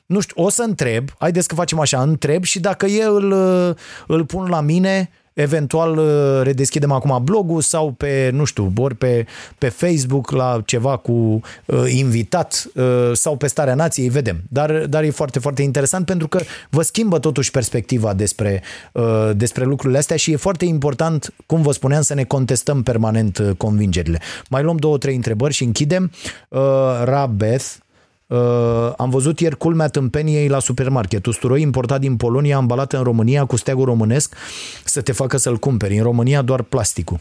nu 0.05 0.19
știu, 0.19 0.43
o 0.43 0.49
să 0.49 0.63
întreb, 0.63 1.09
haideți 1.17 1.47
că 1.47 1.55
facem 1.55 1.79
așa, 1.79 2.01
întreb 2.01 2.43
și 2.43 2.59
dacă 2.59 2.85
e 2.85 3.03
îl, 3.03 3.31
uh, 3.31 3.75
îl 4.07 4.25
pun 4.25 4.49
la 4.49 4.61
mine, 4.61 5.09
eventual 5.33 5.97
uh, 5.97 6.41
redeschidem 6.43 6.91
acum 6.91 7.23
blogul 7.23 7.61
sau 7.61 7.91
pe, 7.91 8.29
nu 8.33 8.43
știu, 8.43 8.73
ori 8.77 8.95
pe, 8.95 9.25
pe 9.57 9.69
Facebook 9.69 10.31
la 10.31 10.61
ceva 10.65 10.97
cu 10.97 11.11
uh, 11.65 11.83
invitat 11.87 12.67
uh, 12.75 13.11
sau 13.13 13.35
pe 13.35 13.47
Starea 13.47 13.75
Nației, 13.75 14.09
vedem. 14.09 14.41
Dar, 14.49 14.71
dar 14.71 15.03
e 15.03 15.09
foarte, 15.09 15.39
foarte 15.39 15.61
interesant 15.61 16.05
pentru 16.05 16.27
că 16.27 16.39
vă 16.69 16.81
schimbă 16.81 17.19
totuși 17.19 17.51
perspectiva 17.51 18.13
despre, 18.13 18.63
uh, 18.91 19.31
despre 19.35 19.63
lucrurile 19.63 19.99
astea 19.99 20.15
și 20.15 20.31
e 20.31 20.35
foarte 20.35 20.65
important, 20.65 21.33
cum 21.45 21.61
vă 21.61 21.71
spuneam, 21.71 22.01
să 22.01 22.13
ne 22.13 22.23
contestăm 22.23 22.83
permanent 22.83 23.37
uh, 23.37 23.49
convingerile. 23.57 24.19
Mai 24.49 24.63
luăm 24.63 24.77
două, 24.77 24.97
trei 24.97 25.15
întrebări 25.15 25.53
și 25.53 25.63
închidem. 25.63 26.11
Uh, 26.49 26.61
Rabeth, 27.03 27.65
Uh, 28.33 28.93
am 28.97 29.09
văzut 29.09 29.39
ieri 29.39 29.57
culmea 29.57 29.87
tâmpeniei 29.87 30.47
la 30.47 30.59
supermarket. 30.59 31.25
Usturoi 31.25 31.61
importat 31.61 31.99
din 31.99 32.15
Polonia, 32.15 32.57
ambalat 32.57 32.93
în 32.93 33.03
România 33.03 33.45
cu 33.45 33.55
steagul 33.55 33.85
românesc 33.85 34.35
să 34.83 35.01
te 35.01 35.11
facă 35.11 35.37
să-l 35.37 35.57
cumperi. 35.57 35.97
În 35.97 36.03
România 36.03 36.41
doar 36.41 36.61
plasticul. 36.61 37.19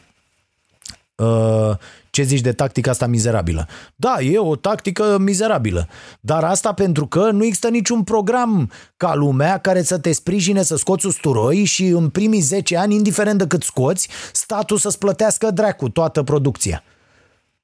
Uh, 1.15 1.77
ce 2.11 2.23
zici 2.23 2.41
de 2.41 2.53
tactica 2.53 2.91
asta 2.91 3.07
mizerabilă? 3.07 3.69
Da, 3.97 4.21
e 4.21 4.39
o 4.39 4.57
tactică 4.57 5.19
mizerabilă. 5.19 5.89
Dar 6.21 6.45
asta 6.45 6.73
pentru 6.73 7.07
că 7.07 7.31
nu 7.31 7.45
există 7.45 7.69
niciun 7.69 8.03
program 8.03 8.71
ca 8.97 9.15
lumea 9.15 9.59
care 9.59 9.83
să 9.83 9.99
te 9.99 10.13
sprijine 10.13 10.63
să 10.63 10.77
scoți 10.77 11.07
usturoi 11.07 11.65
și 11.65 11.87
în 11.87 12.09
primii 12.09 12.41
10 12.41 12.77
ani, 12.77 12.95
indiferent 12.95 13.39
de 13.39 13.47
cât 13.47 13.63
scoți, 13.63 14.09
statul 14.33 14.79
să-ți 14.79 14.99
plătească 14.99 15.51
dracu 15.51 15.89
toată 15.89 16.23
producția. 16.23 16.83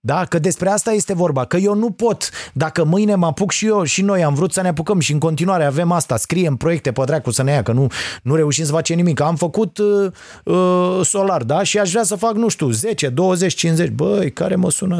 Da? 0.09 0.24
Că 0.24 0.39
despre 0.39 0.68
asta 0.68 0.93
este 0.93 1.14
vorba, 1.14 1.44
că 1.44 1.56
eu 1.56 1.74
nu 1.74 1.90
pot, 1.90 2.30
dacă 2.52 2.85
mâine 2.85 3.14
mă 3.14 3.26
apuc 3.26 3.51
și 3.51 3.66
eu 3.66 3.82
și 3.82 4.02
noi 4.02 4.24
am 4.24 4.35
vrut 4.35 4.52
să 4.52 4.60
ne 4.60 4.68
apucăm 4.68 5.01
și 5.01 5.12
în 5.12 5.18
continuare 5.18 5.64
avem 5.64 5.93
asta, 5.93 6.16
scriem 6.16 6.56
proiecte 6.56 6.93
pe 6.93 7.02
dracu 7.05 7.30
să 7.30 7.43
ne 7.43 7.52
ia, 7.52 7.62
că 7.62 7.72
nu, 7.72 7.86
nu 8.22 8.35
reușim 8.35 8.64
să 8.64 8.72
facem 8.72 8.97
nimic. 8.97 9.20
Am 9.20 9.36
făcut 9.36 9.78
uh, 9.78 10.12
uh, 10.44 11.01
solar, 11.02 11.43
da? 11.43 11.62
Și 11.62 11.78
aș 11.78 11.90
vrea 11.90 12.02
să 12.02 12.14
fac, 12.14 12.35
nu 12.35 12.48
știu, 12.48 12.70
10, 12.70 13.09
20, 13.09 13.55
50, 13.55 13.89
băi, 13.89 14.32
care 14.32 14.55
mă 14.55 14.70
sună? 14.70 14.98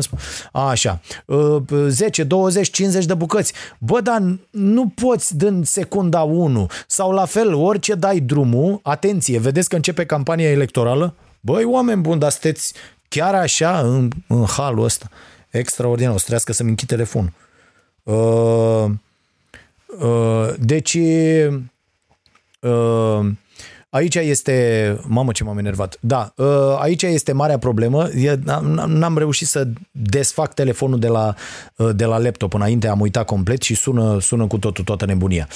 Așa, 0.53 1.01
uh, 1.27 1.63
10, 1.87 2.23
20, 2.23 2.71
50 2.71 3.05
de 3.05 3.15
bucăți. 3.15 3.53
Bă, 3.79 4.01
dar 4.01 4.23
nu 4.51 4.93
poți 4.95 5.37
din 5.37 5.63
secunda 5.65 6.21
1 6.21 6.67
sau 6.87 7.13
la 7.13 7.25
fel, 7.25 7.55
orice 7.55 7.95
dai 7.95 8.21
drumul, 8.21 8.81
atenție, 8.83 9.39
vedeți 9.39 9.69
că 9.69 9.77
începe 9.77 10.05
campania 10.05 10.51
electorală? 10.51 11.15
Băi, 11.41 11.65
oameni 11.65 12.01
buni, 12.01 12.21
dar 12.21 12.31
sunteți 12.31 12.75
chiar 13.09 13.35
așa, 13.35 13.81
în, 13.81 14.11
în 14.27 14.45
halul 14.45 14.85
ăsta, 14.85 15.09
extraordinar, 15.51 16.15
o 16.15 16.19
să 16.19 16.25
trească 16.27 16.53
să-mi 16.53 16.69
închid 16.69 16.89
telefonul. 16.89 17.33
Uh, 18.03 18.91
uh, 19.99 20.55
deci, 20.59 20.95
uh, 22.61 23.27
aici 23.91 24.15
este, 24.15 24.99
mamă 25.07 25.33
ce 25.33 25.45
m-am 25.45 25.59
enervat, 25.59 25.97
da, 26.01 26.33
uh, 26.37 26.47
aici 26.79 27.03
este 27.03 27.33
marea 27.33 27.59
problemă, 27.59 28.09
E, 28.09 28.39
n-am 28.87 29.19
reușit 29.19 29.47
să 29.47 29.69
desfac 29.91 30.55
telefonul 30.55 30.99
de 30.99 31.09
la, 31.09 31.35
uh, 31.77 31.91
de 31.95 32.05
la 32.05 32.19
laptop 32.19 32.55
înainte, 32.55 32.89
am 32.89 33.01
uitat 33.01 33.25
complet 33.25 33.63
și 33.63 33.75
sună, 33.75 34.21
sună 34.21 34.47
cu 34.47 34.59
totul, 34.59 34.85
toată 34.85 35.05
nebunia. 35.07 35.49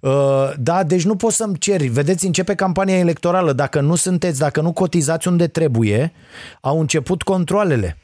Uh, 0.00 0.52
da, 0.58 0.82
deci 0.82 1.04
nu 1.04 1.16
poți 1.16 1.36
să-mi 1.36 1.58
ceri, 1.58 1.86
vedeți, 1.86 2.26
începe 2.26 2.54
campania 2.54 2.98
electorală, 2.98 3.52
dacă 3.52 3.80
nu 3.80 3.94
sunteți, 3.94 4.38
dacă 4.38 4.60
nu 4.60 4.72
cotizați 4.72 5.28
unde 5.28 5.46
trebuie, 5.46 6.12
au 6.60 6.80
început 6.80 7.22
controlele. 7.22 7.96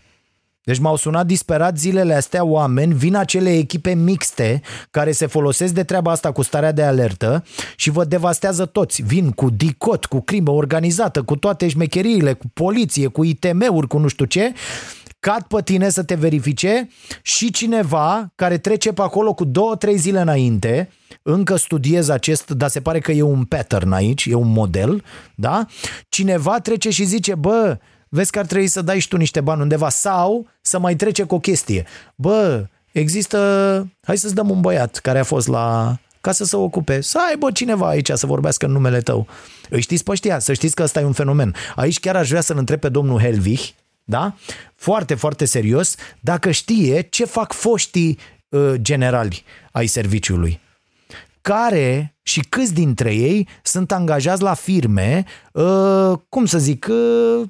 Deci 0.64 0.78
m-au 0.78 0.96
sunat 0.96 1.26
disperat 1.26 1.78
zilele 1.78 2.14
astea 2.14 2.44
oameni, 2.44 2.94
vin 2.94 3.16
acele 3.16 3.56
echipe 3.56 3.94
mixte 3.94 4.60
care 4.90 5.12
se 5.12 5.26
folosesc 5.26 5.74
de 5.74 5.82
treaba 5.82 6.10
asta 6.10 6.32
cu 6.32 6.42
starea 6.42 6.72
de 6.72 6.82
alertă 6.82 7.44
și 7.76 7.90
vă 7.90 8.04
devastează 8.04 8.66
toți. 8.66 9.02
Vin 9.02 9.30
cu 9.30 9.50
dicot, 9.50 10.04
cu 10.04 10.20
crimă 10.20 10.50
organizată, 10.50 11.22
cu 11.22 11.36
toate 11.36 11.68
șmecheriile, 11.68 12.32
cu 12.32 12.46
poliție, 12.54 13.06
cu 13.06 13.24
ITM-uri, 13.24 13.86
cu 13.86 13.98
nu 13.98 14.08
știu 14.08 14.24
ce, 14.24 14.52
cad 15.20 15.42
pe 15.42 15.62
tine 15.64 15.88
să 15.88 16.02
te 16.02 16.14
verifice 16.14 16.88
și 17.22 17.50
cineva 17.50 18.32
care 18.34 18.58
trece 18.58 18.92
pe 18.92 19.02
acolo 19.02 19.34
cu 19.34 19.44
două, 19.44 19.76
trei 19.76 19.96
zile 19.96 20.20
înainte, 20.20 20.88
încă 21.22 21.56
studiez 21.56 22.08
acest, 22.08 22.50
dar 22.50 22.68
se 22.68 22.80
pare 22.80 22.98
că 22.98 23.12
e 23.12 23.22
un 23.22 23.44
pattern 23.44 23.92
aici, 23.92 24.24
e 24.24 24.34
un 24.34 24.52
model, 24.52 25.04
da? 25.34 25.66
Cineva 26.08 26.58
trece 26.58 26.90
și 26.90 27.04
zice, 27.04 27.34
bă, 27.34 27.78
vezi 28.14 28.30
că 28.30 28.38
ar 28.38 28.46
trebui 28.46 28.66
să 28.66 28.82
dai 28.82 28.98
și 28.98 29.08
tu 29.08 29.16
niște 29.16 29.40
bani 29.40 29.60
undeva 29.60 29.88
sau 29.88 30.46
să 30.60 30.78
mai 30.78 30.96
trece 30.96 31.22
cu 31.22 31.34
o 31.34 31.38
chestie. 31.38 31.86
Bă, 32.14 32.66
există, 32.92 33.38
hai 34.02 34.18
să-ți 34.18 34.34
dăm 34.34 34.50
un 34.50 34.60
băiat 34.60 34.96
care 34.96 35.18
a 35.18 35.24
fost 35.24 35.48
la, 35.48 35.96
ca 36.20 36.32
să 36.32 36.44
se 36.44 36.56
ocupe, 36.56 37.00
să 37.00 37.18
aibă 37.28 37.50
cineva 37.50 37.88
aici 37.88 38.10
să 38.10 38.26
vorbească 38.26 38.66
în 38.66 38.72
numele 38.72 39.00
tău. 39.00 39.26
Îi 39.70 39.80
știți 39.80 40.04
pe 40.04 40.10
ăștia? 40.10 40.38
Să 40.38 40.52
știți 40.52 40.74
că 40.74 40.82
ăsta 40.82 41.00
e 41.00 41.04
un 41.04 41.12
fenomen. 41.12 41.54
Aici 41.74 42.00
chiar 42.00 42.16
aș 42.16 42.28
vrea 42.28 42.40
să-l 42.40 42.58
întreb 42.58 42.80
pe 42.80 42.88
domnul 42.88 43.20
Helvich, 43.20 43.68
da? 44.04 44.34
Foarte, 44.74 45.14
foarte 45.14 45.44
serios, 45.44 45.94
dacă 46.20 46.50
știe 46.50 47.00
ce 47.00 47.24
fac 47.24 47.52
foștii 47.52 48.18
uh, 48.48 48.72
generali 48.76 49.44
ai 49.70 49.86
serviciului 49.86 50.60
care 51.40 52.16
și 52.22 52.40
câți 52.40 52.74
dintre 52.74 53.14
ei 53.14 53.48
sunt 53.62 53.92
angajați 53.92 54.42
la 54.42 54.54
firme, 54.54 55.24
uh, 55.52 56.12
cum 56.28 56.46
să 56.46 56.58
zic, 56.58 56.86
uh, 56.90 57.48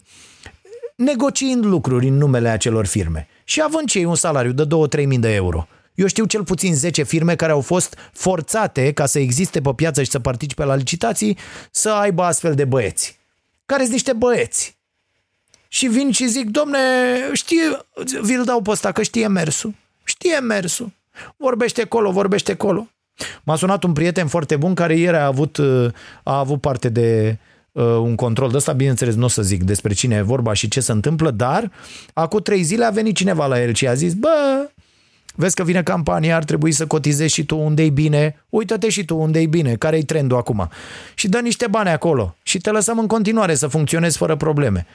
negociind 1.02 1.64
lucruri 1.64 2.08
în 2.08 2.16
numele 2.16 2.48
acelor 2.48 2.86
firme 2.86 3.28
și 3.44 3.62
având 3.62 3.88
cei 3.88 4.04
un 4.04 4.14
salariu 4.14 4.52
de 4.52 4.66
2-3 5.00 5.06
mii 5.06 5.18
de 5.18 5.34
euro. 5.34 5.68
Eu 5.94 6.06
știu 6.06 6.24
cel 6.24 6.44
puțin 6.44 6.74
10 6.74 7.02
firme 7.02 7.34
care 7.34 7.52
au 7.52 7.60
fost 7.60 7.96
forțate 8.12 8.92
ca 8.92 9.06
să 9.06 9.18
existe 9.18 9.60
pe 9.60 9.70
piață 9.76 10.02
și 10.02 10.10
să 10.10 10.18
participe 10.18 10.64
la 10.64 10.74
licitații 10.74 11.38
să 11.70 11.90
aibă 11.90 12.22
astfel 12.22 12.54
de 12.54 12.64
băieți. 12.64 13.18
Care 13.66 13.80
sunt 13.80 13.92
niște 13.92 14.12
băieți. 14.12 14.76
Și 15.68 15.86
vin 15.86 16.10
și 16.10 16.26
zic, 16.26 16.50
domne, 16.50 16.78
știe, 17.32 17.62
vi-l 18.20 18.44
dau 18.44 18.62
pe 18.62 18.70
ăsta 18.70 18.92
că 18.92 19.02
știe 19.02 19.26
mersul. 19.26 19.74
Știe 20.04 20.38
mersul. 20.38 20.92
Vorbește 21.36 21.84
colo, 21.84 22.10
vorbește 22.10 22.54
colo. 22.54 22.88
M-a 23.42 23.56
sunat 23.56 23.82
un 23.82 23.92
prieten 23.92 24.26
foarte 24.26 24.56
bun 24.56 24.74
care 24.74 24.96
ieri 24.96 25.16
a 25.16 25.26
avut, 25.26 25.58
a 26.22 26.38
avut 26.38 26.60
parte 26.60 26.88
de 26.88 27.38
uh, 27.38 27.51
un 27.80 28.14
control 28.14 28.50
de 28.50 28.56
ăsta, 28.56 28.72
bineînțeles 28.72 29.14
nu 29.14 29.24
o 29.24 29.28
să 29.28 29.42
zic 29.42 29.62
despre 29.62 29.92
cine 29.92 30.16
e 30.16 30.22
vorba 30.22 30.52
și 30.52 30.68
ce 30.68 30.80
se 30.80 30.92
întâmplă, 30.92 31.30
dar 31.30 31.70
acum 32.12 32.40
trei 32.40 32.62
zile 32.62 32.84
a 32.84 32.90
venit 32.90 33.16
cineva 33.16 33.46
la 33.46 33.62
el 33.62 33.74
și 33.74 33.88
a 33.88 33.94
zis, 33.94 34.14
bă, 34.14 34.70
vezi 35.34 35.54
că 35.54 35.64
vine 35.64 35.82
campania, 35.82 36.36
ar 36.36 36.44
trebui 36.44 36.72
să 36.72 36.86
cotizezi 36.86 37.34
și 37.34 37.44
tu 37.44 37.56
unde 37.56 37.82
e 37.82 37.90
bine, 37.90 38.44
uită-te 38.48 38.88
și 38.88 39.04
tu 39.04 39.16
unde 39.16 39.40
e 39.40 39.46
bine, 39.46 39.74
care 39.74 39.96
e 39.96 40.02
trendul 40.02 40.36
acum. 40.36 40.68
Și 41.14 41.28
dă 41.28 41.38
niște 41.38 41.66
bani 41.66 41.88
acolo 41.88 42.36
și 42.42 42.58
te 42.58 42.70
lăsăm 42.70 42.98
în 42.98 43.06
continuare 43.06 43.54
să 43.54 43.66
funcționezi 43.66 44.16
fără 44.16 44.36
probleme. 44.36 44.86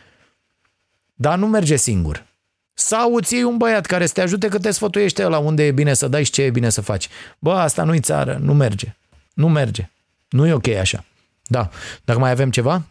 Dar 1.14 1.38
nu 1.38 1.48
merge 1.48 1.76
singur. 1.76 2.26
Sau 2.74 3.16
îți 3.16 3.34
iei 3.34 3.44
un 3.44 3.58
băiat 3.58 3.86
care 3.86 4.06
să 4.06 4.14
te 4.14 4.22
ajute 4.22 4.48
că 4.48 4.60
te 4.60 4.72
sfătuiește 4.72 5.24
la 5.24 5.38
unde 5.38 5.66
e 5.66 5.72
bine 5.72 5.94
să 5.94 6.08
dai 6.08 6.24
și 6.24 6.32
ce 6.32 6.42
e 6.42 6.50
bine 6.50 6.70
să 6.70 6.82
faci. 6.82 7.10
Bă, 7.40 7.52
asta 7.52 7.84
nu-i 7.84 8.00
țară, 8.00 8.40
nu 8.42 8.54
merge. 8.54 8.96
Nu 9.34 9.50
merge. 9.50 9.90
Nu 10.30 10.48
e 10.48 10.54
ok 10.54 10.68
așa. 10.68 11.06
Da. 11.48 11.70
Dacă 12.04 12.20
mai 12.20 12.32
avem 12.32 12.50
ceva? 12.50 12.84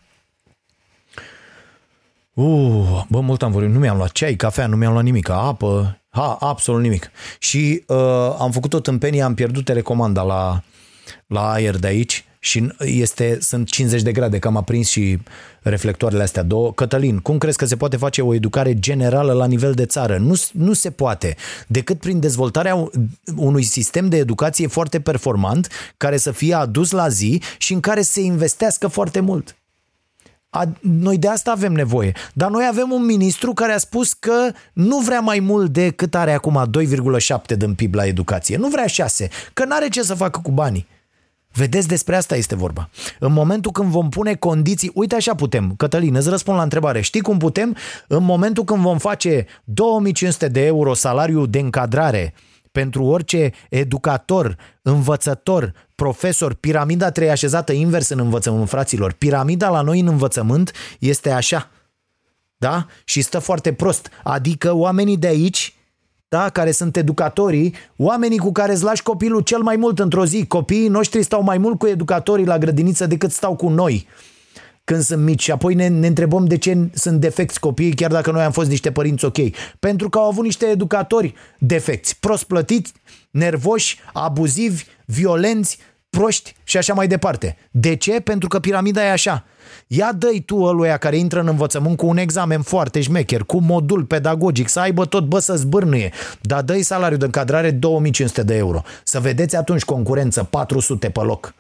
Uh, 2.35 3.03
bă, 3.09 3.21
mult 3.21 3.43
am 3.43 3.53
vorbit. 3.53 3.71
Nu 3.71 3.79
mi-am 3.79 3.97
luat 3.97 4.13
ceai, 4.13 4.35
cafea, 4.35 4.67
nu 4.67 4.77
mi-am 4.77 4.93
luat 4.93 5.05
nimic, 5.05 5.29
apă, 5.29 6.01
ha, 6.09 6.37
absolut 6.41 6.81
nimic. 6.81 7.11
Și 7.39 7.85
uh, 7.87 8.37
am 8.39 8.51
făcut 8.51 8.73
o 8.73 8.81
tâmpenie, 8.81 9.23
am 9.23 9.35
pierdut 9.35 9.65
telecomanda 9.65 10.23
la, 10.23 10.63
la 11.27 11.51
aer 11.51 11.77
de 11.77 11.87
aici 11.87 12.26
și 12.47 12.73
este, 12.79 13.39
sunt 13.41 13.69
50 13.69 14.03
de 14.03 14.13
grade, 14.13 14.39
că 14.39 14.49
am 14.49 14.57
aprins 14.57 14.89
și 14.89 15.19
reflectoarele 15.63 16.23
astea 16.23 16.43
două. 16.43 16.73
Cătălin, 16.73 17.19
cum 17.19 17.39
crezi 17.39 17.57
că 17.57 17.65
se 17.65 17.77
poate 17.77 17.97
face 17.97 18.23
o 18.23 18.35
educare 18.35 18.79
generală 18.79 19.33
la 19.33 19.47
nivel 19.47 19.73
de 19.73 19.87
țară? 19.87 20.17
Nu, 20.17 20.35
nu 20.53 20.73
se 20.73 20.91
poate, 20.91 21.37
decât 21.67 21.99
prin 21.99 22.21
dezvoltarea 22.21 22.91
unui 23.37 23.63
sistem 23.63 24.09
de 24.09 24.17
educație 24.17 24.67
foarte 24.67 25.01
performant, 25.01 25.69
care 25.97 26.17
să 26.17 26.31
fie 26.31 26.55
adus 26.55 26.91
la 26.91 27.09
zi 27.09 27.43
și 27.59 27.73
în 27.73 27.81
care 27.81 28.03
se 28.03 28.21
investească 28.21 28.87
foarte 28.87 29.21
mult. 29.21 29.57
A, 30.51 30.73
noi 30.81 31.19
de 31.19 31.29
asta 31.29 31.51
avem 31.51 31.73
nevoie. 31.73 32.13
Dar 32.33 32.51
noi 32.51 32.67
avem 32.71 32.91
un 32.91 33.05
ministru 33.05 33.53
care 33.53 33.73
a 33.73 33.79
spus 33.79 34.13
că 34.13 34.53
nu 34.73 34.99
vrea 34.99 35.21
mai 35.21 35.39
mult 35.39 35.73
decât 35.73 36.15
are 36.15 36.33
acum 36.33 36.71
2,7 37.51 37.57
din 37.57 37.75
PIB 37.75 37.95
la 37.95 38.07
educație. 38.07 38.57
Nu 38.57 38.69
vrea 38.69 38.87
6, 38.87 39.29
că 39.53 39.65
nu 39.65 39.75
are 39.75 39.89
ce 39.89 40.03
să 40.03 40.15
facă 40.15 40.41
cu 40.43 40.51
banii. 40.51 40.87
Vedeți, 41.57 41.89
despre 41.89 42.17
asta 42.17 42.37
este 42.37 42.55
vorba. 42.55 42.89
În 43.19 43.33
momentul 43.33 43.71
când 43.71 43.91
vom 43.91 44.09
pune 44.09 44.35
condiții, 44.35 44.91
uite 44.95 45.15
așa 45.15 45.35
putem, 45.35 45.75
Cătălin, 45.77 46.15
îți 46.15 46.29
răspund 46.29 46.57
la 46.57 46.63
întrebare. 46.63 47.01
Știi 47.01 47.21
cum 47.21 47.39
putem? 47.39 47.77
În 48.07 48.25
momentul 48.25 48.65
când 48.65 48.81
vom 48.81 48.99
face 48.99 49.47
2500 49.65 50.49
de 50.49 50.65
euro 50.65 50.95
salariu 50.95 51.47
de 51.47 51.59
încadrare 51.59 52.35
pentru 52.73 53.05
orice 53.05 53.53
educator, 53.69 54.57
învățător, 54.83 55.73
profesor, 55.95 56.55
piramida 56.55 57.11
trei 57.11 57.31
așezată 57.31 57.73
invers 57.73 58.09
în 58.09 58.19
învățământ, 58.19 58.69
fraților. 58.69 59.13
Piramida 59.13 59.69
la 59.69 59.81
noi 59.81 60.01
în 60.01 60.07
învățământ 60.07 60.73
este 60.99 61.31
așa. 61.31 61.71
Da? 62.57 62.87
Și 63.05 63.21
stă 63.21 63.39
foarte 63.39 63.73
prost. 63.73 64.09
Adică 64.25 64.75
oamenii 64.75 65.17
de 65.17 65.27
aici 65.27 65.76
da, 66.29 66.49
care 66.49 66.71
sunt 66.71 66.97
educatorii, 66.97 67.75
oamenii 67.97 68.39
cu 68.39 68.53
care 68.53 68.73
îți 68.73 68.83
lași 68.83 69.03
copilul 69.03 69.41
cel 69.41 69.61
mai 69.61 69.77
mult 69.77 69.99
într-o 69.99 70.25
zi. 70.25 70.47
Copiii 70.47 70.89
noștri 70.89 71.23
stau 71.23 71.43
mai 71.43 71.59
mult 71.59 71.79
cu 71.79 71.87
educatorii 71.87 72.47
la 72.47 72.59
grădiniță 72.59 73.07
decât 73.07 73.31
stau 73.31 73.57
cu 73.57 73.69
noi 73.69 74.07
când 74.85 75.03
sunt 75.03 75.23
mici 75.23 75.43
și 75.43 75.51
apoi 75.51 75.75
ne, 75.75 75.89
ne 75.89 76.07
întrebăm 76.07 76.45
de 76.45 76.59
ce 76.59 76.89
sunt 76.95 77.21
defecți 77.21 77.61
copiii, 77.61 77.95
chiar 77.95 78.11
dacă 78.11 78.31
noi 78.31 78.43
am 78.43 78.53
fost 78.53 78.69
niște 78.69 78.93
părinți 78.93 79.25
ok. 79.25 79.37
Pentru 79.79 80.09
că 80.09 80.19
au 80.19 80.29
avut 80.29 80.45
niște 80.45 80.67
educatori 80.67 81.35
defecți, 81.59 82.19
prost 82.21 82.45
plătiți, 82.45 82.93
nervoși, 83.31 83.99
abuzivi, 84.13 84.85
violenți, 85.05 85.79
proști 86.19 86.55
și 86.65 86.77
așa 86.77 86.95
mai 86.95 87.07
departe. 87.07 87.57
De 87.71 87.95
ce? 87.95 88.21
Pentru 88.21 88.49
că 88.49 88.59
piramida 88.59 89.05
e 89.05 89.11
așa. 89.11 89.45
Ia 89.87 90.13
dă 90.13 90.29
tu 90.47 90.57
ăluia 90.57 90.97
care 90.97 91.17
intră 91.17 91.41
în 91.41 91.47
învățământ 91.47 91.97
cu 91.97 92.07
un 92.07 92.17
examen 92.17 92.63
foarte 92.63 93.01
șmecher, 93.01 93.43
cu 93.43 93.61
modul 93.61 94.05
pedagogic, 94.05 94.69
să 94.69 94.81
aibă 94.81 95.05
tot, 95.05 95.25
bă, 95.25 95.39
să 95.39 95.57
zbârnuie, 95.57 96.13
dar 96.41 96.63
dă 96.63 96.83
salariul 96.83 97.19
de 97.19 97.25
încadrare 97.25 97.71
2500 97.71 98.43
de 98.43 98.57
euro. 98.57 98.83
Să 99.05 99.21
vedeți 99.21 99.57
atunci 99.57 99.85
concurență, 99.85 100.43
400 100.43 101.11
pe 101.11 101.21
loc. 101.21 101.55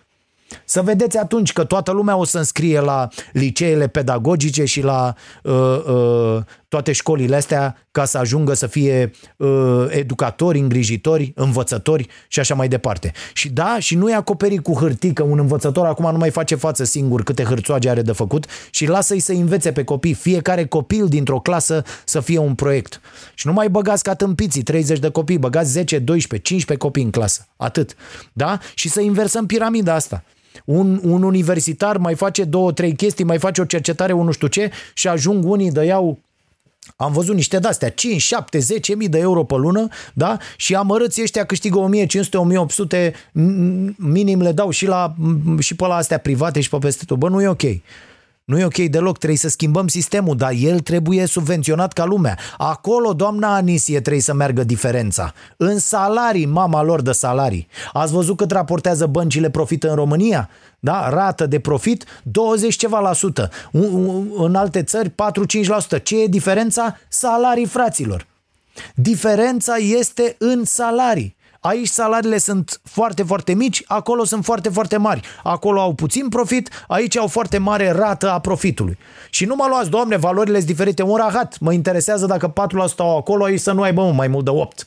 Să 0.64 0.82
vedeți 0.82 1.18
atunci 1.18 1.52
că 1.52 1.64
toată 1.64 1.92
lumea 1.92 2.16
o 2.16 2.24
să 2.24 2.38
înscrie 2.38 2.80
la 2.80 3.08
liceele 3.32 3.86
pedagogice 3.86 4.64
și 4.64 4.82
la 4.82 5.14
uh, 5.42 5.52
uh, 5.86 6.42
toate 6.68 6.92
școlile 6.92 7.36
astea 7.36 7.86
ca 7.90 8.04
să 8.04 8.18
ajungă 8.18 8.54
să 8.54 8.66
fie 8.66 9.10
uh, 9.36 9.86
educatori, 9.88 10.58
îngrijitori, 10.58 11.32
învățători 11.34 12.08
și 12.28 12.40
așa 12.40 12.54
mai 12.54 12.68
departe. 12.68 13.12
Și 13.32 13.48
da, 13.48 13.76
și 13.78 13.94
nu 13.94 14.10
e 14.10 14.14
acoperit 14.14 14.62
cu 14.62 14.72
hârtii, 14.72 15.12
că 15.12 15.22
un 15.22 15.38
învățător 15.38 15.86
acum 15.86 16.10
nu 16.10 16.18
mai 16.18 16.30
face 16.30 16.54
față 16.54 16.84
singur 16.84 17.22
câte 17.22 17.42
hârțoage 17.42 17.88
are 17.88 18.02
de 18.02 18.12
făcut 18.12 18.46
și 18.70 18.86
lasă-i 18.86 19.18
să 19.18 19.32
învețe 19.32 19.72
pe 19.72 19.84
copii. 19.84 20.14
Fiecare 20.14 20.66
copil 20.66 21.08
dintr-o 21.08 21.40
clasă 21.40 21.84
să 22.04 22.20
fie 22.20 22.38
un 22.38 22.54
proiect. 22.54 23.00
Și 23.34 23.46
nu 23.46 23.52
mai 23.52 23.68
băgați 23.68 24.02
ca 24.02 24.14
tâmpiții 24.14 24.62
30 24.62 24.98
de 24.98 25.10
copii, 25.10 25.38
băgați 25.38 25.70
10, 25.70 25.98
12, 25.98 26.48
15 26.48 26.86
copii 26.86 27.02
în 27.02 27.10
clasă. 27.10 27.46
Atât. 27.56 27.94
Da? 28.32 28.58
Și 28.74 28.88
să 28.88 29.00
inversăm 29.00 29.46
piramida 29.46 29.94
asta. 29.94 30.24
Un, 30.64 31.00
un 31.02 31.22
universitar 31.22 31.96
mai 31.96 32.14
face 32.14 32.44
două, 32.44 32.72
trei 32.72 32.94
chestii, 32.94 33.24
mai 33.24 33.38
face 33.38 33.60
o 33.60 33.64
cercetare, 33.64 34.12
un 34.12 34.24
nu 34.24 34.30
știu 34.30 34.46
ce 34.46 34.70
și 34.94 35.08
ajung 35.08 35.44
unii 35.44 35.70
de 35.70 35.84
iau 35.84 36.18
am 36.96 37.12
văzut 37.12 37.34
niște 37.34 37.58
de-astea, 37.58 37.90
5, 37.90 38.20
7, 38.20 38.58
10 38.58 38.94
mii 38.94 39.08
de 39.08 39.18
euro 39.18 39.44
pe 39.44 39.54
lună, 39.54 39.88
da? 40.14 40.38
Și 40.56 40.74
amărâții 40.74 41.22
ăștia 41.22 41.44
câștigă 41.44 41.78
1500, 41.78 42.36
1800, 42.36 43.14
minim 43.96 44.40
le 44.40 44.52
dau 44.52 44.70
și, 44.70 44.86
la, 44.86 45.14
și 45.58 45.76
pe 45.76 45.86
la 45.86 45.94
astea 45.94 46.18
private 46.18 46.60
și 46.60 46.68
pe 46.68 46.78
peste 46.78 47.04
tot. 47.04 47.18
Bă, 47.18 47.28
nu 47.28 47.42
e 47.42 47.48
ok. 47.48 47.62
Nu 48.46 48.58
e 48.58 48.64
ok 48.64 48.76
deloc, 48.76 49.16
trebuie 49.18 49.38
să 49.38 49.48
schimbăm 49.48 49.88
sistemul, 49.88 50.36
dar 50.36 50.52
el 50.58 50.80
trebuie 50.80 51.26
subvenționat 51.26 51.92
ca 51.92 52.04
lumea. 52.04 52.38
Acolo, 52.56 53.12
doamna 53.12 53.54
Anisie, 53.54 54.00
trebuie 54.00 54.22
să 54.22 54.34
meargă 54.34 54.64
diferența. 54.64 55.32
În 55.56 55.78
salarii, 55.78 56.46
mama 56.46 56.82
lor 56.82 57.02
de 57.02 57.12
salarii. 57.12 57.68
Ați 57.92 58.12
văzut 58.12 58.36
cât 58.36 58.50
raportează 58.50 59.06
băncile 59.06 59.50
profit 59.50 59.82
în 59.84 59.94
România? 59.94 60.50
Da? 60.78 61.08
Rată 61.08 61.46
de 61.46 61.58
profit 61.58 62.04
20 62.22 62.76
ceva 62.76 63.00
la 63.00 63.12
sută. 63.12 63.50
În 64.36 64.54
alte 64.54 64.82
țări 64.82 65.08
4-5%. 65.98 66.02
Ce 66.02 66.22
e 66.22 66.26
diferența? 66.26 66.96
Salarii 67.08 67.66
fraților. 67.66 68.26
Diferența 68.94 69.74
este 69.74 70.36
în 70.38 70.64
salarii. 70.64 71.35
Aici 71.66 71.88
salariile 71.88 72.38
sunt 72.38 72.80
foarte, 72.82 73.22
foarte 73.22 73.54
mici, 73.54 73.82
acolo 73.86 74.24
sunt 74.24 74.44
foarte, 74.44 74.68
foarte 74.68 74.96
mari. 74.96 75.20
Acolo 75.42 75.80
au 75.80 75.92
puțin 75.92 76.28
profit, 76.28 76.84
aici 76.88 77.16
au 77.16 77.26
foarte 77.26 77.58
mare 77.58 77.90
rată 77.90 78.30
a 78.30 78.38
profitului. 78.38 78.98
Și 79.30 79.44
nu 79.44 79.54
mă 79.54 79.66
luați, 79.68 79.90
doamne, 79.90 80.16
valorile 80.16 80.56
sunt 80.56 80.68
diferite. 80.68 81.02
Un 81.02 81.16
rahat, 81.16 81.58
mă 81.60 81.72
interesează 81.72 82.26
dacă 82.26 82.52
4% 82.52 82.52
au 82.96 83.16
acolo, 83.16 83.44
aici 83.44 83.60
să 83.60 83.72
nu 83.72 83.82
aibă 83.82 84.02
mă, 84.02 84.12
mai 84.12 84.28
mult 84.28 84.44
de 84.44 84.50
8. 84.50 84.86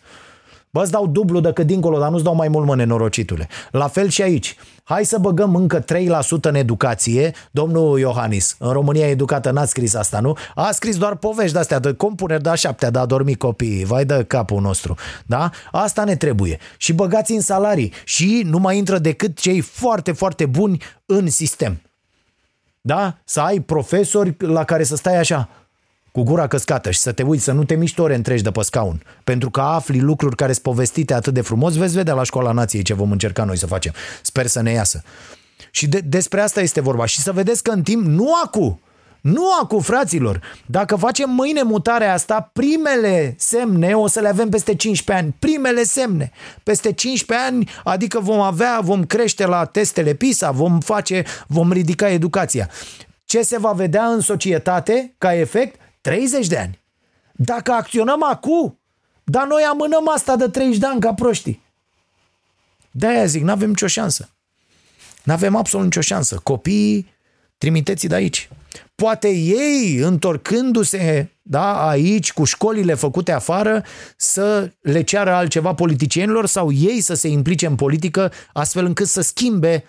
Bă, 0.70 0.82
îți 0.82 0.92
dau 0.92 1.08
dublu 1.08 1.40
decât 1.40 1.66
dincolo, 1.66 2.00
dar 2.00 2.10
nu-ți 2.10 2.24
dau 2.24 2.36
mai 2.36 2.48
mult, 2.48 2.66
mă, 2.66 2.76
nenorocitule. 2.76 3.48
La 3.72 3.88
fel 3.88 4.10
și 4.10 4.22
aici. 4.22 4.56
Hai 4.90 5.06
să 5.06 5.18
băgăm 5.18 5.56
încă 5.56 5.84
3% 5.84 5.86
în 6.42 6.56
educație. 6.56 7.34
Domnul 7.52 8.00
Iohannis, 8.00 8.56
în 8.60 8.72
România 8.72 9.08
educată 9.08 9.52
n-a 9.52 9.66
scris 9.66 9.94
asta, 9.94 10.20
nu? 10.20 10.36
A 10.56 10.72
scris 10.72 10.98
doar 10.98 11.16
povești 11.16 11.54
de-astea, 11.54 11.80
de 11.80 11.94
compuneri 11.94 12.44
de-a 12.44 12.56
șaptea, 12.56 12.90
de 12.90 13.00
a 13.00 13.06
dormi 13.06 13.36
copiii. 13.36 13.84
Vai 13.84 14.06
de 14.06 14.24
capul 14.28 14.62
nostru. 14.62 14.96
Da? 15.26 15.50
Asta 15.72 16.04
ne 16.04 16.16
trebuie. 16.16 16.60
Și 16.78 16.94
băgați 16.94 17.32
în 17.32 17.42
salarii. 17.42 17.94
Și 18.04 18.42
nu 18.46 18.58
mai 18.58 18.78
intră 18.78 18.98
decât 18.98 19.40
cei 19.40 19.62
foarte, 19.62 20.12
foarte 20.12 20.46
buni 20.46 20.82
în 21.06 21.30
sistem. 21.30 21.82
Da? 22.82 23.18
Să 23.24 23.40
ai 23.40 23.60
profesori 23.60 24.36
la 24.38 24.64
care 24.64 24.84
să 24.84 24.96
stai 24.96 25.18
așa 25.18 25.50
cu 26.12 26.24
gura 26.24 26.48
căscată 26.48 26.92
și 26.92 27.00
să 27.00 27.12
te 27.12 27.24
uiți, 27.24 27.44
să 27.44 27.52
nu 27.52 27.64
te 27.64 27.76
miști 27.76 28.00
ore 28.00 28.16
întregi 28.16 28.44
de 28.44 28.52
pe 28.52 28.62
scaun, 28.62 29.04
pentru 29.24 29.50
că 29.50 29.62
afli 29.62 30.00
lucruri 30.00 30.36
care 30.36 30.52
sunt 30.52 30.64
povestite 30.64 31.14
atât 31.14 31.34
de 31.34 31.42
frumos, 31.42 31.76
veți 31.76 31.96
vedea 31.96 32.14
la 32.14 32.24
școala 32.24 32.52
nației 32.52 32.84
ce 32.84 32.94
vom 32.94 33.12
încerca 33.12 33.44
noi 33.44 33.58
să 33.58 33.66
facem. 33.66 33.94
Sper 34.22 34.46
să 34.46 34.62
ne 34.62 34.72
iasă. 34.72 35.04
Și 35.72 35.88
de, 35.88 36.00
despre 36.00 36.42
asta 36.42 36.62
este 36.62 36.82
vorba. 36.82 37.06
Și 37.06 37.20
să 37.20 37.32
vedeți 37.32 37.64
că 37.64 37.72
în 37.72 37.82
timp, 37.82 38.06
nu 38.06 38.28
acum, 38.44 38.80
nu 39.22 39.44
acum, 39.62 39.82
fraților. 39.82 40.42
Dacă 40.66 40.96
facem 40.96 41.30
mâine 41.30 41.62
mutarea 41.62 42.14
asta, 42.14 42.50
primele 42.54 43.36
semne 43.38 43.94
o 43.94 44.08
să 44.08 44.20
le 44.20 44.28
avem 44.28 44.50
peste 44.50 44.76
15 44.76 45.26
ani. 45.26 45.36
Primele 45.40 45.84
semne. 45.84 46.32
Peste 46.64 46.94
15 46.94 47.48
ani, 47.48 47.70
adică 47.84 48.20
vom 48.20 48.40
avea, 48.40 48.80
vom 48.82 49.04
crește 49.04 49.46
la 49.46 49.66
testele 49.66 50.14
PISA, 50.14 50.52
vom 50.52 50.80
face, 50.80 51.24
vom 51.48 51.72
ridica 51.72 52.10
educația. 52.10 52.70
Ce 53.26 53.42
se 53.42 53.60
va 53.60 53.72
vedea 53.72 54.06
în 54.06 54.20
societate 54.20 55.14
ca 55.18 55.34
efect? 55.34 55.80
30 56.02 56.48
de 56.48 56.58
ani. 56.58 56.80
Dacă 57.32 57.72
acționăm 57.72 58.24
acum, 58.24 58.80
dar 59.24 59.48
noi 59.48 59.62
amânăm 59.62 60.10
asta 60.10 60.36
de 60.36 60.50
30 60.50 60.78
de 60.78 60.86
ani 60.86 61.00
ca 61.00 61.14
proștii. 61.14 61.62
De-aia 62.92 63.26
zic, 63.26 63.44
nu 63.44 63.52
avem 63.52 63.70
nicio 63.70 63.88
șansă. 63.88 64.30
Nu 65.24 65.34
avem 65.34 65.56
absolut 65.56 65.86
nicio 65.86 66.02
șansă. 66.02 66.40
Copiii, 66.44 67.14
trimiteți 67.58 68.08
de 68.08 68.16
aici. 68.16 68.50
Poate 68.96 69.30
ei, 69.30 69.96
întorcându-se 69.96 71.30
da, 71.42 71.88
aici, 71.88 72.34
cu 72.34 72.44
școlile 72.44 72.94
făcute 72.94 73.32
afară, 73.32 73.84
să 74.18 74.72
le 74.82 75.02
ceară 75.02 75.32
altceva 75.32 75.74
politicienilor 75.74 76.46
sau 76.46 76.72
ei 76.72 77.02
să 77.02 77.14
se 77.14 77.28
implice 77.28 77.66
în 77.66 77.76
politică 77.76 78.32
astfel 78.54 78.86
încât 78.86 79.08
să 79.08 79.22
schimbe 79.22 79.86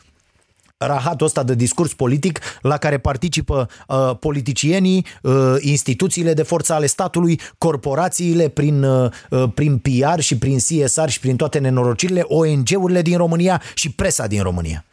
rahatul 0.87 1.27
ăsta 1.27 1.43
de 1.43 1.55
discurs 1.55 1.93
politic 1.95 2.41
la 2.61 2.77
care 2.77 2.99
participă 2.99 3.69
uh, 3.89 4.17
politicienii, 4.21 5.07
uh, 5.23 5.55
instituțiile 5.59 6.35
de 6.35 6.43
forță 6.43 6.73
ale 6.73 6.87
statului, 6.87 7.41
corporațiile 7.59 8.49
prin, 8.49 8.83
uh, 8.83 9.11
prin 9.55 9.79
PR 9.79 10.21
și 10.21 10.39
prin 10.39 10.59
CSR 10.59 11.09
și 11.09 11.21
prin 11.21 11.37
toate 11.37 11.59
nenorocirile, 11.59 12.21
ONG-urile 12.21 13.03
din 13.03 13.17
România 13.17 13.63
și 13.75 13.91
presa 13.91 14.27
din 14.27 14.43
România. 14.43 14.85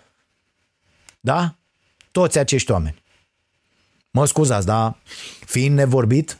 Da? 1.19 1.55
Toți 2.11 2.37
acești 2.37 2.71
oameni. 2.71 3.03
Mă 4.11 4.25
scuzați, 4.25 4.65
dar 4.65 4.97
fiind 5.45 5.75
nevorbit 5.75 6.37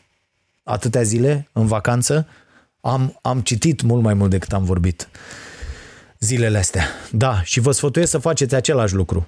atâtea 0.63 1.01
zile 1.01 1.49
în 1.51 1.67
vacanță, 1.67 2.27
am, 2.81 3.19
am 3.21 3.41
citit 3.41 3.81
mult 3.81 4.03
mai 4.03 4.13
mult 4.13 4.29
decât 4.29 4.53
am 4.53 4.63
vorbit 4.63 5.09
zilele 6.19 6.57
astea. 6.57 6.85
Da, 7.11 7.41
și 7.43 7.59
vă 7.59 7.71
sfătuiesc 7.71 8.11
să 8.11 8.17
faceți 8.17 8.55
același 8.55 8.93
lucru. 8.93 9.27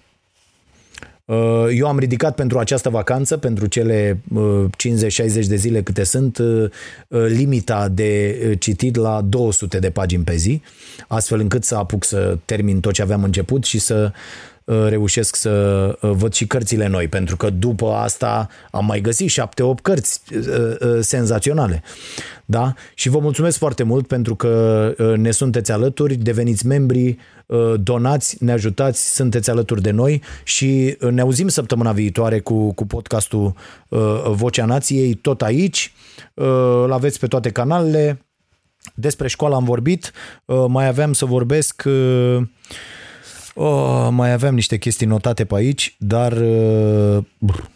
Uh, 1.30 1.68
eu 1.72 1.88
am 1.88 2.00
ridicat 2.00 2.36
pentru 2.36 2.60
această 2.60 2.90
vacanță, 2.90 3.38
pentru 3.38 3.66
cele 3.66 4.22
50-60 4.22 5.48
de 5.48 5.56
zile 5.56 5.82
câte 5.82 6.04
sunt, 6.04 6.38
uh, 6.38 6.70
uh, 7.08 7.26
limita 7.28 7.88
de 7.88 8.56
citit 8.60 8.96
la 8.96 9.22
200 9.22 9.80
de 9.80 9.90
pagini 9.90 10.24
pe 10.24 10.36
zi, 10.36 10.62
astfel 11.08 11.40
încât 11.40 11.64
să 11.64 11.76
apuc 11.76 12.04
să 12.04 12.38
termin 12.46 12.80
tot 12.80 12.94
ce 12.94 13.02
aveam 13.02 13.24
început 13.24 13.64
și 13.64 13.80
să 13.80 14.12
uh, 14.14 14.20
reușesc 14.88 15.36
să 15.36 15.50
uh, 16.02 16.12
văd 16.14 16.34
și 16.34 16.48
cărțile 16.48 16.88
noi, 16.88 17.08
pentru 17.08 17.38
că 17.38 17.50
după 17.50 17.92
asta 17.92 18.48
am 18.72 18.86
mai 18.86 19.02
găsit 19.02 19.30
șapte-opt 19.30 19.84
cărți 19.84 20.22
uh, 20.34 20.76
uh, 20.80 20.98
senzaționale. 21.00 21.84
Da? 22.46 22.74
Și 22.94 23.10
vă 23.10 23.20
mulțumesc 23.20 23.58
foarte 23.58 23.84
mult 23.84 24.08
pentru 24.08 24.36
că 24.36 24.94
uh, 24.98 25.18
ne 25.18 25.32
sunteți 25.32 25.72
alături, 25.72 26.16
deveniți 26.16 26.66
membri, 26.66 27.18
uh, 27.46 27.74
donați, 27.78 28.44
ne 28.44 28.52
ajutați, 28.52 29.16
sunteți 29.16 29.50
alături 29.50 29.82
de 29.82 29.92
noi 29.92 30.22
și 30.44 30.98
uh, 31.02 31.12
ne 31.12 31.22
auzim 31.22 31.48
săptămâna 31.48 31.92
viitoare 31.92 32.40
cu, 32.40 32.74
cu 32.74 32.86
podcastul 32.86 33.54
uh, 33.90 34.00
Vocea 34.28 34.66
Nației, 34.66 35.14
tot 35.14 35.42
aici. 35.42 35.94
Uh, 36.34 36.46
Îl 36.84 36.92
aveți 36.92 37.20
pe 37.20 37.28
toate 37.28 37.50
canalele. 37.50 38.22
Despre 38.96 39.28
școală 39.28 39.56
am 39.56 39.64
vorbit, 39.64 40.12
uh, 40.46 40.66
mai 40.68 40.88
aveam 40.88 41.14
să 41.14 41.26
vorbesc, 41.26 41.84
uh, 41.86 42.42
oh, 43.60 44.08
mai 44.12 44.32
aveam 44.32 44.54
niște 44.54 44.78
chestii 44.78 45.08
notate 45.08 45.46
pe 45.46 45.56
aici, 45.56 45.96
dar 45.98 46.32
uh, 46.32 47.18
brr, 47.38 47.70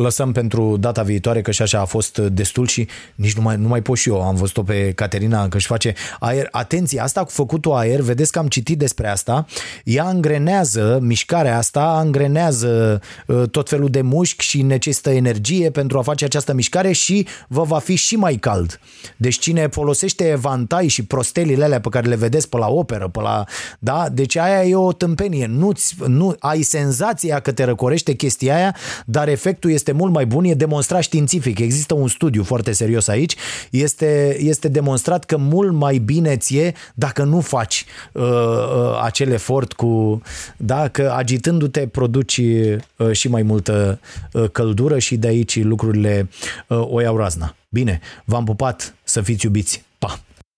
lăsăm 0.00 0.32
pentru 0.32 0.76
data 0.76 1.02
viitoare, 1.02 1.42
că 1.42 1.50
și 1.50 1.62
așa 1.62 1.80
a 1.80 1.84
fost 1.84 2.18
destul 2.18 2.66
și 2.66 2.88
nici 3.14 3.36
nu 3.36 3.42
mai, 3.42 3.56
nu 3.56 3.68
mai 3.68 3.82
pot 3.82 3.96
și 3.96 4.08
eu. 4.08 4.22
Am 4.22 4.34
văzut-o 4.34 4.62
pe 4.62 4.92
Caterina 4.92 5.48
că 5.48 5.56
își 5.56 5.66
face 5.66 5.94
aer. 6.18 6.48
Atenție, 6.50 7.00
asta 7.00 7.24
cu 7.24 7.30
făcutul 7.30 7.72
aer, 7.72 8.00
vedeți 8.00 8.32
că 8.32 8.38
am 8.38 8.48
citit 8.48 8.78
despre 8.78 9.08
asta, 9.08 9.46
ea 9.84 10.04
angrenează, 10.04 10.98
mișcarea 11.02 11.56
asta 11.56 11.82
angrenează 11.82 13.00
uh, 13.26 13.48
tot 13.50 13.68
felul 13.68 13.88
de 13.88 14.00
mușchi 14.00 14.44
și 14.44 14.62
necesită 14.62 15.10
energie 15.10 15.70
pentru 15.70 15.98
a 15.98 16.02
face 16.02 16.24
această 16.24 16.52
mișcare 16.52 16.92
și 16.92 17.26
vă 17.48 17.62
va 17.62 17.78
fi 17.78 17.94
și 17.94 18.16
mai 18.16 18.34
cald. 18.34 18.80
Deci 19.16 19.38
cine 19.38 19.66
folosește 19.66 20.28
evantai 20.28 20.88
și 20.88 21.04
prostelile 21.04 21.64
alea 21.64 21.80
pe 21.80 21.88
care 21.88 22.08
le 22.08 22.16
vedeți 22.16 22.48
pe 22.48 22.56
la 22.56 22.66
operă, 22.66 23.08
pe 23.08 23.20
la, 23.20 23.44
da? 23.78 24.08
Deci 24.12 24.36
aia 24.36 24.64
e 24.64 24.74
o 24.74 24.92
tâmpenie. 24.92 25.46
Nu-ți, 25.46 25.94
nu, 26.06 26.36
ai 26.38 26.62
senzația 26.62 27.40
că 27.40 27.52
te 27.52 27.64
răcorește 27.64 28.12
chestia 28.12 28.54
aia, 28.54 28.76
dar 29.06 29.28
efectul 29.28 29.70
este 29.90 30.02
mult 30.02 30.12
mai 30.12 30.26
bun, 30.26 30.44
e 30.44 30.54
demonstrat 30.54 31.02
științific. 31.02 31.58
Există 31.58 31.94
un 31.94 32.08
studiu 32.08 32.42
foarte 32.42 32.72
serios 32.72 33.08
aici. 33.08 33.34
Este, 33.70 34.36
este 34.40 34.68
demonstrat 34.68 35.24
că 35.24 35.36
mult 35.36 35.72
mai 35.72 35.98
bine 35.98 36.36
ție 36.36 36.74
dacă 36.94 37.24
nu 37.24 37.40
faci 37.40 37.84
uh, 38.12 38.22
uh, 38.22 39.00
acel 39.02 39.30
efort 39.30 39.72
cu, 39.72 40.22
da, 40.56 40.88
că 40.88 41.12
agitându-te 41.16 41.86
produci 41.86 42.36
uh, 42.36 43.12
și 43.12 43.28
mai 43.28 43.42
multă 43.42 44.00
uh, 44.32 44.50
căldură 44.52 44.98
și 44.98 45.16
de 45.16 45.26
aici 45.26 45.62
lucrurile 45.62 46.28
uh, 46.66 46.86
o 46.90 47.00
iau 47.00 47.16
razna. 47.16 47.54
Bine, 47.68 48.00
v-am 48.24 48.44
pupat 48.44 48.94
să 49.02 49.20
fiți 49.20 49.44
iubiți. 49.44 49.84
Pa! 49.98 50.20